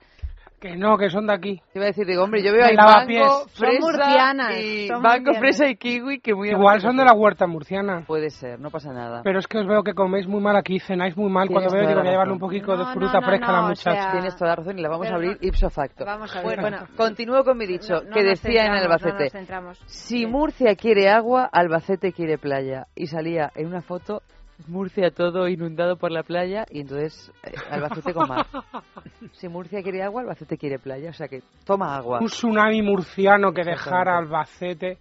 Que 0.60 0.76
no, 0.76 0.98
que 0.98 1.10
son 1.10 1.26
de 1.27 1.34
aquí. 1.34 1.61
Te 1.72 1.80
iba 1.80 1.86
a 1.86 1.88
decir, 1.88 2.06
digo, 2.06 2.23
hombre, 2.23 2.44
yo 2.44 2.52
veo 2.52 2.65
ahí 2.65 2.76
lavapiés. 2.76 3.22
mango, 3.22 3.40
Son 3.48 3.68
fresa 3.69 3.80
murcianas, 3.80 4.57
y 4.60 4.88
son 4.88 5.02
mango, 5.02 5.18
murcianas. 5.31 5.40
fresa 5.40 5.68
y 5.69 5.76
kiwi 5.77 6.19
que 6.19 6.36
muy 6.36 6.49
Igual 6.49 6.81
son 6.81 6.98
de 6.98 7.06
la 7.06 7.14
huerta 7.14 7.48
murciana. 7.48 8.03
Puede 8.06 8.30
ser, 8.30 8.60
no 8.60 8.69
pasa 8.69 8.91
nada. 8.91 9.22
Pero 9.23 9.40
es 9.40 9.48
que 9.48 9.57
os 9.60 9.65
veo 9.68 9.84
que 9.84 9.94
coméis 9.94 10.27
muy 10.27 10.41
mal 10.41 10.56
aquí, 10.57 10.80
cenáis 10.80 11.15
muy 11.15 11.31
mal. 11.31 11.48
Cuando 11.49 11.72
veo 11.72 11.88
digo, 11.88 11.99
voy 12.02 12.07
a 12.10 12.11
llevarle 12.11 12.34
un 12.34 12.40
poquito 12.40 12.76
de 12.76 12.86
fruta 12.94 13.19
no, 13.22 13.26
fresca 13.26 13.45
a 13.45 13.52
no, 13.52 13.57
la 13.57 13.64
o 13.64 13.68
muchacha. 13.69 14.02
sea, 14.02 14.11
Tienes 14.11 14.36
toda 14.36 14.49
la 14.49 14.56
razón 14.57 14.80
y 14.80 14.81
la 14.81 14.90
vamos 14.90 15.06
Pero 15.06 15.14
a 15.14 15.15
abrir 15.15 15.31
no- 15.41 15.48
ipso 15.48 15.69
facto. 15.69 16.03
Vamos 16.06 16.36
a 16.36 16.41
ver. 16.41 16.44
Bueno, 16.45 16.61
Bueno, 16.61 16.77
continúo 16.98 17.44
con 17.45 17.57
mi 17.57 17.65
dicho, 17.65 18.02
que 18.14 18.23
decía 18.23 18.65
en 18.65 18.72
Albacete, 18.73 19.14
no 19.14 19.19
nos 19.23 19.31
centramos. 19.31 19.80
si 19.88 20.26
Murcia 20.26 20.76
quiere 20.76 21.10
agua, 21.10 21.49
Albacete 21.52 22.11
quiere 22.11 22.38
playa. 22.38 22.88
Y 22.95 23.07
salía 23.07 23.52
en 23.56 23.68
una 23.68 23.81
foto 23.81 24.22
Murcia 24.68 25.10
todo 25.11 25.48
inundado 25.48 25.95
por 25.98 26.11
la 26.11 26.23
playa 26.23 26.65
y 26.69 26.81
entonces 26.81 27.31
eh, 27.44 27.53
Albacete 27.72 28.14
con 28.14 28.27
mar. 28.27 28.45
Si 29.34 29.48
Murcia 29.48 29.81
quiere 29.81 30.02
agua, 30.03 30.22
Albacete 30.22 30.57
quiere 30.57 30.80
playa, 30.80 31.10
o 31.10 31.14
sea 31.14 31.27
que 31.27 31.41
toma 31.65 31.95
agua. 31.95 32.19
Un 32.19 32.27
tsunami 32.27 32.81
murciano 32.81 33.52
que 33.53 33.64
dejara 33.64 34.18
Albacete. 34.18 34.98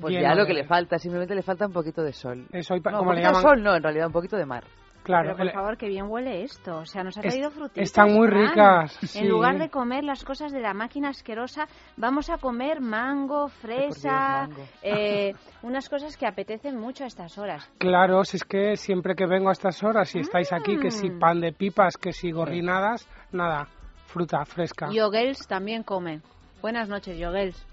Pues 0.00 0.14
lleno 0.14 0.22
ya 0.22 0.34
lo 0.34 0.42
de- 0.42 0.46
que 0.48 0.54
le 0.54 0.64
falta, 0.64 0.98
simplemente 0.98 1.34
le 1.34 1.42
falta 1.42 1.66
un 1.66 1.72
poquito 1.72 2.02
de 2.02 2.12
sol. 2.12 2.46
Eso, 2.52 2.74
no, 2.76 2.98
como 2.98 3.12
le 3.12 3.20
de 3.20 3.26
llaman- 3.26 3.42
sol 3.42 3.62
no, 3.62 3.74
en 3.76 3.82
realidad 3.82 4.06
un 4.06 4.12
poquito 4.12 4.36
de 4.36 4.46
mar. 4.46 4.64
Claro, 5.06 5.26
Pero 5.28 5.36
por 5.36 5.46
el- 5.46 5.52
favor, 5.52 5.76
que 5.76 5.88
bien 5.88 6.06
huele 6.10 6.42
esto. 6.42 6.78
O 6.78 6.84
sea, 6.84 7.04
nos 7.04 7.16
ha 7.16 7.20
Es- 7.20 7.28
traído 7.28 7.50
frutitas. 7.52 7.84
están 7.84 8.12
muy 8.12 8.26
ricas, 8.26 8.90
sí. 9.02 9.20
En 9.20 9.28
lugar 9.28 9.56
de 9.56 9.70
comer 9.70 10.02
las 10.02 10.24
cosas 10.24 10.50
de 10.50 10.58
la 10.60 10.74
máquina 10.74 11.10
asquerosa, 11.10 11.68
vamos 11.96 12.28
a 12.28 12.38
comer 12.38 12.80
mango, 12.80 13.48
fresa, 13.48 14.48
mango. 14.48 14.64
eh, 14.82 15.32
unas 15.62 15.88
cosas 15.88 16.16
que 16.16 16.26
apetecen 16.26 16.76
mucho 16.76 17.04
a 17.04 17.06
estas 17.06 17.38
horas. 17.38 17.70
Claro, 17.78 18.24
si 18.24 18.38
es 18.38 18.42
que 18.44 18.76
siempre 18.76 19.14
que 19.14 19.26
vengo 19.26 19.48
a 19.48 19.52
estas 19.52 19.80
horas, 19.84 20.08
si 20.08 20.18
estáis 20.18 20.52
aquí, 20.52 20.76
que 20.76 20.90
si 20.90 21.08
Mm. 21.08 21.18
pan 21.20 21.40
de 21.40 21.52
pipas, 21.52 21.96
que 21.96 22.12
si 22.12 22.32
gorrinadas, 22.32 23.08
nada, 23.30 23.68
fruta 24.06 24.44
fresca. 24.44 24.88
Yogels 24.90 25.46
también 25.46 25.84
come. 25.84 26.20
Buenas 26.60 26.88
noches, 26.88 27.16
Yogels. 27.16 27.64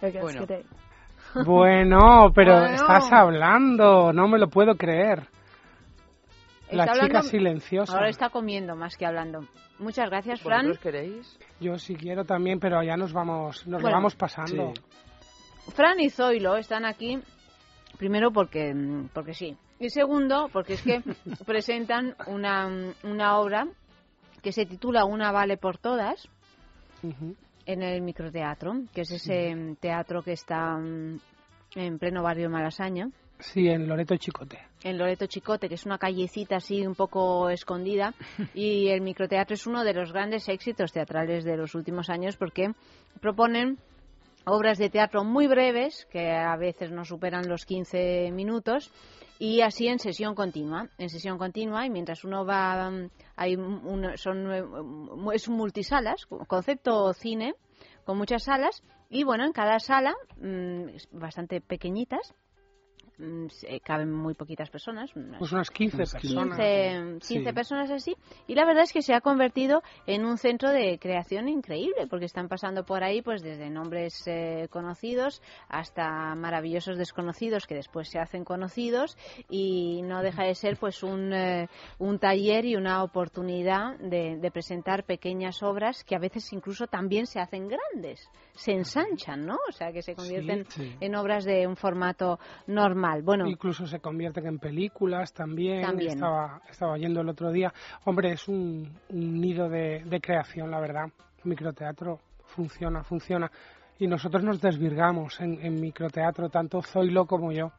Bueno. 0.00 0.46
Bueno, 1.44 2.32
pero 2.34 2.54
Bueno. 2.60 2.74
estás 2.74 3.12
hablando, 3.12 4.12
no 4.12 4.28
me 4.28 4.38
lo 4.38 4.48
puedo 4.48 4.74
creer. 4.76 5.26
La 6.72 6.84
Está 6.84 6.94
chica 6.94 7.04
hablando- 7.06 7.28
silenciosa. 7.28 7.92
Ahora 7.92 8.08
está 8.08 8.30
comiendo 8.30 8.76
más 8.76 8.96
que 8.96 9.04
hablando. 9.06 9.46
Muchas 9.78 10.08
gracias, 10.08 10.40
Fran. 10.40 10.66
¿Vosotros 10.68 10.78
queréis? 10.82 11.38
Yo 11.60 11.78
sí 11.78 11.96
quiero 11.96 12.24
también, 12.24 12.60
pero 12.60 12.82
ya 12.82 12.96
nos 12.96 13.12
vamos, 13.12 13.66
nos 13.66 13.80
lo 13.80 13.86
Bueno. 13.86 13.96
vamos 13.96 14.14
pasando. 14.14 14.72
Fran 15.74 15.98
y 16.00 16.10
Zoilo 16.10 16.56
están 16.56 16.84
aquí, 16.84 17.18
primero 17.98 18.30
porque, 18.32 18.74
porque 19.12 19.34
sí, 19.34 19.56
y 19.78 19.90
segundo 19.90 20.48
porque 20.52 20.74
es 20.74 20.82
que 20.82 21.00
presentan 21.46 22.14
una, 22.26 22.68
una 23.04 23.38
obra 23.38 23.66
que 24.42 24.52
se 24.52 24.64
titula 24.66 25.04
Una 25.04 25.32
vale 25.32 25.56
por 25.56 25.78
todas 25.78 26.28
Ujú. 27.02 27.34
en 27.66 27.82
el 27.82 28.00
microteatro, 28.02 28.72
que 28.94 29.02
es 29.02 29.10
ese 29.10 29.76
teatro 29.80 30.22
que 30.22 30.32
está 30.32 30.76
mm, 30.78 31.20
en 31.76 31.98
pleno 31.98 32.22
barrio 32.22 32.48
Malasaña, 32.50 33.08
Sí, 33.40 33.68
en 33.68 33.88
Loreto 33.88 34.16
Chicote. 34.16 34.58
en 34.82 34.98
Loreto 34.98 35.26
Chicote, 35.26 35.68
que 35.68 35.74
es 35.74 35.86
una 35.86 35.98
callecita 35.98 36.56
así 36.56 36.86
un 36.86 36.94
poco 36.94 37.50
escondida, 37.50 38.14
y 38.54 38.88
el 38.88 39.00
microteatro 39.00 39.54
es 39.54 39.66
uno 39.66 39.84
de 39.84 39.94
los 39.94 40.12
grandes 40.12 40.48
éxitos 40.48 40.92
teatrales 40.92 41.44
de 41.44 41.56
los 41.56 41.74
últimos 41.74 42.10
años 42.10 42.36
porque 42.36 42.72
proponen 43.20 43.78
obras 44.44 44.78
de 44.78 44.90
teatro 44.90 45.24
muy 45.24 45.46
breves, 45.46 46.06
que 46.10 46.30
a 46.30 46.56
veces 46.56 46.90
no 46.90 47.04
superan 47.04 47.48
los 47.48 47.64
15 47.64 48.30
minutos, 48.32 48.90
y 49.38 49.62
así 49.62 49.88
en 49.88 49.98
sesión 49.98 50.34
continua, 50.34 50.88
en 50.98 51.08
sesión 51.08 51.38
continua, 51.38 51.86
y 51.86 51.90
mientras 51.90 52.24
uno 52.24 52.44
va, 52.44 52.90
hay 53.36 53.56
un, 53.56 54.16
son, 54.16 54.52
eh, 54.52 54.64
es 55.34 55.48
un 55.48 55.56
multisalas, 55.56 56.26
concepto 56.26 57.12
cine, 57.14 57.54
con 58.04 58.18
muchas 58.18 58.44
salas, 58.44 58.82
y 59.08 59.24
bueno, 59.24 59.44
en 59.44 59.52
cada 59.52 59.78
sala, 59.78 60.14
mm, 60.36 61.18
bastante 61.18 61.60
pequeñitas, 61.60 62.34
mm, 63.20 63.48
se- 63.48 63.80
caben 63.80 64.12
muy 64.12 64.34
poquitas 64.34 64.70
personas, 64.70 65.14
unas 65.14 65.38
Pues 65.38 65.52
unas 65.52 65.70
15 65.70 65.96
personas. 65.96 66.56
15, 66.58 67.18
15 67.28 67.48
Sí. 67.50 67.52
personas 67.54 67.90
así. 67.90 68.16
Y 68.46 68.54
la 68.54 68.64
verdad 68.64 68.84
es 68.84 68.92
que 68.92 69.02
se 69.02 69.14
ha 69.14 69.20
convertido 69.20 69.82
en 70.06 70.24
un 70.24 70.38
centro 70.38 70.70
de 70.70 70.98
creación 70.98 71.48
increíble, 71.48 72.06
porque 72.08 72.24
están 72.24 72.48
pasando 72.48 72.84
por 72.84 73.04
ahí 73.04 73.22
pues 73.22 73.42
desde 73.42 73.68
nombres 73.70 74.14
eh, 74.26 74.68
conocidos 74.70 75.42
hasta 75.68 76.34
maravillosos 76.34 76.96
desconocidos 76.98 77.66
que 77.66 77.74
después 77.74 78.08
se 78.08 78.18
hacen 78.18 78.44
conocidos 78.44 79.16
y 79.48 80.02
no 80.02 80.22
deja 80.22 80.44
de 80.44 80.54
ser 80.54 80.76
pues 80.78 81.02
un, 81.02 81.32
eh, 81.32 81.68
un 81.98 82.18
taller 82.18 82.64
y 82.64 82.76
una 82.76 83.02
oportunidad 83.02 83.98
de, 83.98 84.38
de 84.38 84.50
presentar 84.50 85.04
pequeñas 85.04 85.62
obras 85.62 86.04
que 86.04 86.14
a 86.16 86.18
veces 86.18 86.52
incluso 86.52 86.86
también 86.86 87.26
se 87.26 87.40
hacen 87.40 87.68
grandes, 87.68 88.28
se 88.54 88.72
ensanchan, 88.72 89.44
¿no? 89.46 89.56
O 89.68 89.72
sea, 89.72 89.92
que 89.92 90.02
se 90.02 90.14
convierten 90.14 90.64
sí. 90.70 90.96
en 91.00 91.14
obras 91.14 91.44
de 91.44 91.66
un 91.66 91.76
formato 91.76 92.38
normal. 92.66 93.09
Bueno, 93.22 93.46
Incluso 93.46 93.86
se 93.86 94.00
convierten 94.00 94.46
en 94.46 94.58
películas 94.58 95.32
también. 95.32 95.82
También. 95.82 96.12
Estaba, 96.12 96.60
estaba 96.70 96.92
oyendo 96.92 97.20
el 97.20 97.28
otro 97.28 97.50
día. 97.50 97.72
Hombre, 98.04 98.32
es 98.32 98.48
un, 98.48 98.88
un 99.08 99.40
nido 99.40 99.68
de, 99.68 100.04
de 100.04 100.20
creación, 100.20 100.70
la 100.70 100.80
verdad. 100.80 101.06
Microteatro 101.44 102.20
funciona, 102.46 103.02
funciona. 103.02 103.50
Y 103.98 104.06
nosotros 104.06 104.42
nos 104.42 104.60
desvirgamos 104.60 105.40
en, 105.40 105.60
en 105.64 105.80
microteatro, 105.80 106.48
tanto 106.48 106.82
Zoilo 106.82 107.26
como 107.26 107.52
yo. 107.52 107.72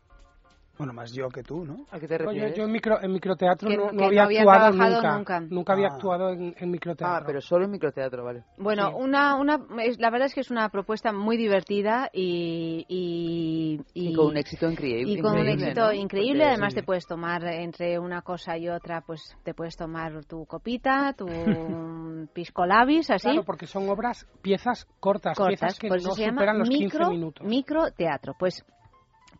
Bueno, 0.81 0.93
más 0.93 1.11
yo 1.13 1.29
que 1.29 1.43
tú, 1.43 1.65
¿no? 1.65 1.85
¿A 1.91 1.99
qué 1.99 2.07
te 2.07 2.17
Yo, 2.17 2.25
refieres? 2.25 2.55
yo 2.57 2.63
en, 2.65 2.71
micro, 2.71 3.01
en 3.01 3.11
microteatro 3.11 3.69
Que- 3.69 3.77
no, 3.77 3.87
que 3.89 3.95
no 3.95 4.01
no 4.01 4.07
había 4.07 4.23
había 4.23 4.39
actuado 4.41 4.71
trabajado 4.77 5.17
nunca. 5.17 5.39
nunca. 5.41 5.73
había 5.73 5.87
Ah. 5.87 5.93
actuado 5.95 6.29
en, 6.31 6.55
en 6.57 6.71
microteatro. 6.71 7.15
Ah, 7.17 7.23
pero 7.25 7.41
solo 7.41 7.65
en 7.65 7.71
microteatro, 7.71 8.23
vale. 8.23 8.43
Bueno, 8.57 8.95
una, 8.97 9.35
una, 9.35 9.59
es- 9.83 9.99
la 9.99 10.09
verdad 10.09 10.27
es 10.27 10.33
que 10.33 10.41
es 10.41 10.51
una 10.51 10.69
propuesta 10.69 11.11
muy 11.13 11.37
divertida 11.37 12.09
y, 12.13 12.85
y, 12.87 13.79
Y 13.93 14.13
con 14.15 14.27
un 14.27 14.37
éxito 14.37 14.69
increíble. 14.69 15.13
y 15.13 15.19
con 15.21 15.37
un 15.37 15.47
éxito 15.47 15.81
¿no? 15.87 15.93
increíble. 15.93 16.39
Porque- 16.43 16.49
Además, 16.51 16.73
te 16.73 16.83
puedes 16.83 17.05
tomar 17.07 17.43
entre 17.45 17.99
una 17.99 18.21
cosa 18.21 18.57
y 18.57 18.69
otra, 18.69 19.01
pues 19.01 19.35
te 19.43 19.53
puedes 19.53 19.75
tomar 19.77 20.25
tu 20.25 20.45
copita, 20.45 21.13
tu 21.13 21.25
pisco 22.33 22.65
labis, 22.65 23.09
así. 23.09 23.27
Claro, 23.29 23.43
porque 23.43 23.67
son 23.67 23.89
obras, 23.89 24.27
piezas 24.41 24.85
cortas, 24.99 25.37
cortas, 25.37 25.77
piezas 25.77 25.79
que 25.79 25.89
no 25.89 26.13
superan 26.15 26.59
los 26.59 26.69
15 26.69 26.83
micro, 26.85 27.09
minutos. 27.09 27.47
microteatro. 27.47 28.33
Pues 28.37 28.63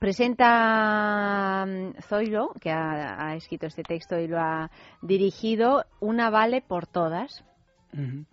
presenta 0.01 1.63
mm, 1.67 2.01
Zoilo, 2.01 2.53
que 2.59 2.71
ha, 2.71 3.27
ha 3.27 3.35
escrito 3.35 3.67
este 3.67 3.83
texto 3.83 4.17
y 4.17 4.27
lo 4.27 4.39
ha 4.39 4.71
dirigido, 5.03 5.85
Una 5.99 6.31
vale 6.31 6.61
por 6.67 6.87
todas. 6.87 7.43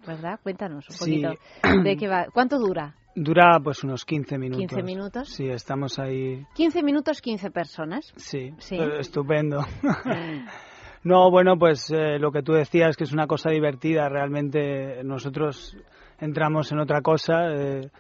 ¿verdad? 0.07 0.39
Cuéntanos 0.43 0.89
un 0.89 0.95
Sí. 0.97 1.21
poquito 1.23 1.43
de 1.85 1.97
qué 1.97 2.09
va. 2.09 2.27
¿Cuánto 2.33 2.59
dura? 2.59 2.95
Dura 3.15 3.59
pues 3.63 3.85
unos 3.85 4.05
15 4.05 4.39
minutos. 4.39 4.67
15 4.69 4.83
minutos. 4.83 5.29
Sí, 5.29 5.47
estamos 5.49 5.99
ahí. 5.99 6.47
15 6.55 6.83
minutos, 6.83 7.21
15 7.21 7.51
personas. 7.51 8.13
Sí, 8.17 8.55
Sí. 8.59 8.77
eh, 8.77 9.01
estupendo. 9.01 9.61
no, 11.05 11.31
bueno, 11.31 11.59
pues 11.59 11.91
eh, 11.91 12.19
lo 12.19 12.31
que 12.33 12.43
tú 12.43 12.53
decías, 12.53 12.97
que 12.97 13.05
es 13.05 13.13
una 13.13 13.27
cosa 13.27 13.51
divertida, 13.51 14.09
realmente 14.09 15.03
nosotros 15.05 15.77
entramos 16.19 16.71
en 16.73 16.79
otra 16.79 17.03
cosa, 17.03 17.53
eh, 17.53 17.91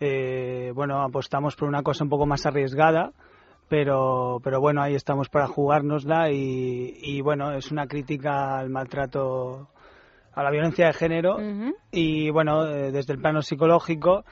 eh, 0.00 0.72
bueno, 0.74 1.00
apostamos 1.02 1.56
por 1.56 1.68
una 1.68 1.82
cosa 1.82 2.04
un 2.04 2.10
poco 2.10 2.26
más 2.26 2.46
arriesgada, 2.46 3.12
pero, 3.68 4.40
pero 4.42 4.60
bueno, 4.60 4.82
ahí 4.82 4.94
estamos 4.94 5.28
para 5.28 5.46
jugárnosla 5.46 6.30
y, 6.30 6.98
y 7.02 7.20
bueno, 7.20 7.52
es 7.52 7.70
una 7.72 7.86
crítica 7.86 8.58
al 8.58 8.70
maltrato, 8.70 9.68
a 10.36 10.42
la 10.42 10.50
violencia 10.50 10.86
de 10.86 10.92
género 10.92 11.38
y 11.90 12.30
bueno, 12.30 12.66
eh, 12.66 12.92
desde 12.92 13.14
el 13.14 13.20
plano 13.20 13.40
psicológico 13.42 14.24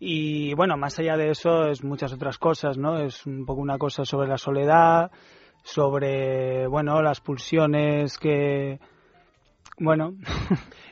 y 0.00 0.52
bueno, 0.54 0.76
más 0.76 0.98
allá 0.98 1.16
de 1.16 1.30
eso 1.30 1.68
es 1.68 1.84
muchas 1.84 2.12
otras 2.12 2.38
cosas, 2.38 2.76
¿no? 2.76 2.98
Es 2.98 3.24
un 3.24 3.46
poco 3.46 3.60
una 3.60 3.78
cosa 3.78 4.04
sobre 4.04 4.28
la 4.28 4.36
soledad, 4.36 5.12
sobre, 5.62 6.66
bueno, 6.66 7.00
las 7.00 7.20
pulsiones 7.20 8.18
que, 8.18 8.80
bueno, 9.78 10.14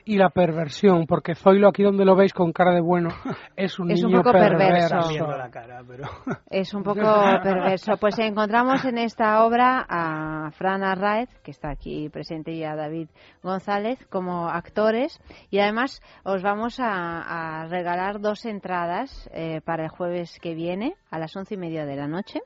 Y 0.05 0.17
la 0.17 0.31
perversión, 0.31 1.07
porque 1.07 1.37
Zoilo 1.37 1.69
aquí 1.69 1.85
donde 1.85 2.05
lo 2.05 2.17
veis 2.17 2.33
con 2.33 2.53
cara 2.53 2.75
de 2.75 2.81
bueno 2.81 3.11
es 3.57 3.79
un 3.79 3.91
Es 3.91 4.03
un 4.03 4.11
poco 4.13 4.33
perverso. 4.33 5.29
la 5.29 5.49
cara, 5.49 5.83
pero... 5.87 6.09
Es 6.51 6.75
un 6.75 6.83
poco 6.83 7.01
perverso. 7.43 7.97
Pues 7.99 8.19
encontramos 8.19 8.85
en 8.85 8.99
esta 8.99 9.45
obra 9.45 9.87
a 9.89 10.51
Fran 10.53 10.83
Arraez, 10.83 11.29
que 11.45 11.53
está 11.53 11.71
aquí 11.71 12.09
presente, 12.09 12.51
y 12.51 12.65
a 12.65 12.75
David 12.75 13.09
González 13.43 14.05
como 14.11 14.49
actores. 14.49 15.21
Y 15.51 15.61
además 15.61 16.03
os 16.25 16.43
vamos 16.43 16.81
a, 16.81 17.61
a 17.63 17.67
regalar 17.69 18.21
dos 18.21 18.45
entradas 18.45 19.31
eh, 19.33 19.61
para 19.65 19.85
el 19.85 19.91
jueves 19.91 20.39
que 20.41 20.55
viene 20.55 20.95
a 21.11 21.21
las 21.21 21.37
once 21.37 21.55
y 21.55 21.59
media 21.59 21.87
de 21.87 21.97
la 21.97 22.09
noche. 22.09 22.41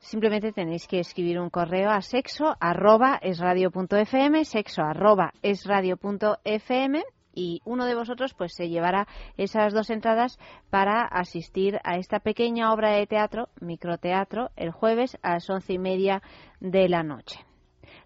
Simplemente 0.00 0.52
tenéis 0.52 0.86
que 0.86 1.00
escribir 1.00 1.38
un 1.40 1.50
correo 1.50 1.90
a 1.90 2.00
sexo 2.00 2.56
arroba 2.60 3.18
esradio.fm, 3.20 4.44
sexo 4.44 4.82
arroba 4.82 5.32
esradio.fm 5.42 7.02
y 7.34 7.60
uno 7.64 7.84
de 7.84 7.94
vosotros 7.94 8.32
pues 8.34 8.52
se 8.54 8.68
llevará 8.68 9.06
esas 9.36 9.74
dos 9.74 9.90
entradas 9.90 10.38
para 10.70 11.02
asistir 11.02 11.78
a 11.84 11.96
esta 11.96 12.20
pequeña 12.20 12.72
obra 12.72 12.90
de 12.92 13.06
teatro, 13.06 13.48
microteatro, 13.60 14.50
el 14.56 14.70
jueves 14.70 15.18
a 15.22 15.34
las 15.34 15.50
once 15.50 15.74
y 15.74 15.78
media 15.78 16.22
de 16.60 16.88
la 16.88 17.02
noche. 17.02 17.44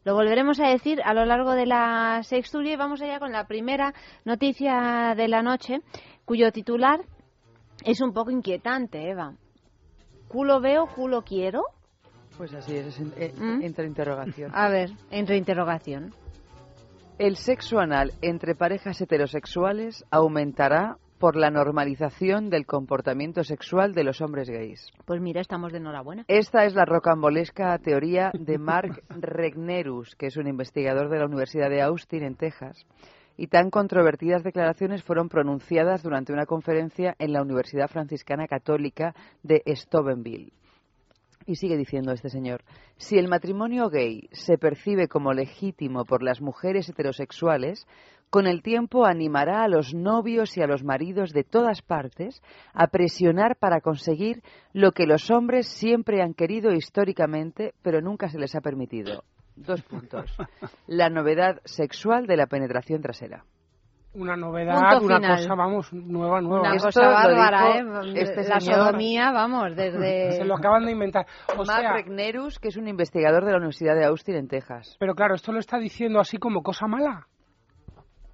Lo 0.05 0.15
volveremos 0.15 0.61
a 0.61 0.69
decir 0.69 1.01
a 1.05 1.15
lo 1.15 1.25
largo 1.25 1.53
de 1.53 1.67
la 1.67 2.23
sexturia 2.25 2.73
y 2.73 2.77
vamos 2.77 3.01
allá 3.03 3.21
con 3.21 3.33
la 3.33 3.47
primera 3.47 3.95
noticia 4.25 5.15
de 5.17 5.29
la 5.29 5.43
noche, 5.43 5.81
cuyo 6.25 6.51
titular 6.53 7.01
es 7.85 8.01
un 8.01 8.13
poco 8.13 8.31
inquietante, 8.31 9.09
Eva. 9.09 9.35
¿Culo 10.29 10.61
veo, 10.61 10.87
culo 10.87 11.23
quiero? 11.23 11.63
Pues 12.37 12.55
así 12.55 12.77
es, 12.77 12.99
es 13.17 13.39
¿Mm? 13.39 13.63
entre 13.63 13.87
interrogación. 13.87 14.51
A 14.55 14.69
ver, 14.69 14.91
entre 15.11 15.37
interrogación. 15.37 16.15
El 17.19 17.37
sexo 17.37 17.79
anal 17.79 18.13
entre 18.23 18.55
parejas 18.55 19.01
heterosexuales 19.01 20.05
aumentará 20.11 20.97
por 21.23 21.37
la 21.37 21.51
normalización 21.51 22.51
del 22.51 22.67
comportamiento 22.67 23.45
sexual 23.45 23.93
de 23.93 24.03
los 24.03 24.21
hombres 24.21 24.51
gays. 24.51 24.91
Pues 25.05 25.21
mira, 25.21 25.41
estamos 25.41 25.71
de 25.71 25.79
enhorabuena. 25.79 26.25
Esta 26.27 26.65
es 26.65 26.75
la 26.75 26.85
rocambolesca 26.85 27.79
teoría 27.79 28.33
de 28.35 28.59
Mark 28.59 29.05
Regnerus, 29.09 30.17
que 30.17 30.27
es 30.27 30.37
un 30.37 30.49
investigador 30.49 31.11
de 31.11 31.21
la 31.21 31.27
Universidad 31.27 31.71
de 31.71 31.81
Austin, 31.81 32.25
en 32.25 32.35
Texas. 32.35 32.85
Y 33.37 33.47
tan 33.47 33.71
controvertidas 33.71 34.43
declaraciones 34.43 35.05
fueron 35.05 35.29
pronunciadas 35.29 36.03
durante 36.03 36.33
una 36.33 36.45
conferencia 36.45 37.15
en 37.21 37.33
la 37.33 37.43
Universidad 37.43 37.87
Franciscana 37.87 38.49
Católica 38.49 39.15
de 39.45 39.63
Steubenville. 39.77 40.53
Y 41.47 41.57
sigue 41.57 41.77
diciendo 41.77 42.13
este 42.13 42.29
señor, 42.29 42.63
si 42.97 43.19
el 43.19 43.29
matrimonio 43.29 43.89
gay 43.89 44.29
se 44.33 44.59
percibe 44.59 45.09
como 45.09 45.33
legítimo 45.33 46.05
por 46.05 46.23
las 46.23 46.41
mujeres 46.41 46.89
heterosexuales, 46.89 47.87
con 48.31 48.47
el 48.47 48.63
tiempo 48.63 49.05
animará 49.05 49.63
a 49.63 49.69
los 49.69 49.93
novios 49.93 50.57
y 50.57 50.63
a 50.63 50.67
los 50.67 50.83
maridos 50.85 51.33
de 51.33 51.45
todas 51.45 51.83
partes 51.83 52.41
a 52.73 52.87
presionar 52.87 53.57
para 53.57 53.83
conseguir 53.83 54.43
lo 54.73 54.93
que 54.93 55.05
los 55.05 55.31
hombres 55.31 55.67
siempre 55.67 56.23
han 56.23 56.33
querido 56.33 56.73
históricamente, 56.73 57.75
pero 57.83 58.01
nunca 58.01 58.31
se 58.31 58.39
les 58.39 58.55
ha 58.55 58.63
permitido. 58.63 59.25
Dos 59.55 59.83
puntos. 59.83 60.35
La 60.87 61.11
novedad 61.11 61.61
sexual 61.67 62.27
de 62.27 62.39
la 62.39 62.47
penetración 62.47 63.03
trasera. 63.03 63.45
Una 64.15 64.37
novedad, 64.37 65.01
una 65.03 65.21
cosa, 65.37 65.55
vamos, 65.55 65.91
nueva, 65.93 66.43
nueva. 66.43 66.61
Una 66.69 66.75
Esto 66.77 66.89
cosa 66.89 67.09
bárbara, 67.09 67.63
dijo 67.83 68.03
¿eh? 68.03 68.13
este 68.17 68.47
la 68.47 68.61
señor. 68.61 68.79
sodomía, 68.87 69.31
vamos, 69.33 69.75
desde... 69.75 70.33
Se 70.37 70.45
lo 70.45 70.57
acaban 70.57 70.85
de 70.85 70.93
inventar. 70.93 71.27
O 71.57 71.65
Mark 71.65 71.81
sea, 71.81 71.93
Regnerus, 71.95 72.59
que 72.59 72.69
es 72.69 72.77
un 72.77 72.89
investigador 72.89 73.45
de 73.47 73.53
la 73.53 73.57
Universidad 73.57 73.95
de 73.95 74.05
Austin, 74.05 74.35
en 74.37 74.49
Texas. 74.49 74.97
pero 75.01 75.15
claro, 75.15 75.35
esto 75.35 75.51
lo 75.53 75.61
está 75.61 75.79
diciendo 75.79 76.21
así 76.21 76.37
como 76.37 76.63
cosa 76.63 76.87
mala. 76.87 77.27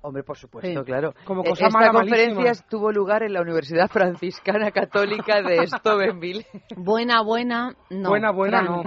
Hombre, 0.00 0.24
por 0.24 0.36
supuesto, 0.36 0.80
Sí. 0.80 0.84
claro. 0.84 1.12
Como 1.24 1.42
Eh, 1.44 1.50
cosa 1.50 1.66
Esta 1.66 1.78
mala, 1.78 1.92
conferencia 1.92 2.34
malísima. 2.42 2.68
tuvo 2.68 2.90
lugar 2.92 3.22
en 3.22 3.32
la 3.32 3.40
Universidad 3.42 3.88
Franciscana 3.88 4.70
Católica 4.72 5.42
de 5.42 5.64
Steubenville. 5.66 6.44
Buena, 6.76 7.22
buena, 7.22 7.72
no. 7.90 8.08
Buena, 8.08 8.32
buena, 8.32 8.62
no. 8.62 8.82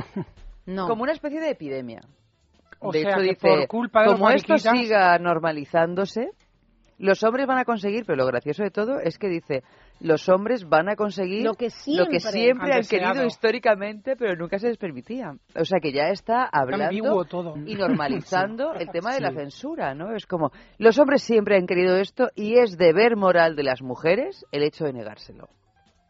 No. 0.66 0.88
Como 0.88 1.04
una 1.04 1.12
especie 1.14 1.40
de 1.40 1.52
epidemia. 1.52 2.02
O 2.80 2.92
de 2.92 3.02
sea, 3.02 3.12
hecho, 3.12 3.20
que 3.20 3.24
dice, 3.28 3.48
por 3.60 3.68
culpa 3.68 4.02
de 4.04 4.08
como 4.14 4.30
esto 4.30 4.58
siga 4.58 5.18
normalizándose, 5.20 6.30
los 7.02 7.24
hombres 7.24 7.48
van 7.48 7.58
a 7.58 7.66
conseguir, 7.66 8.06
pero 8.06 8.18
lo 8.18 8.28
gracioso 8.28 8.62
de 8.62 8.70
todo 8.70 9.00
es 9.00 9.18
que 9.18 9.28
dice, 9.28 9.64
los 10.00 10.30
hombres 10.30 10.70
van 10.70 10.88
a 10.88 10.96
conseguir 10.96 11.44
Lo 11.44 11.56
que 11.56 11.72
siempre 11.72 12.20
siempre 12.20 12.74
han 12.74 12.80
han 12.80 12.84
querido 12.84 13.26
históricamente, 13.26 14.16
pero 14.16 14.36
nunca 14.36 14.60
se 14.60 14.68
les 14.68 14.78
permitía. 14.78 15.36
O 15.56 15.66
sea 15.66 15.80
que 15.80 15.92
ya 15.92 16.10
está 16.10 16.46
hablando 16.46 17.26
todo. 17.26 17.56
y 17.66 17.74
normalizando 17.74 18.74
el 18.80 18.90
tema 18.92 19.16
de 19.16 19.22
la 19.22 19.32
censura, 19.32 19.96
¿no? 19.96 20.14
Es 20.16 20.28
como, 20.28 20.52
los 20.78 21.00
hombres 21.00 21.24
siempre 21.24 21.58
han 21.58 21.66
querido 21.66 21.98
esto 21.98 22.30
y 22.36 22.60
es 22.60 22.78
deber 22.78 23.18
moral 23.18 23.56
de 23.56 23.64
las 23.64 23.82
mujeres 23.82 24.46
el 24.52 24.62
hecho 24.62 24.86
de 24.86 24.94
negárselo. 24.94 25.50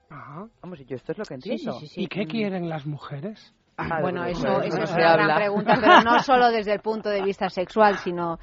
Ajá. 0.09 0.47
Vamos, 0.61 0.79
yo 0.85 0.95
esto 0.97 1.13
es 1.13 1.17
lo 1.17 1.23
que 1.23 1.35
entiendo. 1.35 1.71
sí, 1.79 1.87
sí, 1.87 1.87
sí. 1.87 2.01
¿Y 2.01 2.07
qué 2.07 2.25
quieren 2.25 2.67
las 2.67 2.85
mujeres? 2.85 3.53
Ah, 3.77 4.01
Bueno, 4.01 4.23
pues, 4.23 4.37
eso, 4.37 4.61
eso 4.61 4.77
no 4.77 4.83
es 4.83 4.91
una 4.91 5.13
habla. 5.13 5.23
gran 5.23 5.37
pregunta, 5.37 5.77
pero 5.79 6.01
no 6.01 6.19
solo 6.23 6.49
desde 6.49 6.73
el 6.73 6.81
punto 6.81 7.09
de 7.09 7.21
vista 7.21 7.47
sexual, 7.49 7.97
sino... 7.97 8.37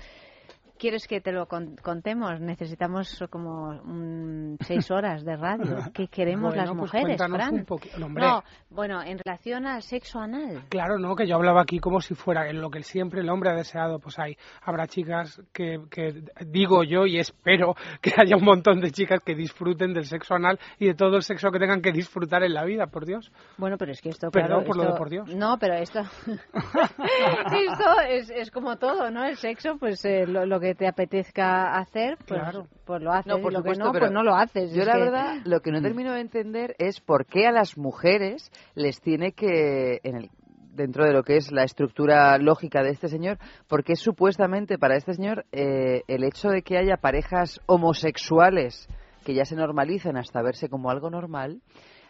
¿Quieres 0.78 1.06
que 1.08 1.20
te 1.20 1.32
lo 1.32 1.46
con- 1.46 1.76
contemos? 1.76 2.40
Necesitamos 2.40 3.24
como 3.30 3.72
mm, 3.84 4.56
seis 4.60 4.90
horas 4.90 5.24
de 5.24 5.36
radio. 5.36 5.76
¿Qué 5.92 6.06
queremos 6.08 6.54
Bueno, 6.54 6.62
las 6.62 6.68
pues 6.70 6.80
mujeres, 6.80 7.16
cuéntanos 7.18 7.36
Fran? 7.36 8.02
un 8.04 8.14
no. 8.14 8.20
No, 8.20 8.44
bueno, 8.70 9.02
en 9.02 9.18
relación 9.18 9.66
al 9.66 9.82
sexo 9.82 10.20
anal. 10.20 10.62
Claro, 10.68 10.98
no, 10.98 11.16
que 11.16 11.26
yo 11.26 11.34
hablaba 11.36 11.62
aquí 11.62 11.78
como 11.80 12.00
si 12.00 12.14
fuera 12.14 12.48
en 12.48 12.60
lo 12.60 12.70
que 12.70 12.82
siempre 12.82 13.20
el 13.20 13.28
hombre 13.30 13.50
ha 13.50 13.54
deseado. 13.54 13.98
Pues 13.98 14.18
hay, 14.18 14.36
habrá 14.62 14.86
chicas 14.86 15.40
que, 15.52 15.80
que 15.90 16.22
digo 16.46 16.84
yo 16.84 17.06
y 17.06 17.18
espero 17.18 17.74
que 18.00 18.12
haya 18.16 18.36
un 18.36 18.44
montón 18.44 18.80
de 18.80 18.90
chicas 18.92 19.20
que 19.24 19.34
disfruten 19.34 19.92
del 19.92 20.04
sexo 20.04 20.34
anal 20.34 20.58
y 20.78 20.86
de 20.86 20.94
todo 20.94 21.16
el 21.16 21.22
sexo 21.22 21.50
que 21.50 21.58
tengan 21.58 21.82
que 21.82 21.92
disfrutar 21.92 22.42
en 22.44 22.54
la 22.54 22.64
vida, 22.64 22.86
por 22.86 23.04
Dios. 23.04 23.32
Bueno, 23.56 23.76
pero 23.78 23.92
es 23.92 24.00
que 24.00 24.10
esto, 24.10 24.30
Perdón 24.30 24.64
claro, 24.64 24.66
por 24.66 24.76
lo 24.76 24.82
de 24.82 24.88
esto- 24.90 24.98
por 24.98 25.10
Dios. 25.10 25.34
No, 25.34 25.58
pero 25.58 25.74
esto, 25.74 26.00
esto 26.52 28.00
es, 28.08 28.30
es 28.30 28.50
como 28.50 28.76
todo, 28.76 29.10
¿no? 29.10 29.24
El 29.24 29.36
sexo, 29.36 29.76
pues 29.78 30.04
eh, 30.04 30.26
lo, 30.26 30.46
lo 30.46 30.60
que 30.60 30.67
te 30.74 30.86
apetezca 30.88 31.76
hacer, 31.78 32.16
pues, 32.26 32.40
Claro. 32.40 32.66
pues 32.84 33.02
lo 33.02 33.12
haces. 33.12 33.26
No, 33.26 33.40
por 33.40 33.52
y 33.52 33.56
lo 33.56 33.62
que 33.62 33.70
no, 33.72 33.92
pero 33.92 34.04
pues 34.06 34.12
no 34.12 34.22
lo 34.22 34.34
haces. 34.34 34.72
Yo 34.72 34.82
Es 34.82 34.86
la 34.86 34.94
que- 34.94 34.98
verdad 35.00 35.34
lo 35.44 35.60
que 35.60 35.70
no 35.72 35.80
termino 35.82 36.12
de 36.12 36.20
entender 36.20 36.74
es 36.78 37.00
por 37.00 37.26
qué 37.26 37.46
a 37.46 37.52
las 37.52 37.76
mujeres 37.78 38.50
les 38.74 39.00
tiene 39.00 39.32
que 39.32 40.00
en 40.02 40.16
el 40.16 40.30
dentro 40.74 41.04
de 41.04 41.12
lo 41.12 41.24
que 41.24 41.36
es 41.36 41.50
la 41.50 41.64
estructura 41.64 42.38
lógica 42.38 42.84
de 42.84 42.90
este 42.90 43.08
señor, 43.08 43.38
porque 43.66 43.96
supuestamente 43.96 44.78
para 44.78 44.94
este 44.96 45.12
señor 45.14 45.44
eh, 45.50 46.02
el 46.06 46.22
hecho 46.22 46.50
de 46.50 46.62
que 46.62 46.78
haya 46.78 46.96
parejas 46.98 47.60
homosexuales 47.66 48.88
que 49.24 49.34
ya 49.34 49.44
se 49.44 49.56
normalicen 49.56 50.16
hasta 50.16 50.40
verse 50.40 50.68
como 50.68 50.90
algo 50.90 51.10
normal, 51.10 51.60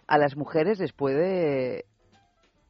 a 0.06 0.18
las 0.18 0.36
mujeres 0.36 0.78
les 0.78 0.92
puede 0.92 1.86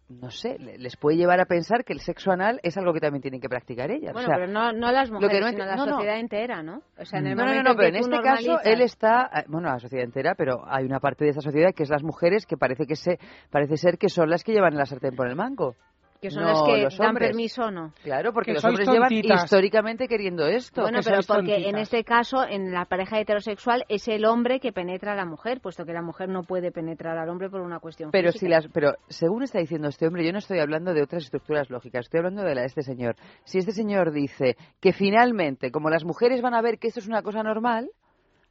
no 0.08 0.30
sé, 0.30 0.58
le- 0.58 0.78
les 0.78 0.96
puede 0.96 1.16
llevar 1.18 1.40
a 1.40 1.44
pensar 1.44 1.84
que 1.84 1.92
el 1.92 2.00
sexo 2.00 2.30
anal 2.30 2.60
es 2.62 2.76
algo 2.78 2.92
que 2.94 3.00
también 3.00 3.20
tienen 3.22 3.40
que 3.40 3.48
practicar 3.48 3.90
ellas. 3.90 4.12
Bueno, 4.14 4.28
O 4.28 4.30
sea, 4.30 4.36
pero 4.38 4.50
no, 4.52 4.72
no 4.72 4.90
las 4.90 5.10
mujeres, 5.10 5.40
no 5.42 5.48
sino 5.50 5.64
la 5.66 5.76
sociedad 5.76 6.18
entera, 6.18 6.62
¿no? 6.62 6.82
O 6.98 7.04
sea, 7.04 7.18
en 7.20 7.26
el 7.28 7.36
no, 7.36 7.44
no, 7.44 7.62
no, 7.62 7.76
pero 7.76 7.88
en 7.88 7.96
este 7.96 8.20
caso 8.22 8.58
él 8.64 8.80
está, 8.80 9.30
eh, 9.34 9.44
bueno, 9.48 9.68
la 9.68 9.78
sociedad 9.78 10.04
entera, 10.04 10.34
pero 10.34 10.62
hay 10.66 10.84
una 10.84 10.98
parte 11.00 11.24
de 11.24 11.30
esa 11.32 11.40
sociedad 11.40 11.74
que 11.74 11.82
es 11.82 11.90
las 11.90 12.02
mujeres 12.02 12.46
que 12.46 12.56
parece 12.56 12.86
que 12.86 12.96
se 12.96 13.18
parece 13.50 13.76
ser 13.76 13.98
que 13.98 14.08
son 14.08 14.30
las 14.30 14.44
que 14.44 14.52
llevan 14.52 14.76
la 14.76 14.86
sartén 14.86 15.14
por 15.14 15.28
el 15.28 15.36
mango. 15.36 15.74
Que 16.20 16.30
son 16.30 16.42
no 16.42 16.48
las 16.50 16.62
que 16.62 16.82
los 16.82 16.98
dan 16.98 17.08
hombres. 17.10 17.28
permiso 17.28 17.62
o 17.64 17.70
no. 17.70 17.92
Claro, 18.02 18.32
porque 18.32 18.50
Que 18.50 18.54
los 18.54 18.64
hombres 18.64 18.88
llevan 18.88 19.12
históricamente 19.12 20.08
queriendo 20.08 20.46
esto. 20.46 20.82
Bueno, 20.82 21.00
pero 21.04 21.20
porque 21.26 21.68
en 21.68 21.76
este 21.76 22.04
caso, 22.04 22.44
en 22.44 22.72
la 22.72 22.84
pareja 22.86 23.20
heterosexual, 23.20 23.84
es 23.88 24.08
el 24.08 24.24
hombre 24.24 24.60
que 24.60 24.72
penetra 24.72 25.12
a 25.12 25.16
la 25.16 25.24
mujer, 25.24 25.60
puesto 25.60 25.84
que 25.84 25.92
la 25.92 26.02
mujer 26.02 26.28
no 26.28 26.42
puede 26.42 26.72
penetrar 26.72 27.18
al 27.18 27.28
hombre 27.28 27.48
por 27.50 27.60
una 27.60 27.78
cuestión 27.78 28.10
Pero 28.10 28.32
física. 28.32 28.46
si 28.46 28.50
las, 28.50 28.68
pero 28.72 28.92
según 29.08 29.42
está 29.42 29.58
diciendo 29.58 29.88
este 29.88 30.06
hombre, 30.06 30.24
yo 30.24 30.32
no 30.32 30.38
estoy 30.38 30.58
hablando 30.58 30.94
de 30.94 31.02
otras 31.02 31.24
estructuras 31.24 31.70
lógicas, 31.70 32.06
estoy 32.06 32.18
hablando 32.18 32.42
de 32.42 32.54
la 32.54 32.60
de 32.62 32.66
este 32.66 32.82
señor. 32.82 33.16
Si 33.44 33.58
este 33.58 33.72
señor 33.72 34.12
dice 34.12 34.56
que 34.80 34.92
finalmente, 34.92 35.70
como 35.70 35.90
las 35.90 36.04
mujeres 36.04 36.42
van 36.42 36.54
a 36.54 36.62
ver 36.62 36.78
que 36.78 36.88
esto 36.88 37.00
es 37.00 37.06
una 37.08 37.22
cosa 37.22 37.42
normal, 37.42 37.90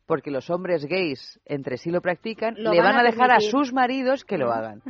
porque 0.05 0.31
los 0.31 0.49
hombres 0.49 0.85
gays 0.85 1.39
entre 1.45 1.77
sí 1.77 1.91
lo 1.91 1.99
practican, 2.01 2.55
Lo 2.57 2.71
le 2.71 2.77
van 2.77 2.93
van 2.93 2.95
a 2.97 2.99
a 3.01 3.03
dejar 3.11 3.31
a 3.31 3.39
sus 3.41 3.73
maridos 3.73 4.23
que 4.23 4.37
lo 4.37 4.51
hagan. 4.51 4.81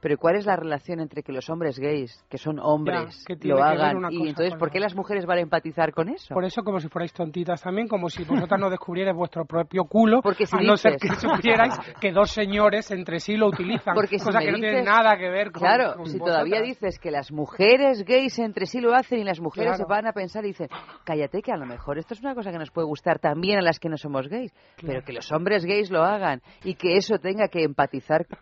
Pero 0.00 0.16
¿cuál 0.16 0.36
es 0.36 0.46
la 0.46 0.54
relación 0.54 1.00
entre 1.00 1.24
que 1.24 1.32
los 1.32 1.50
hombres 1.50 1.76
gays, 1.78 2.24
que 2.30 2.38
son 2.38 2.60
hombres, 2.60 3.24
que 3.26 3.36
lo 3.48 3.62
hagan? 3.64 3.96
Y 4.12 4.28
entonces, 4.28 4.54
¿por 4.54 4.70
qué 4.70 4.78
las 4.78 4.94
mujeres 4.94 5.26
van 5.26 5.38
a 5.38 5.40
empatizar 5.40 5.92
con 5.92 6.08
eso? 6.08 6.32
Por 6.34 6.44
eso, 6.44 6.62
como 6.62 6.78
si 6.78 6.88
fuerais 6.88 7.12
tontitas 7.12 7.60
también, 7.62 7.88
como 7.88 8.08
si 8.08 8.22
vosotras 8.24 8.60
no 8.60 8.70
descubrierais 8.70 9.16
vuestro 9.16 9.44
propio 9.44 9.84
culo, 9.86 10.22
Porque 10.22 10.46
si 10.46 10.56
a 10.56 10.60
no 10.60 10.76
ser 10.76 10.98
que 10.98 11.08
supierais 11.16 11.74
que 12.00 12.12
dos 12.12 12.30
señores 12.30 12.90
entre 12.92 13.18
sí 13.18 13.36
lo 13.36 13.48
utilizan, 13.48 13.94
Porque 13.94 14.18
si 14.20 14.24
cosa 14.24 14.38
que 14.38 14.52
no 14.52 14.58
tiene 14.58 14.82
nada 14.82 15.16
que 15.18 15.28
ver 15.30 15.50
con 15.50 15.62
Claro, 15.62 15.94
con 15.96 16.06
si 16.06 16.18
vosotras. 16.18 16.44
todavía 16.44 16.60
dices 16.62 16.98
que 17.00 17.10
las 17.10 17.32
mujeres 17.32 18.04
gays 18.04 18.38
entre 18.38 18.66
sí 18.66 18.80
lo 18.80 18.94
hacen 18.94 19.18
y 19.18 19.24
las 19.24 19.40
mujeres 19.40 19.70
Claro. 19.70 19.84
se 19.84 19.88
van 19.90 20.06
a 20.06 20.12
pensar 20.12 20.44
y 20.44 20.48
dicen, 20.48 20.68
cállate 21.04 21.42
que 21.42 21.50
a 21.50 21.56
lo 21.56 21.66
mejor 21.66 21.98
esto 21.98 22.14
es 22.14 22.20
una 22.20 22.36
cosa 22.36 22.52
que 22.52 22.58
nos 22.58 22.70
puede 22.70 22.86
gustar 22.86 23.18
también 23.18 23.58
a 23.58 23.62
las 23.62 23.80
que 23.80 23.88
no 23.88 23.96
somos 23.96 24.28
gays, 24.28 24.52
pero 24.86 25.02
que 25.02 25.12
los 25.12 25.32
hombres 25.32 25.64
gays 25.64 25.90
lo 25.90 26.04
hagan 26.04 26.40
y 26.62 26.74
que 26.76 26.96
eso 26.96 27.18
tenga 27.18 27.48
que 27.48 27.64
empatizar 27.64 28.26
pa- 28.26 28.38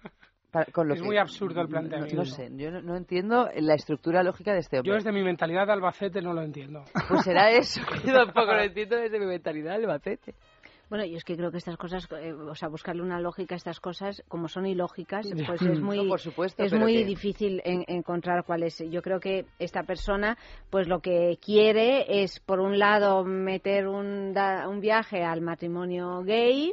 con 0.72 0.88
lo 0.88 0.94
Es 0.94 1.00
que... 1.00 1.06
muy 1.06 1.18
absurdo 1.18 1.60
el 1.60 1.66
No, 1.66 1.70
planteamiento. 1.70 2.16
no 2.16 2.24
sé, 2.24 2.50
yo 2.56 2.70
no, 2.70 2.80
no 2.82 2.96
entiendo 2.96 3.48
la 3.56 3.74
estructura 3.74 4.22
lógica 4.22 4.52
de 4.52 4.60
este 4.60 4.78
hombre. 4.78 4.90
Yo 4.90 4.94
desde 4.96 5.12
mi 5.12 5.22
mentalidad 5.22 5.66
de 5.66 5.72
Albacete 5.72 6.20
no 6.22 6.32
lo 6.32 6.42
entiendo. 6.42 6.84
Pues 7.08 7.22
será 7.24 7.50
eso, 7.50 7.80
que 7.86 8.06
yo 8.08 8.14
tampoco 8.14 8.52
lo 8.54 8.62
entiendo 8.62 8.96
desde 8.96 9.18
mi 9.18 9.26
mentalidad 9.26 9.72
del 9.72 9.82
Albacete. 9.84 10.34
Bueno, 10.88 11.04
yo 11.04 11.16
es 11.16 11.24
que 11.24 11.36
creo 11.36 11.50
que 11.50 11.58
estas 11.58 11.76
cosas, 11.76 12.06
eh, 12.12 12.32
o 12.32 12.54
sea, 12.54 12.68
buscarle 12.68 13.02
una 13.02 13.18
lógica 13.20 13.54
a 13.54 13.58
estas 13.58 13.80
cosas, 13.80 14.22
como 14.28 14.46
son 14.46 14.66
ilógicas, 14.66 15.26
pues 15.46 15.60
es 15.62 15.80
muy, 15.80 15.96
No, 15.96 16.08
por 16.08 16.20
supuesto, 16.20 16.62
es 16.62 16.72
muy 16.72 16.92
que- 16.94 17.04
difícil 17.04 17.60
en- 17.64 17.84
encontrar 17.88 18.44
cuál 18.44 18.62
es. 18.62 18.78
Yo 18.88 19.02
creo 19.02 19.18
que 19.18 19.46
esta 19.58 19.82
persona, 19.82 20.38
pues 20.70 20.86
lo 20.86 21.00
que 21.00 21.38
quiere 21.44 22.22
es, 22.22 22.38
por 22.38 22.60
un 22.60 22.78
lado, 22.78 23.24
meter 23.24 23.88
un, 23.88 24.32
da- 24.32 24.68
un 24.68 24.78
viaje 24.80 25.24
al 25.24 25.40
matrimonio 25.40 26.22
gay 26.22 26.72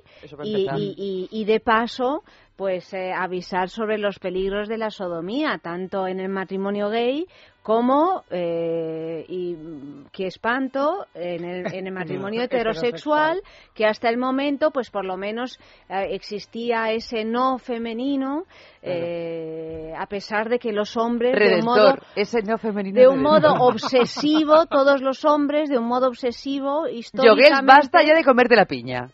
y- 0.98 1.28
y 1.32 1.46
de 1.46 1.60
paso, 1.60 2.24
pues 2.56 2.94
eh, 2.94 3.12
avisar 3.12 3.70
sobre 3.70 3.98
los 3.98 4.20
peligros 4.20 4.68
de 4.70 4.78
la 4.78 4.92
sodomía, 4.92 5.58
tanto 5.58 6.08
en 6.08 6.20
el 6.20 6.30
matrimonio 6.30 6.90
gay 6.90 7.26
como, 7.64 8.24
eh, 8.30 9.26
y 9.30 9.56
mm, 9.56 10.08
qué 10.12 10.28
espanto, 10.28 11.08
en 11.16 11.46
el, 11.46 11.74
en 11.74 11.88
el 11.88 11.94
matrimonio 11.94 12.44
heterosexual, 12.44 13.42
que 13.74 13.86
hasta 13.86 14.10
el 14.10 14.18
momento, 14.18 14.72
pues 14.72 14.92
por 14.92 15.06
lo 15.06 15.16
menos 15.16 15.58
eh, 15.90 16.08
existía 16.12 16.92
ese 16.92 17.24
no 17.24 17.58
femenino, 17.58 18.44
eh, 18.82 19.94
a 19.98 20.06
pesar 20.08 20.50
de 20.50 20.60
que 20.60 20.74
los 20.74 20.98
hombres, 20.98 21.34
de 21.40 21.60
un 21.60 21.66
modo, 21.66 21.76
Redentor, 21.78 22.04
ese 22.18 22.42
no 22.42 22.58
femenino 22.58 23.00
de 23.00 23.08
un 23.08 23.22
modo 23.22 23.40
redentor. 23.40 23.62
obsesivo, 23.72 24.66
todos 24.66 25.02
los 25.02 25.24
hombres, 25.24 25.70
de 25.70 25.78
un 25.78 25.86
modo 25.86 26.10
obsesivo, 26.10 26.88
históricamente... 26.90 27.66
basta 27.66 28.04
ya 28.04 28.14
de 28.14 28.26
comerte 28.26 28.58
la 28.58 28.66
piña. 28.66 29.08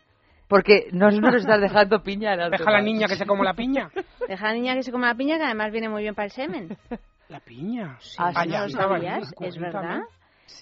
Porque 0.47 0.87
no 0.91 1.11
no 1.11 1.29
nos 1.29 1.41
estás 1.41 1.61
dejando 1.61 2.01
piña. 2.01 2.35
Deja 2.35 2.67
a 2.67 2.73
la 2.73 2.81
niña 2.81 3.05
que 3.05 3.15
se 3.15 3.27
coma 3.27 3.43
la 3.43 3.53
piña. 3.53 3.91
Deja 4.27 4.47
a 4.47 4.49
la 4.49 4.55
niña 4.55 4.73
que 4.73 4.81
se 4.81 4.91
coma 4.91 5.09
la 5.09 5.13
piña, 5.13 5.37
que 5.37 5.43
además 5.43 5.71
viene 5.71 5.89
muy 5.89 6.01
bien 6.01 6.15
para 6.15 6.25
el 6.25 6.31
semen. 6.31 6.75
La 7.29 7.39
piña. 7.39 7.97
Ah, 8.17 8.31
Ah, 8.35 8.45
¿no 8.45 8.63
lo 8.63 8.69
sabías? 8.69 9.31
¿Es 9.39 9.57
verdad? 9.57 9.81
cuéntame. 9.81 10.03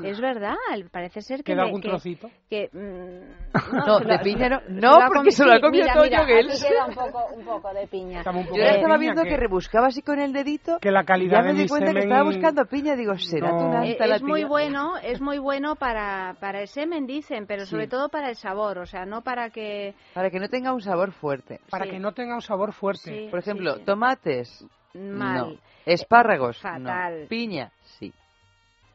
Es 0.03 0.19
verdad, 0.19 0.55
parece 0.91 1.21
ser 1.21 1.37
que... 1.37 1.53
¿Queda 1.53 1.63
algún 1.63 1.81
que- 1.81 1.87
trocito? 1.87 2.29
que, 2.49 2.69
mm, 2.73 3.53
No, 3.87 3.99
se 3.99 4.05
de 4.05 4.17
lo- 4.17 4.21
piña 4.21 4.49
no. 4.49 4.61
No, 4.67 5.07
porque 5.07 5.31
se 5.31 5.45
lo 5.45 5.53
ha 5.53 5.55
sí, 5.55 5.61
comido 5.61 5.87
todo 5.93 6.03
mira, 6.03 6.21
Yoguel. 6.23 6.49
aquí 6.51 6.59
queda 6.61 6.85
un 6.87 6.93
poco, 6.93 7.25
un 7.33 7.45
poco 7.45 7.73
de 7.73 7.87
piña. 7.87 8.17
Un 8.19 8.43
poco 8.43 8.57
Yo 8.57 8.63
de 8.63 8.69
estaba 8.69 8.81
piña, 8.81 8.97
viendo 8.97 9.23
que- 9.23 9.29
que 9.29 9.37
rebuscaba 9.37 9.87
así 9.87 10.01
con 10.01 10.19
el 10.19 10.33
dedito. 10.33 10.77
Que 10.81 10.91
la 10.91 11.05
calidad 11.05 11.37
ya 11.37 11.43
me 11.43 11.53
de 11.53 11.61
di 11.63 11.67
cuenta 11.69 11.93
que 11.93 12.01
semen- 12.01 12.03
estaba 12.03 12.23
buscando 12.25 12.65
piña. 12.65 12.95
Digo, 12.97 13.17
será 13.17 13.49
No. 13.49 13.59
Eh, 13.81 13.87
nanta 13.87 14.07
la 14.07 14.15
es 14.17 14.23
muy 14.23 14.43
bueno, 14.43 14.97
es 14.97 15.21
muy 15.21 15.39
bueno 15.39 15.75
para, 15.77 16.35
para 16.41 16.59
el 16.59 16.67
semen, 16.67 17.07
dicen, 17.07 17.45
pero 17.47 17.63
Sí. 17.63 17.71
sobre 17.71 17.87
todo 17.87 18.09
para 18.09 18.27
el 18.29 18.35
sabor, 18.35 18.79
o 18.79 18.85
sea, 18.85 19.05
no 19.05 19.21
para 19.21 19.51
que... 19.51 19.95
Para 20.13 20.29
que 20.29 20.39
no 20.41 20.49
tenga 20.49 20.73
un 20.73 20.81
sabor 20.81 21.13
fuerte. 21.13 21.61
Para 21.71 21.85
Sí. 21.85 21.91
que 21.91 21.99
no 21.99 22.11
tenga 22.11 22.35
un 22.35 22.41
sabor 22.41 22.73
fuerte. 22.73 23.09
Sí, 23.21 23.27
Por 23.31 23.39
ejemplo, 23.39 23.75
sí, 23.75 23.79
sí. 23.79 23.85
tomates. 23.85 24.65
Mal. 24.93 25.53
No. 25.53 25.59
Espárragos. 25.85 26.57
Fatal. 26.59 27.21
No. 27.23 27.27
Piña. 27.27 27.71
Sí. 27.99 28.13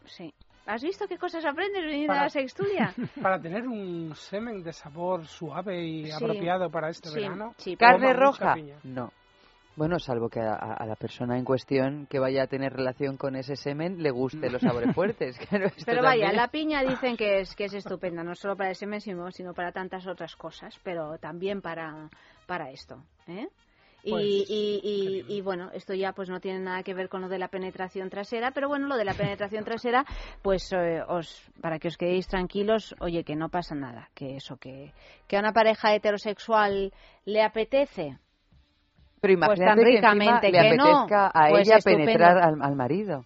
Sí. 0.06 0.32
¿Has 0.66 0.82
visto 0.82 1.06
qué 1.08 1.18
cosas 1.18 1.44
aprendes 1.44 1.82
viniendo 1.84 2.12
a 2.12 2.16
Para- 2.16 2.26
la 2.26 2.30
sextulia? 2.30 2.94
Para 3.22 3.40
tener 3.40 3.66
un 3.66 4.14
semen 4.14 4.62
de 4.62 4.72
sabor 4.72 5.26
suave 5.26 5.82
y 5.84 6.06
Sí. 6.06 6.12
apropiado 6.12 6.70
para 6.70 6.88
este 6.90 7.08
Sí, 7.08 7.20
verano. 7.20 7.54
sí, 7.58 7.76
¿Carne 7.76 8.12
roja? 8.12 8.54
No. 8.84 9.10
Bueno, 9.74 9.98
salvo 9.98 10.28
que 10.28 10.38
a, 10.38 10.84
la 10.86 10.96
persona 10.96 11.38
en 11.38 11.44
cuestión 11.46 12.06
que 12.06 12.18
vaya 12.18 12.42
a 12.42 12.46
tener 12.46 12.74
relación 12.74 13.16
con 13.16 13.34
ese 13.36 13.56
semen 13.56 14.02
le 14.02 14.10
guste 14.10 14.50
los 14.50 14.60
sabores 14.60 14.94
fuertes. 14.94 15.38
Claro, 15.48 15.70
Pero 15.86 16.02
vaya, 16.02 16.24
también- 16.26 16.36
la 16.36 16.48
piña 16.48 16.82
dicen 16.84 17.16
que 17.16 17.40
es 17.40 17.56
que 17.56 17.64
es 17.64 17.74
estupenda, 17.74 18.22
no 18.22 18.34
solo 18.34 18.54
para 18.54 18.68
el 18.68 18.76
semen, 18.76 19.00
sino, 19.00 19.30
sino 19.30 19.54
para 19.54 19.72
tantas 19.72 20.06
otras 20.06 20.36
cosas, 20.36 20.78
pero 20.84 21.16
también 21.18 21.62
para, 21.62 22.10
para 22.46 22.70
esto. 22.70 23.02
¿eh? 23.26 23.48
Y, 24.04 24.10
Pues, 24.10 24.24
y, 24.24 24.80
y- 25.28 25.36
y, 25.36 25.40
bueno, 25.42 25.70
esto 25.72 25.94
ya 25.94 26.12
pues 26.12 26.28
no 26.28 26.40
tiene 26.40 26.58
nada 26.58 26.82
que 26.82 26.92
ver 26.92 27.08
con 27.08 27.20
lo 27.20 27.28
de 27.28 27.38
la 27.38 27.48
penetración 27.48 28.10
trasera, 28.10 28.50
pero 28.50 28.68
bueno, 28.68 28.88
lo 28.88 28.96
de 28.96 29.04
la 29.04 29.14
penetración 29.14 29.64
trasera, 29.64 30.04
pues 30.42 30.72
eh, 30.72 31.02
os, 31.06 31.40
para 31.60 31.78
que 31.78 31.86
os 31.88 31.96
quedéis 31.96 32.26
tranquilos, 32.26 32.94
oye, 33.00 33.22
que 33.22 33.36
no 33.36 33.48
pasa 33.48 33.76
nada, 33.76 34.10
que 34.14 34.36
eso, 34.36 34.56
que, 34.56 34.92
que 35.28 35.36
a 35.36 35.40
una 35.40 35.52
pareja 35.52 35.94
heterosexual 35.94 36.92
le 37.26 37.42
apetece, 37.42 38.18
Pero 39.20 39.34
pues 39.38 39.58
imagínate 39.58 40.00
tan 40.00 40.18
que 40.50 40.76
no, 40.76 41.06
a 41.32 41.48
pues 41.50 41.68
ella 41.68 41.78
penetrar 41.84 42.38
al, 42.38 42.60
al 42.60 42.74
marido. 42.74 43.24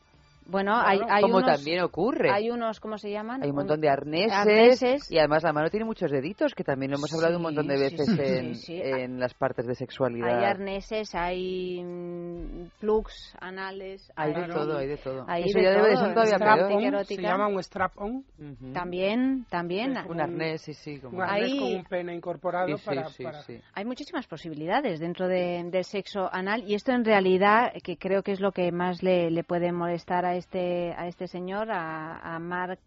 Bueno, 0.48 0.76
hay, 0.76 1.00
hay 1.08 1.22
como 1.22 1.38
unos, 1.38 1.50
también 1.56 1.80
ocurre. 1.82 2.30
hay 2.30 2.50
unos, 2.50 2.78
¿cómo 2.80 2.98
se 2.98 3.10
llaman? 3.10 3.42
Hay 3.42 3.50
un 3.50 3.56
montón 3.56 3.80
de 3.80 3.88
arneses, 3.88 4.32
arneses. 4.32 5.10
y 5.10 5.18
además 5.18 5.42
la 5.42 5.52
mano 5.52 5.70
tiene 5.70 5.84
muchos 5.84 6.10
deditos, 6.10 6.54
que 6.54 6.62
también 6.62 6.92
lo 6.92 6.98
hemos 6.98 7.12
hablado 7.14 7.36
un 7.36 7.42
montón 7.42 7.66
de 7.66 7.76
Sí, 7.76 7.82
veces 7.82 8.06
sí, 8.06 8.16
sí, 8.16 8.22
en, 8.22 8.54
sí, 8.54 8.64
sí. 8.66 8.80
en 8.82 9.18
las 9.18 9.34
partes 9.34 9.66
de 9.66 9.74
sexualidad. 9.74 10.38
Hay 10.38 10.44
arneses, 10.44 11.14
hay 11.16 11.82
mm, 11.82 12.68
plugs 12.80 13.34
anales. 13.40 14.12
Hay 14.16 14.32
de 14.34 14.46
todo, 14.48 14.78
hay 14.78 14.86
de 14.86 14.96
todo. 14.98 15.24
Hay 15.28 15.44
Eso 15.44 15.58
de 15.58 15.64
ya 15.64 15.70
debe 15.70 15.88
de 15.88 15.94
todo, 15.94 16.04
ser 16.04 16.14
todavía 16.14 16.38
peor. 16.38 17.04
Se 17.06 17.16
llama 17.22 17.48
un 17.48 17.58
strap-on. 17.62 18.24
Ujú. 18.38 18.72
También, 18.72 19.46
también. 19.50 19.96
Un 20.08 20.20
arnés, 20.20 20.62
sí, 20.62 20.74
sí. 20.74 21.00
Como... 21.00 21.16
Un 21.18 21.22
arnés 21.24 21.42
Ahí- 21.52 21.58
con 21.58 21.72
un 21.74 21.84
pene 21.84 22.14
incorporado 22.14 22.68
Sí, 22.68 22.74
sí, 22.78 22.84
para, 22.86 23.08
sí, 23.08 23.22
para- 23.24 23.42
sí. 23.42 23.60
Hay 23.74 23.84
muchísimas 23.84 24.26
posibilidades 24.26 25.00
dentro 25.00 25.28
de- 25.28 25.64
del 25.70 25.84
sexo 25.84 26.28
anal 26.32 26.62
y 26.66 26.74
esto 26.74 26.92
en 26.92 27.04
realidad, 27.04 27.72
que 27.82 27.96
creo 27.96 28.22
que 28.22 28.32
es 28.32 28.40
lo 28.40 28.52
que 28.52 28.70
más 28.72 29.02
le, 29.02 29.30
le 29.30 29.42
puede 29.44 29.72
molestar 29.72 30.24
a 30.24 30.35
este, 30.36 30.92
a 30.96 31.06
este 31.08 31.26
señor, 31.28 31.70
a, 31.70 32.18
a 32.34 32.38
Mark 32.38 32.80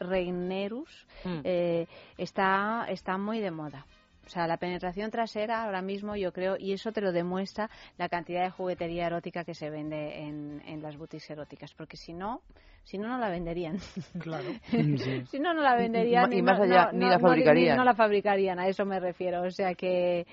Reinerus, 0.00 1.06
Mm. 1.24 1.40
eh, 1.44 1.86
está, 2.18 2.86
está 2.88 3.16
muy 3.18 3.40
de 3.40 3.50
moda. 3.50 3.86
O 4.26 4.28
sea, 4.28 4.46
la 4.46 4.56
penetración 4.56 5.10
trasera 5.10 5.64
ahora 5.64 5.82
mismo 5.82 6.16
yo 6.16 6.32
creo, 6.32 6.56
y 6.58 6.72
eso 6.72 6.92
te 6.92 7.00
lo 7.02 7.12
demuestra 7.12 7.68
la 7.98 8.08
cantidad 8.08 8.42
de 8.42 8.50
juguetería 8.50 9.06
erótica 9.06 9.44
que 9.44 9.54
se 9.54 9.68
vende 9.70 10.20
en, 10.22 10.62
en 10.66 10.80
las 10.82 10.96
boutiques 10.96 11.28
eróticas, 11.30 11.74
porque 11.74 11.96
si 11.98 12.14
no, 12.14 12.40
si 12.84 12.96
no, 12.98 13.06
no 13.08 13.18
la 13.18 13.28
venderían. 13.28 13.78
Claro. 14.20 14.48
si 15.30 15.38
no, 15.40 15.52
no 15.54 15.62
la 15.62 15.76
venderían. 15.76 16.32
Y 16.32 16.38
y 16.38 16.42
más 16.42 16.58
no- 16.58 16.64
allá, 16.64 16.86
no- 16.86 16.92
ni 16.92 16.98
no- 17.00 17.08
la 17.10 17.18
no- 17.18 17.20
fabricarían. 17.28 17.76
no 17.76 17.84
la 17.84 17.94
fabricarían, 17.94 18.58
a 18.58 18.66
eso 18.68 18.84
me 18.86 18.98
refiero. 18.98 19.42
O 19.42 19.50
sea 19.50 19.74
que... 19.74 20.26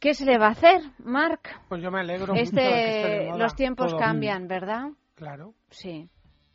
¿Qué 0.00 0.14
se 0.14 0.24
le 0.24 0.38
va 0.38 0.46
a 0.46 0.50
hacer, 0.50 0.80
Mark? 0.98 1.40
Pues 1.68 1.82
yo 1.82 1.90
me 1.90 1.98
alegro 2.00 2.32
mucho 2.32 2.34
de 2.34 2.38
que 2.38 2.42
esté 2.44 2.60
de 2.60 3.16
Este, 3.16 3.26
moda 3.30 3.38
los 3.38 3.54
tiempos 3.56 3.88
todo. 3.90 3.98
cambian, 3.98 4.46
¿verdad? 4.46 4.90
Claro. 5.18 5.54
Sí. 5.70 6.08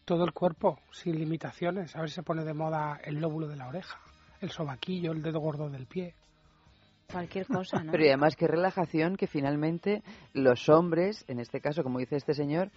Todo 0.05 0.23
el 0.23 0.31
cuerpo, 0.31 0.79
sin 0.93 1.19
limitaciones. 1.19 1.93
A 1.97 1.99
ver 1.99 2.09
si 2.09 2.15
se 2.15 2.23
pone 2.23 2.45
de 2.45 2.53
moda 2.53 2.97
el 3.03 3.19
lóbulo 3.19 3.49
de 3.49 3.57
la 3.57 3.67
oreja, 3.67 3.99
el 4.39 4.51
sobaquillo, 4.51 5.11
el 5.11 5.21
dedo 5.21 5.41
gordo 5.41 5.69
del 5.69 5.85
pie. 5.85 6.15
Cualquier 7.11 7.45
cosa, 7.45 7.83
¿no? 7.83 7.91
Pero 7.91 8.05
y 8.05 8.07
además 8.07 8.37
qué 8.37 8.47
relajación 8.47 9.17
que 9.17 9.27
finalmente 9.27 10.01
los 10.31 10.69
hombres, 10.69 11.25
en 11.27 11.41
este 11.41 11.59
caso, 11.59 11.83
como 11.83 11.99
dice 11.99 12.15
este 12.15 12.33
señor, 12.33 12.71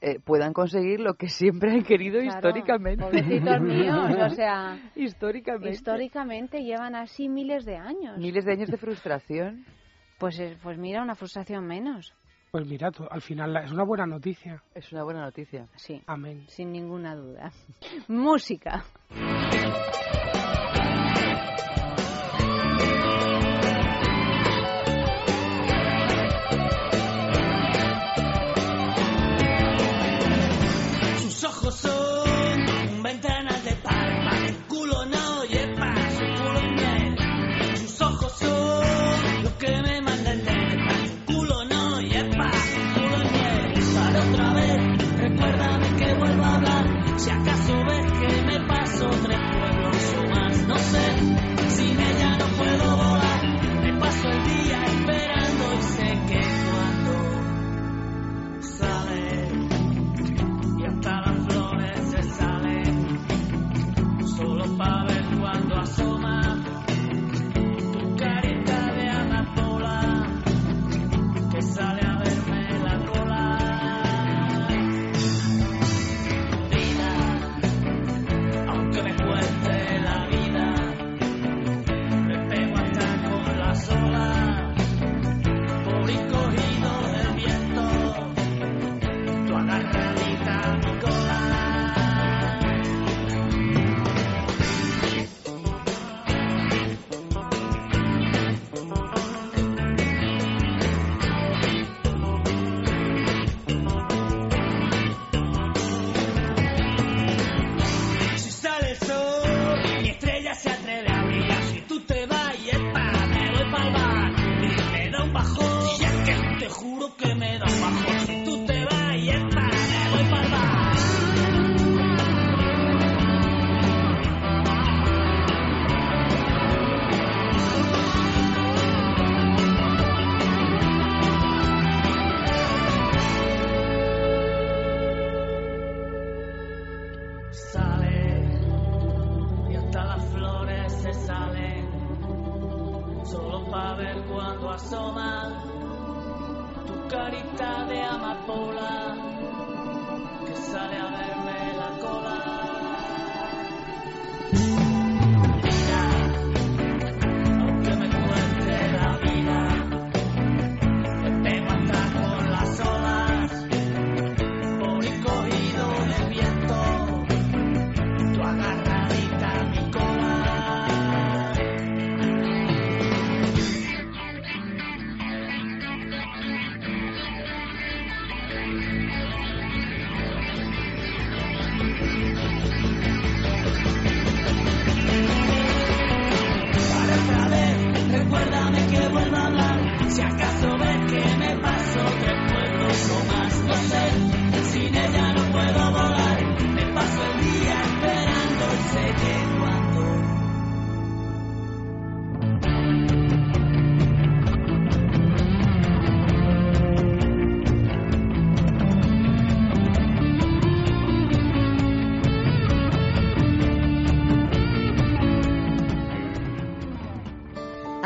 eh, 0.00 0.18
puedan 0.18 0.52
conseguir 0.52 0.98
lo 0.98 1.14
que 1.14 1.28
siempre 1.28 1.70
han 1.70 1.84
querido 1.84 2.20
Claro, 2.20 2.36
históricamente. 2.36 3.04
Pobrecitos 3.04 3.60
míos, 3.60 4.10
o 4.20 4.30
sea, 4.30 4.76
históricamente. 4.96 5.70
históricamente 5.70 6.64
llevan 6.64 6.96
así 6.96 7.28
miles 7.28 7.64
de 7.64 7.76
años. 7.76 8.18
Miles 8.18 8.44
de 8.44 8.52
años 8.52 8.70
de 8.70 8.76
frustración. 8.76 9.64
Pues, 10.18 10.40
pues 10.64 10.78
mira, 10.78 11.00
una 11.00 11.14
frustración 11.14 11.64
menos. 11.64 12.12
Pues 12.50 12.66
mira, 12.66 12.90
tú, 12.90 13.04
al 13.10 13.20
final 13.20 13.52
la- 13.52 13.64
es 13.64 13.72
una 13.72 13.84
buena 13.84 14.06
noticia. 14.06 14.62
Es 14.74 14.90
una 14.92 15.02
buena 15.02 15.20
noticia. 15.20 15.68
Sí, 15.76 16.02
Amén. 16.06 16.46
sin 16.48 16.72
ninguna 16.72 17.14
duda. 17.14 17.52
Música. 18.08 18.84
Sus 31.22 31.44
ojos 31.44 31.74
son 31.76 32.07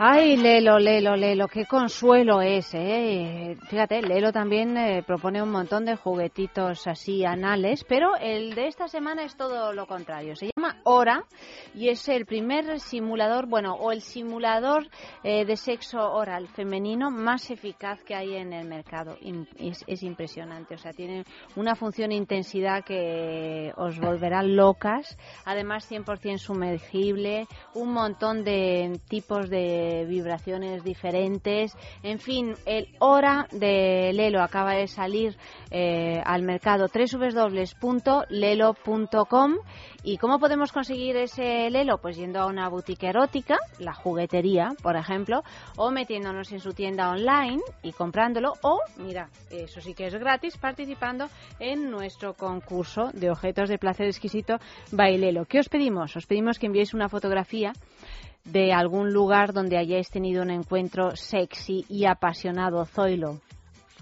Ay, 0.00 0.36
Lelo, 0.36 0.78
Lelo, 0.78 1.16
Lelo, 1.16 1.48
qué 1.48 1.66
consuelo 1.66 2.40
es, 2.40 2.72
¿eh? 2.72 3.56
Fíjate, 3.68 4.00
Lelo 4.00 4.30
también 4.30 4.76
eh, 4.76 5.02
propone 5.04 5.42
un 5.42 5.50
montón 5.50 5.84
de 5.84 5.96
juguetitos 5.96 6.86
así 6.86 7.24
anales, 7.24 7.82
pero 7.82 8.14
el 8.14 8.54
de 8.54 8.68
esta 8.68 8.86
semana 8.86 9.24
es 9.24 9.36
todo 9.36 9.72
lo 9.72 9.88
contrario. 9.88 10.36
Se 10.36 10.50
llama 10.54 10.76
Hora 10.84 11.24
y 11.74 11.88
es 11.88 12.08
el 12.08 12.26
primer 12.26 12.78
simulador, 12.78 13.48
bueno, 13.48 13.74
o 13.74 13.90
el 13.90 14.00
simulador 14.00 14.86
eh, 15.24 15.44
de 15.44 15.56
sexo 15.56 15.98
oral 15.98 16.46
femenino 16.46 17.10
más 17.10 17.50
eficaz 17.50 18.00
que 18.04 18.14
hay 18.14 18.36
en 18.36 18.52
el 18.52 18.68
mercado. 18.68 19.16
Es, 19.58 19.84
es 19.88 20.04
impresionante, 20.04 20.76
o 20.76 20.78
sea, 20.78 20.92
tiene 20.92 21.24
una 21.56 21.74
función 21.74 22.12
e 22.12 22.14
intensidad 22.14 22.84
que 22.84 23.72
os 23.76 23.98
volverá 23.98 24.44
locas. 24.44 25.18
Además, 25.44 25.90
100% 25.90 26.38
sumergible, 26.38 27.48
un 27.74 27.92
montón 27.92 28.44
de 28.44 29.00
tipos 29.08 29.50
de 29.50 29.87
vibraciones 30.06 30.84
diferentes. 30.84 31.76
En 32.02 32.18
fin, 32.18 32.54
el 32.66 32.88
Hora 32.98 33.46
de 33.52 34.12
Lelo 34.12 34.42
acaba 34.42 34.74
de 34.74 34.86
salir 34.86 35.36
eh, 35.70 36.20
al 36.24 36.42
mercado 36.42 36.86
www.lelo.com. 36.92 38.28
¿Y 40.04 40.16
cómo 40.16 40.38
podemos 40.38 40.72
conseguir 40.72 41.16
ese 41.16 41.68
Lelo? 41.70 41.98
Pues 41.98 42.16
yendo 42.16 42.40
a 42.40 42.46
una 42.46 42.68
boutique 42.68 43.08
erótica, 43.08 43.58
la 43.78 43.92
juguetería, 43.92 44.74
por 44.82 44.96
ejemplo, 44.96 45.42
o 45.76 45.90
metiéndonos 45.90 46.52
en 46.52 46.60
su 46.60 46.72
tienda 46.72 47.10
online 47.10 47.60
y 47.82 47.92
comprándolo, 47.92 48.54
o, 48.62 48.80
mira, 48.96 49.28
eso 49.50 49.80
sí 49.80 49.94
que 49.94 50.06
es 50.06 50.14
gratis, 50.14 50.56
participando 50.56 51.28
en 51.58 51.90
nuestro 51.90 52.34
concurso 52.34 53.10
de 53.12 53.30
objetos 53.30 53.68
de 53.68 53.78
placer 53.78 54.06
exquisito 54.06 54.58
Bailelo. 54.92 55.44
¿Qué 55.44 55.58
os 55.58 55.68
pedimos? 55.68 56.16
Os 56.16 56.26
pedimos 56.26 56.58
que 56.58 56.66
enviéis 56.66 56.94
una 56.94 57.08
fotografía 57.08 57.72
de 58.52 58.72
algún 58.72 59.12
lugar 59.12 59.52
donde 59.52 59.76
hayáis 59.78 60.10
tenido 60.10 60.42
un 60.42 60.50
encuentro 60.50 61.14
sexy 61.16 61.84
y 61.88 62.06
apasionado, 62.06 62.84
Zoilo. 62.86 63.40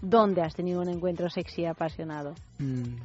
¿Dónde 0.03 0.43
has 0.43 0.55
tenido 0.55 0.83
un 0.83 0.89
encuentro 0.89 1.29
sexy 1.31 1.63
y 1.63 1.67
apasionado? 1.67 2.35
Mm, 2.59 2.97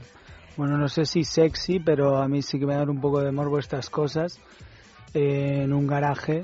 Bueno, 0.58 0.78
no 0.78 0.90
sé 0.90 1.06
si 1.06 1.24
sexy, 1.24 1.80
pero 1.80 2.18
a 2.18 2.28
mí 2.28 2.42
sí 2.42 2.60
que 2.60 2.66
me 2.66 2.76
dan 2.76 2.90
un 2.90 3.00
poco 3.00 3.22
de 3.22 3.32
morbo 3.32 3.58
estas 3.58 3.90
cosas. 3.90 4.38
Eh, 5.14 5.64
en 5.64 5.74
un 5.74 5.88
garaje. 5.88 6.42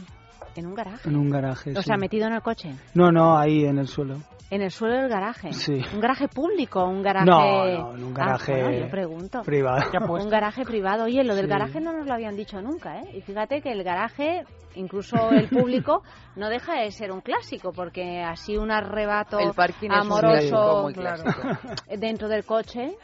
¿En 0.56 0.66
un 0.66 0.74
garaje? 0.76 1.10
En 1.10 1.16
un 1.18 1.30
garaje, 1.30 1.72
O 1.72 1.82
sí. 1.82 1.84
sea, 1.84 1.98
metido 1.98 2.26
en 2.28 2.34
el 2.34 2.42
coche. 2.42 2.74
No, 2.94 3.12
no, 3.12 3.38
ahí 3.38 3.66
en 3.66 3.78
el 3.78 3.88
suelo. 3.88 4.16
En 4.50 4.62
el 4.62 4.72
suelo 4.72 4.96
del 4.96 5.10
garaje. 5.10 5.52
Sí. 5.52 5.82
¿Un 5.94 6.00
garaje 6.00 6.30
público? 6.30 6.84
¿Un 6.86 7.02
garaje.? 7.04 7.26
No, 7.30 7.66
no, 7.66 7.96
en 7.96 8.04
un 8.06 8.12
Ah, 8.14 8.16
garaje 8.18 8.64
bueno, 8.64 8.80
yo 8.86 8.90
pregunto. 8.90 9.42
privado. 9.44 9.92
Ya 9.92 10.00
Un 10.00 10.30
garaje 10.30 10.64
privado. 10.64 11.04
Oye, 11.04 11.24
lo 11.26 11.36
del 11.36 11.46
Sí. 11.46 11.50
garaje 11.52 11.82
no 11.82 11.92
nos 11.92 12.08
lo 12.08 12.14
habían 12.14 12.38
dicho 12.38 12.62
nunca, 12.62 13.02
¿eh? 13.02 13.18
Y 13.18 13.22
fíjate 13.22 13.62
que 13.62 13.74
el 13.74 13.84
garaje, 13.84 14.46
incluso 14.78 15.32
el 15.32 15.48
público, 15.50 16.04
no 16.36 16.50
deja 16.50 16.82
de 16.82 16.92
ser 16.92 17.12
un 17.12 17.22
clásico, 17.22 17.72
porque 17.74 18.22
así 18.22 18.58
un 18.58 18.72
arrebato 18.72 19.40
El 19.40 19.54
parking 19.54 19.90
es 19.92 19.96
un 20.06 20.12
amoroso 20.12 20.84
muy 20.84 21.98
dentro 21.98 22.28
del 22.28 22.46
coche. 22.46 22.96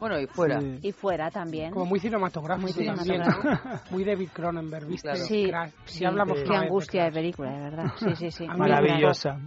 Bueno, 0.00 0.18
y 0.18 0.26
fuera. 0.26 0.60
Y 0.82 0.92
fuera 0.92 1.30
también. 1.30 1.72
Como 1.72 1.84
muy 1.84 2.00
cinematográfico 2.00 2.72
Muy 2.72 2.86
también. 2.86 3.22
cinematográfico. 3.22 3.84
Muy 3.90 4.04
David 4.04 4.28
Cronenberg, 4.32 4.86
¿viste? 4.86 5.14
Sí, 5.16 5.44
Crash. 5.48 5.72
sí, 5.84 6.00
Ya 6.00 6.08
hablamos 6.08 6.38
qué 6.42 6.56
angustia 6.56 7.04
de 7.04 7.12
película, 7.12 7.50
de 7.50 7.60
verdad. 7.60 7.84
Sí, 7.98 8.16
sí, 8.16 8.30
sí. 8.30 8.46
Maravillosa. 8.46 9.38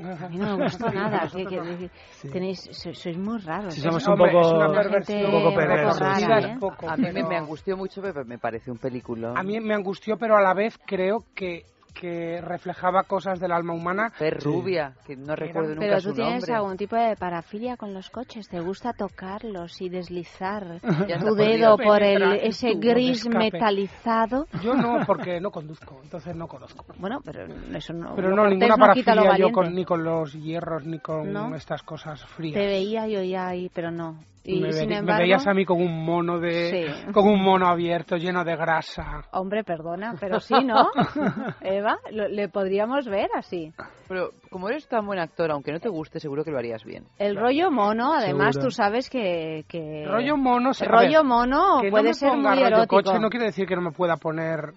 A 0.00 0.28
mí 0.28 0.36
no 0.38 0.56
me 0.56 0.64
gustó 0.64 0.90
nada. 0.92 1.28
Que- 1.28 1.90
tenéis, 2.30 2.60
sois, 2.72 2.98
sois 2.98 3.16
muy 3.18 3.38
raros. 3.38 3.74
Sí, 3.74 3.80
¿eh? 3.80 3.82
somos 3.82 4.06
un 4.06 4.12
Hombre, 4.12 4.32
poco- 4.32 4.50
un 4.50 5.32
poco 5.32 5.54
perversos. 5.54 5.98
rara, 5.98 6.38
¿eh? 6.40 6.58
A 6.86 6.96
mí 6.96 7.22
me, 7.24 7.36
angustió 7.36 7.76
mucho, 7.76 8.00
pero 8.00 8.24
me 8.24 8.38
parece 8.38 8.70
un 8.70 8.78
película. 8.78 9.32
A 9.36 9.42
mí 9.42 9.58
me 9.60 9.74
angustió, 9.74 10.16
pero 10.16 10.36
a 10.36 10.40
la 10.42 10.54
vez 10.54 10.78
creo 10.86 11.24
que, 11.34 11.64
que 11.94 12.40
reflejaba 12.40 13.02
cosas 13.04 13.40
del 13.40 13.52
alma 13.52 13.74
humana. 13.74 14.12
Es 14.20 14.42
rubia, 14.42 14.92
que 15.06 15.16
no 15.16 15.34
recuerdo 15.34 15.70
nunca 15.74 15.80
Pero 15.80 16.00
su 16.00 16.08
tú 16.10 16.14
tienes 16.16 16.34
nombre. 16.42 16.54
algún 16.54 16.76
tipo 16.76 16.96
de 16.96 17.16
parafilia 17.16 17.76
con 17.76 17.92
los 17.94 18.10
coches, 18.10 18.48
te 18.48 18.60
gusta 18.60 18.92
tocarlos 18.92 19.80
y 19.80 19.88
deslizar 19.88 20.80
Ya 21.08 21.18
tu 21.18 21.34
dedo 21.34 21.76
por 21.76 22.02
el, 22.02 22.22
ese 22.42 22.74
gris 22.74 23.28
metalizado. 23.28 24.46
Yo 24.62 24.74
no, 24.74 24.98
porque 25.06 25.40
no 25.40 25.50
conduzco, 25.50 26.00
entonces 26.02 26.34
no 26.36 26.46
conozco. 26.46 26.84
Bueno, 26.98 27.20
pero 27.24 27.46
eso 27.74 27.92
no. 27.92 28.14
Pero 28.14 28.34
no, 28.34 28.46
ninguna 28.48 28.76
no 28.76 28.76
parafilia 28.76 29.36
yo 29.36 29.50
con, 29.52 29.74
ni 29.74 29.84
con 29.84 30.04
los 30.04 30.32
hierros 30.34 30.84
ni 30.84 30.98
con 30.98 31.32
¿No? 31.32 31.54
estas 31.54 31.82
cosas 31.82 32.20
Te 32.20 32.26
frías. 32.28 32.54
veía 32.56 33.06
yo 33.06 33.22
ya 33.22 33.48
ahí, 33.48 33.70
pero 33.74 33.90
no. 33.90 34.18
Y 34.50 34.60
me, 34.60 34.72
sin 34.72 34.84
veri- 34.86 34.88
me 34.88 34.96
embargo, 34.98 35.22
veías 35.22 35.46
a 35.46 35.54
mí 35.54 35.64
con 35.64 35.80
un 35.82 36.04
mono 36.04 36.38
de 36.40 36.70
Sí. 37.06 37.12
con 37.12 37.26
un 37.28 37.42
mono 37.42 37.66
abierto 37.66 38.16
lleno 38.16 38.44
de 38.44 38.56
grasa. 38.56 39.22
Hombre, 39.32 39.62
perdona, 39.64 40.14
pero 40.18 40.40
sí, 40.40 40.54
¿no? 40.64 40.88
Eva, 41.60 41.98
lo- 42.10 42.28
le 42.28 42.48
podríamos 42.48 43.06
ver 43.06 43.28
así. 43.36 43.72
Pero 44.08 44.30
como 44.50 44.68
eres 44.70 44.88
tan 44.88 45.04
buen 45.06 45.18
actor, 45.18 45.50
aunque 45.50 45.72
no 45.72 45.80
te 45.80 45.88
guste, 45.88 46.18
seguro 46.18 46.44
que 46.44 46.50
lo 46.50 46.58
harías 46.58 46.82
bien. 46.84 47.04
El 47.18 47.36
rollo 47.36 47.70
mono, 47.70 48.14
además, 48.14 48.54
Seguro. 48.54 48.68
tú 48.68 48.70
sabes 48.70 49.10
que... 49.10 49.64
que 49.68 50.04
Rollo 50.06 50.36
mono, 50.36 50.72
se- 50.72 50.86
rollo 50.86 51.18
ver, 51.18 51.24
mono 51.24 51.78
que 51.80 51.86
no 51.88 51.90
puede 51.90 52.08
me 52.08 52.14
ser 52.14 52.30
ponga 52.30 52.50
muy 52.50 52.58
rollo 52.62 52.66
erótico. 52.76 52.96
coche 52.96 53.18
no 53.20 53.28
quiere 53.28 53.46
decir 53.46 53.66
que 53.66 53.76
no 53.76 53.82
me 53.82 53.92
pueda 53.92 54.16
poner 54.16 54.72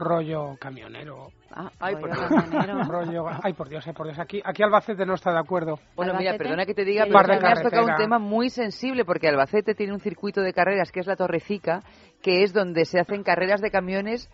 rollo 0.00 0.56
camionero. 0.58 1.30
ay, 1.78 1.96
por 1.96 2.10
Dios. 2.10 2.28
rollo, 2.88 3.26
ay, 3.42 3.52
por 3.52 3.68
Dios, 3.68 3.86
eh, 3.86 3.92
por 3.92 4.06
Dios. 4.06 4.18
Aquí, 4.18 4.40
aquí 4.44 4.62
Albacete 4.62 5.06
no 5.06 5.14
está 5.14 5.32
de 5.32 5.38
acuerdo. 5.38 5.78
Bueno, 5.94 6.14
mira, 6.18 6.36
perdona 6.36 6.66
que 6.66 6.74
te 6.74 6.84
diga, 6.84 7.04
pero 7.04 7.40
me 7.40 7.48
has 7.48 7.62
tocado 7.62 7.86
un 7.86 7.96
tema 7.96 8.18
muy 8.18 8.50
sensible 8.50 9.04
porque 9.04 9.28
Albacete 9.28 9.74
tiene 9.74 9.92
un 9.92 10.00
circuito 10.00 10.40
de 10.40 10.52
carreras 10.52 10.90
que 10.90 11.00
es 11.00 11.06
la 11.06 11.16
Torrecica, 11.16 11.82
que 12.22 12.42
es 12.42 12.52
donde 12.52 12.84
se 12.84 12.98
hacen 12.98 13.22
carreras 13.22 13.60
de 13.60 13.70
camiones 13.70 14.30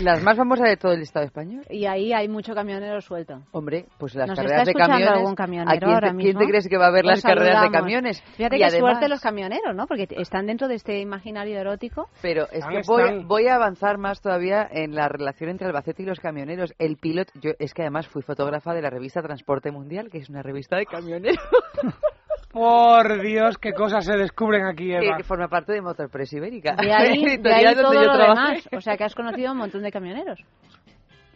las 0.00 0.22
más 0.22 0.36
famosas 0.36 0.68
de 0.68 0.76
todo 0.76 0.92
el 0.92 1.02
Estado 1.02 1.26
español. 1.26 1.64
Y 1.70 1.86
ahí 1.86 2.12
hay 2.12 2.28
mucho 2.28 2.54
camionero 2.54 3.00
suelto. 3.00 3.42
Hombre, 3.52 3.86
pues 3.98 4.14
las 4.14 4.28
¿Nos 4.28 4.36
carreras 4.36 4.68
está 4.68 4.72
de 4.72 4.88
camiones. 4.90 5.16
algún 5.18 5.32
¿a 5.32 5.36
camionero 5.36 5.70
quién, 5.70 5.80
te, 5.80 5.94
ahora 5.94 6.08
quién 6.08 6.16
mismo? 6.16 6.40
te 6.40 6.46
crees 6.46 6.68
que 6.68 6.76
va 6.78 6.86
a 6.86 6.90
ver 6.90 7.04
Los 7.04 7.14
las 7.16 7.22
carreras 7.22 7.62
de 7.62 7.70
camiones? 7.70 8.22
Fíjate 8.36 8.56
Y 8.56 8.58
qué 8.60 8.64
además- 8.64 8.90
suerte 8.92 9.08
los 9.08 9.20
camioneros, 9.20 9.74
¿no? 9.74 9.86
Porque 9.86 10.06
están 10.10 10.46
dentro 10.46 10.68
de 10.68 10.74
este 10.76 11.00
imaginario 11.00 11.58
erótico. 11.58 12.08
Pero 12.22 12.46
es 12.50 12.64
que 12.64 12.80
voy, 12.86 13.24
voy 13.24 13.46
a 13.48 13.56
avanzar 13.56 13.98
más 13.98 14.20
todavía 14.20 14.66
en 14.70 14.94
la 14.94 15.08
relación 15.08 15.50
entre 15.50 15.66
Albacete 15.66 16.02
y 16.02 16.06
los 16.06 16.20
camioneros. 16.20 16.74
El 16.78 16.96
piloto, 16.96 17.32
yo 17.40 17.50
es 17.58 17.74
que 17.74 17.82
además 17.82 18.06
fui 18.08 18.22
fotógrafa 18.22 18.74
de 18.74 18.82
la 18.82 18.90
revista 18.90 19.22
Transporte 19.22 19.70
Mundial, 19.70 20.08
que 20.10 20.18
es 20.18 20.28
una 20.28 20.42
revista 20.42 20.76
de 20.76 20.86
camioneros. 20.86 21.38
Por 22.52 23.22
Dios, 23.22 23.56
qué 23.58 23.72
cosas 23.72 24.04
se 24.04 24.16
descubren 24.16 24.66
aquí, 24.66 24.92
Eva. 24.92 25.16
que 25.16 25.24
forma 25.24 25.48
parte 25.48 25.72
de 25.72 25.80
Motor 25.80 26.10
Press 26.10 26.32
Ibérica. 26.34 26.76
De 26.76 26.92
ahí, 26.92 27.24
de 27.24 27.34
Editorial 27.34 27.66
ahí 27.66 27.74
donde 27.74 27.82
todo 27.82 27.94
yo 27.94 28.02
lo 28.02 28.14
trabajé. 28.14 28.48
demás. 28.48 28.68
O 28.76 28.80
sea, 28.80 28.96
que 28.96 29.04
has 29.04 29.14
conocido 29.14 29.52
un 29.52 29.58
montón 29.58 29.82
de 29.82 29.90
camioneros. 29.90 30.38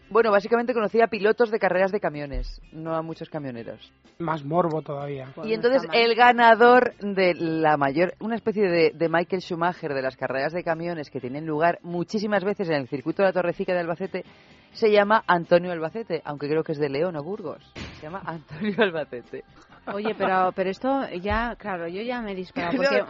Bueno, 0.09 0.31
básicamente 0.31 0.73
conocí 0.73 1.01
a 1.01 1.09
pilotos 1.09 1.51
de 1.51 1.59
carreras 1.59 1.91
de 1.91 1.99
camiones, 1.99 2.61
no 2.71 2.95
a 2.95 3.03
muchos 3.03 3.29
camioneros. 3.29 3.93
Más 4.19 4.45
morbo 4.45 4.81
todavía. 4.81 5.33
y 5.43 5.53
entonces 5.53 5.83
el 5.93 6.15
ganador 6.15 6.95
de 7.01 7.35
la 7.35 7.77
mayor, 7.77 8.15
una 8.21 8.37
especie 8.37 8.69
de, 8.69 8.93
de 8.95 9.09
Michael 9.09 9.43
Schumacher 9.43 9.95
de 9.95 10.03
las 10.03 10.17
carreras 10.17 10.53
de 10.53 10.63
camiones 10.63 11.11
que 11.11 11.21
tienen 11.21 11.45
lugar 11.45 11.81
muchísimas 11.83 12.45
veces 12.45 12.69
en 12.69 12.77
el 12.77 12.89
circuito 12.89 13.23
de 13.23 13.29
la 13.29 13.33
Torrecica 13.33 13.73
de 13.73 13.81
Albacete, 13.81 14.25
se 14.71 14.93
llama 14.93 15.25
Antonio 15.27 15.73
Albacete, 15.73 16.23
aunque 16.25 16.49
creo 16.49 16.63
que 16.63 16.73
es 16.73 16.79
de 16.79 16.89
León 16.89 17.17
o 17.17 17.25
Burgos. 17.25 17.65
Se 17.97 18.03
llama 18.03 18.23
Antonio 18.25 18.75
Albacete. 18.79 19.43
Oye, 19.93 20.15
pero, 20.17 20.53
pero 20.55 20.71
esto 20.71 21.09
ya, 21.21 21.55
claro, 21.57 21.87
yo 21.89 22.03
ya 22.03 22.21
me 22.21 22.33
he 22.33 22.35
disparado. 22.35 22.77
Porque, 22.77 23.03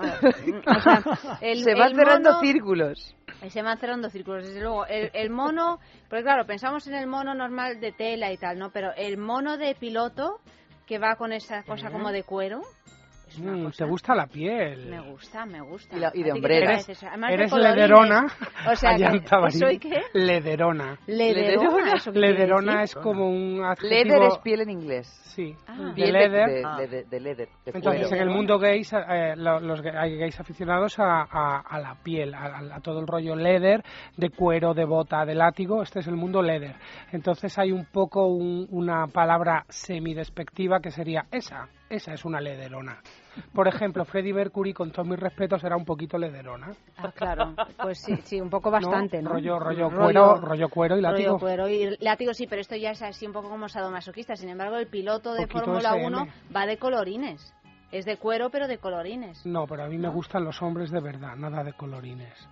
No. 0.53 0.59
o 0.67 0.81
sea, 0.81 1.39
el, 1.41 1.63
se 1.65 1.75
van 1.75 1.95
cerrando 1.95 2.31
mono- 2.31 2.41
círculos. 2.41 3.17
Se 3.49 3.63
van 3.63 3.79
cerrando 3.79 4.11
círculos, 4.11 4.47
desde 4.47 4.61
luego. 4.61 4.87
El, 4.87 5.11
el 5.13 5.31
mono, 5.31 5.79
porque 6.09 6.23
claro, 6.23 6.47
pensamos 6.47 6.87
en 6.87 6.95
el 6.95 7.07
mono 7.07 7.35
normal 7.35 7.81
de 7.81 7.93
tela 7.93 8.33
y 8.33 8.37
tal, 8.39 8.59
¿no? 8.59 8.71
Pero 8.71 8.93
el 8.97 9.19
mono 9.19 9.57
de 9.59 9.75
piloto, 9.75 10.41
que 10.87 10.99
va 10.99 11.17
con 11.17 11.33
esa 11.33 11.63
cosa 11.65 11.91
como 11.91 12.11
de 12.13 12.23
cuero, 12.25 12.61
Mm, 13.39 13.69
¿Te 13.77 13.85
gusta 13.85 14.15
la 14.15 14.27
piel? 14.29 14.87
me 14.89 15.01
gusta, 15.11 15.45
me 15.47 15.61
gusta. 15.61 15.97
Y 15.97 16.01
la- 16.01 16.13
y 16.15 16.23
de 16.23 16.31
¿A 16.31 16.35
ti 16.35 16.41
qué 16.41 16.49
te 16.49 16.59
hombrera. 16.59 16.71
de 16.77 17.35
Eres 17.35 17.51
colorines. 17.51 17.77
lederona. 17.77 18.27
O 18.71 18.77
sea, 18.77 18.91
a 18.91 18.95
que- 18.95 19.03
llanta 19.03 19.41
¿que 19.47 19.51
¿soy 19.59 19.79
qué? 19.79 20.03
Lederona. 20.15 20.97
Lederona, 21.07 21.93
¿eso 21.97 22.13
qué 22.13 22.19
quiere 22.21 22.33
Lederona 22.35 22.83
es 22.85 22.95
como 22.95 23.29
un 23.29 23.65
adjetivo... 23.65 23.91
Leather 24.15 24.23
es 24.29 24.39
piel 24.39 24.61
en 24.61 24.71
inglés. 24.71 25.07
Sí. 25.37 25.55
Ah. 25.67 25.77
de 25.89 25.93
Piel 25.93 26.13
leather. 26.13 26.49
De, 26.79 26.87
de- 26.89 27.05
de 27.05 27.21
leather, 27.21 27.49
de 27.65 27.73
Entonces, 27.75 28.09
cuero. 28.09 28.17
en 28.23 28.29
el 28.29 28.35
mundo 28.35 28.59
gays, 28.59 28.91
eh, 28.95 29.35
lo- 29.37 29.61
los, 29.61 29.83
hay 29.85 30.17
gays 30.17 30.41
aficionados 30.41 30.99
a, 30.99 31.23
a- 31.31 31.61
a 31.61 31.79
la 31.79 31.95
piel, 32.03 32.33
a, 32.33 32.39
a- 32.47 32.77
a 32.77 32.81
todo 32.81 33.01
el 33.01 33.07
rollo 33.07 33.37
leather, 33.37 33.83
de 34.17 34.31
cuero, 34.31 34.73
de 34.73 34.85
bota, 34.87 35.27
de 35.27 35.35
látigo. 35.35 35.83
Este 35.83 35.99
es 36.01 36.07
el 36.07 36.17
mundo 36.17 36.41
leather. 36.41 36.77
Entonces, 37.13 37.59
hay 37.59 37.71
un 37.73 37.85
poco 37.87 38.27
un- 38.29 38.67
una 38.71 39.09
palabra 39.09 39.65
semidespectiva 39.69 40.81
que 40.81 40.91
sería 40.91 41.27
esa. 41.33 41.69
Esa 41.89 42.15
es 42.15 42.25
una 42.25 42.41
lederona. 42.41 43.01
Por 43.53 43.69
ejemplo, 43.69 44.05
Freddie 44.05 44.35
Mercury, 44.35 44.73
con 44.73 44.91
todos 44.91 45.07
mis 45.07 45.21
respetos, 45.21 45.63
era 45.63 45.77
un 45.77 45.85
poquito 45.85 46.19
lederona. 46.19 46.73
Ah, 46.97 47.13
claro. 47.15 47.55
Pues 47.81 48.01
sí, 48.01 48.17
sí, 48.25 48.41
un 48.41 48.51
poco 48.51 48.71
bastante, 48.71 49.23
¿no? 49.23 49.31
Rollo, 49.31 49.59
rollo, 49.59 49.91
cuero, 49.91 50.37
rollo 50.41 50.69
cuero 50.69 50.97
y 50.99 51.01
látigo. 51.01 51.35
Rollo 51.35 51.39
cuero 51.39 51.69
y 51.69 51.97
látigo 52.01 52.35
sí, 52.35 52.47
pero 52.47 52.61
esto 52.61 52.75
ya 52.75 52.91
es 52.91 53.03
así 53.03 53.27
un 53.27 53.33
poco 53.33 53.49
como 53.49 53.69
sadomasoquista. 53.69 54.35
Sin 54.35 54.49
embargo, 54.49 54.77
el 54.77 54.89
piloto 54.89 55.35
de 55.35 55.47
Fórmula 55.47 55.91
SM. 55.91 56.07
1 56.07 56.27
va 56.55 56.67
de 56.67 56.77
colorines. 56.79 57.55
Es 57.93 58.05
de 58.05 58.17
cuero, 58.17 58.51
pero 58.51 58.67
de 58.67 58.79
colorines. 58.79 59.47
No, 59.47 59.67
pero 59.67 59.85
a 59.85 59.89
mí 59.89 59.97
me 59.97 60.09
gustan 60.09 60.45
los 60.45 60.61
hombres 60.63 60.91
de 60.91 61.01
verdad, 61.01 61.37
nada 61.37 61.63
de 61.63 61.73
colorines. 61.73 62.49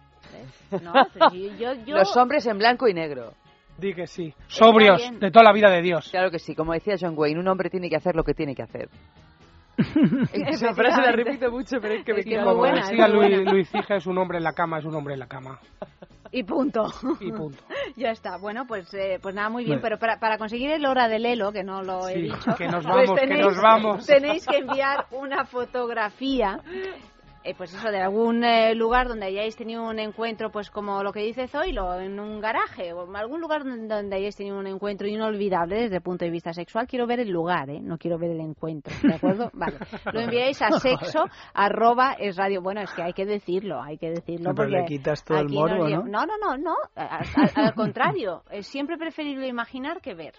No, 0.82 0.92
pero 1.12 1.30
yo, 1.32 1.74
yo, 1.84 1.96
Los 1.96 2.16
hombres 2.16 2.46
en 2.46 2.58
blanco 2.58 2.88
y 2.88 2.94
negro. 2.94 3.32
Di 3.76 3.92
que 3.92 4.06
sí. 4.06 4.32
Sobrios, 4.46 5.02
de 5.18 5.30
toda 5.30 5.42
la 5.42 5.52
vida 5.52 5.68
de 5.68 5.82
Dios. 5.82 6.08
Claro 6.10 6.30
que 6.30 6.38
sí, 6.38 6.54
como 6.54 6.72
decía 6.72 6.94
John 6.98 7.14
Wayne, 7.16 7.40
un 7.40 7.48
hombre 7.48 7.70
tiene 7.70 7.90
que 7.90 7.96
hacer 7.96 8.14
lo 8.14 8.22
que 8.22 8.34
tiene 8.34 8.54
que 8.54 8.62
hacer. 8.62 8.88
Esa 10.32 10.74
frase 10.74 11.00
la 11.02 11.12
repito 11.12 11.50
mucho, 11.50 11.80
pero 11.80 11.94
es 11.94 12.04
que 12.04 12.12
me 12.14 12.20
Es 12.20 12.24
que 12.24 12.30
queda 12.32 12.44
Como 12.44 12.56
buena, 12.56 13.08
Luis. 13.08 13.44
Luis 13.50 13.68
Cija, 13.70 13.96
es 13.96 14.06
un 14.06 14.18
hombre 14.18 14.38
en 14.38 14.44
la 14.44 14.52
cama, 14.52 14.78
es 14.78 14.84
un 14.84 14.94
hombre 14.94 15.14
en 15.14 15.20
la 15.20 15.26
cama. 15.26 15.58
Y 16.30 16.42
punto. 16.42 16.86
Y 17.20 17.30
punto. 17.30 17.62
ya 17.96 18.10
está. 18.10 18.36
Bueno, 18.38 18.66
pues 18.66 18.92
eh, 18.94 19.18
pues 19.22 19.34
nada, 19.34 19.48
muy 19.50 19.64
bien. 19.64 19.78
Bueno. 19.80 19.82
Pero 19.82 19.98
para, 20.00 20.18
para 20.18 20.36
conseguir 20.38 20.70
el 20.70 20.84
hora 20.84 21.06
del 21.08 21.26
Elo, 21.26 21.52
que 21.52 21.62
no 21.62 21.82
lo 21.82 22.08
he 22.08 22.14
Sí, 22.14 22.20
dicho, 22.22 22.54
que 22.56 22.66
nos 22.66 22.84
pues 22.84 23.08
vamos, 23.08 23.20
que 23.20 23.26
tenéis, 23.26 23.46
nos 23.46 23.60
vamos. 23.62 24.06
tenéis 24.06 24.46
que 24.46 24.56
enviar 24.58 25.06
una 25.12 25.44
fotografía. 25.44 26.60
Eh, 27.44 27.54
pues 27.54 27.74
eso, 27.74 27.90
de 27.90 28.00
algún 28.00 28.42
eh, 28.42 28.74
lugar 28.74 29.06
donde 29.06 29.26
hayáis 29.26 29.54
tenido 29.54 29.86
un 29.86 29.98
encuentro, 29.98 30.50
pues 30.50 30.70
como 30.70 31.02
lo 31.02 31.12
que 31.12 31.20
dice 31.20 31.46
Zoilo, 31.46 32.00
en 32.00 32.18
un 32.18 32.40
garaje 32.40 32.94
o 32.94 33.06
en 33.06 33.16
algún 33.16 33.40
lugar 33.40 33.64
donde 33.64 34.16
hayáis 34.16 34.34
tenido 34.34 34.58
un 34.58 34.66
encuentro 34.66 35.06
inolvidable 35.06 35.82
desde 35.82 35.96
el 35.96 36.02
punto 36.02 36.24
de 36.24 36.30
vista 36.30 36.54
sexual. 36.54 36.86
Quiero 36.86 37.06
ver 37.06 37.20
el 37.20 37.28
lugar, 37.28 37.68
¿eh? 37.68 37.80
No 37.82 37.98
quiero 37.98 38.18
ver 38.18 38.30
el 38.30 38.40
encuentro, 38.40 38.94
¿de 39.02 39.14
acuerdo? 39.14 39.50
Vale. 39.54 39.76
Lo 40.10 40.20
enviáis 40.20 40.62
a 40.62 40.70
sexo 40.80 41.26
arroba 41.52 42.14
es 42.18 42.36
radio. 42.36 42.62
Bueno, 42.62 42.80
es 42.80 42.90
que 42.92 43.02
hay 43.02 43.12
que 43.12 43.26
decirlo, 43.26 43.82
hay 43.82 43.98
que 43.98 44.08
decirlo. 44.08 44.48
No, 44.48 44.54
pero 44.54 44.68
le 44.68 44.84
quitas 44.86 45.22
todo 45.22 45.38
el 45.38 45.50
morbo, 45.50 45.86
¿no? 45.86 46.04
No, 46.04 46.24
no, 46.24 46.56
no, 46.56 46.74
Al, 46.96 47.74
contrario, 47.74 48.42
es 48.50 48.66
siempre 48.66 48.96
preferible 48.96 49.48
imaginar 49.48 50.00
que 50.00 50.14
ver. 50.14 50.34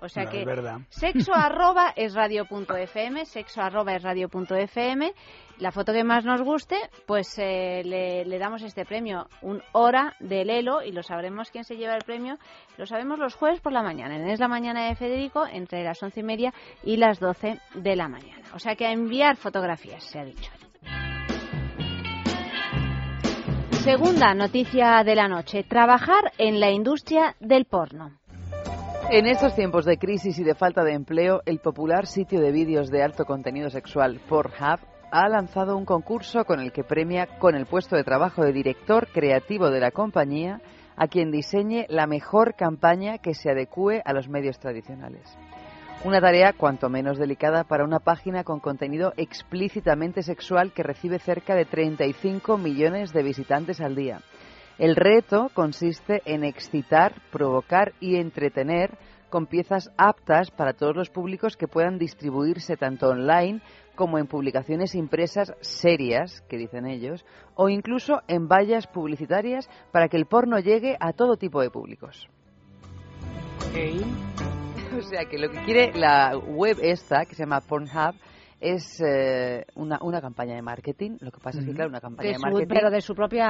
O 0.00 0.08
sea 0.08 0.24
No, 0.24 0.30
que 0.30 0.44
sexo 0.90 1.34
arroba 1.34 1.92
es 1.96 2.14
radio.fm, 2.14 3.24
sexo 3.26 3.60
arroba 3.60 3.94
es 3.94 4.02
radio.fm. 4.02 5.12
La 5.58 5.72
foto 5.72 5.92
que 5.92 6.04
más 6.04 6.24
nos 6.24 6.40
guste, 6.42 6.76
pues 7.06 7.36
eh, 7.38 7.82
le, 7.84 8.24
le 8.24 8.38
damos 8.38 8.62
este 8.62 8.84
premio, 8.84 9.28
un 9.42 9.60
hora 9.72 10.14
de 10.20 10.44
Lelo, 10.44 10.82
y 10.82 10.92
lo 10.92 11.02
sabremos 11.02 11.50
quién 11.50 11.64
se 11.64 11.76
lleva 11.76 11.96
el 11.96 12.04
premio. 12.04 12.38
Lo 12.76 12.86
sabemos 12.86 13.18
los 13.18 13.34
jueves 13.34 13.60
por 13.60 13.72
la 13.72 13.82
mañana, 13.82 14.16
en 14.16 14.28
Es 14.28 14.38
la 14.38 14.46
Mañana 14.46 14.86
de 14.86 14.94
Federico, 14.94 15.44
entre 15.46 15.82
las 15.82 16.00
once 16.00 16.20
y 16.20 16.22
media 16.22 16.54
y 16.84 16.96
las 16.96 17.18
doce 17.18 17.60
de 17.74 17.96
la 17.96 18.08
mañana. 18.08 18.44
O 18.54 18.60
sea 18.60 18.76
que 18.76 18.86
a 18.86 18.92
enviar 18.92 19.36
fotografías, 19.36 20.04
se 20.04 20.20
ha 20.20 20.24
dicho. 20.24 20.52
Segunda 23.82 24.34
noticia 24.34 25.02
de 25.02 25.14
la 25.14 25.28
noche, 25.28 25.64
trabajar 25.64 26.32
en 26.36 26.60
la 26.60 26.70
industria 26.70 27.34
del 27.40 27.64
porno. 27.64 28.18
En 29.10 29.26
estos 29.26 29.54
tiempos 29.54 29.86
de 29.86 29.96
crisis 29.96 30.38
y 30.38 30.44
de 30.44 30.54
falta 30.54 30.84
de 30.84 30.92
empleo, 30.92 31.40
el 31.46 31.60
popular 31.60 32.06
sitio 32.06 32.42
de 32.42 32.52
vídeos 32.52 32.90
de 32.90 33.02
alto 33.02 33.24
contenido 33.24 33.70
sexual 33.70 34.20
Pornhub 34.28 34.80
ha 35.10 35.28
lanzado 35.30 35.78
un 35.78 35.86
concurso 35.86 36.44
con 36.44 36.60
el 36.60 36.72
que 36.72 36.84
premia 36.84 37.26
con 37.38 37.54
el 37.54 37.64
puesto 37.64 37.96
de 37.96 38.04
trabajo 38.04 38.44
de 38.44 38.52
director 38.52 39.08
creativo 39.10 39.70
de 39.70 39.80
la 39.80 39.92
compañía 39.92 40.60
a 40.94 41.08
quien 41.08 41.30
diseñe 41.30 41.86
la 41.88 42.06
mejor 42.06 42.54
campaña 42.54 43.16
que 43.16 43.32
se 43.32 43.50
adecue 43.50 44.02
a 44.04 44.12
los 44.12 44.28
medios 44.28 44.58
tradicionales. 44.58 45.38
Una 46.04 46.20
tarea 46.20 46.52
cuanto 46.52 46.90
menos 46.90 47.16
delicada 47.16 47.64
para 47.64 47.84
una 47.84 48.00
página 48.00 48.44
con 48.44 48.60
contenido 48.60 49.14
explícitamente 49.16 50.22
sexual 50.22 50.72
que 50.74 50.82
recibe 50.82 51.18
cerca 51.18 51.54
de 51.54 51.64
35 51.64 52.58
millones 52.58 53.14
de 53.14 53.22
visitantes 53.22 53.80
al 53.80 53.96
día. 53.96 54.20
El 54.78 54.94
reto 54.94 55.50
consiste 55.54 56.22
en 56.24 56.44
excitar, 56.44 57.20
provocar 57.32 57.94
y 57.98 58.16
entretener 58.16 58.96
con 59.28 59.46
piezas 59.46 59.90
aptas 59.98 60.52
para 60.52 60.72
todos 60.72 60.94
los 60.94 61.10
públicos 61.10 61.56
que 61.56 61.66
puedan 61.66 61.98
distribuirse 61.98 62.76
tanto 62.76 63.08
online 63.08 63.60
como 63.96 64.18
en 64.18 64.28
publicaciones 64.28 64.94
impresas 64.94 65.52
serias, 65.60 66.42
que 66.48 66.56
dicen 66.56 66.86
ellos, 66.86 67.26
o 67.56 67.68
incluso 67.68 68.22
en 68.28 68.46
vallas 68.46 68.86
publicitarias 68.86 69.68
para 69.90 70.08
que 70.08 70.16
el 70.16 70.26
porno 70.26 70.60
llegue 70.60 70.96
a 71.00 71.12
todo 71.12 71.36
tipo 71.36 71.60
de 71.60 71.70
públicos. 71.70 72.28
O 74.98 75.02
sea 75.02 75.26
que 75.26 75.38
lo 75.38 75.50
que 75.50 75.62
quiere 75.64 75.92
la 75.92 76.36
web 76.36 76.78
esta, 76.80 77.26
que 77.26 77.34
se 77.34 77.42
llama 77.42 77.60
Pornhub, 77.60 78.14
es 78.60 79.00
eh, 79.00 79.64
una, 79.76 79.98
una 80.02 80.20
campaña 80.20 80.54
de 80.56 80.62
marketing. 80.62 81.16
Lo 81.20 81.30
que 81.30 81.38
pasa 81.40 81.60
es 81.60 81.64
que, 81.64 81.72
claro, 81.72 81.90
una 81.90 82.00
campaña 82.00 82.26
De 82.26 82.32
de 82.32 82.38
su- 82.38 82.42
marketing... 82.42 82.74
pero 82.74 82.90
de 82.90 83.00
su 83.00 83.14
propia 83.14 83.46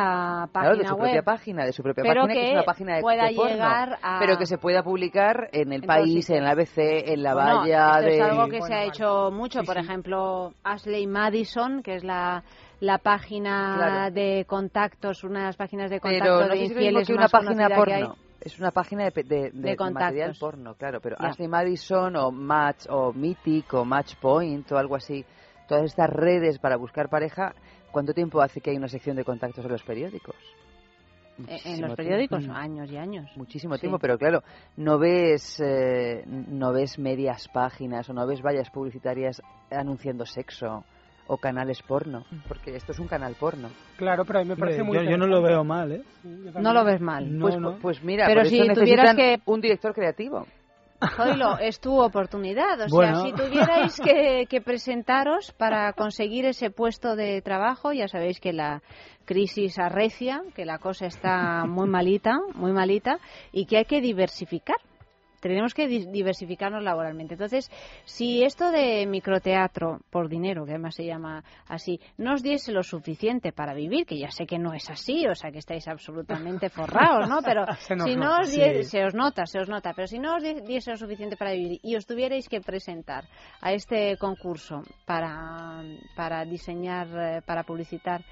página 0.52 0.60
Claro, 0.60 0.76
de 0.76 0.84
su 0.84 0.94
web. 0.94 0.98
propia 1.04 1.22
página, 1.22 1.64
de 1.64 1.72
su 1.72 1.82
propia 1.82 2.02
Pero 2.02 2.22
página, 2.22 2.34
que, 2.34 2.40
que 2.40 2.46
es 2.48 2.52
una 2.52 2.62
página 2.64 2.94
de, 2.96 3.00
pueda 3.02 3.24
de 3.28 3.34
porno, 3.34 3.50
llegar 3.52 3.98
a- 4.02 4.18
pero 4.20 4.36
que 4.38 4.46
se 4.46 4.58
pueda 4.58 4.82
publicar 4.82 5.48
en 5.52 5.68
el 5.72 5.76
En 5.76 5.80
todo 5.82 5.88
país, 5.88 6.28
en 6.30 6.44
la 6.44 6.50
ABC, 6.50 6.78
en 6.78 7.22
la 7.22 7.34
Bueno, 7.34 7.58
valla 7.60 7.90
esto 8.00 8.04
de... 8.10 8.16
es 8.16 8.22
algo 8.22 8.48
que 8.48 8.62
se 8.62 8.74
ha 8.74 8.84
hecho 8.84 9.30
mucho. 9.32 9.60
Sí, 9.60 9.66
Por 9.66 9.74
sí. 9.76 9.80
ejemplo, 9.80 10.52
Ashley 10.62 11.06
Madison, 11.06 11.82
que 11.82 11.94
es 11.96 12.04
la, 12.04 12.42
la 12.80 12.98
página 12.98 13.74
Claro. 13.76 14.14
de 14.14 14.44
contactos, 14.46 15.24
una 15.24 15.40
de 15.40 15.46
las 15.46 15.56
páginas 15.56 15.90
de 15.90 16.00
Pero 16.00 16.18
contacto 16.18 16.40
no 16.48 16.48
de 16.48 16.58
infieles 16.64 17.06
que 17.06 17.12
una 17.14 17.22
más 17.22 17.32
página 17.32 17.68
porno. 17.70 18.14
Es 18.40 18.58
una 18.58 18.70
página 18.70 19.04
de, 19.10 19.22
de, 19.24 19.50
de- 19.52 19.76
material 19.90 20.36
porno, 20.38 20.74
claro, 20.74 21.00
pero 21.00 21.16
Ya. 21.18 21.28
Ashley 21.28 21.48
Madison 21.48 22.14
o 22.16 22.30
Match 22.30 22.86
o 22.88 23.12
Mythic 23.12 23.74
o 23.74 23.84
Matchpoint 23.84 24.70
o 24.72 24.78
algo 24.78 24.94
así, 24.96 25.24
todas 25.66 25.84
estas 25.84 26.08
redes 26.10 26.58
para 26.58 26.76
buscar 26.76 27.08
pareja, 27.08 27.52
¿cuánto 27.90 28.14
tiempo 28.14 28.40
hace 28.40 28.60
que 28.60 28.70
hay 28.70 28.76
una 28.76 28.88
sección 28.88 29.16
de 29.16 29.24
contactos 29.24 29.64
en 29.64 29.72
los 29.72 29.82
periódicos? 29.82 30.36
Eh, 31.46 31.60
En 31.66 31.80
los 31.82 31.94
periódicos, 31.94 32.40
tiempo. 32.40 32.56
años 32.56 32.90
y 32.90 32.96
años. 32.96 33.30
Muchísimo 33.36 33.74
Sí. 33.74 33.82
tiempo, 33.82 33.98
pero 34.00 34.18
claro, 34.18 34.42
no 34.76 34.98
ves, 34.98 35.60
eh, 35.60 36.24
no 36.26 36.72
ves 36.72 36.98
medias 36.98 37.48
páginas 37.48 38.08
o 38.08 38.12
no 38.12 38.26
ves 38.26 38.42
vallas 38.42 38.70
publicitarias 38.70 39.40
anunciando 39.70 40.26
sexo 40.26 40.84
o 41.28 41.36
canales 41.36 41.82
porno, 41.82 42.24
porque 42.48 42.74
esto 42.74 42.92
es 42.92 42.98
un 42.98 43.06
canal 43.06 43.36
porno. 43.38 43.68
Claro, 43.96 44.24
pero 44.24 44.40
a 44.40 44.42
mí 44.42 44.48
me 44.48 44.56
parece 44.56 44.82
muy 44.82 44.96
yo, 44.96 45.02
yo 45.04 45.16
no 45.16 45.26
lo 45.26 45.40
veo 45.42 45.62
mal, 45.62 45.92
¿eh? 45.92 46.02
No 46.24 46.72
lo 46.72 46.84
ves 46.84 47.00
mal. 47.00 47.38
No, 47.38 47.42
pues, 47.46 47.58
no. 47.60 47.78
pues 47.78 48.02
mira, 48.02 48.26
Pero 48.26 48.40
por 48.40 48.48
si 48.48 48.60
eso 48.60 48.72
tuvieras 48.72 49.14
que- 49.14 49.38
un 49.44 49.60
director 49.60 49.92
creativo. 49.94 50.46
Zoilo, 51.14 51.58
es 51.60 51.78
tu 51.78 51.96
oportunidad. 52.02 52.80
O 52.80 52.86
Bueno. 52.88 53.20
sea, 53.20 53.30
si 53.30 53.32
tuvierais 53.32 54.00
que, 54.00 54.46
que 54.48 54.60
presentaros 54.60 55.52
para 55.56 55.92
conseguir 55.92 56.44
ese 56.44 56.70
puesto 56.70 57.14
de 57.14 57.40
trabajo, 57.40 57.92
ya 57.92 58.08
sabéis 58.08 58.40
que 58.40 58.52
la 58.52 58.82
crisis 59.24 59.78
arrecia, 59.78 60.42
que 60.56 60.64
la 60.64 60.78
cosa 60.78 61.06
está 61.06 61.64
muy 61.66 61.88
malita, 61.88 62.32
muy 62.54 62.72
malita, 62.72 63.18
y 63.52 63.66
que 63.66 63.76
hay 63.76 63.84
que 63.84 64.00
diversificar. 64.00 64.76
Tenemos 65.40 65.74
que 65.74 65.86
di- 65.86 66.06
diversificarnos 66.10 66.82
laboralmente. 66.82 67.34
Entonces, 67.34 67.70
si 68.04 68.42
esto 68.44 68.70
de 68.70 69.06
microteatro 69.06 70.00
por 70.10 70.28
dinero, 70.28 70.64
que 70.64 70.72
además 70.72 70.94
se 70.94 71.04
llama 71.06 71.44
así, 71.66 72.00
no 72.16 72.34
os 72.34 72.42
diese 72.42 72.72
lo 72.72 72.82
suficiente 72.82 73.52
para 73.52 73.74
vivir, 73.74 74.06
que 74.06 74.18
ya 74.18 74.30
sé 74.30 74.46
que 74.46 74.58
no 74.58 74.72
es 74.74 74.88
así, 74.90 75.26
o 75.26 75.34
sea 75.34 75.50
que 75.50 75.58
estáis 75.58 75.86
absolutamente 75.88 76.68
forrados, 76.70 77.28
¿no? 77.28 77.40
Pero 77.42 77.64
si 77.78 77.94
no 77.94 78.24
nota, 78.24 78.40
os 78.42 78.50
die- 78.50 78.82
sí. 78.82 78.90
se 78.90 79.04
os 79.04 79.14
nota, 79.14 79.46
se 79.46 79.60
os 79.60 79.68
nota, 79.68 79.92
pero 79.94 80.06
si 80.06 80.18
no 80.18 80.36
os 80.36 80.42
di- 80.42 80.60
diese 80.66 80.90
lo 80.90 80.96
suficiente 80.96 81.36
para 81.36 81.52
vivir 81.52 81.78
y 81.82 81.96
os 81.96 82.06
tuvierais 82.06 82.48
que 82.48 82.60
presentar 82.60 83.24
a 83.60 83.72
este 83.72 84.16
concurso 84.18 84.82
para, 85.06 85.82
para 86.16 86.44
diseñar, 86.44 87.06
eh, 87.16 87.42
para 87.46 87.62
publicitar 87.64 88.22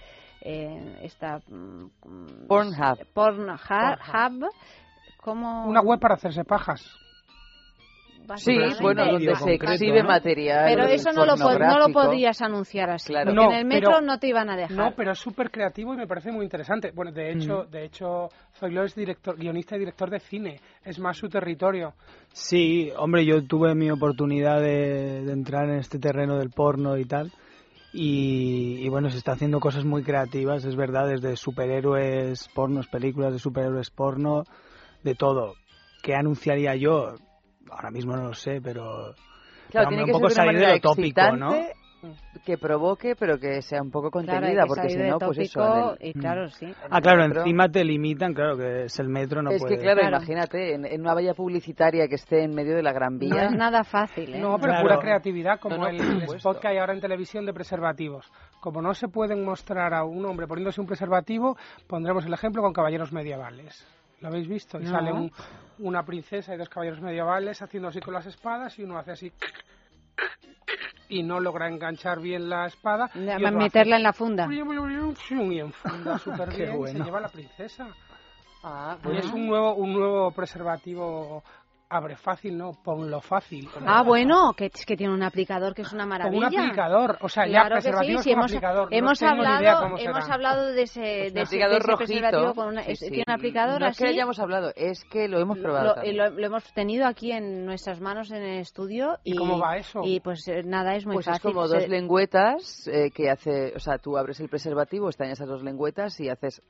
eh, 0.41 0.99
esta 1.03 1.39
mm, 1.49 2.47
Pornhub. 2.47 2.99
Pornhub, 3.15 4.51
¿cómo? 5.19 5.67
Una 5.67 5.81
web 5.81 5.99
para 6.01 6.15
hacerse 6.15 6.45
pajas. 6.45 6.83
Sí, 8.35 8.57
Básicamente. 8.59 8.83
bueno, 8.83 9.05
donde 9.13 9.37
se 9.37 9.55
exhibe 9.55 10.03
¿no? 10.03 10.09
material 10.09 10.65
Pero 10.67 10.85
eso 10.87 11.13
no 11.13 11.25
lo, 11.25 11.37
no 11.37 11.79
lo 11.79 11.93
podrías 11.93 12.43
anunciar 12.43 12.91
así, 12.91 13.13
Claro. 13.13 13.33
No, 13.33 13.53
en 13.53 13.59
el 13.59 13.65
metro 13.65 13.91
pero- 13.95 14.01
no 14.01 14.19
te 14.19 14.27
iban 14.27 14.51
a 14.51 14.57
dejar. 14.57 14.77
No, 14.77 14.95
pero 14.97 15.13
es 15.13 15.19
súper 15.21 15.49
creativo 15.53 15.95
y 15.95 15.97
me 15.97 16.09
parece 16.09 16.33
muy 16.33 16.43
interesante. 16.43 16.91
Bueno, 16.93 17.13
de 17.13 17.31
hecho, 17.31 17.67
de 17.71 17.85
hecho, 17.85 18.29
Zoilo 18.59 18.83
es 18.83 18.97
director, 18.97 19.37
guionista 19.39 19.77
y 19.77 19.79
director 19.79 20.11
de 20.11 20.19
cine. 20.19 20.61
Es 20.85 20.99
más 20.99 21.17
su 21.17 21.29
territorio. 21.29 21.93
Sí, 22.33 22.91
hombre, 22.99 23.25
yo 23.25 23.47
tuve 23.47 23.77
mi 23.77 23.93
oportunidad 23.93 24.61
de, 24.61 25.23
de 25.25 25.33
entrar 25.33 25.69
en 25.69 25.77
este 25.79 26.01
terreno 26.01 26.37
del 26.37 26.51
porno 26.51 26.97
y 26.99 27.05
tal. 27.05 27.31
Y, 27.93 28.79
y 28.85 28.89
bueno, 28.89 29.09
se 29.09 29.19
está 29.19 29.33
haciendo 29.33 29.61
cosas 29.61 29.85
muy 29.85 30.03
creativas, 30.03 30.65
es 30.65 30.75
verdad, 30.75 31.07
desde 31.07 31.37
superhéroes 31.37 32.49
pornos, 32.55 32.89
películas 32.89 33.33
de 33.33 33.39
superhéroes 33.39 33.91
porno, 33.91 34.43
de 35.07 35.15
todo. 35.15 35.55
¿Qué 36.03 36.15
anunciaría 36.15 36.75
yo? 36.77 37.15
Ahora 37.71 37.91
mismo 37.91 38.15
no 38.17 38.25
lo 38.25 38.35
sé, 38.35 38.61
pero... 38.63 39.15
Claro, 39.71 39.89
pero, 39.89 39.89
tiene 39.89 40.05
que 40.05 40.13
poco 40.13 40.29
ser 40.31 40.45
salir 40.45 40.61
de 40.61 40.73
lo 40.75 40.81
tópico, 40.81 41.37
¿no? 41.37 41.55
que 42.45 42.57
provoque, 42.59 43.17
pero 43.19 43.39
que 43.39 43.63
sea 43.63 43.83
un 43.83 43.91
poco 43.91 44.11
contenida, 44.13 44.63
que 44.63 44.69
porque 44.69 44.91
si 44.91 44.99
no, 44.99 45.19
pues 45.19 45.39
eso... 45.39 45.97
el- 45.99 46.09
y 46.11 46.13
claro, 46.13 46.49
sí. 46.51 46.67
Ah, 46.89 47.01
claro, 47.01 47.23
metro. 47.27 47.41
encima 47.41 47.69
te 47.69 47.83
limitan, 47.85 48.33
claro, 48.33 48.57
que 48.57 48.85
es 48.85 48.99
el 49.01 49.09
metro, 49.09 49.43
no 49.43 49.51
es 49.51 49.61
puede... 49.61 49.77
que, 49.77 49.83
claro, 49.83 50.07
imagínate, 50.07 50.75
en, 50.75 50.85
en 50.85 51.01
una 51.01 51.15
valla 51.15 51.35
publicitaria 51.35 52.07
que 52.07 52.15
esté 52.15 52.45
en 52.45 52.55
medio 52.55 52.77
de 52.77 52.83
la 52.83 52.93
Gran 52.93 53.15
No 53.15 53.19
Vía... 53.19 53.47
es 53.47 53.53
nada 53.53 53.83
fácil, 53.83 54.35
¿eh? 54.35 54.39
No, 54.39 54.57
pero 54.59 54.75
Claro. 54.75 54.83
pura 54.83 54.99
creatividad, 55.01 55.59
como 55.59 55.77
No, 55.79 55.83
no, 55.83 55.89
el, 55.89 56.01
el 56.01 56.23
spot 56.37 56.61
que 56.61 56.69
hay 56.69 56.79
ahora 56.79 56.93
en 56.93 57.01
televisión 57.01 57.45
de 57.45 57.53
preservativos. 57.53 58.31
Como 58.61 58.81
no 58.83 58.95
se 58.95 59.09
pueden 59.09 59.45
mostrar 59.45 59.93
a 59.93 60.05
un 60.05 60.25
hombre 60.27 60.47
poniéndose 60.47 60.81
un 60.81 60.87
preservativo, 60.87 61.57
pondremos 61.89 62.25
el 62.27 62.35
ejemplo 62.35 62.63
con 62.63 62.73
caballeros 62.73 63.13
medievales. 63.13 63.85
¿Lo 64.21 64.29
habéis 64.29 64.49
visto? 64.49 64.81
Y 64.81 64.85
No. 64.85 64.91
sale 64.91 65.13
un- 65.13 65.33
una 65.79 66.05
princesa 66.05 66.55
y 66.55 66.57
dos 66.59 66.69
caballeros 66.69 67.01
medievales 67.01 67.61
haciendo 67.61 67.89
así 67.89 68.01
con 68.01 68.15
las 68.15 68.27
espadas 68.27 68.79
y 68.79 68.83
uno 68.85 68.99
hace 68.99 69.13
así 69.13 69.33
y 71.09 71.23
no 71.23 71.39
logra 71.39 71.69
enganchar 71.69 72.21
bien 72.21 72.49
la 72.49 72.67
espada. 72.67 73.11
y 73.15 73.19
otro 73.29 73.49
hace 73.49 73.57
meterla 73.59 73.97
en 73.97 74.03
la 74.03 74.13
funda. 74.13 74.47
y 75.53 75.61
enfunda 75.61 76.19
súper 76.19 76.49
bien 76.57 76.69
y 76.69 76.73
se 76.73 76.77
bueno. 76.77 77.05
lleva 77.05 77.19
a 77.19 77.23
la 77.23 77.29
princesa. 77.29 77.89
Ah, 78.65 78.97
Y 79.13 79.17
es 79.19 79.27
un 79.33 79.47
nuevo, 79.47 79.75
un 79.75 79.93
nuevo 79.93 80.31
preservativo 80.33 81.45
abre 81.89 82.17
fácil, 82.17 82.59
¿no? 82.59 82.73
Ponlo 82.83 83.21
fácil. 83.21 83.69
Ah, 83.87 84.03
bueno, 84.03 84.53
que, 84.57 84.67
es 84.75 84.85
que 84.85 84.97
tiene 84.97 85.13
un 85.15 85.23
aplicador 85.23 85.75
que 85.75 85.83
es 85.83 85.93
una 85.93 86.03
Con 86.03 86.09
maravilla. 86.09 86.49
un 86.49 86.55
aplicador, 86.65 87.19
o 87.21 87.29
sea, 87.29 87.45
Claro 87.45 87.53
ya 87.53 87.69
que 87.69 87.75
preservativos 87.75 88.23
sí, 88.25 88.31
con 88.31 88.39
hemos, 88.39 88.51
aplicador. 88.53 88.91
No 88.91 88.97
hemos 88.97 89.21
idea 89.23 89.31
hablado, 89.31 89.97
hemos 89.99 90.29
hablado 90.31 90.67
de 90.73 90.83
ese, 90.83 91.01
de 91.01 91.27
ese, 91.29 91.41
aplicador 91.41 91.71
de 91.75 91.79
ese 91.79 91.87
rojito. 91.87 92.07
preservativo 92.07 92.55
con 92.55 92.69
una, 92.69 92.83
Sí, 92.83 92.91
es- 92.93 92.99
sí. 92.99 93.09
tiene 93.11 93.25
un 93.29 93.35
aplicador 93.35 93.81
no 93.81 93.87
es 93.87 93.91
así. 93.93 94.03
que 94.05 94.11
hayamos 94.11 94.39
hablado, 94.41 94.73
es 94.75 95.05
que 95.05 95.29
lo 95.29 95.39
hemos 95.39 95.59
probado 95.59 95.95
Lo, 96.05 96.13
lo- 96.13 96.31
lo 96.31 96.47
hemos 96.47 96.65
tenido 96.75 97.07
aquí 97.07 97.31
en 97.33 97.65
nuestras 97.65 98.01
manos 98.01 98.31
en 98.33 98.43
el 98.43 98.59
estudio 98.61 99.19
y, 99.23 99.35
¿Y 99.35 99.37
cómo 99.37 99.59
va 99.59 99.77
eso? 99.77 100.01
Y 100.05 100.21
pues 100.21 100.47
eh, 100.49 100.63
nada, 100.65 100.97
es 100.97 101.07
muy 101.07 101.15
Pues 101.17 101.29
es 101.29 101.35
fácil. 101.35 101.53
como 101.53 101.67
Se- 101.69 101.77
dos 101.79 101.89
lengüetas 101.89 102.89
eh, 102.89 103.11
que 103.15 103.31
hace, 103.31 103.73
o 103.77 103.79
sea, 103.79 103.99
tú 103.99 104.17
abres 104.19 104.41
el 104.41 104.49
preservativo, 104.49 105.09
están 105.09 105.31
esas 105.31 105.47
dos 105.47 105.63
lengüetas 105.63 106.19
y 106.21 106.29
haces, 106.29 106.61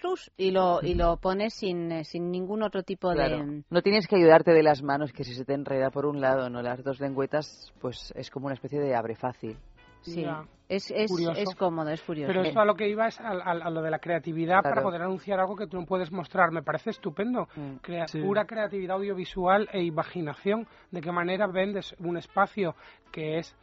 plus 0.00 0.30
y 0.36 0.50
lo 0.50 0.80
y 0.82 0.94
lo 0.94 1.16
pones 1.18 1.54
sin, 1.54 1.92
eh, 1.92 2.04
sin 2.04 2.30
ningún 2.30 2.62
otro 2.62 2.82
tipo 2.82 3.12
claro, 3.12 3.38
de 3.44 3.62
no 3.68 3.82
tienes 3.82 4.06
que 4.06 4.16
ayudarte 4.16 4.52
de 4.52 4.62
las 4.62 4.82
manos 4.82 5.12
que 5.12 5.24
si 5.24 5.34
se 5.34 5.44
te 5.44 5.54
enreda 5.54 5.90
por 5.90 6.06
un 6.06 6.20
lado, 6.20 6.48
no 6.50 6.62
las 6.62 6.82
dos 6.82 7.00
lengüetas, 7.00 7.72
pues 7.80 8.12
es 8.16 8.30
como 8.30 8.46
una 8.46 8.54
especie 8.54 8.80
de 8.80 8.94
abre 8.94 9.14
fácil. 9.16 9.56
sí 10.02 10.22
Ya. 10.22 10.44
es 10.68 10.90
es, 10.90 11.10
es 11.36 11.54
cómodo 11.56 11.90
es 11.90 12.00
curioso 12.02 12.28
Pero 12.32 12.42
esto 12.42 12.60
a 12.60 12.64
lo 12.64 12.74
que 12.74 12.88
iba 12.88 13.06
es 13.08 13.20
a, 13.20 13.28
a- 13.30 13.50
a 13.52 13.70
lo 13.70 13.82
de 13.82 13.90
la 13.90 13.98
creatividad 13.98 14.62
para 14.62 14.82
poder 14.82 15.02
anunciar 15.02 15.38
algo 15.40 15.56
que 15.56 15.66
tú 15.66 15.78
no 15.78 15.84
puedes 15.86 16.10
mostrar. 16.10 16.50
Me 16.52 16.62
parece 16.62 16.90
estupendo. 16.90 17.48
Mm. 17.56 17.76
Crea- 17.82 18.06
Sí. 18.08 18.20
Pura 18.22 18.46
creatividad 18.46 18.96
audiovisual 18.96 19.68
e 19.72 19.82
imaginación. 19.82 20.66
¿De 20.90 21.00
qué 21.02 21.12
manera 21.12 21.46
vendes 21.48 21.94
un 21.98 22.16
espacio 22.16 22.74
que 23.12 23.38
es 23.38 23.54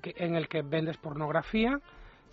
que- 0.00 0.14
en 0.16 0.34
el 0.36 0.48
que 0.48 0.62
vendes 0.62 0.96
pornografía 0.96 1.78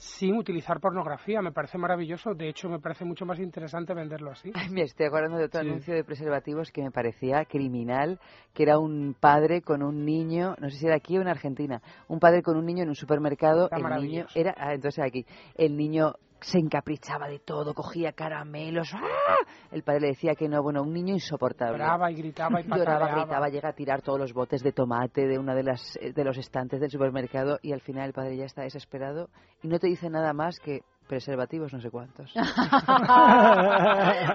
sin 0.01 0.35
utilizar 0.35 0.79
pornografía? 0.79 1.43
Me 1.43 1.51
parece 1.51 1.77
maravilloso. 1.77 2.33
De 2.33 2.49
hecho, 2.49 2.67
me 2.69 2.79
parece 2.79 3.05
mucho 3.05 3.23
más 3.23 3.39
interesante 3.39 3.93
venderlo 3.93 4.31
así. 4.31 4.51
Ay, 4.55 4.69
me 4.69 4.81
estoy 4.81 5.05
acordando 5.05 5.37
de 5.37 5.45
otro 5.45 5.61
Sí. 5.61 5.67
anuncio 5.67 5.93
de 5.93 6.03
preservativos 6.03 6.71
que 6.71 6.81
me 6.81 6.89
parecía 6.89 7.45
criminal, 7.45 8.19
que 8.53 8.63
era 8.63 8.79
un 8.79 9.15
padre 9.19 9.61
con 9.61 9.83
un 9.83 10.03
niño, 10.03 10.55
no 10.59 10.69
sé 10.71 10.77
si 10.77 10.87
era 10.87 10.95
aquí 10.95 11.19
o 11.19 11.21
en 11.21 11.27
Argentina, 11.27 11.81
un 12.07 12.19
padre 12.19 12.41
con 12.41 12.57
un 12.57 12.65
niño 12.65 12.81
en 12.81 12.89
un 12.89 12.95
supermercado, 12.95 13.65
Está 13.65 13.77
el 13.77 14.01
niño 14.01 14.25
era, 14.33 14.55
ah, 14.57 14.73
entonces 14.73 15.03
aquí, 15.05 15.25
el 15.55 15.77
niño 15.77 16.15
se 16.41 16.57
encaprichaba 16.57 17.27
de 17.27 17.39
todo, 17.39 17.73
cogía 17.73 18.11
caramelos, 18.13 18.91
¡ah! 18.93 19.37
el 19.71 19.83
padre 19.83 20.01
le 20.01 20.07
decía 20.07 20.33
que 20.35 20.49
no, 20.49 20.61
bueno, 20.61 20.81
un 20.81 20.91
niño 20.91 21.13
insoportable. 21.13 21.77
Lloraba 21.77 22.11
y 22.11 22.15
gritaba 22.15 22.59
y 22.61 22.63
Lloraba, 22.67 23.15
gritaba, 23.15 23.49
llega 23.49 23.69
a 23.69 23.73
tirar 23.73 24.01
todos 24.01 24.19
los 24.19 24.33
botes 24.33 24.61
de 24.63 24.71
tomate 24.71 25.27
de 25.27 25.37
una 25.37 25.53
de 25.53 25.63
las 25.63 25.97
eh, 25.97 26.13
de 26.13 26.23
los 26.23 26.37
estantes 26.37 26.79
del 26.79 26.89
supermercado 26.89 27.59
y 27.61 27.73
al 27.73 27.81
final 27.81 28.07
el 28.07 28.13
padre 28.13 28.37
ya 28.37 28.45
está 28.45 28.63
desesperado 28.63 29.29
y 29.61 29.67
no 29.67 29.77
te 29.79 29.87
dice 29.87 30.09
nada 30.09 30.33
más 30.33 30.59
que 30.59 30.81
preservativos 31.07 31.73
no 31.73 31.81
sé 31.81 31.91
cuántos. 31.91 32.33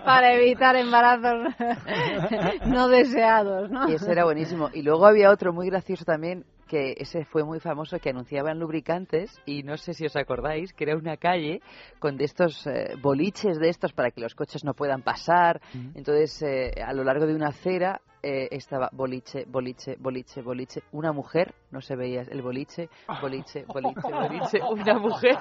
para 0.05 0.35
evitar 0.35 0.77
embarazos 0.77 1.55
no 2.67 2.89
deseados 2.89 3.71
no 3.71 3.89
Y 3.89 3.95
ese 3.95 4.13
era 4.13 4.25
buenísimo. 4.25 4.69
Y 4.73 4.83
luego 4.83 5.07
había 5.07 5.31
otro 5.31 5.53
muy 5.53 5.69
gracioso 5.69 6.05
también, 6.05 6.45
que 6.67 6.95
ese 6.99 7.25
fue 7.25 7.45
muy 7.45 7.61
famoso, 7.61 7.99
que 7.99 8.11
anunciaban 8.11 8.59
lubricantes, 8.59 9.41
y 9.47 9.63
no 9.63 9.77
sé 9.77 9.95
si 9.95 10.07
os 10.07 10.17
acordáis, 10.17 10.73
que 10.73 10.85
era 10.85 10.97
una 10.97 11.17
calle 11.17 11.61
con 11.99 12.17
de 12.17 12.25
estos 12.25 12.67
eh, 12.67 12.95
boliches 13.01 13.59
de 13.59 13.69
estos 13.69 13.93
para 13.93 14.11
que 14.11 14.21
los 14.21 14.35
coches 14.35 14.65
no 14.65 14.75
puedan 14.75 15.03
pasar. 15.03 15.61
Entonces, 15.95 16.43
eh, 16.43 16.83
a 16.85 16.93
lo 16.93 17.05
largo 17.05 17.27
de 17.27 17.35
una 17.35 17.49
acera 17.49 18.01
eh, 18.23 18.49
estaba 18.51 18.89
boliche, 18.93 19.45
boliche, 19.47 19.97
boliche, 20.01 20.43
boliche. 20.43 20.83
Una 20.91 21.13
mujer, 21.13 21.55
no 21.71 21.81
se 21.81 21.95
veía 21.95 22.23
el 22.23 22.43
boliche, 22.43 22.89
boliche, 23.21 23.65
boliche, 23.69 24.11
boliche. 24.11 24.59
Una 24.69 24.99
mujer. 24.99 25.37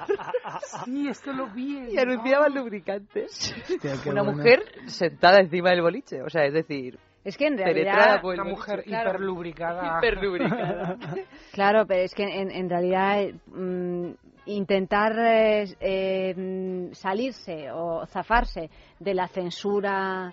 Sí, 0.84 1.08
esto 1.08 1.32
lo 1.32 1.48
vi. 1.52 1.94
Y 1.94 1.98
anunciaban 1.98 2.54
lubricantes. 2.54 3.54
Hostia, 3.68 3.94
una 4.06 4.22
mujer 4.22 4.62
sentada 4.86 5.40
encima 5.40 5.70
del 5.70 5.82
boliche. 5.82 6.22
O 6.22 6.30
sea, 6.30 6.44
es 6.44 6.52
decir, 6.52 6.98
es 7.26 7.36
que 7.36 7.46
en 7.48 7.58
realidad 7.58 8.20
por 8.22 8.34
el 8.34 8.40
Una 8.40 8.50
mujer 8.50 8.82
claro. 8.84 9.10
hiperlubricada. 9.10 9.98
Hiperlubricada. 9.98 10.96
Claro, 11.52 11.86
pero 11.86 12.02
es 12.02 12.14
que 12.14 12.22
en, 12.22 12.50
en 12.50 12.68
realidad 12.70 13.24
mm, 13.46 14.10
intentar 14.46 15.12
eh, 15.18 15.64
eh, 15.80 16.88
salirse 16.92 17.70
o 17.72 18.06
zafarse 18.06 18.70
de 19.00 19.14
la 19.14 19.26
censura 19.28 20.32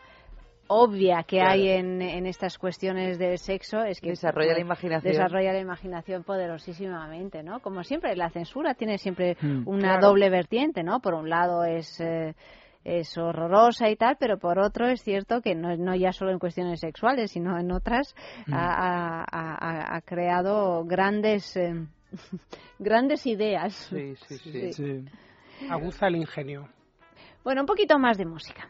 obvia 0.68 1.24
que 1.24 1.38
Claro. 1.38 1.52
hay 1.52 1.70
en, 1.70 2.02
en 2.02 2.26
estas 2.26 2.58
cuestiones 2.58 3.18
del 3.20 3.38
sexo 3.38 3.84
es 3.84 4.00
que 4.00 4.10
Desarrolla 4.10 4.50
la 4.50 4.54
pues, 4.56 4.66
imaginación. 4.66 5.12
desarrolla 5.14 5.54
la 5.54 5.60
imaginación 5.60 6.24
poderosísimamente, 6.24 7.44
¿no? 7.44 7.60
Como 7.60 7.84
siempre, 7.84 8.16
la 8.16 8.30
censura 8.30 8.74
tiene 8.74 8.98
siempre 8.98 9.36
Mm. 9.42 9.68
una 9.68 9.94
Claro. 9.98 10.08
doble 10.10 10.30
vertiente, 10.30 10.84
¿no? 10.84 11.00
Por 11.00 11.14
un 11.16 11.30
lado 11.30 11.64
es 11.64 12.00
eh, 12.00 12.34
es 12.84 13.18
horrorosa 13.18 13.90
y 13.90 13.96
tal, 13.96 14.18
pero 14.20 14.38
por 14.38 14.60
otro 14.60 14.88
es 14.88 15.02
cierto 15.02 15.42
que 15.42 15.56
no, 15.56 15.76
no 15.78 15.96
ya 15.96 16.12
solo 16.12 16.32
en 16.32 16.40
cuestiones 16.40 16.80
sexuales, 16.82 17.32
sino 17.32 17.58
en 17.60 17.72
otras 17.72 18.16
Mm. 18.48 18.54
ha, 18.54 19.24
ha- 19.24 19.26
ha- 19.32 19.96
ha 19.96 20.02
creado 20.02 20.84
grandes 20.86 21.56
eh, 21.58 21.74
grandes 22.80 23.26
ideas. 23.26 23.74
Sí, 23.74 24.16
sí, 24.28 24.38
sí. 24.38 24.74
Sí. 24.74 25.06
Aguza 25.70 26.08
el 26.08 26.18
ingenio. 26.18 26.68
Bueno, 27.44 27.62
un 27.62 27.68
poquito 27.68 27.98
más 28.00 28.18
de 28.18 28.26
música. 28.26 28.68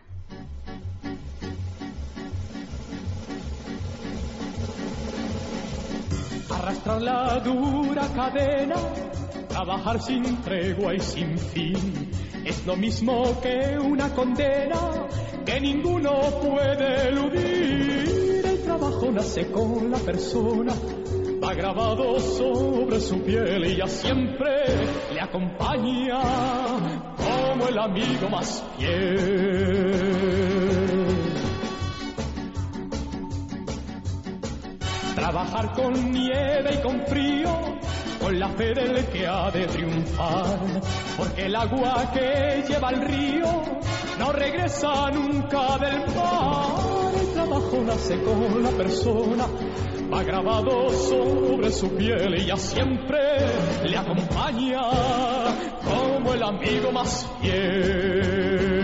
Arrastrar 6.49 7.01
la 7.01 7.39
dura 7.39 8.07
cadena, 8.13 8.75
trabajar 9.49 9.99
sin 10.01 10.41
tregua 10.41 10.93
y 10.93 10.99
sin 10.99 11.37
fin. 11.37 12.09
Es 12.45 12.65
lo 12.65 12.75
mismo 12.75 13.39
que 13.41 13.77
una 13.79 14.13
condena 14.13 15.07
que 15.45 15.59
ninguno 15.61 16.11
puede 16.41 17.07
eludir. 17.07 18.45
El 18.45 18.61
trabajo 18.63 19.11
nace 19.11 19.49
con 19.49 19.89
la 19.89 19.97
persona, 19.97 20.73
va 21.41 21.53
grabado 21.53 22.19
sobre 22.19 22.99
su 22.99 23.21
piel 23.21 23.65
y 23.65 23.77
ya 23.77 23.87
siempre 23.87 24.65
le 25.13 25.21
acompaña 25.21 26.21
como 27.17 27.67
el 27.67 27.79
amigo 27.79 28.29
más 28.29 28.63
fiel. 28.77 30.33
Trabajar 35.15 35.73
con 35.73 36.11
nieve 36.11 36.73
y 36.73 36.81
con 36.81 37.05
frío, 37.05 37.79
con 38.23 38.39
la 38.39 38.47
fe 38.49 38.73
del 38.73 39.05
que 39.07 39.27
ha 39.27 39.51
de 39.51 39.67
triunfar. 39.67 40.81
Porque 41.17 41.45
el 41.45 41.55
agua 41.55 42.09
que 42.13 42.63
lleva 42.67 42.89
el 42.91 43.01
río 43.01 43.45
no 44.17 44.31
regresa 44.31 45.11
nunca 45.11 45.77
del 45.77 45.99
mar. 46.15 47.13
El 47.19 47.33
trabajo 47.33 47.81
nace 47.85 48.21
con 48.21 48.63
la 48.63 48.69
persona, 48.69 49.45
va 50.11 50.23
grabado 50.23 50.89
sobre 50.89 51.71
su 51.71 51.89
piel 51.95 52.35
y 52.35 52.45
ya 52.45 52.55
siempre 52.55 53.19
le 53.83 53.97
acompaña 53.97 54.81
como 55.83 56.33
el 56.33 56.43
amigo 56.43 56.91
más 56.91 57.27
fiel. 57.41 58.82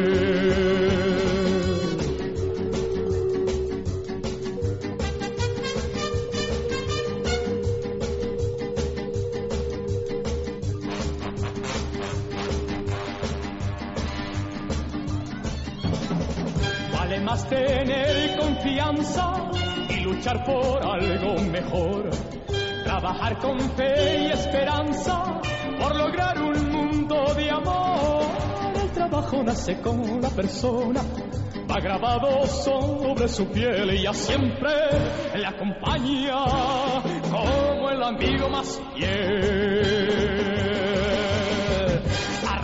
Más 17.30 17.48
tener 17.48 18.40
confianza 18.40 19.52
y 19.88 19.98
luchar 20.02 20.44
por 20.44 20.84
algo 20.84 21.40
mejor. 21.44 22.10
Trabajar 22.84 23.38
con 23.38 23.60
fe 23.78 24.24
y 24.24 24.32
esperanza 24.32 25.40
por 25.80 25.96
lograr 25.96 26.42
un 26.42 26.72
mundo 26.72 27.32
de 27.36 27.52
amor. 27.52 28.24
El 28.82 28.90
trabajo 28.92 29.44
nace 29.44 29.80
con 29.80 30.20
la 30.20 30.30
persona, 30.30 31.02
va 31.70 31.80
grabado 31.80 32.48
sobre 32.48 33.28
su 33.28 33.46
piel 33.52 33.94
y 33.94 34.02
ya 34.02 34.14
siempre 34.14 34.72
le 35.36 35.46
acompaña 35.46 36.46
como 37.30 37.90
el 37.92 38.04
amigo 38.04 38.50
más 38.50 38.82
fiel. 38.96 40.29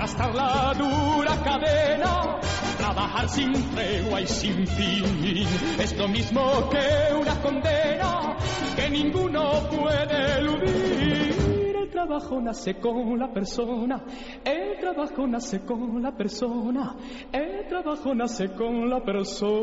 Arrastrar 0.05 0.35
la 0.35 0.71
dura 0.77 1.35
cadena 1.43 2.39
trabajar 2.77 3.27
sin 3.27 3.51
tregua 3.71 4.21
y 4.21 4.27
sin 4.27 4.67
fin 4.67 5.47
es 5.79 5.97
lo 5.97 6.07
mismo 6.07 6.69
que 6.69 7.11
una 7.19 7.41
condena 7.41 8.37
que 8.75 8.87
ninguno 8.87 9.67
puede 9.67 10.37
eludir. 10.37 11.75
El 11.75 11.89
trabajo 11.89 12.39
nace 12.39 12.75
con 12.79 13.17
la 13.17 13.33
persona, 13.33 14.05
el 14.43 14.77
trabajo 14.79 15.25
nace 15.25 15.65
con 15.65 15.99
la 16.03 16.11
persona, 16.11 16.95
el 17.31 17.67
trabajo 17.67 18.13
nace 18.13 18.53
con 18.53 18.87
la 18.87 19.03
persona. 19.03 19.55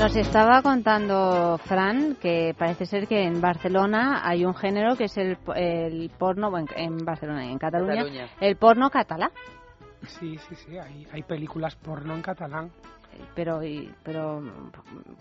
Nos 0.00 0.16
estaba 0.16 0.62
contando 0.62 1.58
Fran 1.58 2.16
que 2.16 2.54
parece 2.58 2.86
ser 2.86 3.06
que 3.06 3.22
en 3.22 3.40
Barcelona 3.40 4.22
hay 4.26 4.46
un 4.46 4.54
género 4.54 4.96
que 4.96 5.04
es 5.04 5.16
el, 5.18 5.36
el 5.54 6.10
porno, 6.18 6.50
bueno, 6.50 6.68
en 6.74 7.04
Barcelona 7.04 7.44
y 7.46 7.52
en 7.52 7.58
Cataluña, 7.58 7.96
Cataluña. 7.96 8.28
el 8.40 8.56
porno 8.56 8.88
catalán. 8.90 9.30
Sí, 10.06 10.38
sí, 10.48 10.54
sí, 10.54 10.78
hay, 10.78 11.06
hay 11.12 11.22
películas 11.22 11.76
porno 11.76 12.14
en 12.14 12.22
catalán. 12.22 12.70
Pero, 13.34 13.62
y- 13.62 13.92
pero 14.02 14.40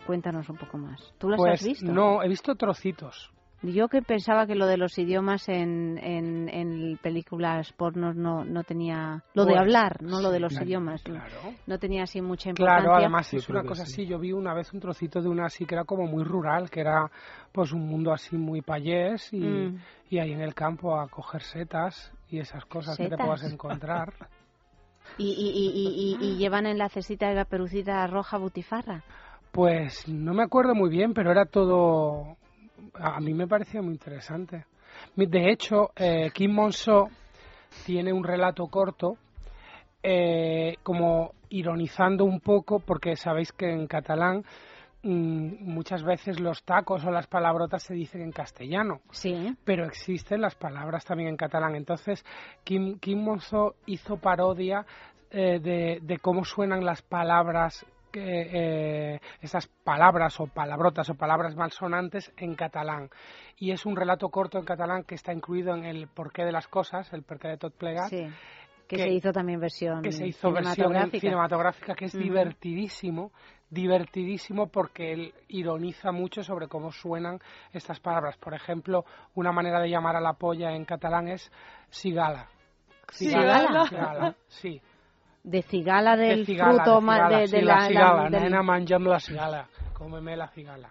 cuéntanos 0.06 0.48
un 0.50 0.56
poco 0.58 0.78
más. 0.78 1.02
¿Tú 1.18 1.28
las 1.30 1.38
Pues 1.38 1.60
has 1.62 1.68
visto? 1.68 1.92
no, 1.92 2.24
he 2.24 2.30
visto 2.30 2.56
trocitos. 2.56 3.32
Yo 3.61 3.90
que 3.90 4.02
pensaba 4.02 4.48
que 4.48 4.56
lo 4.56 4.68
de 4.68 4.77
los 4.77 4.98
idiomas 4.98 5.49
en, 5.49 5.98
en, 6.02 6.48
en 6.48 6.98
películas 7.03 7.73
pornos 7.73 8.15
no, 8.15 8.45
no 8.45 8.64
tenía... 8.64 9.22
Lo 9.34 9.44
de 9.44 9.52
Pues, 9.52 9.60
hablar, 9.61 10.02
no 10.02 10.22
lo 10.22 10.31
de 10.31 10.40
los 10.40 10.52
claro, 10.53 10.65
idiomas. 10.65 11.02
claro. 11.03 11.53
No 11.68 11.77
tenía 11.77 12.03
así 12.03 12.22
mucha 12.22 12.49
importancia. 12.52 12.84
Claro, 12.84 12.95
además 12.98 13.34
es 13.34 13.49
una 13.49 13.64
cosa 13.64 13.84
así. 13.84 14.06
Yo 14.06 14.18
vi 14.18 14.31
una 14.31 14.53
vez 14.53 14.72
un 14.73 14.80
trocito 14.80 15.22
de 15.22 15.27
una 15.27 15.48
así 15.48 15.65
que 15.65 15.76
era 15.76 15.84
como 15.84 16.06
muy 16.07 16.23
rural, 16.23 16.69
que 16.69 16.80
era 16.80 17.11
pues 17.52 17.73
un 17.73 17.86
mundo 17.86 18.14
así 18.14 18.38
muy 18.38 18.61
payés 18.61 19.34
y, 19.34 19.40
Mm. 19.41 19.77
y 20.10 20.19
ahí 20.19 20.31
en 20.31 20.41
el 20.41 20.53
campo 20.56 20.98
a 20.98 21.07
coger 21.10 21.41
setas 21.41 22.14
y 22.30 22.40
esas 22.40 22.64
cosas 22.65 22.95
que 22.98 23.10
te 23.10 23.18
puedas 23.18 23.44
encontrar. 23.44 24.14
Y, 25.18 25.31
y, 25.31 25.49
y, 25.49 25.68
y, 25.73 26.26
y- 26.26 26.34
y 26.34 26.38
llevan 26.38 26.65
en 26.65 26.77
la 26.77 26.88
cestita 26.88 27.27
de 27.27 27.36
la 27.36 27.44
perucita 27.44 28.07
roja 28.07 28.38
butifarra. 28.38 29.03
Pues 29.52 30.07
no 30.07 30.34
me 30.34 30.44
acuerdo 30.44 30.76
muy 30.76 30.90
bien, 30.90 31.14
pero 31.14 31.31
era 31.31 31.45
todo. 31.45 32.38
A 32.94 33.20
mí 33.20 33.34
me 33.34 33.48
parecía 33.48 33.82
muy 33.82 33.94
interesante. 33.94 34.66
De 35.16 35.52
hecho, 35.52 35.91
eh, 35.95 36.32
Kim 36.34 36.52
Monso 36.52 37.10
tiene 37.86 38.11
un 38.14 38.24
relato 38.24 38.68
corto, 38.68 39.18
eh, 40.02 40.78
como 40.84 41.34
ironizando 41.49 42.26
un 42.26 42.40
poco, 42.40 42.80
porque 42.80 43.16
sabéis 43.16 43.52
que 43.52 43.70
en 43.70 43.88
catalán 43.88 44.44
mm, 45.03 45.64
muchas 45.64 46.03
veces 46.03 46.40
los 46.40 46.64
tacos 46.64 47.03
o 47.06 47.11
las 47.11 47.28
palabrotas 47.28 47.84
se 47.84 47.94
dicen 47.94 48.22
en 48.22 48.32
castellano. 48.32 49.02
Sí. 49.11 49.56
Pero 49.64 49.86
existen 49.86 50.41
las 50.41 50.56
palabras 50.56 51.06
también 51.06 51.30
en 51.30 51.38
catalán. 51.38 51.76
Entonces, 51.76 52.24
Kim, 52.64 52.99
Kim 52.99 53.24
Monzo 53.24 53.76
hizo 53.86 54.18
parodia 54.18 54.86
eh, 55.32 55.60
de, 55.60 55.99
de 56.02 56.18
cómo 56.20 56.44
suenan 56.45 56.84
las 56.86 57.02
palabras, 57.02 57.86
eh, 58.14 59.19
esas 59.41 59.68
palabras 59.84 60.40
o 60.40 60.48
palabrotas 60.48 61.10
o 61.10 61.15
palabras 61.15 61.56
malsonantes 61.56 62.31
en 62.38 62.56
catalán. 62.56 63.10
Y 63.57 63.72
es 63.72 63.86
un 63.86 63.95
relato 63.95 64.30
corto 64.30 64.57
en 64.57 64.65
catalán 64.65 65.03
que 65.03 65.15
está 65.15 65.34
incluido 65.34 65.76
en 65.76 65.86
el 65.86 66.07
porqué 66.07 66.44
de 66.44 66.52
las 66.52 66.68
cosas, 66.68 67.11
el 67.14 67.23
porqué 67.23 67.49
de 67.49 67.57
tot 67.57 67.73
plegat. 67.76 68.10
Sí. 68.10 68.27
Que, 68.88 68.98
se 68.98 69.10
hizo 69.10 69.31
también 69.31 69.60
versión 69.60 70.02
que 70.02 70.11
se 70.11 70.26
hizo 70.26 70.52
versión 70.52 70.73
cinematográfica. 70.73 71.19
cinematográfica 71.19 71.94
que 71.94 72.06
es 72.06 72.14
divertidísimo 72.18 73.31
divertidísimo 73.69 74.65
porque 74.65 75.14
él 75.14 75.34
ironiza 75.48 76.11
mucho 76.11 76.41
sobre 76.41 76.68
cómo 76.68 76.91
suenan 76.91 77.40
estas 77.72 77.99
palabras 77.99 78.36
por 78.38 78.56
ejemplo 78.56 79.06
una 79.36 79.52
manera 79.52 79.80
de 79.80 79.91
llamar 79.91 80.15
a 80.15 80.19
la 80.19 80.34
polla 80.34 80.72
en 80.72 80.86
catalán 80.86 81.27
es 81.27 81.52
cigala 81.91 82.49
¿Cigala? 83.11 83.86
cigala, 83.88 84.36
sí 84.48 84.81
De 85.44 85.61
cigala 85.61 86.16
del 86.18 86.40
de 86.40 86.45
cigala, 86.45 86.84
fruto 86.84 86.95
de 86.95 87.02
cigala, 87.02 87.38
de, 87.40 87.48
sí, 87.48 87.56
de 87.56 87.61
la, 87.64 87.76
la, 87.76 87.88
cigala 87.88 88.24
la- 88.24 88.30
del- 88.30 88.41
nena 88.44 88.64
mangem 88.64 89.03
la 89.06 89.20
cigala 89.20 89.68
cómeme 89.94 90.36
la 90.36 90.48
cigala 90.49 90.90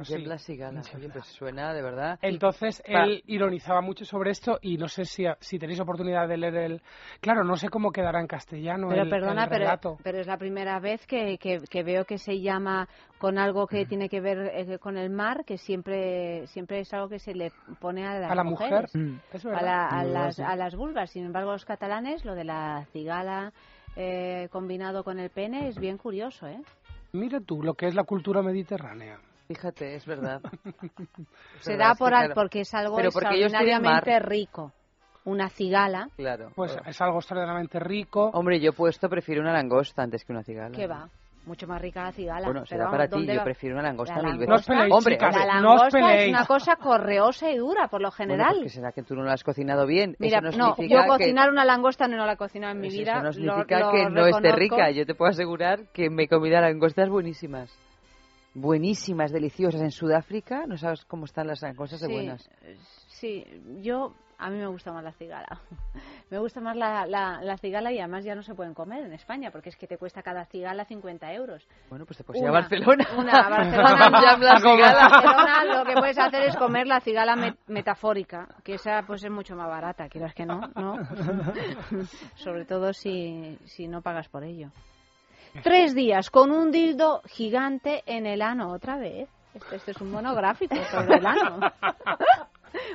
Así. 0.00 0.24
la 0.24 0.38
cigala. 0.38 0.82
Oye, 0.96 1.08
pues 1.10 1.26
suena 1.26 1.72
de 1.74 1.82
verdad. 1.82 2.18
Entonces 2.22 2.82
él 2.86 3.22
ironizaba 3.26 3.80
mucho 3.80 4.04
sobre 4.04 4.30
esto 4.30 4.58
y 4.62 4.76
no 4.78 4.88
sé 4.88 5.04
si, 5.04 5.24
si 5.40 5.58
tenéis 5.58 5.80
oportunidad 5.80 6.26
de 6.26 6.36
leer 6.36 6.54
el... 6.56 6.82
Claro, 7.20 7.44
no 7.44 7.56
sé 7.56 7.68
cómo 7.68 7.90
quedará 7.92 8.20
en 8.20 8.26
castellano 8.26 8.88
Pero 8.88 9.02
el, 9.02 9.08
perdona, 9.10 9.44
el 9.44 9.48
pero, 9.48 9.58
relato. 9.60 9.98
pero 10.02 10.18
es 10.18 10.26
la 10.26 10.36
primera 10.38 10.80
vez 10.80 11.06
que, 11.06 11.38
que, 11.38 11.60
que 11.70 11.82
veo 11.82 12.04
que 12.04 12.18
se 12.18 12.40
llama 12.40 12.88
con 13.18 13.38
algo 13.38 13.64
Mm. 13.64 13.68
que 13.68 13.86
tiene 13.86 14.08
que 14.08 14.20
ver 14.20 14.50
eh, 14.54 14.78
con 14.78 14.96
el 14.96 15.10
mar, 15.10 15.44
que 15.44 15.58
siempre 15.58 16.46
siempre 16.48 16.80
es 16.80 16.92
algo 16.94 17.08
que 17.08 17.18
se 17.18 17.34
le 17.34 17.52
pone 17.80 18.06
a 18.06 18.18
las 18.18 18.30
A 18.30 18.34
la 18.34 18.44
mujer. 18.44 18.70
mujeres, 18.70 18.94
Mm. 18.96 19.16
Es 19.32 19.46
a, 19.46 19.62
la- 19.62 19.88
a 19.88 20.02
verdad, 20.04 20.12
las, 20.24 20.40
a 20.40 20.56
las 20.56 20.74
vulvas. 20.74 21.10
Sin 21.10 21.24
embargo, 21.26 21.52
los 21.52 21.64
catalanes, 21.64 22.24
lo 22.24 22.34
de 22.34 22.44
la 22.44 22.86
cigala 22.92 23.52
eh, 23.96 24.48
combinado 24.50 25.04
con 25.04 25.18
el 25.18 25.30
pene 25.30 25.68
es 25.68 25.78
bien 25.78 25.98
curioso, 25.98 26.46
¿eh? 26.46 26.60
Mira 27.12 27.40
tú 27.40 27.62
lo 27.62 27.74
que 27.74 27.86
es 27.86 27.94
la 27.94 28.04
cultura 28.04 28.40
mediterránea. 28.42 29.18
Fíjate, 29.54 29.94
es 29.96 30.06
verdad. 30.06 30.40
Se 31.60 31.72
verdad, 31.72 31.86
da 31.86 31.92
es 31.92 31.98
por 31.98 32.08
que, 32.10 32.14
al- 32.14 32.20
claro. 32.26 32.34
porque 32.34 32.60
es 32.60 32.74
algo 32.74 32.96
Pero 32.96 33.10
porque 33.12 33.28
extraordinariamente 33.42 34.18
rico. 34.20 34.72
Una 35.24 35.48
cigala, 35.50 36.08
Claro. 36.16 36.50
Pues 36.56 36.76
es 36.84 37.00
algo 37.00 37.18
extraordinariamente 37.18 37.78
rico. 37.78 38.30
Hombre, 38.34 38.58
yo 38.60 38.72
puesto 38.72 39.08
prefiero 39.08 39.40
una 39.40 39.52
langosta 39.52 40.02
antes 40.02 40.24
que 40.24 40.32
una 40.32 40.42
cigala. 40.42 40.76
¿qué 40.76 40.86
va? 40.88 41.08
Mucho 41.46 41.66
más 41.66 41.80
rica 41.82 42.04
la 42.04 42.12
cigala. 42.12 42.46
Bueno, 42.46 42.60
pero 42.62 42.66
será 42.66 42.90
para 42.90 43.06
ti, 43.06 43.16
¿dónde 43.16 43.32
yo 43.34 43.38
va? 43.38 43.44
prefiero 43.44 43.74
una 43.76 43.82
langosta 43.84 44.16
La 44.16 44.22
mil 44.22 44.32
langosta- 44.32 44.38
veces. 44.38 44.48
No 44.48 44.54
os 44.56 44.66
peleéis, 44.66 44.92
Hombre, 44.94 45.14
chicas, 45.14 45.36
la 45.36 45.60
no 45.60 45.74
os 45.74 45.80
langosta 45.92 46.14
es 46.14 46.28
una 46.28 46.46
cosa 46.46 46.76
correosa 46.76 47.50
y 47.50 47.56
dura, 47.56 47.88
por 47.88 48.00
lo 48.00 48.10
Bueno, 48.10 48.16
general. 48.16 48.54
porque 48.54 48.68
será 48.68 48.92
que 48.92 49.02
tú 49.02 49.14
no 49.16 49.22
lo 49.22 49.30
has 49.32 49.42
cocinado 49.44 49.86
bien. 49.86 50.16
Mira, 50.20 50.38
eso 50.38 50.56
no, 50.58 50.68
no, 50.68 50.76
yo 50.88 51.02
que- 51.02 51.08
cocinar 51.08 51.50
una 51.50 51.64
langosta 51.64 52.06
no 52.08 52.24
la 52.26 52.32
he 52.32 52.36
cocinado 52.36 52.72
en 52.72 52.80
mi 52.80 52.88
Pues 52.88 52.98
vida. 52.98 53.12
Eso 53.12 53.20
no 53.20 53.26
lo- 53.26 53.32
significa 53.32 53.78
lo 53.80 53.90
que 53.92 54.10
no 54.10 54.26
esté 54.26 54.52
rica. 54.52 54.90
Yo 54.92 55.04
te 55.06 55.14
puedo 55.14 55.30
asegurar 55.30 55.86
que 55.92 56.10
me 56.10 56.24
he 56.24 56.28
comido 56.28 56.60
langostas 56.60 57.08
buenísimas. 57.08 57.72
Buenísimas, 58.54 59.32
deliciosas. 59.32 59.80
En 59.80 59.90
Sudáfrica, 59.90 60.66
no 60.66 60.76
sabes 60.76 61.04
cómo 61.06 61.24
están 61.24 61.46
las 61.46 61.62
langostas 61.62 62.00
de 62.00 62.06
Sí, 62.08 62.12
buenas. 62.12 62.50
Sí, 63.08 63.44
yo 63.80 64.14
a 64.38 64.50
mí 64.50 64.58
me 64.58 64.66
gusta 64.66 64.92
más 64.92 65.02
la 65.04 65.12
cigala. 65.12 65.46
Me 66.30 66.38
gusta 66.38 66.62
más 66.62 66.74
la, 66.76 67.04
la, 67.06 67.42
la 67.42 67.58
cigala 67.58 67.92
y 67.92 67.98
además 67.98 68.24
ya 68.24 68.34
no 68.34 68.42
se 68.42 68.54
pueden 68.54 68.72
comer 68.72 69.04
en 69.04 69.12
España 69.12 69.50
porque 69.50 69.68
es 69.68 69.76
que 69.76 69.86
te 69.86 69.98
cuesta 69.98 70.22
cada 70.22 70.46
cigala 70.46 70.86
50 70.86 71.30
euros. 71.34 71.62
Bueno, 71.90 72.06
pues 72.06 72.16
te 72.16 72.24
puedes 72.24 72.40
ir 72.42 72.48
a 72.48 72.52
Barcelona. 72.52 73.06
Una, 73.18 73.32
a 73.32 73.50
Barcelona, 73.50 74.10
la 74.40 74.58
cigala. 74.58 75.08
Barcelona 75.10 75.64
lo 75.76 75.84
que 75.84 75.92
puedes 75.92 76.18
hacer 76.18 76.42
es 76.44 76.56
comer 76.56 76.86
la 76.86 77.00
cigala 77.00 77.36
met- 77.36 77.58
metafórica, 77.66 78.48
que 78.64 78.74
esa 78.76 79.02
pues 79.06 79.22
es 79.22 79.30
mucho 79.30 79.54
más 79.56 79.68
barata, 79.68 80.08
quieras 80.08 80.32
que 80.34 80.46
no, 80.46 80.60
¿no? 80.74 80.94
Sobre 82.36 82.64
todo 82.64 82.94
si, 82.94 83.58
si 83.66 83.86
no 83.86 84.00
pagas 84.00 84.28
por 84.28 84.42
ello. 84.44 84.70
Tres 85.62 85.94
días 85.94 86.30
con 86.30 86.50
un 86.50 86.70
dildo 86.70 87.20
gigante 87.26 88.02
en 88.06 88.26
el 88.26 88.40
ano 88.40 88.72
otra 88.72 88.96
vez. 88.96 89.28
Este, 89.54 89.76
este 89.76 89.90
es 89.90 90.00
un 90.00 90.10
monográfico 90.10 90.74
sobre 90.90 91.18
el 91.18 91.26
ano. 91.26 91.60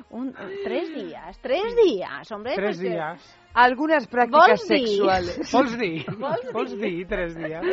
Un- 0.10 0.34
tres 0.64 0.94
días, 0.94 1.38
tres 1.40 1.76
días, 1.76 2.32
hombre. 2.32 2.56
Tres 2.56 2.78
pues, 2.78 2.80
días. 2.80 3.40
Algunas 3.54 4.08
prácticas 4.08 4.64
Volvi. 4.68 4.88
sexuales. 4.88 5.52
Volvi. 5.52 6.06
Volvi, 6.52 7.06
tres 7.06 7.36
días. 7.36 7.64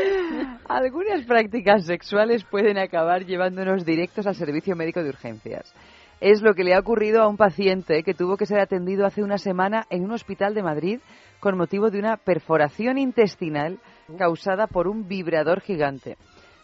Algunas 0.69 1.25
prácticas 1.25 1.87
sexuales 1.87 2.45
pueden 2.45 2.77
acabar 2.77 3.25
llevándonos 3.25 3.87
directos 3.87 4.27
al 4.27 4.35
servicio 4.35 4.77
médico 4.77 5.03
de 5.03 5.09
urgencias. 5.09 5.75
Es 6.21 6.43
lo 6.43 6.55
que 6.55 6.65
le 6.65 6.75
ha 6.75 6.79
ocurrido 6.79 7.23
a 7.23 7.29
un 7.29 7.37
paciente 7.37 8.03
que 8.03 8.15
tuvo 8.15 8.37
que 8.37 8.47
ser 8.47 8.61
atendido 8.61 9.07
hace 9.07 9.23
una 9.23 9.39
semana 9.39 9.87
en 9.91 10.05
un 10.05 10.13
hospital 10.13 10.55
de 10.55 10.63
Madrid 10.63 11.01
con 11.41 11.57
motivo 11.57 11.91
de 11.91 11.99
una 11.99 12.17
perforación 12.17 12.99
intestinal 12.99 13.79
causada 14.19 14.67
por 14.67 14.89
un 14.89 15.09
vibrador 15.09 15.61
gigante. 15.61 16.17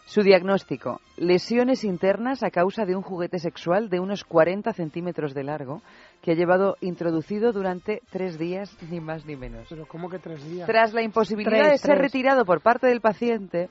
Su 0.05 0.23
diagnóstico, 0.23 0.99
lesiones 1.15 1.83
internas 1.85 2.43
a 2.43 2.49
causa 2.51 2.85
de 2.85 2.95
un 2.95 3.01
juguete 3.01 3.39
sexual 3.39 3.89
de 3.89 3.99
unos 3.99 4.25
40 4.25 4.73
centímetros 4.73 5.33
de 5.33 5.43
largo 5.43 5.81
que 6.21 6.31
ha 6.31 6.35
llevado 6.35 6.75
introducido 6.81 7.53
durante 7.53 8.01
tres 8.11 8.37
días, 8.37 8.75
ni 8.89 8.99
más 8.99 9.25
ni 9.25 9.37
menos. 9.37 9.67
Pero 9.69 9.85
¿cómo 9.87 10.09
que 10.09 10.19
tres 10.19 10.43
días? 10.49 10.67
Tras 10.67 10.93
la 10.93 11.01
imposibilidad 11.01 11.51
Tres, 11.67 11.71
de 11.71 11.77
ser 11.77 11.97
tres. 11.97 12.11
retirado 12.11 12.43
por 12.43 12.61
parte 12.61 12.87
del 12.87 12.99
paciente, 12.99 13.69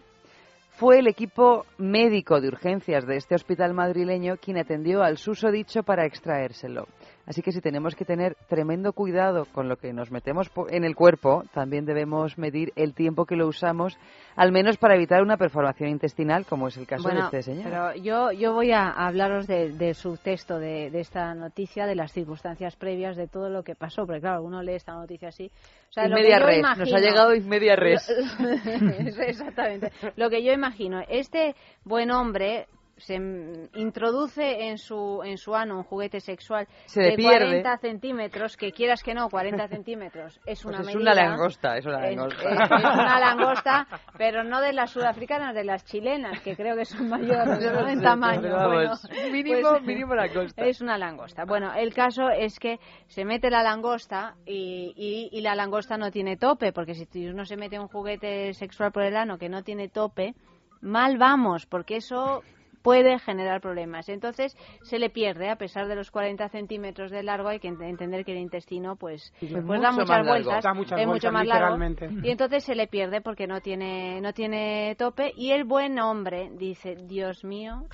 fue 0.71 1.01
el 1.01 1.09
equipo 1.09 1.67
médico 1.77 2.41
de 2.41 2.49
urgencias 2.49 3.07
de 3.07 3.17
este 3.17 3.35
hospital 3.35 3.75
madrileño 3.75 4.37
quien 4.39 4.57
atendió 4.57 5.03
al 5.03 5.19
susodicho 5.19 5.83
para 5.83 6.07
extraérselo. 6.07 6.87
Así 7.31 7.43
que 7.43 7.53
si 7.53 7.61
tenemos 7.61 7.95
que 7.95 8.05
tener 8.05 8.35
tremendo 8.49 8.93
cuidado 8.93 9.45
con 9.53 9.69
lo 9.69 9.77
que 9.77 9.93
nos 9.93 10.11
metemos 10.11 10.51
en 10.69 10.83
el 10.83 10.97
cuerpo, 10.97 11.45
también 11.55 11.85
debemos 11.85 12.37
medir 12.37 12.73
el 12.75 12.93
tiempo 12.93 13.25
que 13.25 13.37
lo 13.37 13.47
usamos, 13.47 13.97
al 14.35 14.51
menos 14.51 14.79
para 14.79 14.97
evitar 14.97 15.23
una 15.23 15.37
perforación 15.37 15.91
intestinal, 15.91 16.45
como 16.45 16.67
es 16.67 16.77
el 16.77 16.89
caso 16.89 17.05
Bueno, 17.05 17.21
de 17.31 17.39
este 17.39 17.43
señor. 17.53 17.65
pero 17.71 17.95
yo, 17.95 18.33
yo 18.33 18.53
voy 18.53 18.73
a 18.73 18.89
hablaros 18.91 19.47
de- 19.47 19.71
del 19.71 19.95
subtexto 19.95 20.59
de, 20.59 20.91
de 20.91 20.99
esta 20.99 21.33
noticia, 21.37 21.87
de 21.87 21.95
las 21.95 22.11
circunstancias 22.11 22.75
previas, 22.75 23.17
de 23.17 23.29
todo 23.29 23.49
lo 23.49 23.63
que 23.63 23.77
pasó, 23.77 24.07
porque 24.07 24.21
claro, 24.21 24.43
uno 24.43 24.61
lee 24.61 24.73
esta 24.75 24.95
noticia 24.95 25.29
así. 25.29 25.53
O 25.91 25.93
sea, 25.93 26.09
media 26.09 26.41
res, 26.41 26.61
nos 26.63 26.77
imagino- 26.79 26.97
ha 26.97 27.01
llegado 27.01 27.33
in 27.37 27.49
media 27.49 27.77
res. 27.77 28.11
Exactamente. 29.21 29.93
Lo 30.17 30.31
que 30.31 30.43
yo 30.43 30.53
imagino, 30.53 31.01
este 31.09 31.55
buen 31.85 32.11
hombre 32.11 32.67
se 33.01 33.15
introduce 33.75 34.69
en 34.69 34.79
su 34.79 35.23
en 35.25 35.39
su 35.39 35.55
ano 35.55 35.77
un 35.79 35.83
juguete 35.85 36.21
sexual 36.21 36.67
Se 36.87 37.01
de 37.03 37.13
pierde. 37.17 37.63
40 37.63 37.79
centímetros, 37.79 38.57
que 38.57 38.73
quieras 38.73 39.03
que 39.03 39.15
no, 39.15 39.29
40 39.29 39.69
centímetros 39.69 40.41
es 40.47 40.65
una 40.65 40.79
Pues 40.79 40.89
es 40.91 40.95
medida. 40.97 41.13
una 41.13 41.23
langosta, 41.23 41.77
es 41.79 41.87
una 41.87 42.07
Es- 42.09 42.17
langosta. 42.17 42.51
es- 42.51 42.61
es 42.61 42.85
una 42.85 43.21
langosta, 43.21 43.87
pero 44.17 44.45
no 44.45 44.61
de 44.61 44.73
las 44.73 44.91
sudafricanas, 44.91 45.55
de 45.55 45.65
las 45.65 45.85
chilenas, 45.85 46.41
que 46.41 46.57
creo 46.57 46.77
que 46.77 46.85
son 46.85 47.09
mayores 47.09 47.59
Yo 47.65 47.73
no 47.73 47.89
en 47.89 48.01
tamaño. 48.03 48.41
pero 48.43 48.57
vamos, 48.57 49.03
Bueno, 49.09 49.33
mínimo- 49.33 49.71
pues, 49.71 49.83
mínimo 49.83 50.15
langosta. 50.15 50.65
Es 50.65 50.81
una 50.81 50.99
langosta. 50.99 51.45
Bueno, 51.45 51.73
el 51.75 51.95
caso 51.95 52.29
es 52.31 52.59
que 52.59 52.79
se 53.09 53.25
mete 53.25 53.51
la 53.51 53.63
langosta 53.63 54.35
y, 54.47 54.93
y- 54.97 55.37
y 55.37 55.41
la 55.41 55.55
langosta 55.55 55.97
no 55.97 56.11
tiene 56.11 56.37
tope, 56.37 56.73
porque 56.73 56.95
si 56.95 57.29
uno 57.29 57.45
se 57.45 57.57
mete 57.57 57.79
un 57.79 57.89
juguete 57.89 58.53
sexual 58.55 58.93
por 58.93 59.03
el 59.03 59.17
ano 59.17 59.39
que 59.39 59.49
no 59.49 59.63
tiene 59.63 59.89
tope, 59.89 60.35
mal 60.81 61.19
vamos, 61.19 61.67
porque 61.67 61.97
eso 61.97 62.43
puede 62.83 63.19
generar 63.19 63.61
problemas. 63.61 64.09
Entonces 64.09 64.57
se 64.83 64.99
le 64.99 65.11
pierde, 65.11 65.51
a 65.51 65.57
pesar 65.57 65.87
de 65.89 65.95
los 65.97 66.11
40 66.11 66.49
centímetros 66.49 67.11
de 67.11 67.23
largo, 67.23 67.49
hay 67.49 67.59
que 67.61 67.69
ent- 67.69 67.85
entender 67.89 68.25
que 68.25 68.33
el 68.33 68.39
intestino 68.39 68.97
pues, 68.97 69.33
Es 69.41 69.53
pues 69.67 69.81
da 69.81 69.93
muchas 69.93 70.27
vueltas, 70.27 70.65
Da 70.65 70.75
muchas 70.75 70.99
es 71.01 71.07
mucho 71.07 71.31
vueltas, 71.31 71.33
más 71.33 71.47
largo, 71.47 72.23
y 72.23 72.31
entonces 72.31 72.65
se 72.65 72.75
le 72.75 72.87
pierde 72.87 73.21
porque 73.21 73.47
no 73.47 73.61
tiene, 73.61 74.21
no 74.21 74.33
tiene 74.33 74.95
tope, 74.99 75.33
y 75.37 75.53
el 75.53 75.65
buen 75.65 75.99
hombre 75.99 76.51
dice, 76.55 76.97
Dios 76.97 77.45
mío, 77.45 77.85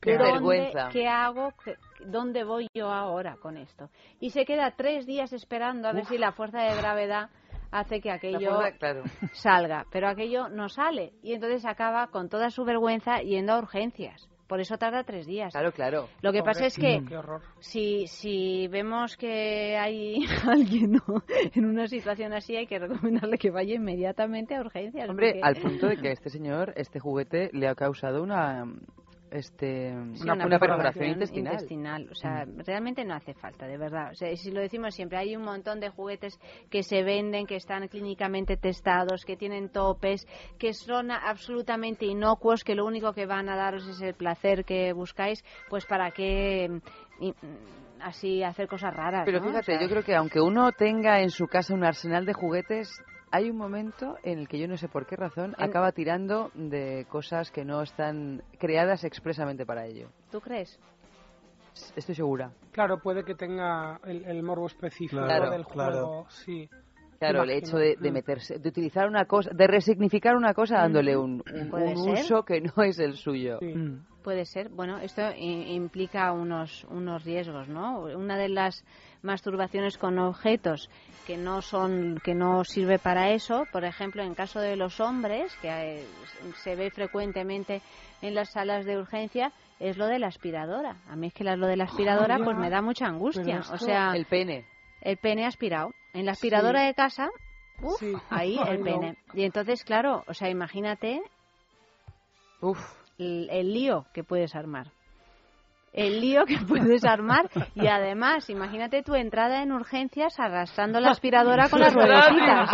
Qué 0.00 0.18
¿dónde- 0.18 0.32
vergüenza. 0.32 0.88
¿Qué 0.92 1.08
hago? 1.08 1.52
¿Qué- 1.64 1.76
¿Dónde 2.04 2.44
voy 2.44 2.66
yo 2.74 2.90
ahora 2.90 3.36
con 3.40 3.56
esto? 3.56 3.88
Y 4.20 4.30
se 4.30 4.44
queda 4.44 4.72
tres 4.76 5.06
días 5.06 5.32
esperando 5.32 5.88
a 5.88 5.92
ver 5.92 6.04
si 6.04 6.18
la 6.18 6.32
fuerza 6.32 6.60
de 6.62 6.76
gravedad 6.76 7.30
hace 7.74 8.00
que 8.00 8.10
aquello 8.10 8.60
claro. 8.78 9.02
salga, 9.32 9.84
pero 9.90 10.08
aquello 10.08 10.48
no 10.48 10.68
sale 10.68 11.12
y 11.22 11.32
entonces 11.34 11.64
acaba 11.66 12.06
con 12.06 12.28
toda 12.28 12.50
su 12.50 12.64
vergüenza 12.64 13.18
yendo 13.18 13.52
a 13.52 13.58
urgencias. 13.58 14.28
Por 14.46 14.60
eso 14.60 14.76
tarda 14.76 15.02
tres 15.04 15.26
días. 15.26 15.52
Claro, 15.52 15.72
claro. 15.72 16.08
Lo 16.20 16.30
que 16.30 16.42
pasa 16.42 16.66
es 16.66 16.76
que 16.76 17.02
si, 17.60 18.06
si 18.06 18.68
vemos 18.68 19.16
que 19.16 19.76
hay 19.76 20.18
alguien 20.46 20.92
¿no? 20.92 21.24
en 21.54 21.64
una 21.64 21.88
situación 21.88 22.32
así, 22.34 22.54
hay 22.54 22.66
que 22.66 22.78
recomendarle 22.78 23.38
que 23.38 23.50
vaya 23.50 23.74
inmediatamente 23.74 24.54
a 24.54 24.60
urgencias. 24.60 25.08
Hombre, 25.08 25.32
porque- 25.32 25.40
al 25.42 25.56
punto 25.56 25.86
de 25.88 25.96
que 25.96 26.12
este 26.12 26.28
señor, 26.28 26.74
este 26.76 27.00
juguete, 27.00 27.50
le 27.54 27.68
ha 27.68 27.74
causado 27.74 28.22
una 28.22 28.64
este 29.34 29.92
Sí, 30.14 30.22
una, 30.22 30.46
una 30.46 30.58
perforación 30.58 31.08
intestinal. 31.10 32.08
O 32.10 32.14
sea, 32.14 32.44
realmente 32.64 33.04
no 33.04 33.14
hace 33.14 33.34
falta, 33.34 33.66
de 33.66 33.76
verdad. 33.76 34.10
O 34.12 34.14
sea, 34.14 34.34
si 34.36 34.50
lo 34.50 34.60
decimos 34.60 34.94
siempre, 34.94 35.18
hay 35.18 35.36
un 35.36 35.42
montón 35.42 35.80
de 35.80 35.88
juguetes 35.88 36.38
que 36.70 36.82
se 36.82 37.02
venden, 37.02 37.46
que 37.46 37.56
están 37.56 37.86
clínicamente 37.88 38.56
testados, 38.56 39.24
que 39.24 39.36
tienen 39.36 39.70
topes, 39.70 40.26
que 40.58 40.72
son 40.72 41.10
absolutamente 41.10 42.06
inocuos, 42.06 42.64
que 42.64 42.74
lo 42.74 42.86
único 42.86 43.12
que 43.12 43.26
van 43.26 43.48
a 43.48 43.56
daros 43.56 43.86
es 43.86 44.00
el 44.00 44.14
placer 44.14 44.64
que 44.64 44.92
buscáis, 44.92 45.44
pues 45.68 45.84
para 45.86 46.10
qué 46.12 46.68
mm, 46.70 47.24
y, 47.24 47.30
mm, 47.30 48.02
así 48.02 48.42
hacer 48.42 48.68
cosas 48.68 48.94
raras. 48.94 49.22
Pero 49.24 49.40
¿no? 49.40 49.46
O 49.46 49.48
fíjate, 49.48 49.72
sea, 49.72 49.80
yo 49.80 49.88
creo 49.88 50.02
que 50.02 50.14
aunque 50.14 50.40
uno 50.40 50.70
tenga 50.72 51.20
en 51.20 51.30
su 51.30 51.46
casa 51.46 51.74
un 51.74 51.84
arsenal 51.84 52.24
de 52.24 52.34
juguetes, 52.34 53.02
hay 53.34 53.50
un 53.50 53.56
momento 53.56 54.16
en 54.22 54.38
el 54.38 54.46
que 54.46 54.60
yo 54.60 54.68
no 54.68 54.76
sé 54.76 54.86
por 54.88 55.06
qué 55.06 55.16
razón 55.16 55.56
En- 55.58 55.64
acaba 55.64 55.90
tirando 55.90 56.52
de 56.54 57.04
cosas 57.08 57.50
que 57.50 57.64
no 57.64 57.82
están 57.82 58.42
creadas 58.60 59.02
expresamente 59.02 59.66
para 59.66 59.86
ello. 59.86 60.08
¿Tú 60.30 60.40
crees? 60.40 60.78
Estoy 61.96 62.14
segura. 62.14 62.52
Claro, 62.70 63.00
puede 63.00 63.24
que 63.24 63.34
tenga 63.34 63.98
el, 64.04 64.24
el 64.24 64.42
morbo 64.44 64.66
específico 64.66 65.24
Claro, 65.24 65.50
del 65.50 65.64
claro. 65.66 65.92
juego, 65.92 66.26
sí. 66.30 66.68
Claro, 67.18 67.42
el 67.42 67.50
hecho 67.50 67.76
de, 67.76 67.96
de 67.96 68.10
Mm. 68.10 68.14
meterse, 68.14 68.58
de 68.60 68.68
utilizar 68.68 69.08
una 69.08 69.24
cosa, 69.24 69.50
de 69.52 69.66
resignificar 69.66 70.36
una 70.36 70.54
cosa 70.54 70.76
dándole 70.76 71.16
un, 71.16 71.42
uso 72.06 72.44
que 72.44 72.60
no 72.60 72.82
es 72.84 72.98
el 73.00 73.16
suyo. 73.16 73.58
Puede 74.22 74.44
ser. 74.44 74.68
Bueno, 74.68 74.98
esto 74.98 75.22
implica 75.36 76.32
unos, 76.32 76.84
unos 76.90 77.24
riesgos, 77.24 77.68
¿no? 77.68 78.02
Una 78.02 78.36
de 78.36 78.48
las 78.48 78.84
masturbaciones 79.24 79.98
con 79.98 80.18
objetos 80.18 80.88
que 81.26 81.36
no 81.36 81.62
son, 81.62 82.20
que 82.22 82.34
no 82.34 82.64
sirve 82.64 82.98
para 82.98 83.30
eso, 83.30 83.66
por 83.72 83.84
ejemplo, 83.84 84.22
en 84.22 84.34
caso 84.34 84.60
de 84.60 84.76
los 84.76 85.00
hombres, 85.00 85.56
que 85.62 85.68
eh, 85.70 86.06
se 86.62 86.76
ve 86.76 86.90
frecuentemente 86.90 87.80
en 88.22 88.34
las 88.34 88.50
salas 88.50 88.84
de 88.84 88.98
urgencia, 88.98 89.50
es 89.80 89.96
lo 89.96 90.06
de 90.06 90.18
la 90.18 90.28
aspiradora. 90.28 90.96
A 91.08 91.16
mí 91.16 91.28
es 91.28 91.34
que 91.34 91.42
lo 91.44 91.66
de 91.66 91.76
la 91.76 91.84
aspiradora, 91.84 92.38
pues 92.38 92.56
me 92.56 92.70
da 92.70 92.82
mucha 92.82 93.06
angustia. 93.06 93.60
O 93.72 93.78
sea, 93.78 94.12
El 94.14 94.26
pene. 94.26 94.66
el 95.00 95.16
pene 95.16 95.46
aspirado. 95.46 95.90
En 96.12 96.26
la 96.26 96.32
aspiradora 96.32 96.80
Sí. 96.80 96.86
de 96.86 96.94
casa, 96.94 97.28
uf, 97.82 98.00
ahí 98.30 98.56
el 98.68 98.80
pene. 98.80 99.16
Y 99.32 99.44
entonces, 99.44 99.82
claro, 99.84 100.22
o 100.28 100.34
sea, 100.34 100.48
imagínate 100.50 101.20
El, 103.18 103.48
el 103.50 103.72
lío 103.72 104.06
que 104.12 104.24
puedes 104.24 104.54
armar. 104.54 104.88
El 105.94 106.20
lío 106.20 106.44
que 106.44 106.58
puedes 106.68 107.04
armar 107.04 107.48
y 107.74 107.86
además, 107.86 108.50
imagínate 108.50 109.02
tu 109.02 109.14
entrada 109.14 109.62
en 109.62 109.70
urgencias 109.70 110.38
arrastrando 110.40 111.00
la 111.00 111.10
aspiradora 111.10 111.68
con 111.68 111.80
las 111.80 111.94
ruedecitas. 111.94 112.68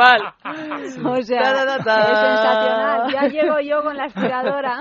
O 1.05 1.23
sea, 1.23 1.53
es 1.53 2.19
sensacional. 2.19 3.13
Ya 3.13 3.29
llego 3.29 3.61
yo 3.61 3.83
con 3.83 3.97
la 3.97 4.05
aspiradora. 4.05 4.79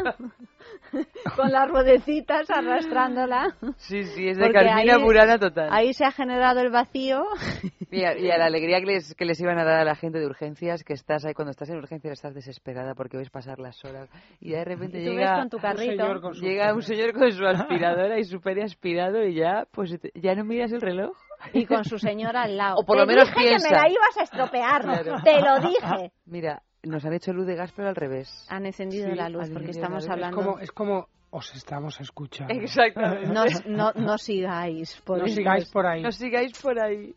con 1.36 1.52
las 1.52 1.70
ruedecitas 1.70 2.50
arrastrándola. 2.50 3.56
Sí, 3.78 4.04
sí, 4.04 4.30
es 4.30 4.38
de 4.38 4.44
Porque 4.46 4.60
Carmina 4.66 4.96
ahí- 4.96 5.04
Burana 5.04 5.38
total. 5.38 5.70
Ahí 5.72 5.94
se 5.94 6.06
ha 6.06 6.12
generado 6.12 6.60
el 6.62 6.70
vacío. 6.72 7.24
Y 7.92 8.04
a, 8.04 8.16
y 8.16 8.30
a 8.30 8.38
la 8.38 8.46
alegría 8.46 8.80
que 8.82 8.86
les, 8.86 9.16
que 9.16 9.26
les 9.26 9.40
iban 9.42 9.58
a 9.58 9.64
dar 9.64 9.80
a 9.80 9.84
la 9.84 9.96
gente 9.96 10.20
de 10.20 10.28
urgencias, 10.28 10.84
que 10.84 10.94
estás 10.94 11.26
ahí, 11.26 11.34
cuando 11.34 11.50
estás 11.50 11.72
en 11.72 11.78
urgencias 11.78 12.14
estás 12.14 12.36
desesperada 12.36 12.94
porque 12.94 13.18
ves 13.18 13.32
pasar 13.32 13.58
las 13.58 13.84
horas 13.84 14.08
y 14.40 14.52
de 14.52 14.64
repente 14.64 15.00
llega 15.02 15.40
con 15.40 15.50
tu 15.50 15.58
carrito. 15.58 15.94
un 15.94 15.98
señor 15.98 16.22
con 16.22 16.36
su- 16.36 16.42
llega 16.46 16.72
un 16.76 16.84
señor 16.84 17.14
con 17.14 17.32
su 17.32 17.44
aspiradora 17.48 18.20
y 18.20 18.24
su 18.26 18.42
pene 18.42 18.62
aspirado 18.62 19.24
y 19.26 19.34
ya, 19.34 19.66
pues 19.72 19.90
ya 20.14 20.36
no 20.36 20.46
miras 20.46 20.72
el 20.72 20.82
reloj. 20.82 21.18
Y 21.54 21.66
con 21.66 21.84
su 21.84 21.98
señora 21.98 22.44
al 22.44 22.58
lado. 22.58 22.76
O 22.78 22.86
por 22.86 22.98
Te 22.98 23.02
lo 23.02 23.08
menos 23.08 23.28
dije 23.30 23.40
piensa. 23.40 23.68
que 23.70 23.74
me 23.76 23.82
la 23.82 23.90
ibas 23.90 24.18
a 24.20 24.22
estropear. 24.24 24.82
Claro. 24.84 25.16
Te 25.24 25.42
lo 25.42 25.60
dije. 25.68 26.12
Mira, 26.28 26.62
nos 26.84 27.04
han 27.06 27.14
hecho 27.14 27.34
luz 27.34 27.46
de 27.46 27.56
gas, 27.56 27.72
pero 27.76 27.90
al 27.90 27.96
revés. 27.96 28.46
Han 28.50 28.66
encendido 28.66 29.10
Sí, 29.10 29.16
la 29.16 29.30
luz 29.30 29.50
porque 29.52 29.72
estamos 29.72 30.04
luz. 30.04 30.06
Es 30.06 30.10
hablando. 30.12 30.38
como, 30.38 30.60
es 30.60 30.72
como 30.72 31.08
os 31.32 31.56
estamos 31.56 32.00
escuchando. 32.02 32.54
Exactamente. 32.54 33.28
No, 33.34 33.46
no, 33.66 33.92
no 33.94 34.18
sigáis 34.18 34.96
por 35.06 35.20
No 35.20 35.26
estos- 35.26 35.36
sigáis 35.36 35.70
por 35.70 35.86
ahí. 35.86 36.02
No 36.02 36.12
sigáis 36.12 36.60
por 36.62 36.80
ahí. 36.80 37.14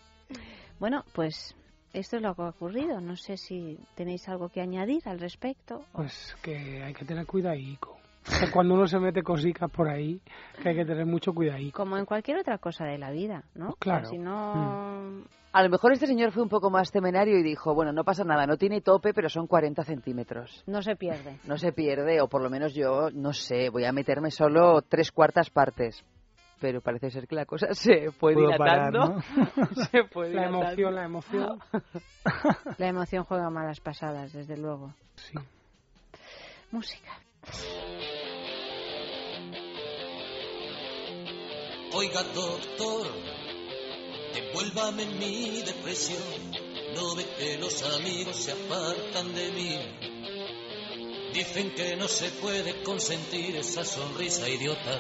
Bueno, 0.78 1.05
pues 1.14 1.55
esto 1.93 2.16
es 2.16 2.22
lo 2.22 2.34
que 2.34 2.43
ha 2.43 2.48
ocurrido. 2.48 3.01
No 3.01 3.16
sé 3.16 3.36
si 3.36 3.78
tenéis 3.94 4.28
algo 4.28 4.48
que 4.48 4.60
añadir 4.60 5.02
al 5.06 5.20
respecto. 5.20 5.84
Pues 5.93 6.34
que 6.43 6.82
hay 6.82 6.93
que 6.93 7.05
tener 7.05 7.24
cuidadico. 7.26 7.98
Que 8.24 8.51
cuando 8.53 8.74
uno 8.74 8.86
se 8.86 8.99
mete 8.99 9.23
cositas 9.23 9.70
por 9.70 9.89
ahí, 9.89 10.20
que 10.62 10.69
hay 10.70 10.77
que 10.77 10.85
tener 10.85 11.07
mucho 11.07 11.32
cuidadico. 11.32 11.77
Como 11.77 11.97
en 11.97 12.05
cualquier 12.05 12.39
otra 12.39 12.59
cosa 12.59 12.85
de 12.85 12.99
la 12.99 13.11
vida, 13.11 13.44
¿no? 13.55 13.74
Claro. 13.78 14.07
O 14.07 14.11
sea, 14.11 14.11
si 14.11 14.19
no. 14.19 15.24
A 15.55 15.62
lo 15.62 15.69
mejor 15.69 15.93
este 15.93 16.07
señor 16.07 16.32
fue 16.32 16.43
un 16.43 16.49
poco 16.49 16.70
más 16.70 16.90
temerario 16.90 17.39
y 17.39 17.43
dijo, 17.43 17.74
bueno, 17.74 17.93
no 17.93 18.05
pasa 18.05 18.24
nada, 18.24 18.47
no 18.47 18.57
tiene 18.57 18.81
tope, 18.81 19.12
pero 19.12 19.28
son 19.28 19.47
40 19.47 19.82
centímetros. 19.85 20.62
No 20.66 20.81
se 20.81 20.97
pierde. 20.97 21.40
No 21.44 21.59
se 21.59 21.73
pierde, 21.73 22.23
o 22.23 22.28
por 22.28 22.43
lo 22.43 22.49
menos 22.49 22.74
yo, 22.74 23.11
no 23.12 23.35
sé, 23.35 23.69
voy 23.69 23.85
a 23.85 23.93
meterme 23.93 24.31
solo 24.31 24.81
tres 24.82 25.12
cuartas 25.12 25.51
partes. 25.51 26.03
Pero 26.59 26.81
parece 26.81 27.11
ser 27.11 27.27
que 27.27 27.35
la 27.35 27.44
cosa 27.44 27.66
se 27.74 28.12
fue 28.12 28.35
parar, 28.57 28.93
dilatando. 28.93 29.20
se 29.90 30.05
fue 30.05 30.31
La 30.31 30.47
dilatando. 30.47 30.59
emoción, 30.62 30.94
la 30.94 31.05
emoción. 31.05 31.59
La 32.78 32.86
emoción 32.89 33.24
juega 33.24 33.51
malas 33.51 33.81
pasadas, 33.81 34.32
desde 34.32 34.57
luego. 34.57 34.94
Sí. 35.16 35.35
Música. 36.70 37.11
Oiga, 41.94 42.23
doctor, 42.23 43.06
devuélvame 44.35 45.06
mi 45.06 45.62
depresión. 45.62 46.23
No 46.94 47.14
ve 47.14 47.24
que 47.39 47.59
los 47.59 47.82
amigos 47.82 48.36
se 48.36 48.52
apartan 48.52 49.35
de 49.35 49.51
mí. 49.51 49.78
Dicen 51.35 51.74
que 51.74 51.97
no 51.97 52.09
se 52.09 52.31
puede 52.31 52.82
consentir 52.82 53.56
esa 53.56 53.85
sonrisa 53.85 54.48
idiota. 54.48 54.98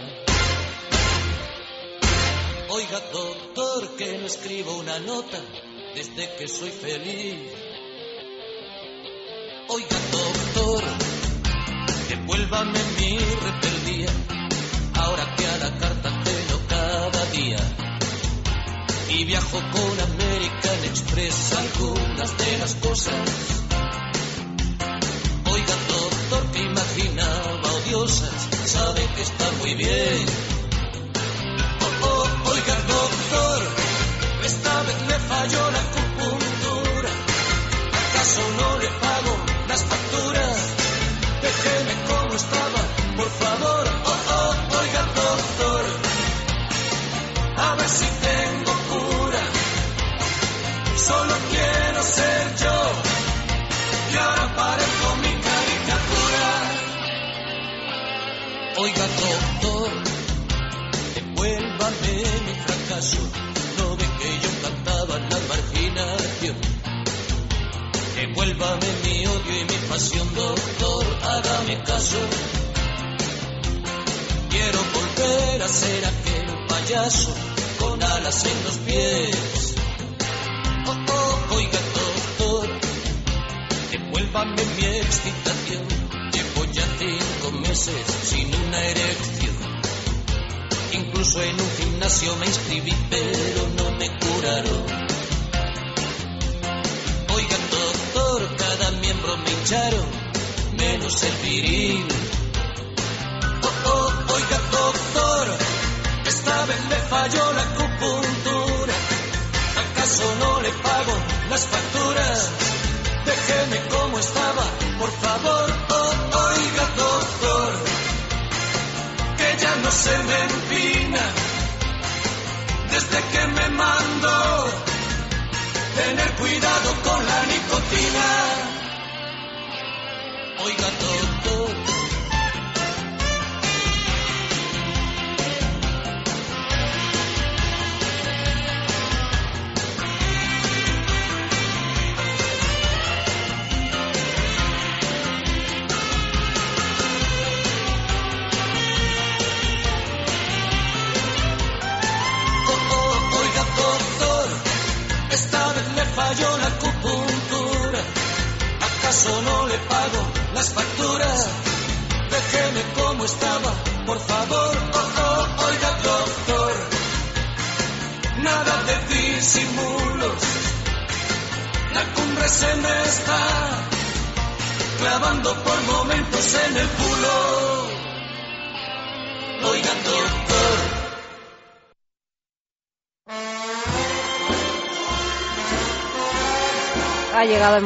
Oiga, 2.68 3.00
doctor, 3.12 3.96
que 3.96 4.18
no 4.18 4.26
escribo 4.26 4.76
una 4.76 4.98
nota 4.98 5.40
desde 5.94 6.34
que 6.36 6.48
soy 6.48 6.70
feliz. 6.70 7.52
Oiga, 9.68 9.98
doctor, 10.10 10.81
devuélvame 12.52 12.78
mi 12.98 13.18
rebeldía. 13.18 14.10
Ahora 14.94 15.24
que 15.36 15.46
a 15.46 15.58
la 15.58 15.78
carta 15.78 16.10
tengo 16.22 16.60
cada 16.68 17.24
día. 17.32 17.56
Y 19.08 19.24
viajo 19.24 19.58
con 19.72 20.00
American 20.00 20.84
Express 20.84 21.52
algunas 21.54 22.38
de 22.38 22.58
las 22.58 22.74
cosas. 22.74 23.28
Oiga, 25.50 25.74
doctor, 25.88 26.50
que 26.52 26.62
imaginaba 26.62 27.72
odiosas, 27.72 28.48
sabe 28.66 29.06
que 29.16 29.22
está 29.22 29.50
muy 29.60 29.74
bien. 29.74 30.51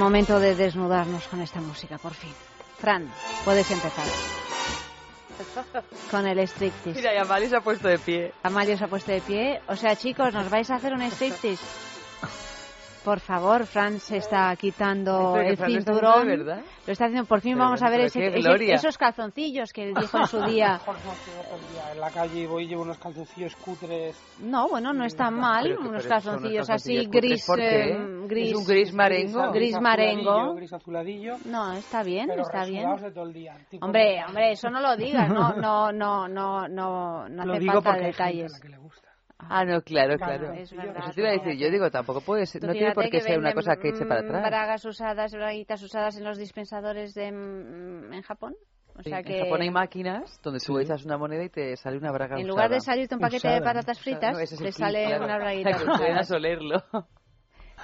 Momento 0.07 0.39
de 0.39 0.55
desnudarnos 0.55 1.27
con 1.27 1.41
esta 1.41 1.61
música, 1.61 1.99
por 1.99 2.15
fin. 2.15 2.33
Fran, 2.79 3.11
puedes 3.45 3.69
empezar. 3.73 4.07
Con 6.13 6.29
el 6.29 6.39
striptease. 6.47 7.01
Mira, 7.01 7.13
y 7.13 7.19
Amalia 7.19 7.49
se 7.49 7.57
ha 7.57 7.61
puesto 7.61 7.89
de 7.89 7.99
pie. 7.99 8.33
Amalia 8.45 8.77
se 8.77 8.85
ha 8.85 8.87
puesto 8.87 9.11
de 9.11 9.21
pie. 9.21 9.61
O 9.67 9.75
sea, 9.75 9.97
chicos, 9.97 10.33
¿nos 10.33 10.49
vais 10.49 10.71
a 10.71 10.77
hacer 10.77 10.93
un 10.93 11.03
striptease? 11.03 11.59
Por 13.07 13.21
favor, 13.21 13.67
Fran 13.67 14.01
se 14.01 14.17
está 14.17 14.55
quitando 14.57 15.37
el 15.37 15.57
Fran 15.57 15.71
lo 15.73 15.79
está 15.79 15.93
cinturón. 15.93 16.47
Lo 16.87 16.93
está 16.93 17.05
haciendo. 17.05 17.25
Por 17.29 17.41
fin 17.41 17.53
Pero 17.55 17.65
vamos 17.67 17.81
a 17.83 17.89
ver 17.89 18.01
ese- 18.01 18.19
esos 18.75 18.99
calzoncillos 18.99 19.73
que 19.73 19.87
dijo 19.95 20.19
en 20.19 20.27
su 20.27 20.41
día. 20.51 20.81
En 21.93 22.01
la 22.01 22.11
calle 22.11 22.49
voy 22.49 22.65
y 22.65 22.67
llevo 22.67 22.83
unos 22.83 22.99
calzoncillos 22.99 23.55
cutres. 23.57 24.17
No, 24.41 24.69
bueno, 24.69 24.93
no 24.93 25.05
está 25.05 25.31
mal. 25.31 25.63
Pero 25.69 25.81
unos 25.83 26.03
pero 26.03 26.09
calzoncillos 26.09 26.69
así 26.69 27.07
gris, 27.07 27.47
eh, 27.59 27.97
gris. 28.27 28.49
Es 28.51 28.57
un 28.57 28.65
gris 28.67 28.93
marengo. 28.93 29.53
Gris 29.53 29.75
azuladillo, 29.77 29.81
marengo. 29.81 30.55
Gris 30.57 30.73
azuladillo. 30.73 31.37
No, 31.45 31.73
está 31.75 32.03
bien, 32.03 32.27
pero 32.27 32.43
está 32.43 32.65
bien. 32.65 32.83
resudados 32.83 33.03
de 33.03 33.11
todo 33.13 33.25
el 33.27 33.33
día. 33.33 33.57
tipo- 33.71 33.87
Hombre, 33.87 34.21
hombre, 34.27 34.51
eso 34.51 34.69
no 34.69 34.81
lo 34.81 34.97
digas. 34.97 35.29
No, 35.29 35.53
no, 35.55 35.93
no, 35.93 36.27
no, 36.27 36.67
no, 36.67 37.29
no 37.29 37.45
Lo 37.45 37.53
hace 37.53 37.61
digo 37.61 37.73
falta 37.75 37.91
porque 37.93 38.05
hay 38.07 38.13
gente 38.13 38.23
a 38.23 38.27
detalles. 38.27 38.61
Ah, 39.39 39.65
no, 39.65 39.83
claro, 39.83 40.17
Claro, 40.17 40.47
claro. 40.47 40.53
es 40.55 40.75
verdad. 40.75 40.97
Eso 40.99 41.13
te 41.13 41.21
iba 41.21 41.29
a 41.29 41.33
decir, 41.33 41.53
yo 41.59 41.71
digo, 41.71 41.91
tampoco 41.91 42.21
puede 42.23 42.47
ser, 42.47 42.65
no 42.65 42.73
tiene 42.73 42.93
por 42.93 43.09
qué 43.09 43.21
ser 43.21 43.39
una 43.39 43.53
cosa 43.53 43.77
que 43.77 43.91
eche 43.91 44.07
para 44.07 44.23
mm, 44.23 44.25
atrás. 44.25 44.43
Bragas 44.47 44.85
usadas, 44.87 45.33
braguitas 45.33 45.83
usadas 45.83 46.17
en 46.17 46.25
los 46.25 46.39
dispensadores 46.39 47.13
de, 47.15 47.31
mm, 47.33 48.13
en 48.15 48.23
Japón. 48.23 48.55
O 48.99 49.03
Sí, 49.03 49.11
sea 49.11 49.23
que 49.23 49.37
En 49.37 49.45
Japón 49.45 49.61
hay 49.61 49.71
máquinas 49.71 50.41
donde 50.43 50.59
tú 50.59 50.79
echas 50.79 51.05
una 51.05 51.19
moneda 51.19 51.45
y 51.45 51.51
te 51.51 51.77
sale 51.77 51.99
una 51.99 52.11
braga 52.13 52.39
en 52.41 52.47
lugar 52.49 52.71
de 52.71 52.79
usada. 52.79 52.95
salirte 52.95 53.15
un 53.15 53.21
paquete 53.21 53.49
de 53.49 53.61
patatas 53.61 54.01
fritas, 54.01 54.33
No, 54.33 54.39
te 54.39 54.65
kit, 54.65 54.71
sale 54.73 55.05
claro. 55.05 55.25
una 55.25 55.37
braguita 55.37 55.71
usada. 55.87 56.37
olerlo. 56.37 56.83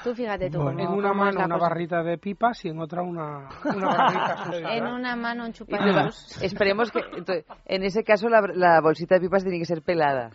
Tú 0.02 0.14
fíjate 0.14 0.48
tú 0.50 0.62
Bueno, 0.62 0.80
en 0.80 0.88
una 0.88 1.12
mano 1.12 1.44
una 1.44 1.56
barrita 1.58 2.02
de 2.02 2.16
pipas 2.16 2.64
y 2.64 2.70
en 2.70 2.80
otra 2.80 3.02
una, 3.02 3.48
una 3.64 3.86
barrita. 3.86 4.50
En 4.74 4.86
una 4.86 5.14
mano 5.16 5.44
un 5.44 5.52
chupachups. 5.52 6.42
Esperemos 6.42 6.90
que, 6.90 7.00
entonces, 7.16 7.44
en 7.66 7.82
ese 7.84 8.02
caso, 8.02 8.28
la, 8.30 8.40
la 8.54 8.80
bolsita 8.80 9.16
de 9.16 9.20
pipas 9.20 9.42
tiene 9.44 9.58
que 9.58 9.66
ser 9.66 9.82
pelada. 9.82 10.30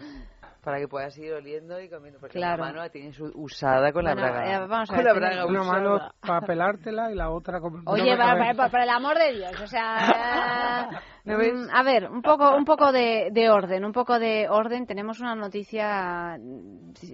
Para 0.68 0.80
que 0.80 0.88
puedas 0.90 1.18
ir 1.18 1.32
oliendo 1.32 1.80
y 1.80 1.88
comiendo. 1.90 2.20
Porque 2.20 2.38
Claro. 2.38 2.58
la 2.58 2.68
mano 2.68 2.80
la 2.82 2.90
tienes 2.90 3.18
usada 3.36 3.94
con 3.94 4.04
la 4.04 4.16
Bueno, 4.16 4.28
braga. 4.34 4.54
eh, 4.54 4.68
vamos 4.68 4.90
a 4.92 4.94
con 4.94 4.98
ver, 4.98 5.06
la 5.06 5.14
braga 5.14 5.46
Una 5.46 5.62
usada. 5.62 5.74
mano 5.82 6.12
para 6.20 6.42
pelártela 6.42 7.10
y 7.10 7.16
la 7.16 7.30
otra 7.30 7.62
como... 7.62 7.90
Oye, 7.90 8.12
no 8.12 8.18
para, 8.18 8.54
para- 8.54 8.70
para 8.70 8.84
el 8.84 8.90
amor 8.90 9.18
de 9.18 9.32
Dios, 9.32 9.62
o 9.62 9.66
sea. 9.68 10.90
mm, 11.36 11.70
a 11.72 11.84
ver, 11.84 12.10
un 12.10 12.22
poco, 12.22 12.56
un 12.56 12.64
poco 12.64 12.92
de, 12.92 13.30
de 13.32 13.50
orden, 13.50 13.84
un 13.84 13.92
poco 13.92 14.18
de 14.20 14.48
orden. 14.50 14.86
Tenemos 14.86 15.20
una 15.20 15.36
noticia, 15.36 16.38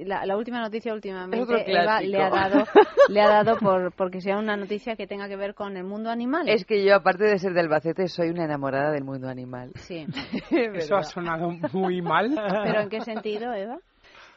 la, 0.06 0.26
la 0.26 0.38
última 0.38 0.62
noticia 0.62 0.94
últimamente 0.94 1.72
Eva 1.72 2.02
le 2.02 2.22
ha 2.22 2.30
dado, 2.30 2.66
le 3.10 3.22
ha 3.22 3.28
dado 3.28 3.58
por 3.58 3.94
porque 3.96 4.22
sea 4.22 4.38
una 4.38 4.56
noticia 4.56 4.96
que 4.96 5.08
tenga 5.08 5.28
que 5.28 5.36
ver 5.36 5.54
con 5.56 5.76
el 5.78 5.84
mundo 5.84 6.10
animal. 6.10 6.48
Es 6.50 6.66
que 6.66 6.84
yo, 6.86 6.96
aparte 6.96 7.24
de 7.26 7.38
ser 7.40 7.54
de 7.54 7.62
Albacete, 7.62 8.08
soy 8.08 8.30
una 8.30 8.46
enamorada 8.46 8.92
del 8.92 9.04
mundo 9.04 9.28
animal. 9.30 9.72
Sí. 9.76 10.06
Eso 10.52 10.96
ha 10.96 11.04
sonado 11.04 11.52
muy 11.74 12.02
mal. 12.02 12.34
¿Pero 12.64 12.82
en 12.82 12.90
qué 12.90 13.02
sentido, 13.02 13.54
Eva? 13.54 13.78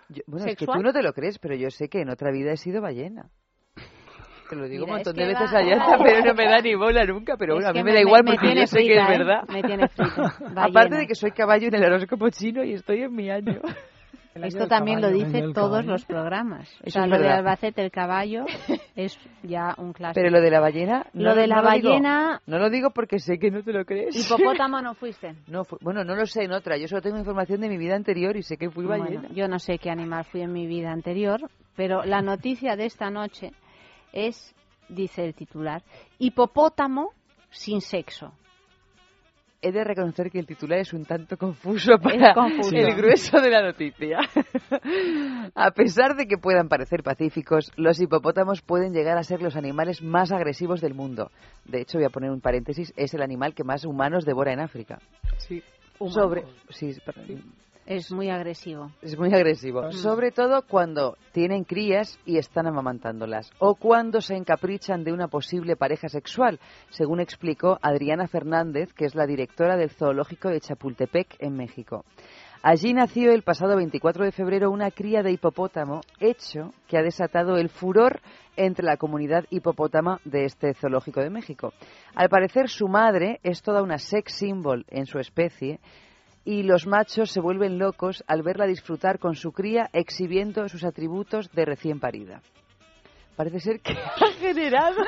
Yo- 0.08 0.22
bueno, 0.26 0.46
es 0.46 0.52
que 0.56 0.60
¿Sexual? 0.60 0.78
tú 0.78 0.82
no 0.84 0.92
te 0.92 1.02
lo 1.02 1.12
crees, 1.12 1.38
pero 1.38 1.54
yo 1.54 1.68
sé 1.70 1.88
que 1.88 2.00
en 2.00 2.10
otra 2.10 2.30
vida 2.30 2.52
he 2.52 2.56
sido 2.56 2.80
ballena. 2.80 3.28
Te 4.48 4.56
lo 4.56 4.68
digo 4.68 4.84
Mira, 4.86 4.92
un 4.92 4.96
montón 4.98 5.14
de 5.16 5.26
veces 5.26 5.52
va- 5.52 5.58
allá, 5.58 5.86
pero 6.04 6.24
no 6.24 6.34
me 6.34 6.44
da 6.46 6.58
ni 6.60 6.74
bola 6.74 7.04
nunca. 7.04 7.36
Pero 7.36 7.54
Es 7.54 7.64
bueno, 7.64 7.70
a 7.70 7.72
mí 7.72 7.78
me, 7.80 7.84
me- 7.90 7.94
da 7.94 8.00
igual 8.00 8.24
me- 8.24 8.32
porque 8.32 8.54
yo 8.54 8.66
sé 8.66 8.78
que 8.80 8.96
es 8.96 9.02
¿eh? 9.02 9.18
verdad. 9.18 9.42
Me 9.48 9.62
tiene 9.62 9.88
frita. 9.88 10.34
Aparte 10.56 10.96
de 10.96 11.06
que 11.06 11.14
soy 11.14 11.32
caballo 11.32 11.68
en 11.68 11.74
el 11.74 11.84
horóscopo 11.84 12.28
chino 12.30 12.62
y 12.64 12.74
estoy 12.74 13.02
en 13.02 13.14
mi 13.14 13.30
año. 13.30 13.60
Esto 14.34 14.68
también 14.68 15.00
lo 15.00 15.10
dice 15.10 15.38
el 15.38 15.54
todos 15.54 15.70
caballo. 15.70 15.92
los 15.92 16.04
programas. 16.04 16.68
O 16.86 16.90
sea, 16.90 17.04
es 17.04 17.10
lo 17.10 17.18
de. 17.18 17.26
Albacete, 17.30 17.82
el 17.82 17.90
caballo, 17.90 18.44
es 18.94 19.18
ya 19.42 19.74
un 19.78 19.94
clásico. 19.94 20.20
Pero 20.20 20.28
lo 20.28 20.42
de 20.42 20.50
la 20.50 20.60
ballena... 20.60 21.06
Lo 21.14 21.30
no- 21.30 21.34
de 21.36 21.46
la 21.46 21.56
no 21.56 21.62
lo 21.62 21.70
digo. 21.70 21.88
ballena- 21.88 22.42
no 22.46 22.58
lo 22.58 22.68
digo 22.68 22.90
porque 22.90 23.18
sé 23.18 23.38
que 23.38 23.50
no 23.50 23.62
te 23.62 23.72
lo 23.72 23.86
crees. 23.86 24.14
Hipopótamo 24.14 24.82
no 24.82 24.92
fuiste. 24.92 25.36
No, 25.48 25.64
fu- 25.64 25.78
bueno, 25.80 26.04
no 26.04 26.14
lo 26.14 26.26
sé 26.26 26.42
en 26.44 26.52
otra. 26.52 26.76
Yo 26.76 26.86
solo 26.86 27.00
tengo 27.00 27.16
información 27.16 27.62
de 27.62 27.70
mi 27.70 27.78
vida 27.78 27.96
anterior 27.96 28.36
y 28.36 28.42
sé 28.42 28.58
que 28.58 28.68
fui 28.68 28.84
ballena. 28.84 29.20
Bueno, 29.20 29.34
yo 29.34 29.48
no 29.48 29.58
sé 29.58 29.78
qué 29.78 29.88
animal 29.88 30.24
fui 30.26 30.42
en 30.42 30.52
mi 30.52 30.66
vida 30.66 30.92
anterior, 30.92 31.40
pero 31.74 32.04
la 32.04 32.20
noticia 32.20 32.76
de 32.76 32.84
esta 32.84 33.08
noche 33.08 33.52
es, 34.16 34.54
dice 34.88 35.24
el 35.24 35.34
titular, 35.34 35.82
hipopótamo 36.18 37.12
sin 37.50 37.80
sexo. 37.80 38.32
He 39.62 39.72
de 39.72 39.84
reconocer 39.84 40.30
que 40.30 40.38
el 40.38 40.46
titular 40.46 40.78
es 40.78 40.92
un 40.92 41.04
tanto 41.04 41.36
confuso 41.36 41.98
para 41.98 42.34
confuso. 42.34 42.76
el 42.76 42.94
grueso 42.94 43.40
de 43.40 43.50
la 43.50 43.62
noticia. 43.62 44.18
a 45.54 45.70
pesar 45.72 46.14
de 46.14 46.26
que 46.26 46.36
puedan 46.36 46.68
parecer 46.68 47.02
pacíficos, 47.02 47.72
los 47.76 48.00
hipopótamos 48.00 48.62
pueden 48.62 48.92
llegar 48.92 49.18
a 49.18 49.22
ser 49.22 49.42
los 49.42 49.56
animales 49.56 50.02
más 50.02 50.30
agresivos 50.30 50.80
del 50.80 50.94
mundo. 50.94 51.30
De 51.64 51.80
hecho, 51.80 51.98
voy 51.98 52.06
a 52.06 52.10
poner 52.10 52.30
un 52.30 52.40
paréntesis, 52.40 52.92
es 52.96 53.14
el 53.14 53.22
animal 53.22 53.54
que 53.54 53.64
más 53.64 53.84
humanos 53.84 54.24
devora 54.24 54.52
en 54.52 54.60
África. 54.60 54.98
Sí. 55.38 55.62
Sobre, 55.98 56.44
sí, 56.68 56.94
perdón. 57.04 57.42
Es 57.86 58.10
muy 58.10 58.30
agresivo. 58.30 58.90
Es 59.00 59.16
muy 59.16 59.32
agresivo. 59.32 59.92
Sobre 59.92 60.32
todo 60.32 60.62
cuando 60.62 61.16
tienen 61.30 61.62
crías 61.62 62.18
y 62.24 62.36
están 62.36 62.66
amamantándolas. 62.66 63.52
O 63.60 63.76
cuando 63.76 64.20
se 64.20 64.34
encaprichan 64.34 65.04
de 65.04 65.12
una 65.12 65.28
posible 65.28 65.76
pareja 65.76 66.08
sexual, 66.08 66.58
según 66.90 67.20
explicó 67.20 67.78
Adriana 67.80 68.26
Fernández, 68.26 68.92
que 68.92 69.04
es 69.04 69.14
la 69.14 69.24
directora 69.24 69.76
del 69.76 69.90
zoológico 69.90 70.48
de 70.48 70.60
Chapultepec, 70.60 71.36
en 71.38 71.56
México. 71.56 72.04
Allí 72.60 72.92
nació 72.92 73.30
el 73.30 73.42
pasado 73.42 73.76
24 73.76 74.24
de 74.24 74.32
febrero 74.32 74.72
una 74.72 74.90
cría 74.90 75.22
de 75.22 75.30
hipopótamo, 75.30 76.00
hecho 76.18 76.72
que 76.88 76.98
ha 76.98 77.02
desatado 77.02 77.56
el 77.56 77.68
furor 77.68 78.20
entre 78.56 78.84
la 78.84 78.96
comunidad 78.96 79.44
hipopótama 79.50 80.20
de 80.24 80.46
este 80.46 80.74
zoológico 80.74 81.20
de 81.20 81.30
México. 81.30 81.72
Al 82.16 82.28
parecer, 82.28 82.68
su 82.68 82.88
madre 82.88 83.38
es 83.44 83.62
toda 83.62 83.82
una 83.82 83.98
sex 83.98 84.32
symbol 84.32 84.84
en 84.88 85.06
su 85.06 85.20
especie 85.20 85.78
y 86.46 86.62
los 86.62 86.86
machos 86.86 87.32
se 87.32 87.40
vuelven 87.40 87.78
locos 87.78 88.24
al 88.28 88.42
verla 88.42 88.66
disfrutar 88.66 89.18
con 89.18 89.34
su 89.34 89.50
cría 89.50 89.90
exhibiendo 89.92 90.68
sus 90.68 90.84
atributos 90.84 91.50
de 91.50 91.64
recién 91.64 91.98
parida. 91.98 92.40
Parece 93.34 93.58
ser 93.58 93.80
que 93.80 93.92
ha 93.98 94.32
generado 94.38 95.02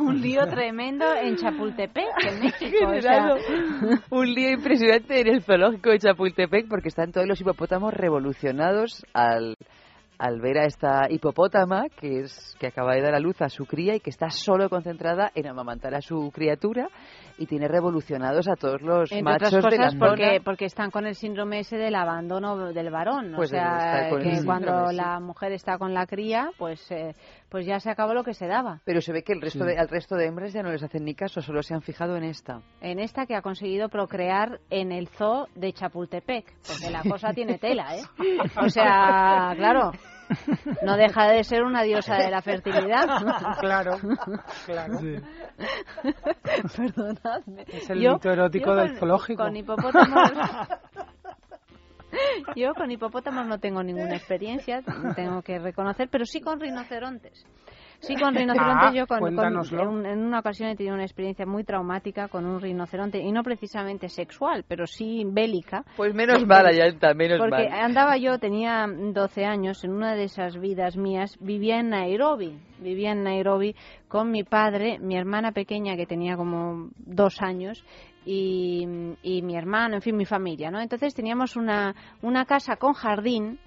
un 0.00 0.20
lío 0.20 0.46
tremendo 0.48 1.06
en 1.14 1.36
Chapultepec, 1.36 2.04
en 2.26 2.40
México. 2.40 2.88
o 2.88 3.00
sea, 3.00 3.36
generado 3.36 3.36
un 4.10 4.34
lío 4.34 4.50
impresionante 4.50 5.20
en 5.20 5.28
el 5.28 5.42
zoológico 5.42 5.90
de 5.90 6.00
Chapultepec 6.00 6.68
porque 6.68 6.88
están 6.88 7.12
todos 7.12 7.28
los 7.28 7.40
hipopótamos 7.40 7.94
revolucionados 7.94 9.06
al, 9.14 9.54
al 10.18 10.40
ver 10.40 10.58
a 10.58 10.64
esta 10.64 11.06
hipopótama 11.10 11.84
que 11.88 12.20
es 12.20 12.56
que 12.58 12.66
acaba 12.66 12.94
de 12.94 13.02
dar 13.02 13.14
a 13.14 13.20
luz 13.20 13.40
a 13.40 13.48
su 13.48 13.66
cría 13.66 13.94
y 13.94 14.00
que 14.00 14.10
está 14.10 14.30
solo 14.30 14.68
concentrada 14.68 15.30
en 15.34 15.46
amamantar 15.46 15.94
a 15.94 16.00
su 16.00 16.30
criatura 16.32 16.88
y 17.38 17.46
tiene 17.46 17.68
revolucionados 17.68 18.48
a 18.48 18.56
todos 18.56 18.82
los 18.82 19.12
entre 19.12 19.22
machos 19.22 19.54
otras 19.54 19.70
de 19.70 19.78
la 19.78 19.84
cosas 19.86 19.98
porque, 19.98 20.26
zona. 20.26 20.44
porque 20.44 20.64
están 20.64 20.90
con 20.90 21.06
el 21.06 21.14
síndrome 21.14 21.60
ese 21.60 21.76
del 21.76 21.94
abandono 21.94 22.72
del 22.72 22.90
varón. 22.90 23.32
Pues 23.36 23.50
o 23.50 23.54
sea, 23.54 24.10
que 24.20 24.44
cuando 24.44 24.90
la 24.90 25.20
mujer 25.20 25.52
está 25.52 25.78
con 25.78 25.94
la 25.94 26.06
cría, 26.06 26.50
pues, 26.58 26.90
eh, 26.90 27.14
pues 27.50 27.66
ya 27.66 27.80
se 27.80 27.90
acabó 27.90 28.14
lo 28.14 28.24
que 28.24 28.34
se 28.34 28.46
daba. 28.46 28.80
Pero 28.84 29.00
se 29.00 29.12
ve 29.12 29.22
que 29.22 29.32
el 29.32 29.40
resto 29.40 29.60
Sí. 29.64 29.66
de, 29.70 29.78
al 29.78 29.88
resto 29.88 30.16
de 30.16 30.26
hembras 30.26 30.52
ya 30.52 30.62
no 30.62 30.70
les 30.70 30.82
hacen 30.82 31.04
ni 31.04 31.14
caso, 31.14 31.40
solo 31.40 31.62
se 31.62 31.74
han 31.74 31.82
fijado 31.82 32.16
en 32.16 32.24
esta. 32.24 32.60
En 32.80 32.98
esta 32.98 33.26
que 33.26 33.34
ha 33.34 33.42
conseguido 33.42 33.88
procrear 33.88 34.60
en 34.70 34.92
el 34.92 35.08
zoo 35.08 35.46
de 35.54 35.72
Chapultepec, 35.72 36.44
porque 36.66 36.90
la 36.90 37.02
cosa 37.02 37.32
tiene 37.32 37.58
tela, 37.58 37.96
¿eh? 37.96 38.02
O 38.62 38.68
sea, 38.68 39.52
claro, 39.56 39.92
no 40.82 40.96
deja 40.96 41.26
de 41.28 41.42
ser 41.44 41.62
una 41.64 41.82
diosa 41.82 42.16
de 42.16 42.30
la 42.30 42.42
fertilidad. 42.42 43.06
Claro, 43.60 43.96
claro. 44.66 44.98
Perdonadme. 46.76 47.64
Es 47.68 47.90
el 47.90 48.00
Yo- 48.00 48.14
mito 48.14 48.30
erótico 48.30 48.66
yo 48.70 48.76
del 48.76 48.88
con- 48.90 48.98
zoológico. 48.98 49.42
Con 49.42 49.56
hipopótamos. 49.56 50.30
Yo 52.56 52.74
con 52.74 52.90
hipopótamos 52.90 53.46
no 53.46 53.58
tengo 53.58 53.82
ninguna 53.82 54.16
experiencia, 54.16 54.82
tengo 55.14 55.42
que 55.42 55.58
reconocer, 55.58 56.08
pero 56.10 56.24
sí 56.24 56.40
con 56.40 56.60
rinocerontes. 56.60 57.44
Sí, 58.00 58.14
con 58.14 58.32
rinocerontes 58.32 58.90
Ah, 58.90 58.92
yo 58.94 59.06
con, 59.08 59.18
con- 59.34 59.44
en, 59.72 59.88
un- 59.88 60.06
en 60.06 60.18
una 60.20 60.38
ocasión 60.38 60.68
he 60.68 60.76
tenido 60.76 60.94
una 60.94 61.02
experiencia 61.04 61.44
muy 61.46 61.64
traumática 61.64 62.28
con 62.28 62.46
un 62.46 62.60
rinoceronte 62.60 63.18
y 63.18 63.32
no 63.32 63.42
precisamente 63.42 64.08
sexual, 64.08 64.64
pero 64.68 64.86
sí 64.86 65.24
bélica. 65.26 65.84
Pues 65.96 66.14
menos 66.14 66.46
mal, 66.46 66.64
Ayanta, 66.66 67.12
menos 67.14 67.38
Porque 67.38 67.68
mal. 67.68 67.80
andaba 67.80 68.16
yo, 68.16 68.38
tenía 68.38 68.86
12 68.88 69.44
años, 69.44 69.82
en 69.82 69.90
una 69.92 70.14
de 70.14 70.24
esas 70.24 70.56
vidas 70.60 70.96
mías, 70.96 71.36
vivía 71.40 71.80
en 71.80 71.88
Nairobi. 71.90 72.56
Vivía 72.78 73.10
en 73.10 73.24
Nairobi 73.24 73.74
con 74.06 74.30
mi 74.30 74.44
padre, 74.44 75.00
mi 75.00 75.16
hermana 75.16 75.50
pequeña 75.50 75.96
que 75.96 76.06
tenía 76.06 76.36
como 76.36 76.90
dos 76.98 77.42
años 77.42 77.84
y, 78.30 78.86
y 79.22 79.40
mi 79.40 79.56
hermano, 79.56 79.94
en 79.94 80.02
fin, 80.02 80.14
mi 80.14 80.26
familia, 80.26 80.70
¿no? 80.70 80.80
Entonces 80.80 81.14
teníamos 81.14 81.56
una, 81.56 81.94
una 82.20 82.44
casa 82.44 82.76
con 82.76 82.92
jardín 82.92 83.58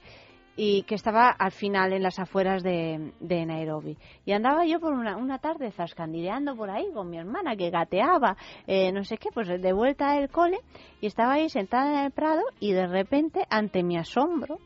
y 0.55 0.83
que 0.83 0.93
estaba 0.93 1.29
al 1.31 1.51
final 1.51 1.93
en 1.93 2.03
las 2.03 2.19
afueras 2.19 2.61
de, 2.61 3.11
de 3.19 3.45
Nairobi. 3.47 3.97
Y 4.23 4.33
andaba 4.33 4.63
yo 4.63 4.79
por 4.79 4.93
una, 4.93 5.17
una 5.17 5.39
tarde 5.39 5.71
zascandileando 5.71 6.55
por 6.55 6.69
ahí 6.69 6.91
con 6.93 7.09
mi 7.09 7.17
hermana 7.17 7.55
que 7.55 7.71
gateaba, 7.71 8.37
eh, 8.67 8.91
no 8.91 9.03
sé 9.03 9.17
qué, 9.17 9.29
pues 9.33 9.47
de 9.47 9.73
vuelta 9.73 10.13
del 10.13 10.29
cole 10.29 10.59
y 10.99 11.07
estaba 11.07 11.33
ahí 11.33 11.49
sentada 11.49 11.99
en 12.01 12.05
el 12.05 12.11
prado 12.11 12.43
y 12.59 12.73
de 12.73 12.85
repente, 12.85 13.41
ante 13.49 13.81
mi 13.81 13.97
asombro, 13.97 14.59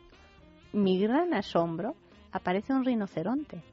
mi 0.73 0.99
gran 0.99 1.33
asombro, 1.33 1.95
aparece 2.33 2.73
un 2.73 2.83
rinoceronte. 2.83 3.63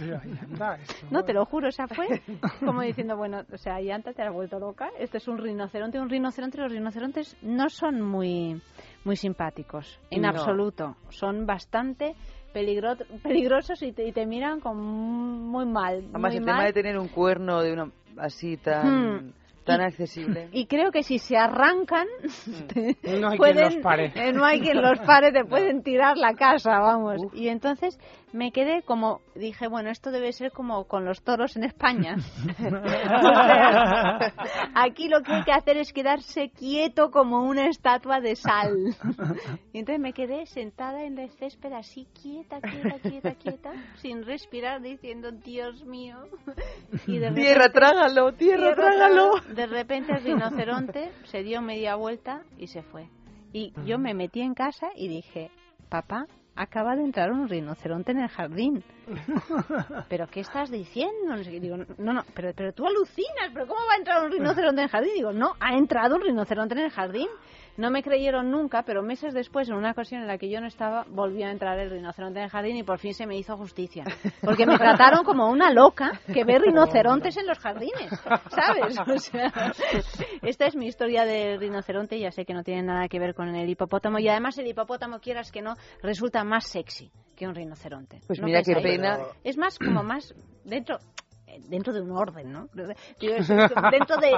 Anda. 0.00 0.78
No, 1.10 1.22
te 1.24 1.32
lo 1.32 1.44
juro, 1.44 1.68
esa 1.68 1.86
fue 1.88 2.06
como 2.64 2.82
diciendo, 2.82 3.16
bueno, 3.16 3.42
o 3.52 3.56
sea, 3.58 3.80
Yanta 3.80 4.12
te 4.12 4.22
has 4.22 4.32
vuelto 4.32 4.58
loca, 4.58 4.90
este 4.98 5.18
es 5.18 5.28
un 5.28 5.38
rinoceronte, 5.38 5.98
un 6.00 6.08
rinoceronte, 6.08 6.58
los 6.58 6.72
rinocerontes 6.72 7.36
no 7.42 7.68
son 7.68 8.00
muy, 8.00 8.60
muy 9.04 9.16
simpáticos, 9.16 9.98
en 10.10 10.22
No. 10.22 10.28
absoluto, 10.28 10.96
son 11.10 11.46
bastante 11.46 12.14
peligro, 12.52 12.94
peligrosos 13.22 13.82
y 13.82 13.92
te, 13.92 14.06
y 14.08 14.12
te 14.12 14.26
miran 14.26 14.60
con 14.60 14.76
muy 14.78 15.66
mal. 15.66 16.04
Además, 16.12 16.32
muy 16.32 16.36
el 16.38 16.44
mal. 16.44 16.54
tema 16.56 16.64
de 16.66 16.72
tener 16.72 16.98
un 16.98 17.08
cuerno 17.08 17.62
de 17.62 17.72
una 17.72 17.90
así 18.18 18.56
tan, 18.56 19.28
Hmm. 19.28 19.32
tan 19.64 19.80
accesible. 19.82 20.48
Y 20.50 20.66
creo 20.66 20.90
que 20.90 21.04
si 21.04 21.18
se 21.18 21.36
arrancan, 21.36 22.06
te 22.68 22.96
No 23.20 23.28
hay 23.28 23.38
quien 23.38 23.54
pueden- 23.54 23.64
los 23.64 23.76
pare. 23.76 24.12
eh, 24.16 24.32
no 24.32 24.44
hay 24.44 24.60
quien 24.60 24.82
los 24.82 24.98
pare, 25.00 25.30
te 25.30 25.44
pueden 25.44 25.82
tirar 25.84 26.16
la 26.16 26.34
casa, 26.34 26.80
vamos. 26.80 27.20
Y 27.34 27.46
entonces 27.48 27.96
me 28.32 28.52
quedé 28.52 28.82
como, 28.82 29.20
dije, 29.34 29.66
bueno, 29.68 29.90
esto 29.90 30.10
debe 30.10 30.32
ser 30.32 30.52
como 30.52 30.84
con 30.84 31.04
los 31.04 31.22
toros 31.22 31.56
en 31.56 31.64
España. 31.64 32.16
O 32.16 32.20
sea, 32.88 34.32
aquí 34.74 35.08
lo 35.08 35.22
que 35.22 35.32
hay 35.32 35.44
que 35.44 35.52
hacer 35.52 35.76
es 35.76 35.92
quedarse 35.92 36.50
quieto 36.50 37.10
como 37.10 37.42
una 37.42 37.66
estatua 37.68 38.20
de 38.20 38.36
sal. 38.36 38.94
Y 39.72 39.80
entonces 39.80 40.00
me 40.00 40.12
quedé 40.12 40.46
sentada 40.46 41.02
en 41.04 41.18
el 41.18 41.30
césped 41.30 41.72
así, 41.72 42.06
quieta, 42.20 42.60
quieta, 42.60 42.98
quieta, 43.00 43.34
quieta, 43.34 43.72
sin 43.96 44.24
respirar, 44.24 44.80
diciendo, 44.80 45.32
Dios 45.32 45.84
mío. 45.84 46.16
Y 47.06 47.18
de 47.18 47.32
Tierra, 47.32 47.70
trágalo, 47.72 48.32
tierra, 48.32 48.74
trágalo. 48.74 49.40
de 49.54 49.66
repente 49.66 50.12
el 50.12 50.22
rinoceronte 50.22 51.10
se 51.24 51.42
dio 51.42 51.62
media 51.62 51.96
vuelta 51.96 52.42
y 52.58 52.68
se 52.68 52.82
fue. 52.82 53.08
Y 53.52 53.72
yo 53.84 53.98
me 53.98 54.14
metí 54.14 54.40
en 54.40 54.54
casa 54.54 54.88
y 54.94 55.08
dije, 55.08 55.50
papá, 55.88 56.26
acaba 56.56 56.96
de 56.96 57.04
entrar 57.04 57.30
un 57.30 57.48
rinoceronte 57.48 58.12
en 58.12 58.20
el 58.20 58.28
jardín. 58.28 58.84
¿Pero 60.08 60.26
qué 60.28 60.40
estás 60.40 60.70
diciendo? 60.70 61.36
Digo, 61.36 61.76
no, 61.98 62.12
no, 62.12 62.24
pero, 62.34 62.52
pero 62.54 62.72
tú 62.72 62.86
alucinas, 62.86 63.50
¿pero 63.52 63.66
cómo 63.66 63.80
va 63.86 63.94
a 63.94 63.98
entrar 63.98 64.24
un 64.24 64.32
rinoceronte 64.32 64.80
en 64.80 64.84
el 64.84 64.90
jardín? 64.90 65.14
Digo, 65.14 65.32
no, 65.32 65.54
ha 65.60 65.74
entrado 65.74 66.16
un 66.16 66.22
rinoceronte 66.22 66.74
en 66.74 66.80
el 66.80 66.90
jardín. 66.90 67.28
No 67.76 67.90
me 67.90 68.02
creyeron 68.02 68.50
nunca, 68.50 68.82
pero 68.82 69.02
meses 69.02 69.34
después, 69.34 69.68
en 69.68 69.74
una 69.74 69.92
ocasión 69.92 70.22
en 70.22 70.26
la 70.26 70.38
que 70.38 70.50
yo 70.50 70.60
no 70.60 70.66
estaba, 70.66 71.04
volvió 71.08 71.46
a 71.46 71.50
entrar 71.50 71.78
el 71.78 71.90
rinoceronte 71.90 72.38
en 72.40 72.44
el 72.44 72.50
jardín 72.50 72.76
y 72.76 72.82
por 72.82 72.98
fin 72.98 73.14
se 73.14 73.26
me 73.26 73.36
hizo 73.36 73.56
justicia. 73.56 74.04
Porque 74.42 74.66
me 74.66 74.76
trataron 74.76 75.24
como 75.24 75.50
una 75.50 75.72
loca 75.72 76.12
que 76.32 76.44
ve 76.44 76.58
rinocerontes 76.58 77.36
en 77.36 77.46
los 77.46 77.58
jardines, 77.58 78.10
¿sabes? 78.50 78.98
O 78.98 79.18
sea, 79.18 79.52
esta 80.42 80.66
es 80.66 80.76
mi 80.76 80.86
historia 80.86 81.24
del 81.24 81.58
rinoceronte, 81.58 82.18
ya 82.18 82.30
sé 82.30 82.44
que 82.44 82.54
no 82.54 82.62
tiene 82.62 82.82
nada 82.82 83.08
que 83.08 83.18
ver 83.18 83.34
con 83.34 83.54
el 83.54 83.68
hipopótamo 83.68 84.18
y 84.18 84.28
además 84.28 84.58
el 84.58 84.66
hipopótamo, 84.66 85.20
quieras 85.20 85.50
que 85.50 85.62
no, 85.62 85.76
resulta 86.02 86.44
más 86.44 86.66
sexy 86.66 87.10
que 87.36 87.46
un 87.46 87.54
rinoceronte. 87.54 88.20
Pues 88.26 88.38
¿No 88.40 88.46
mira 88.46 88.62
qué 88.62 88.74
pena. 88.74 89.18
Es 89.44 89.56
más, 89.56 89.78
como 89.78 90.02
más 90.02 90.34
dentro 90.64 90.98
dentro 91.68 91.92
de 91.92 92.00
un 92.00 92.12
orden, 92.12 92.52
¿no? 92.52 92.68
Dentro 92.74 94.16
de... 94.18 94.32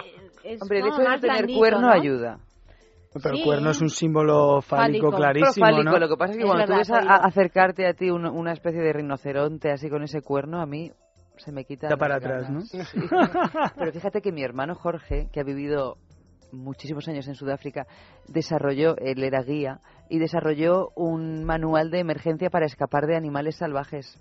es 0.45 0.63
Hombre, 0.63 0.81
el 0.81 0.87
hecho 0.87 0.99
de 0.99 1.05
tener 1.05 1.21
blandito, 1.21 1.59
cuerno 1.59 1.81
¿no? 1.83 1.93
ayuda. 1.93 2.39
Pero 3.15 3.35
Sí. 3.35 3.41
el 3.41 3.45
cuerno 3.45 3.71
es 3.71 3.81
un 3.83 3.91
símbolo 3.91 4.63
fálico, 4.63 5.11
Fálico. 5.11 5.17
clarísimo, 5.17 5.53
Pero 5.55 5.77
fálico, 5.77 5.91
¿no? 5.93 5.99
lo 5.99 6.09
que 6.09 6.17
pasa 6.17 6.33
es 6.33 6.37
que 6.39 6.45
Es 6.45 6.49
cuando 6.49 6.65
tú 6.65 6.73
verdad, 6.73 6.79
ves 7.01 7.09
a, 7.11 7.13
a 7.15 7.17
acercarte 7.27 7.87
a 7.87 7.95
ti 7.95 8.11
un- 8.11 8.27
una 8.27 8.53
especie 8.53 8.81
de 8.81 8.93
rinoceronte 8.93 9.71
así 9.71 9.91
con 9.91 10.03
ese 10.03 10.23
cuerno, 10.23 10.61
a 10.63 10.67
mí 10.67 10.91
se 11.37 11.53
me 11.53 11.65
quita 11.65 11.89
Da 11.89 11.97
para 11.97 12.17
atrás, 12.17 12.45
ganas. 12.45 12.73
¿no? 12.75 12.85
Sí. 12.85 12.99
Pero 13.77 13.93
fíjate 13.93 14.21
que 14.23 14.33
mi 14.33 14.43
hermano 14.43 14.75
Jorge, 14.75 15.29
que 15.33 15.41
ha 15.41 15.45
vivido 15.45 15.97
muchísimos 16.53 17.09
años 17.09 17.27
en 17.29 17.35
Sudáfrica, 17.35 17.87
desarrolló, 18.29 18.97
él 18.99 19.23
era 19.25 19.43
guía, 19.43 19.81
y 20.11 20.19
desarrolló 20.19 20.89
un 20.97 21.45
manual 21.45 21.91
de 21.91 22.01
emergencia 22.01 22.51
para 22.51 22.67
escapar 22.67 23.07
de 23.07 23.17
animales 23.17 23.57
salvajes. 23.57 24.19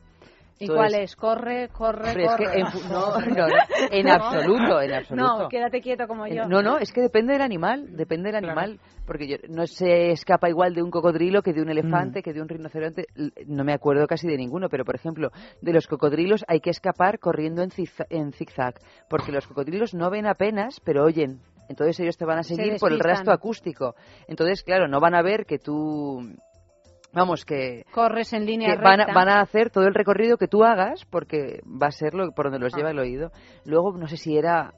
¿Y 0.60 0.66
Entonces, 0.66 0.92
cuál 0.92 1.02
es? 1.04 1.16
Corre, 1.16 1.70
corre, 1.70 2.10
Hombre, 2.10 2.26
es 2.26 2.36
que 2.36 2.44
corre. 2.46 2.60
en 2.60 2.66
no, 2.92 3.20
no, 3.20 3.48
no, 3.48 3.56
en 3.92 4.10
absoluto, 4.10 4.82
en 4.82 4.94
absoluto. 4.94 5.40
No, 5.44 5.50
quédate 5.50 5.82
quieto 5.82 6.08
como 6.08 6.28
yo. 6.28 6.46
No, 6.48 6.62
no, 6.62 6.78
es 6.78 6.92
que 6.92 7.02
depende 7.02 7.34
del 7.34 7.42
animal, 7.42 7.96
depende 7.98 8.32
del 8.32 8.44
animal, 8.46 8.80
porque 9.08 9.28
yo, 9.28 9.38
no 9.50 9.66
se 9.66 10.12
escapa 10.12 10.50
igual 10.50 10.76
de 10.76 10.84
un 10.84 10.92
cocodrilo 10.92 11.42
que 11.42 11.54
de 11.54 11.62
un 11.64 11.70
elefante, 11.70 12.20
Mm. 12.20 12.24
que 12.24 12.34
de 12.34 12.42
un 12.42 12.48
rinoceronte, 12.48 13.06
no 13.48 13.64
me 13.64 13.74
acuerdo 13.74 14.06
casi 14.06 14.28
de 14.28 14.38
ninguno, 14.38 14.70
pero 14.70 14.86
por 14.86 14.96
ejemplo, 14.96 15.32
de 15.62 15.74
los 15.74 15.88
cocodrilos 15.88 16.46
hay 16.48 16.60
que 16.60 16.70
escapar 16.70 17.18
corriendo 17.18 17.64
en, 17.64 17.72
zigza- 17.72 18.06
en 18.12 18.32
zigzag, 18.32 18.76
porque 19.10 19.32
los 19.32 19.48
cocodrilos 19.48 19.96
no 19.96 20.12
ven 20.12 20.28
apenas, 20.28 20.80
pero 20.84 21.04
oyen. 21.04 21.40
Entonces 21.70 22.00
ellos 22.02 22.18
te 22.18 22.26
van 22.26 22.38
a 22.40 22.44
Se 22.44 22.56
seguir 22.56 22.78
por 22.80 22.92
el 22.92 23.00
rastro 23.00 23.32
acústico. 23.34 23.96
Entonces, 24.28 24.62
claro, 24.62 24.88
no 24.88 25.00
van 25.00 25.16
a 25.16 25.22
ver 25.24 25.46
que 25.46 25.58
tú... 25.58 26.20
Vamos, 27.14 27.44
que, 27.46 27.84
Corres 27.92 28.32
en 28.34 28.46
línea 28.46 28.74
que 28.74 28.82
van, 28.82 29.02
a, 29.02 29.06
recta. 29.06 29.14
van 29.14 29.30
a 29.30 29.42
hacer 29.42 29.70
todo 29.70 29.86
el 29.86 29.94
recorrido 29.94 30.38
que 30.38 30.48
tú 30.48 30.64
hagas 30.64 31.06
porque 31.10 31.62
va 31.66 31.88
a 31.88 31.92
ser 31.92 32.14
lo 32.14 32.32
por 32.32 32.46
donde 32.46 32.60
los 32.60 32.74
lleva 32.74 32.92
el 32.92 33.00
oído. 33.00 33.32
Luego, 33.66 33.98
no 33.98 34.08
sé 34.08 34.18
si 34.18 34.38
era 34.38 34.74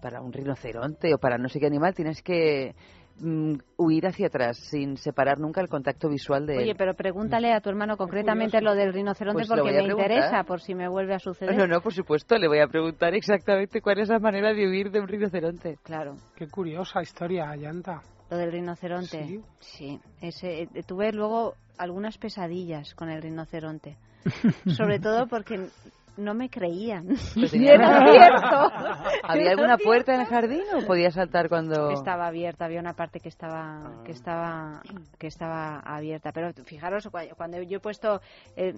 para 0.00 0.20
un 0.20 0.32
rinoceronte 0.32 1.14
o 1.14 1.18
para 1.18 1.38
no 1.38 1.48
sé 1.48 1.60
qué 1.60 1.66
animal, 1.66 1.94
tienes 1.94 2.22
que 2.22 2.74
mm, 3.20 3.54
huir 3.76 4.06
hacia 4.06 4.28
atrás 4.28 4.58
sin 4.58 4.96
separar 4.96 5.38
nunca 5.38 5.60
el 5.60 5.68
contacto 5.68 6.08
visual 6.08 6.46
de 6.46 6.56
Oye, 6.56 6.70
él. 6.70 6.76
pero 6.76 6.94
pregúntale 6.94 7.52
a 7.52 7.60
tu 7.60 7.68
hermano 7.68 7.96
concretamente 7.96 8.60
lo 8.60 8.74
del 8.74 8.92
rinoceronte 8.92 9.44
Pues 9.46 9.48
porque 9.48 9.72
me 9.72 9.84
interesa, 9.84 10.42
por 10.44 10.60
si 10.60 10.74
me 10.74 10.88
vuelve 10.88 11.14
a 11.14 11.18
suceder. 11.18 11.56
No, 11.56 11.66
no, 11.66 11.80
por 11.80 11.92
supuesto, 11.92 12.36
le 12.38 12.48
voy 12.48 12.60
a 12.60 12.66
preguntar 12.66 13.14
exactamente 13.14 13.80
cuál 13.80 14.00
es 14.00 14.08
la 14.08 14.18
manera 14.18 14.52
de 14.52 14.66
huir 14.66 14.90
de 14.90 15.00
un 15.00 15.08
rinoceronte. 15.08 15.76
Claro. 15.82 16.14
Qué 16.34 16.48
curiosa 16.48 17.02
historia, 17.02 17.54
Llanta. 17.56 18.00
Lo 18.30 18.36
del 18.36 18.52
rinoceronte. 18.52 19.26
Sí. 19.26 19.40
Sí. 19.60 20.00
Ese, 20.20 20.62
eh, 20.62 20.68
tuve 20.86 21.12
luego 21.12 21.54
algunas 21.78 22.16
pesadillas 22.18 22.94
con 22.94 23.10
el 23.10 23.20
rinoceronte. 23.22 23.96
Sobre 24.76 24.98
todo 25.00 25.26
porque 25.26 25.68
no 26.16 26.34
me 26.34 26.50
creían. 26.50 27.08
Y 27.34 27.48
tenía- 27.48 27.74
era 27.74 28.12
cierto. 28.12 28.46
¿Había 29.24 29.42
Era 29.42 29.50
alguna 29.52 29.76
cierto. 29.76 29.84
puerta 29.84 30.14
en 30.14 30.20
el 30.20 30.26
jardín 30.26 30.62
o 30.74 30.86
podía 30.86 31.10
saltar 31.10 31.48
cuando...? 31.48 31.90
Estaba 31.90 32.26
abierta, 32.26 32.66
había 32.66 32.80
una 32.80 32.94
parte 32.94 33.20
que 33.20 33.28
estaba 33.30 34.02
que 34.04 34.12
estaba 34.12 34.82
que 35.18 35.26
estaba 35.26 35.80
abierta. 35.80 36.32
Pero 36.32 36.52
fijaros 36.64 37.06
cua- 37.10 37.34
cuando 37.36 37.60
yo 37.62 37.78
he 37.78 37.80
puesto 37.80 38.20
eh, 38.56 38.74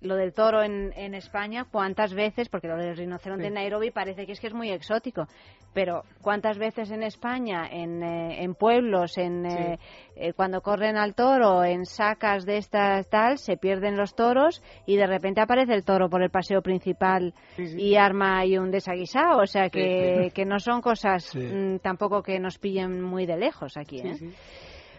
lo 0.00 0.14
del 0.16 0.32
toro 0.32 0.62
en, 0.62 0.92
en 0.96 1.14
España, 1.14 1.66
cuántas 1.70 2.12
veces, 2.14 2.48
porque 2.48 2.68
lo 2.68 2.76
del 2.76 2.96
rinoceronte 2.96 3.44
Sí. 3.44 3.48
en 3.48 3.54
Nairobi 3.54 3.90
parece 3.90 4.26
que 4.26 4.32
es 4.32 4.40
que 4.40 4.46
es 4.48 4.54
muy 4.54 4.70
exótico, 4.70 5.26
pero 5.72 6.02
cuántas 6.22 6.58
veces 6.58 6.90
en 6.90 7.02
España, 7.02 7.66
en, 7.70 8.02
eh, 8.02 8.42
en 8.42 8.54
pueblos, 8.54 9.16
en 9.18 9.46
eh, 9.46 9.78
eh, 10.16 10.32
cuando 10.34 10.60
corren 10.60 10.96
al 10.96 11.14
toro, 11.14 11.64
en 11.64 11.86
sacas 11.86 12.44
de 12.44 12.58
estas 12.58 13.08
tal, 13.08 13.38
se 13.38 13.56
pierden 13.56 13.96
los 13.96 14.14
toros 14.14 14.62
y 14.86 14.96
de 14.96 15.06
repente 15.06 15.40
aparece 15.40 15.74
el 15.74 15.84
toro 15.84 16.08
por 16.08 16.22
el 16.22 16.30
paseo 16.30 16.62
principal 16.62 17.34
y 17.56 17.96
arma 17.96 18.44
y 18.44 18.58
un 18.58 18.70
desaguisado, 18.70 19.40
o 19.42 19.46
sea 19.46 19.70
que, 19.70 20.30
que 20.34 20.44
no 20.44 20.58
son 20.60 20.80
cosas 20.80 21.34
mm, 21.34 21.76
tampoco 21.78 22.22
que 22.22 22.38
nos 22.38 22.58
pillen 22.58 23.02
muy 23.02 23.26
de 23.26 23.36
lejos 23.36 23.76
aquí. 23.76 24.02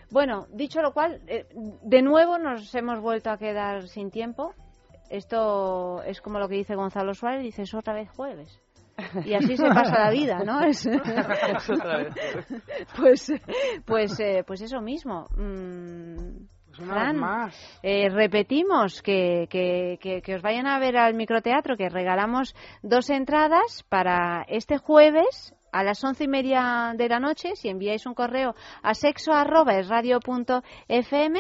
Bueno, 0.10 0.48
dicho 0.54 0.82
lo 0.82 0.94
cual, 0.94 1.22
eh, 1.28 1.46
de 1.82 2.02
nuevo 2.02 2.38
nos 2.38 2.74
hemos 2.76 3.02
vuelto 3.02 3.30
a 3.30 3.38
quedar 3.38 3.88
sin 3.88 4.10
tiempo. 4.10 4.54
Esto 5.10 6.02
es 6.04 6.22
como 6.22 6.40
lo 6.40 6.48
que 6.48 6.56
dice 6.56 6.76
Gonzalo 6.76 7.14
Suárez, 7.14 7.44
dice 7.44 7.64
es 7.64 7.74
otra 7.74 7.94
vez 7.94 8.10
jueves. 8.10 8.58
Y 9.26 9.34
así 9.36 9.56
se 9.58 9.68
pasa 9.68 10.00
la 10.06 10.10
vida, 10.12 10.40
¿no? 10.44 10.62
Es- 10.62 10.86
Es 10.88 11.70
otra 11.70 11.98
vez. 11.98 12.14
pues, 12.98 13.32
pues, 13.86 14.20
eh, 14.20 14.44
pues 14.46 14.62
eso 14.62 14.82
mismo. 14.82 15.28
Mm, 15.36 16.48
una 16.80 16.94
Fran, 16.94 17.12
vez 17.14 17.22
más. 17.22 17.80
eh, 17.84 18.10
repetimos 18.10 19.02
que, 19.04 19.48
que, 19.50 19.98
que, 20.02 20.22
que 20.22 20.36
os 20.36 20.42
vayan 20.42 20.68
a 20.68 20.80
ver 20.80 20.98
al 20.98 21.14
microteatro, 21.14 21.78
que 21.78 21.90
regalamos 21.90 22.56
dos 22.82 23.10
entradas 23.10 23.84
para 23.90 24.44
este 24.48 24.78
jueves 24.80 25.54
a 25.72 25.84
las 25.84 26.04
once 26.04 26.24
y 26.24 26.28
media 26.28 26.94
de 26.96 27.08
la 27.10 27.20
noche. 27.20 27.56
Si 27.56 27.70
enviáis 27.70 28.06
un 28.08 28.14
correo 28.16 28.56
a 28.82 28.94
sexo@esradio.fm, 28.94 31.40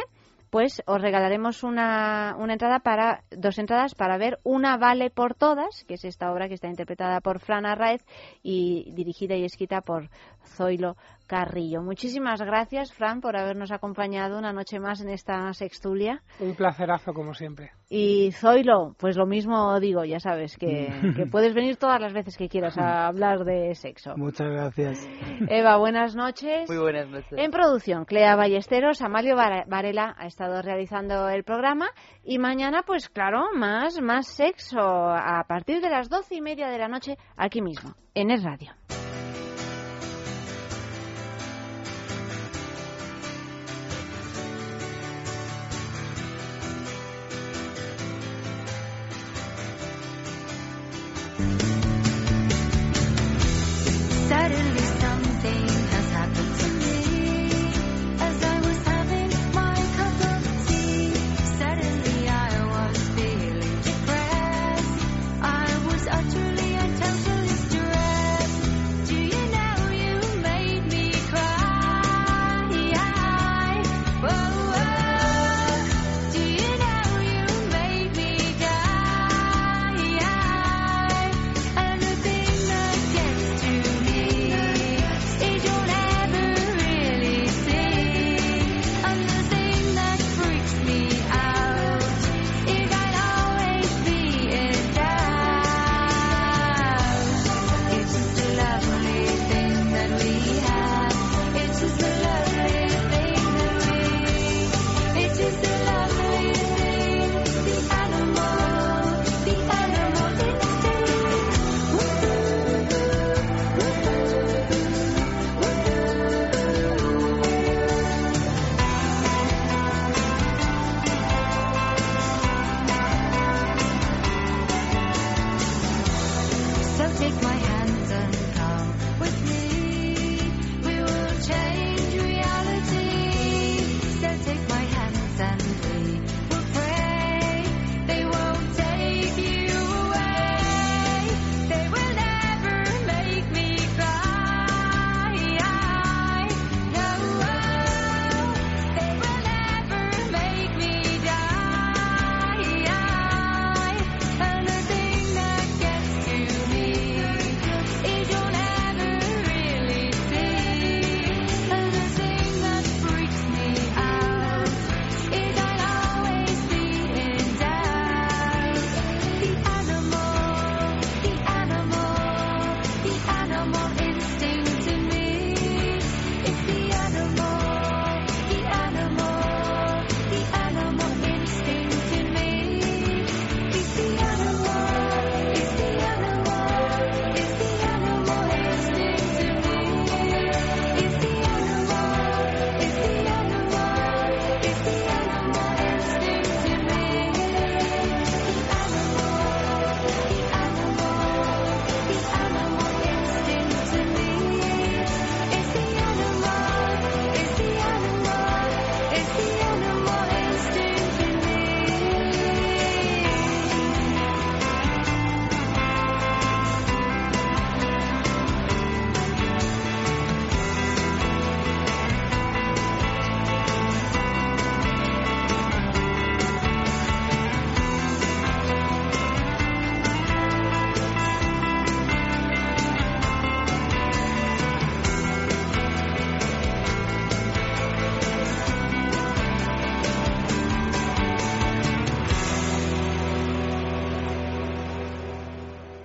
pues 0.49 0.81
os 0.85 1.01
regalaremos 1.01 1.63
una, 1.63 2.35
una 2.37 2.53
entrada 2.53 2.79
para 2.79 3.23
dos 3.31 3.57
entradas 3.59 3.95
para 3.95 4.17
ver 4.17 4.39
Una 4.43 4.77
vale 4.77 5.09
por 5.09 5.33
todas, 5.33 5.83
que 5.85 5.95
es 5.95 6.05
esta 6.05 6.31
obra 6.31 6.47
que 6.47 6.53
está 6.53 6.67
interpretada 6.67 7.21
por 7.21 7.39
Fran 7.39 7.65
Arraez 7.65 8.05
y 8.43 8.91
dirigida 8.93 9.35
y 9.35 9.43
escrita 9.43 9.81
por 9.81 10.09
Zoilo 10.45 10.95
Carrillo. 11.27 11.81
Muchísimas 11.81 12.41
gracias, 12.41 12.93
Fran, 12.93 13.21
por 13.21 13.35
habernos 13.35 13.71
acompañado 13.71 14.37
una 14.37 14.53
noche 14.53 14.79
más 14.79 15.01
en 15.01 15.09
esta 15.09 15.53
sextulia. 15.53 16.23
Un 16.39 16.55
placerazo, 16.55 17.13
como 17.13 17.33
siempre. 17.33 17.71
Y 17.89 18.31
Zoilo, 18.33 18.95
pues 18.97 19.15
lo 19.15 19.25
mismo 19.25 19.79
digo, 19.79 20.03
ya 20.03 20.19
sabes, 20.19 20.57
que, 20.57 20.89
que 21.15 21.25
puedes 21.25 21.53
venir 21.53 21.77
todas 21.77 22.01
las 22.01 22.13
veces 22.13 22.35
que 22.35 22.49
quieras 22.49 22.77
a 22.77 23.07
hablar 23.07 23.45
de 23.45 23.73
sexo. 23.75 24.13
Muchas 24.17 24.49
gracias. 24.49 25.07
Eva, 25.49 25.77
buenas 25.77 26.15
noches. 26.15 26.69
Muy 26.69 26.79
buenas 26.79 27.07
noches. 27.07 27.31
En 27.37 27.51
producción, 27.51 28.05
Clea 28.05 28.35
Ballesteros, 28.35 29.01
Amalio 29.01 29.35
Varela 29.35 30.15
ha 30.17 30.25
estado 30.27 30.61
realizando 30.61 31.29
el 31.29 31.43
programa 31.43 31.89
y 32.23 32.39
mañana, 32.39 32.83
pues 32.85 33.09
claro, 33.09 33.45
más, 33.55 34.01
más 34.01 34.27
sexo 34.27 34.79
a 34.79 35.45
partir 35.47 35.81
de 35.81 35.89
las 35.89 36.09
doce 36.09 36.35
y 36.35 36.41
media 36.41 36.67
de 36.67 36.77
la 36.77 36.89
noche 36.89 37.17
aquí 37.37 37.61
mismo, 37.61 37.95
en 38.13 38.31
el 38.31 38.43
radio. 38.43 38.73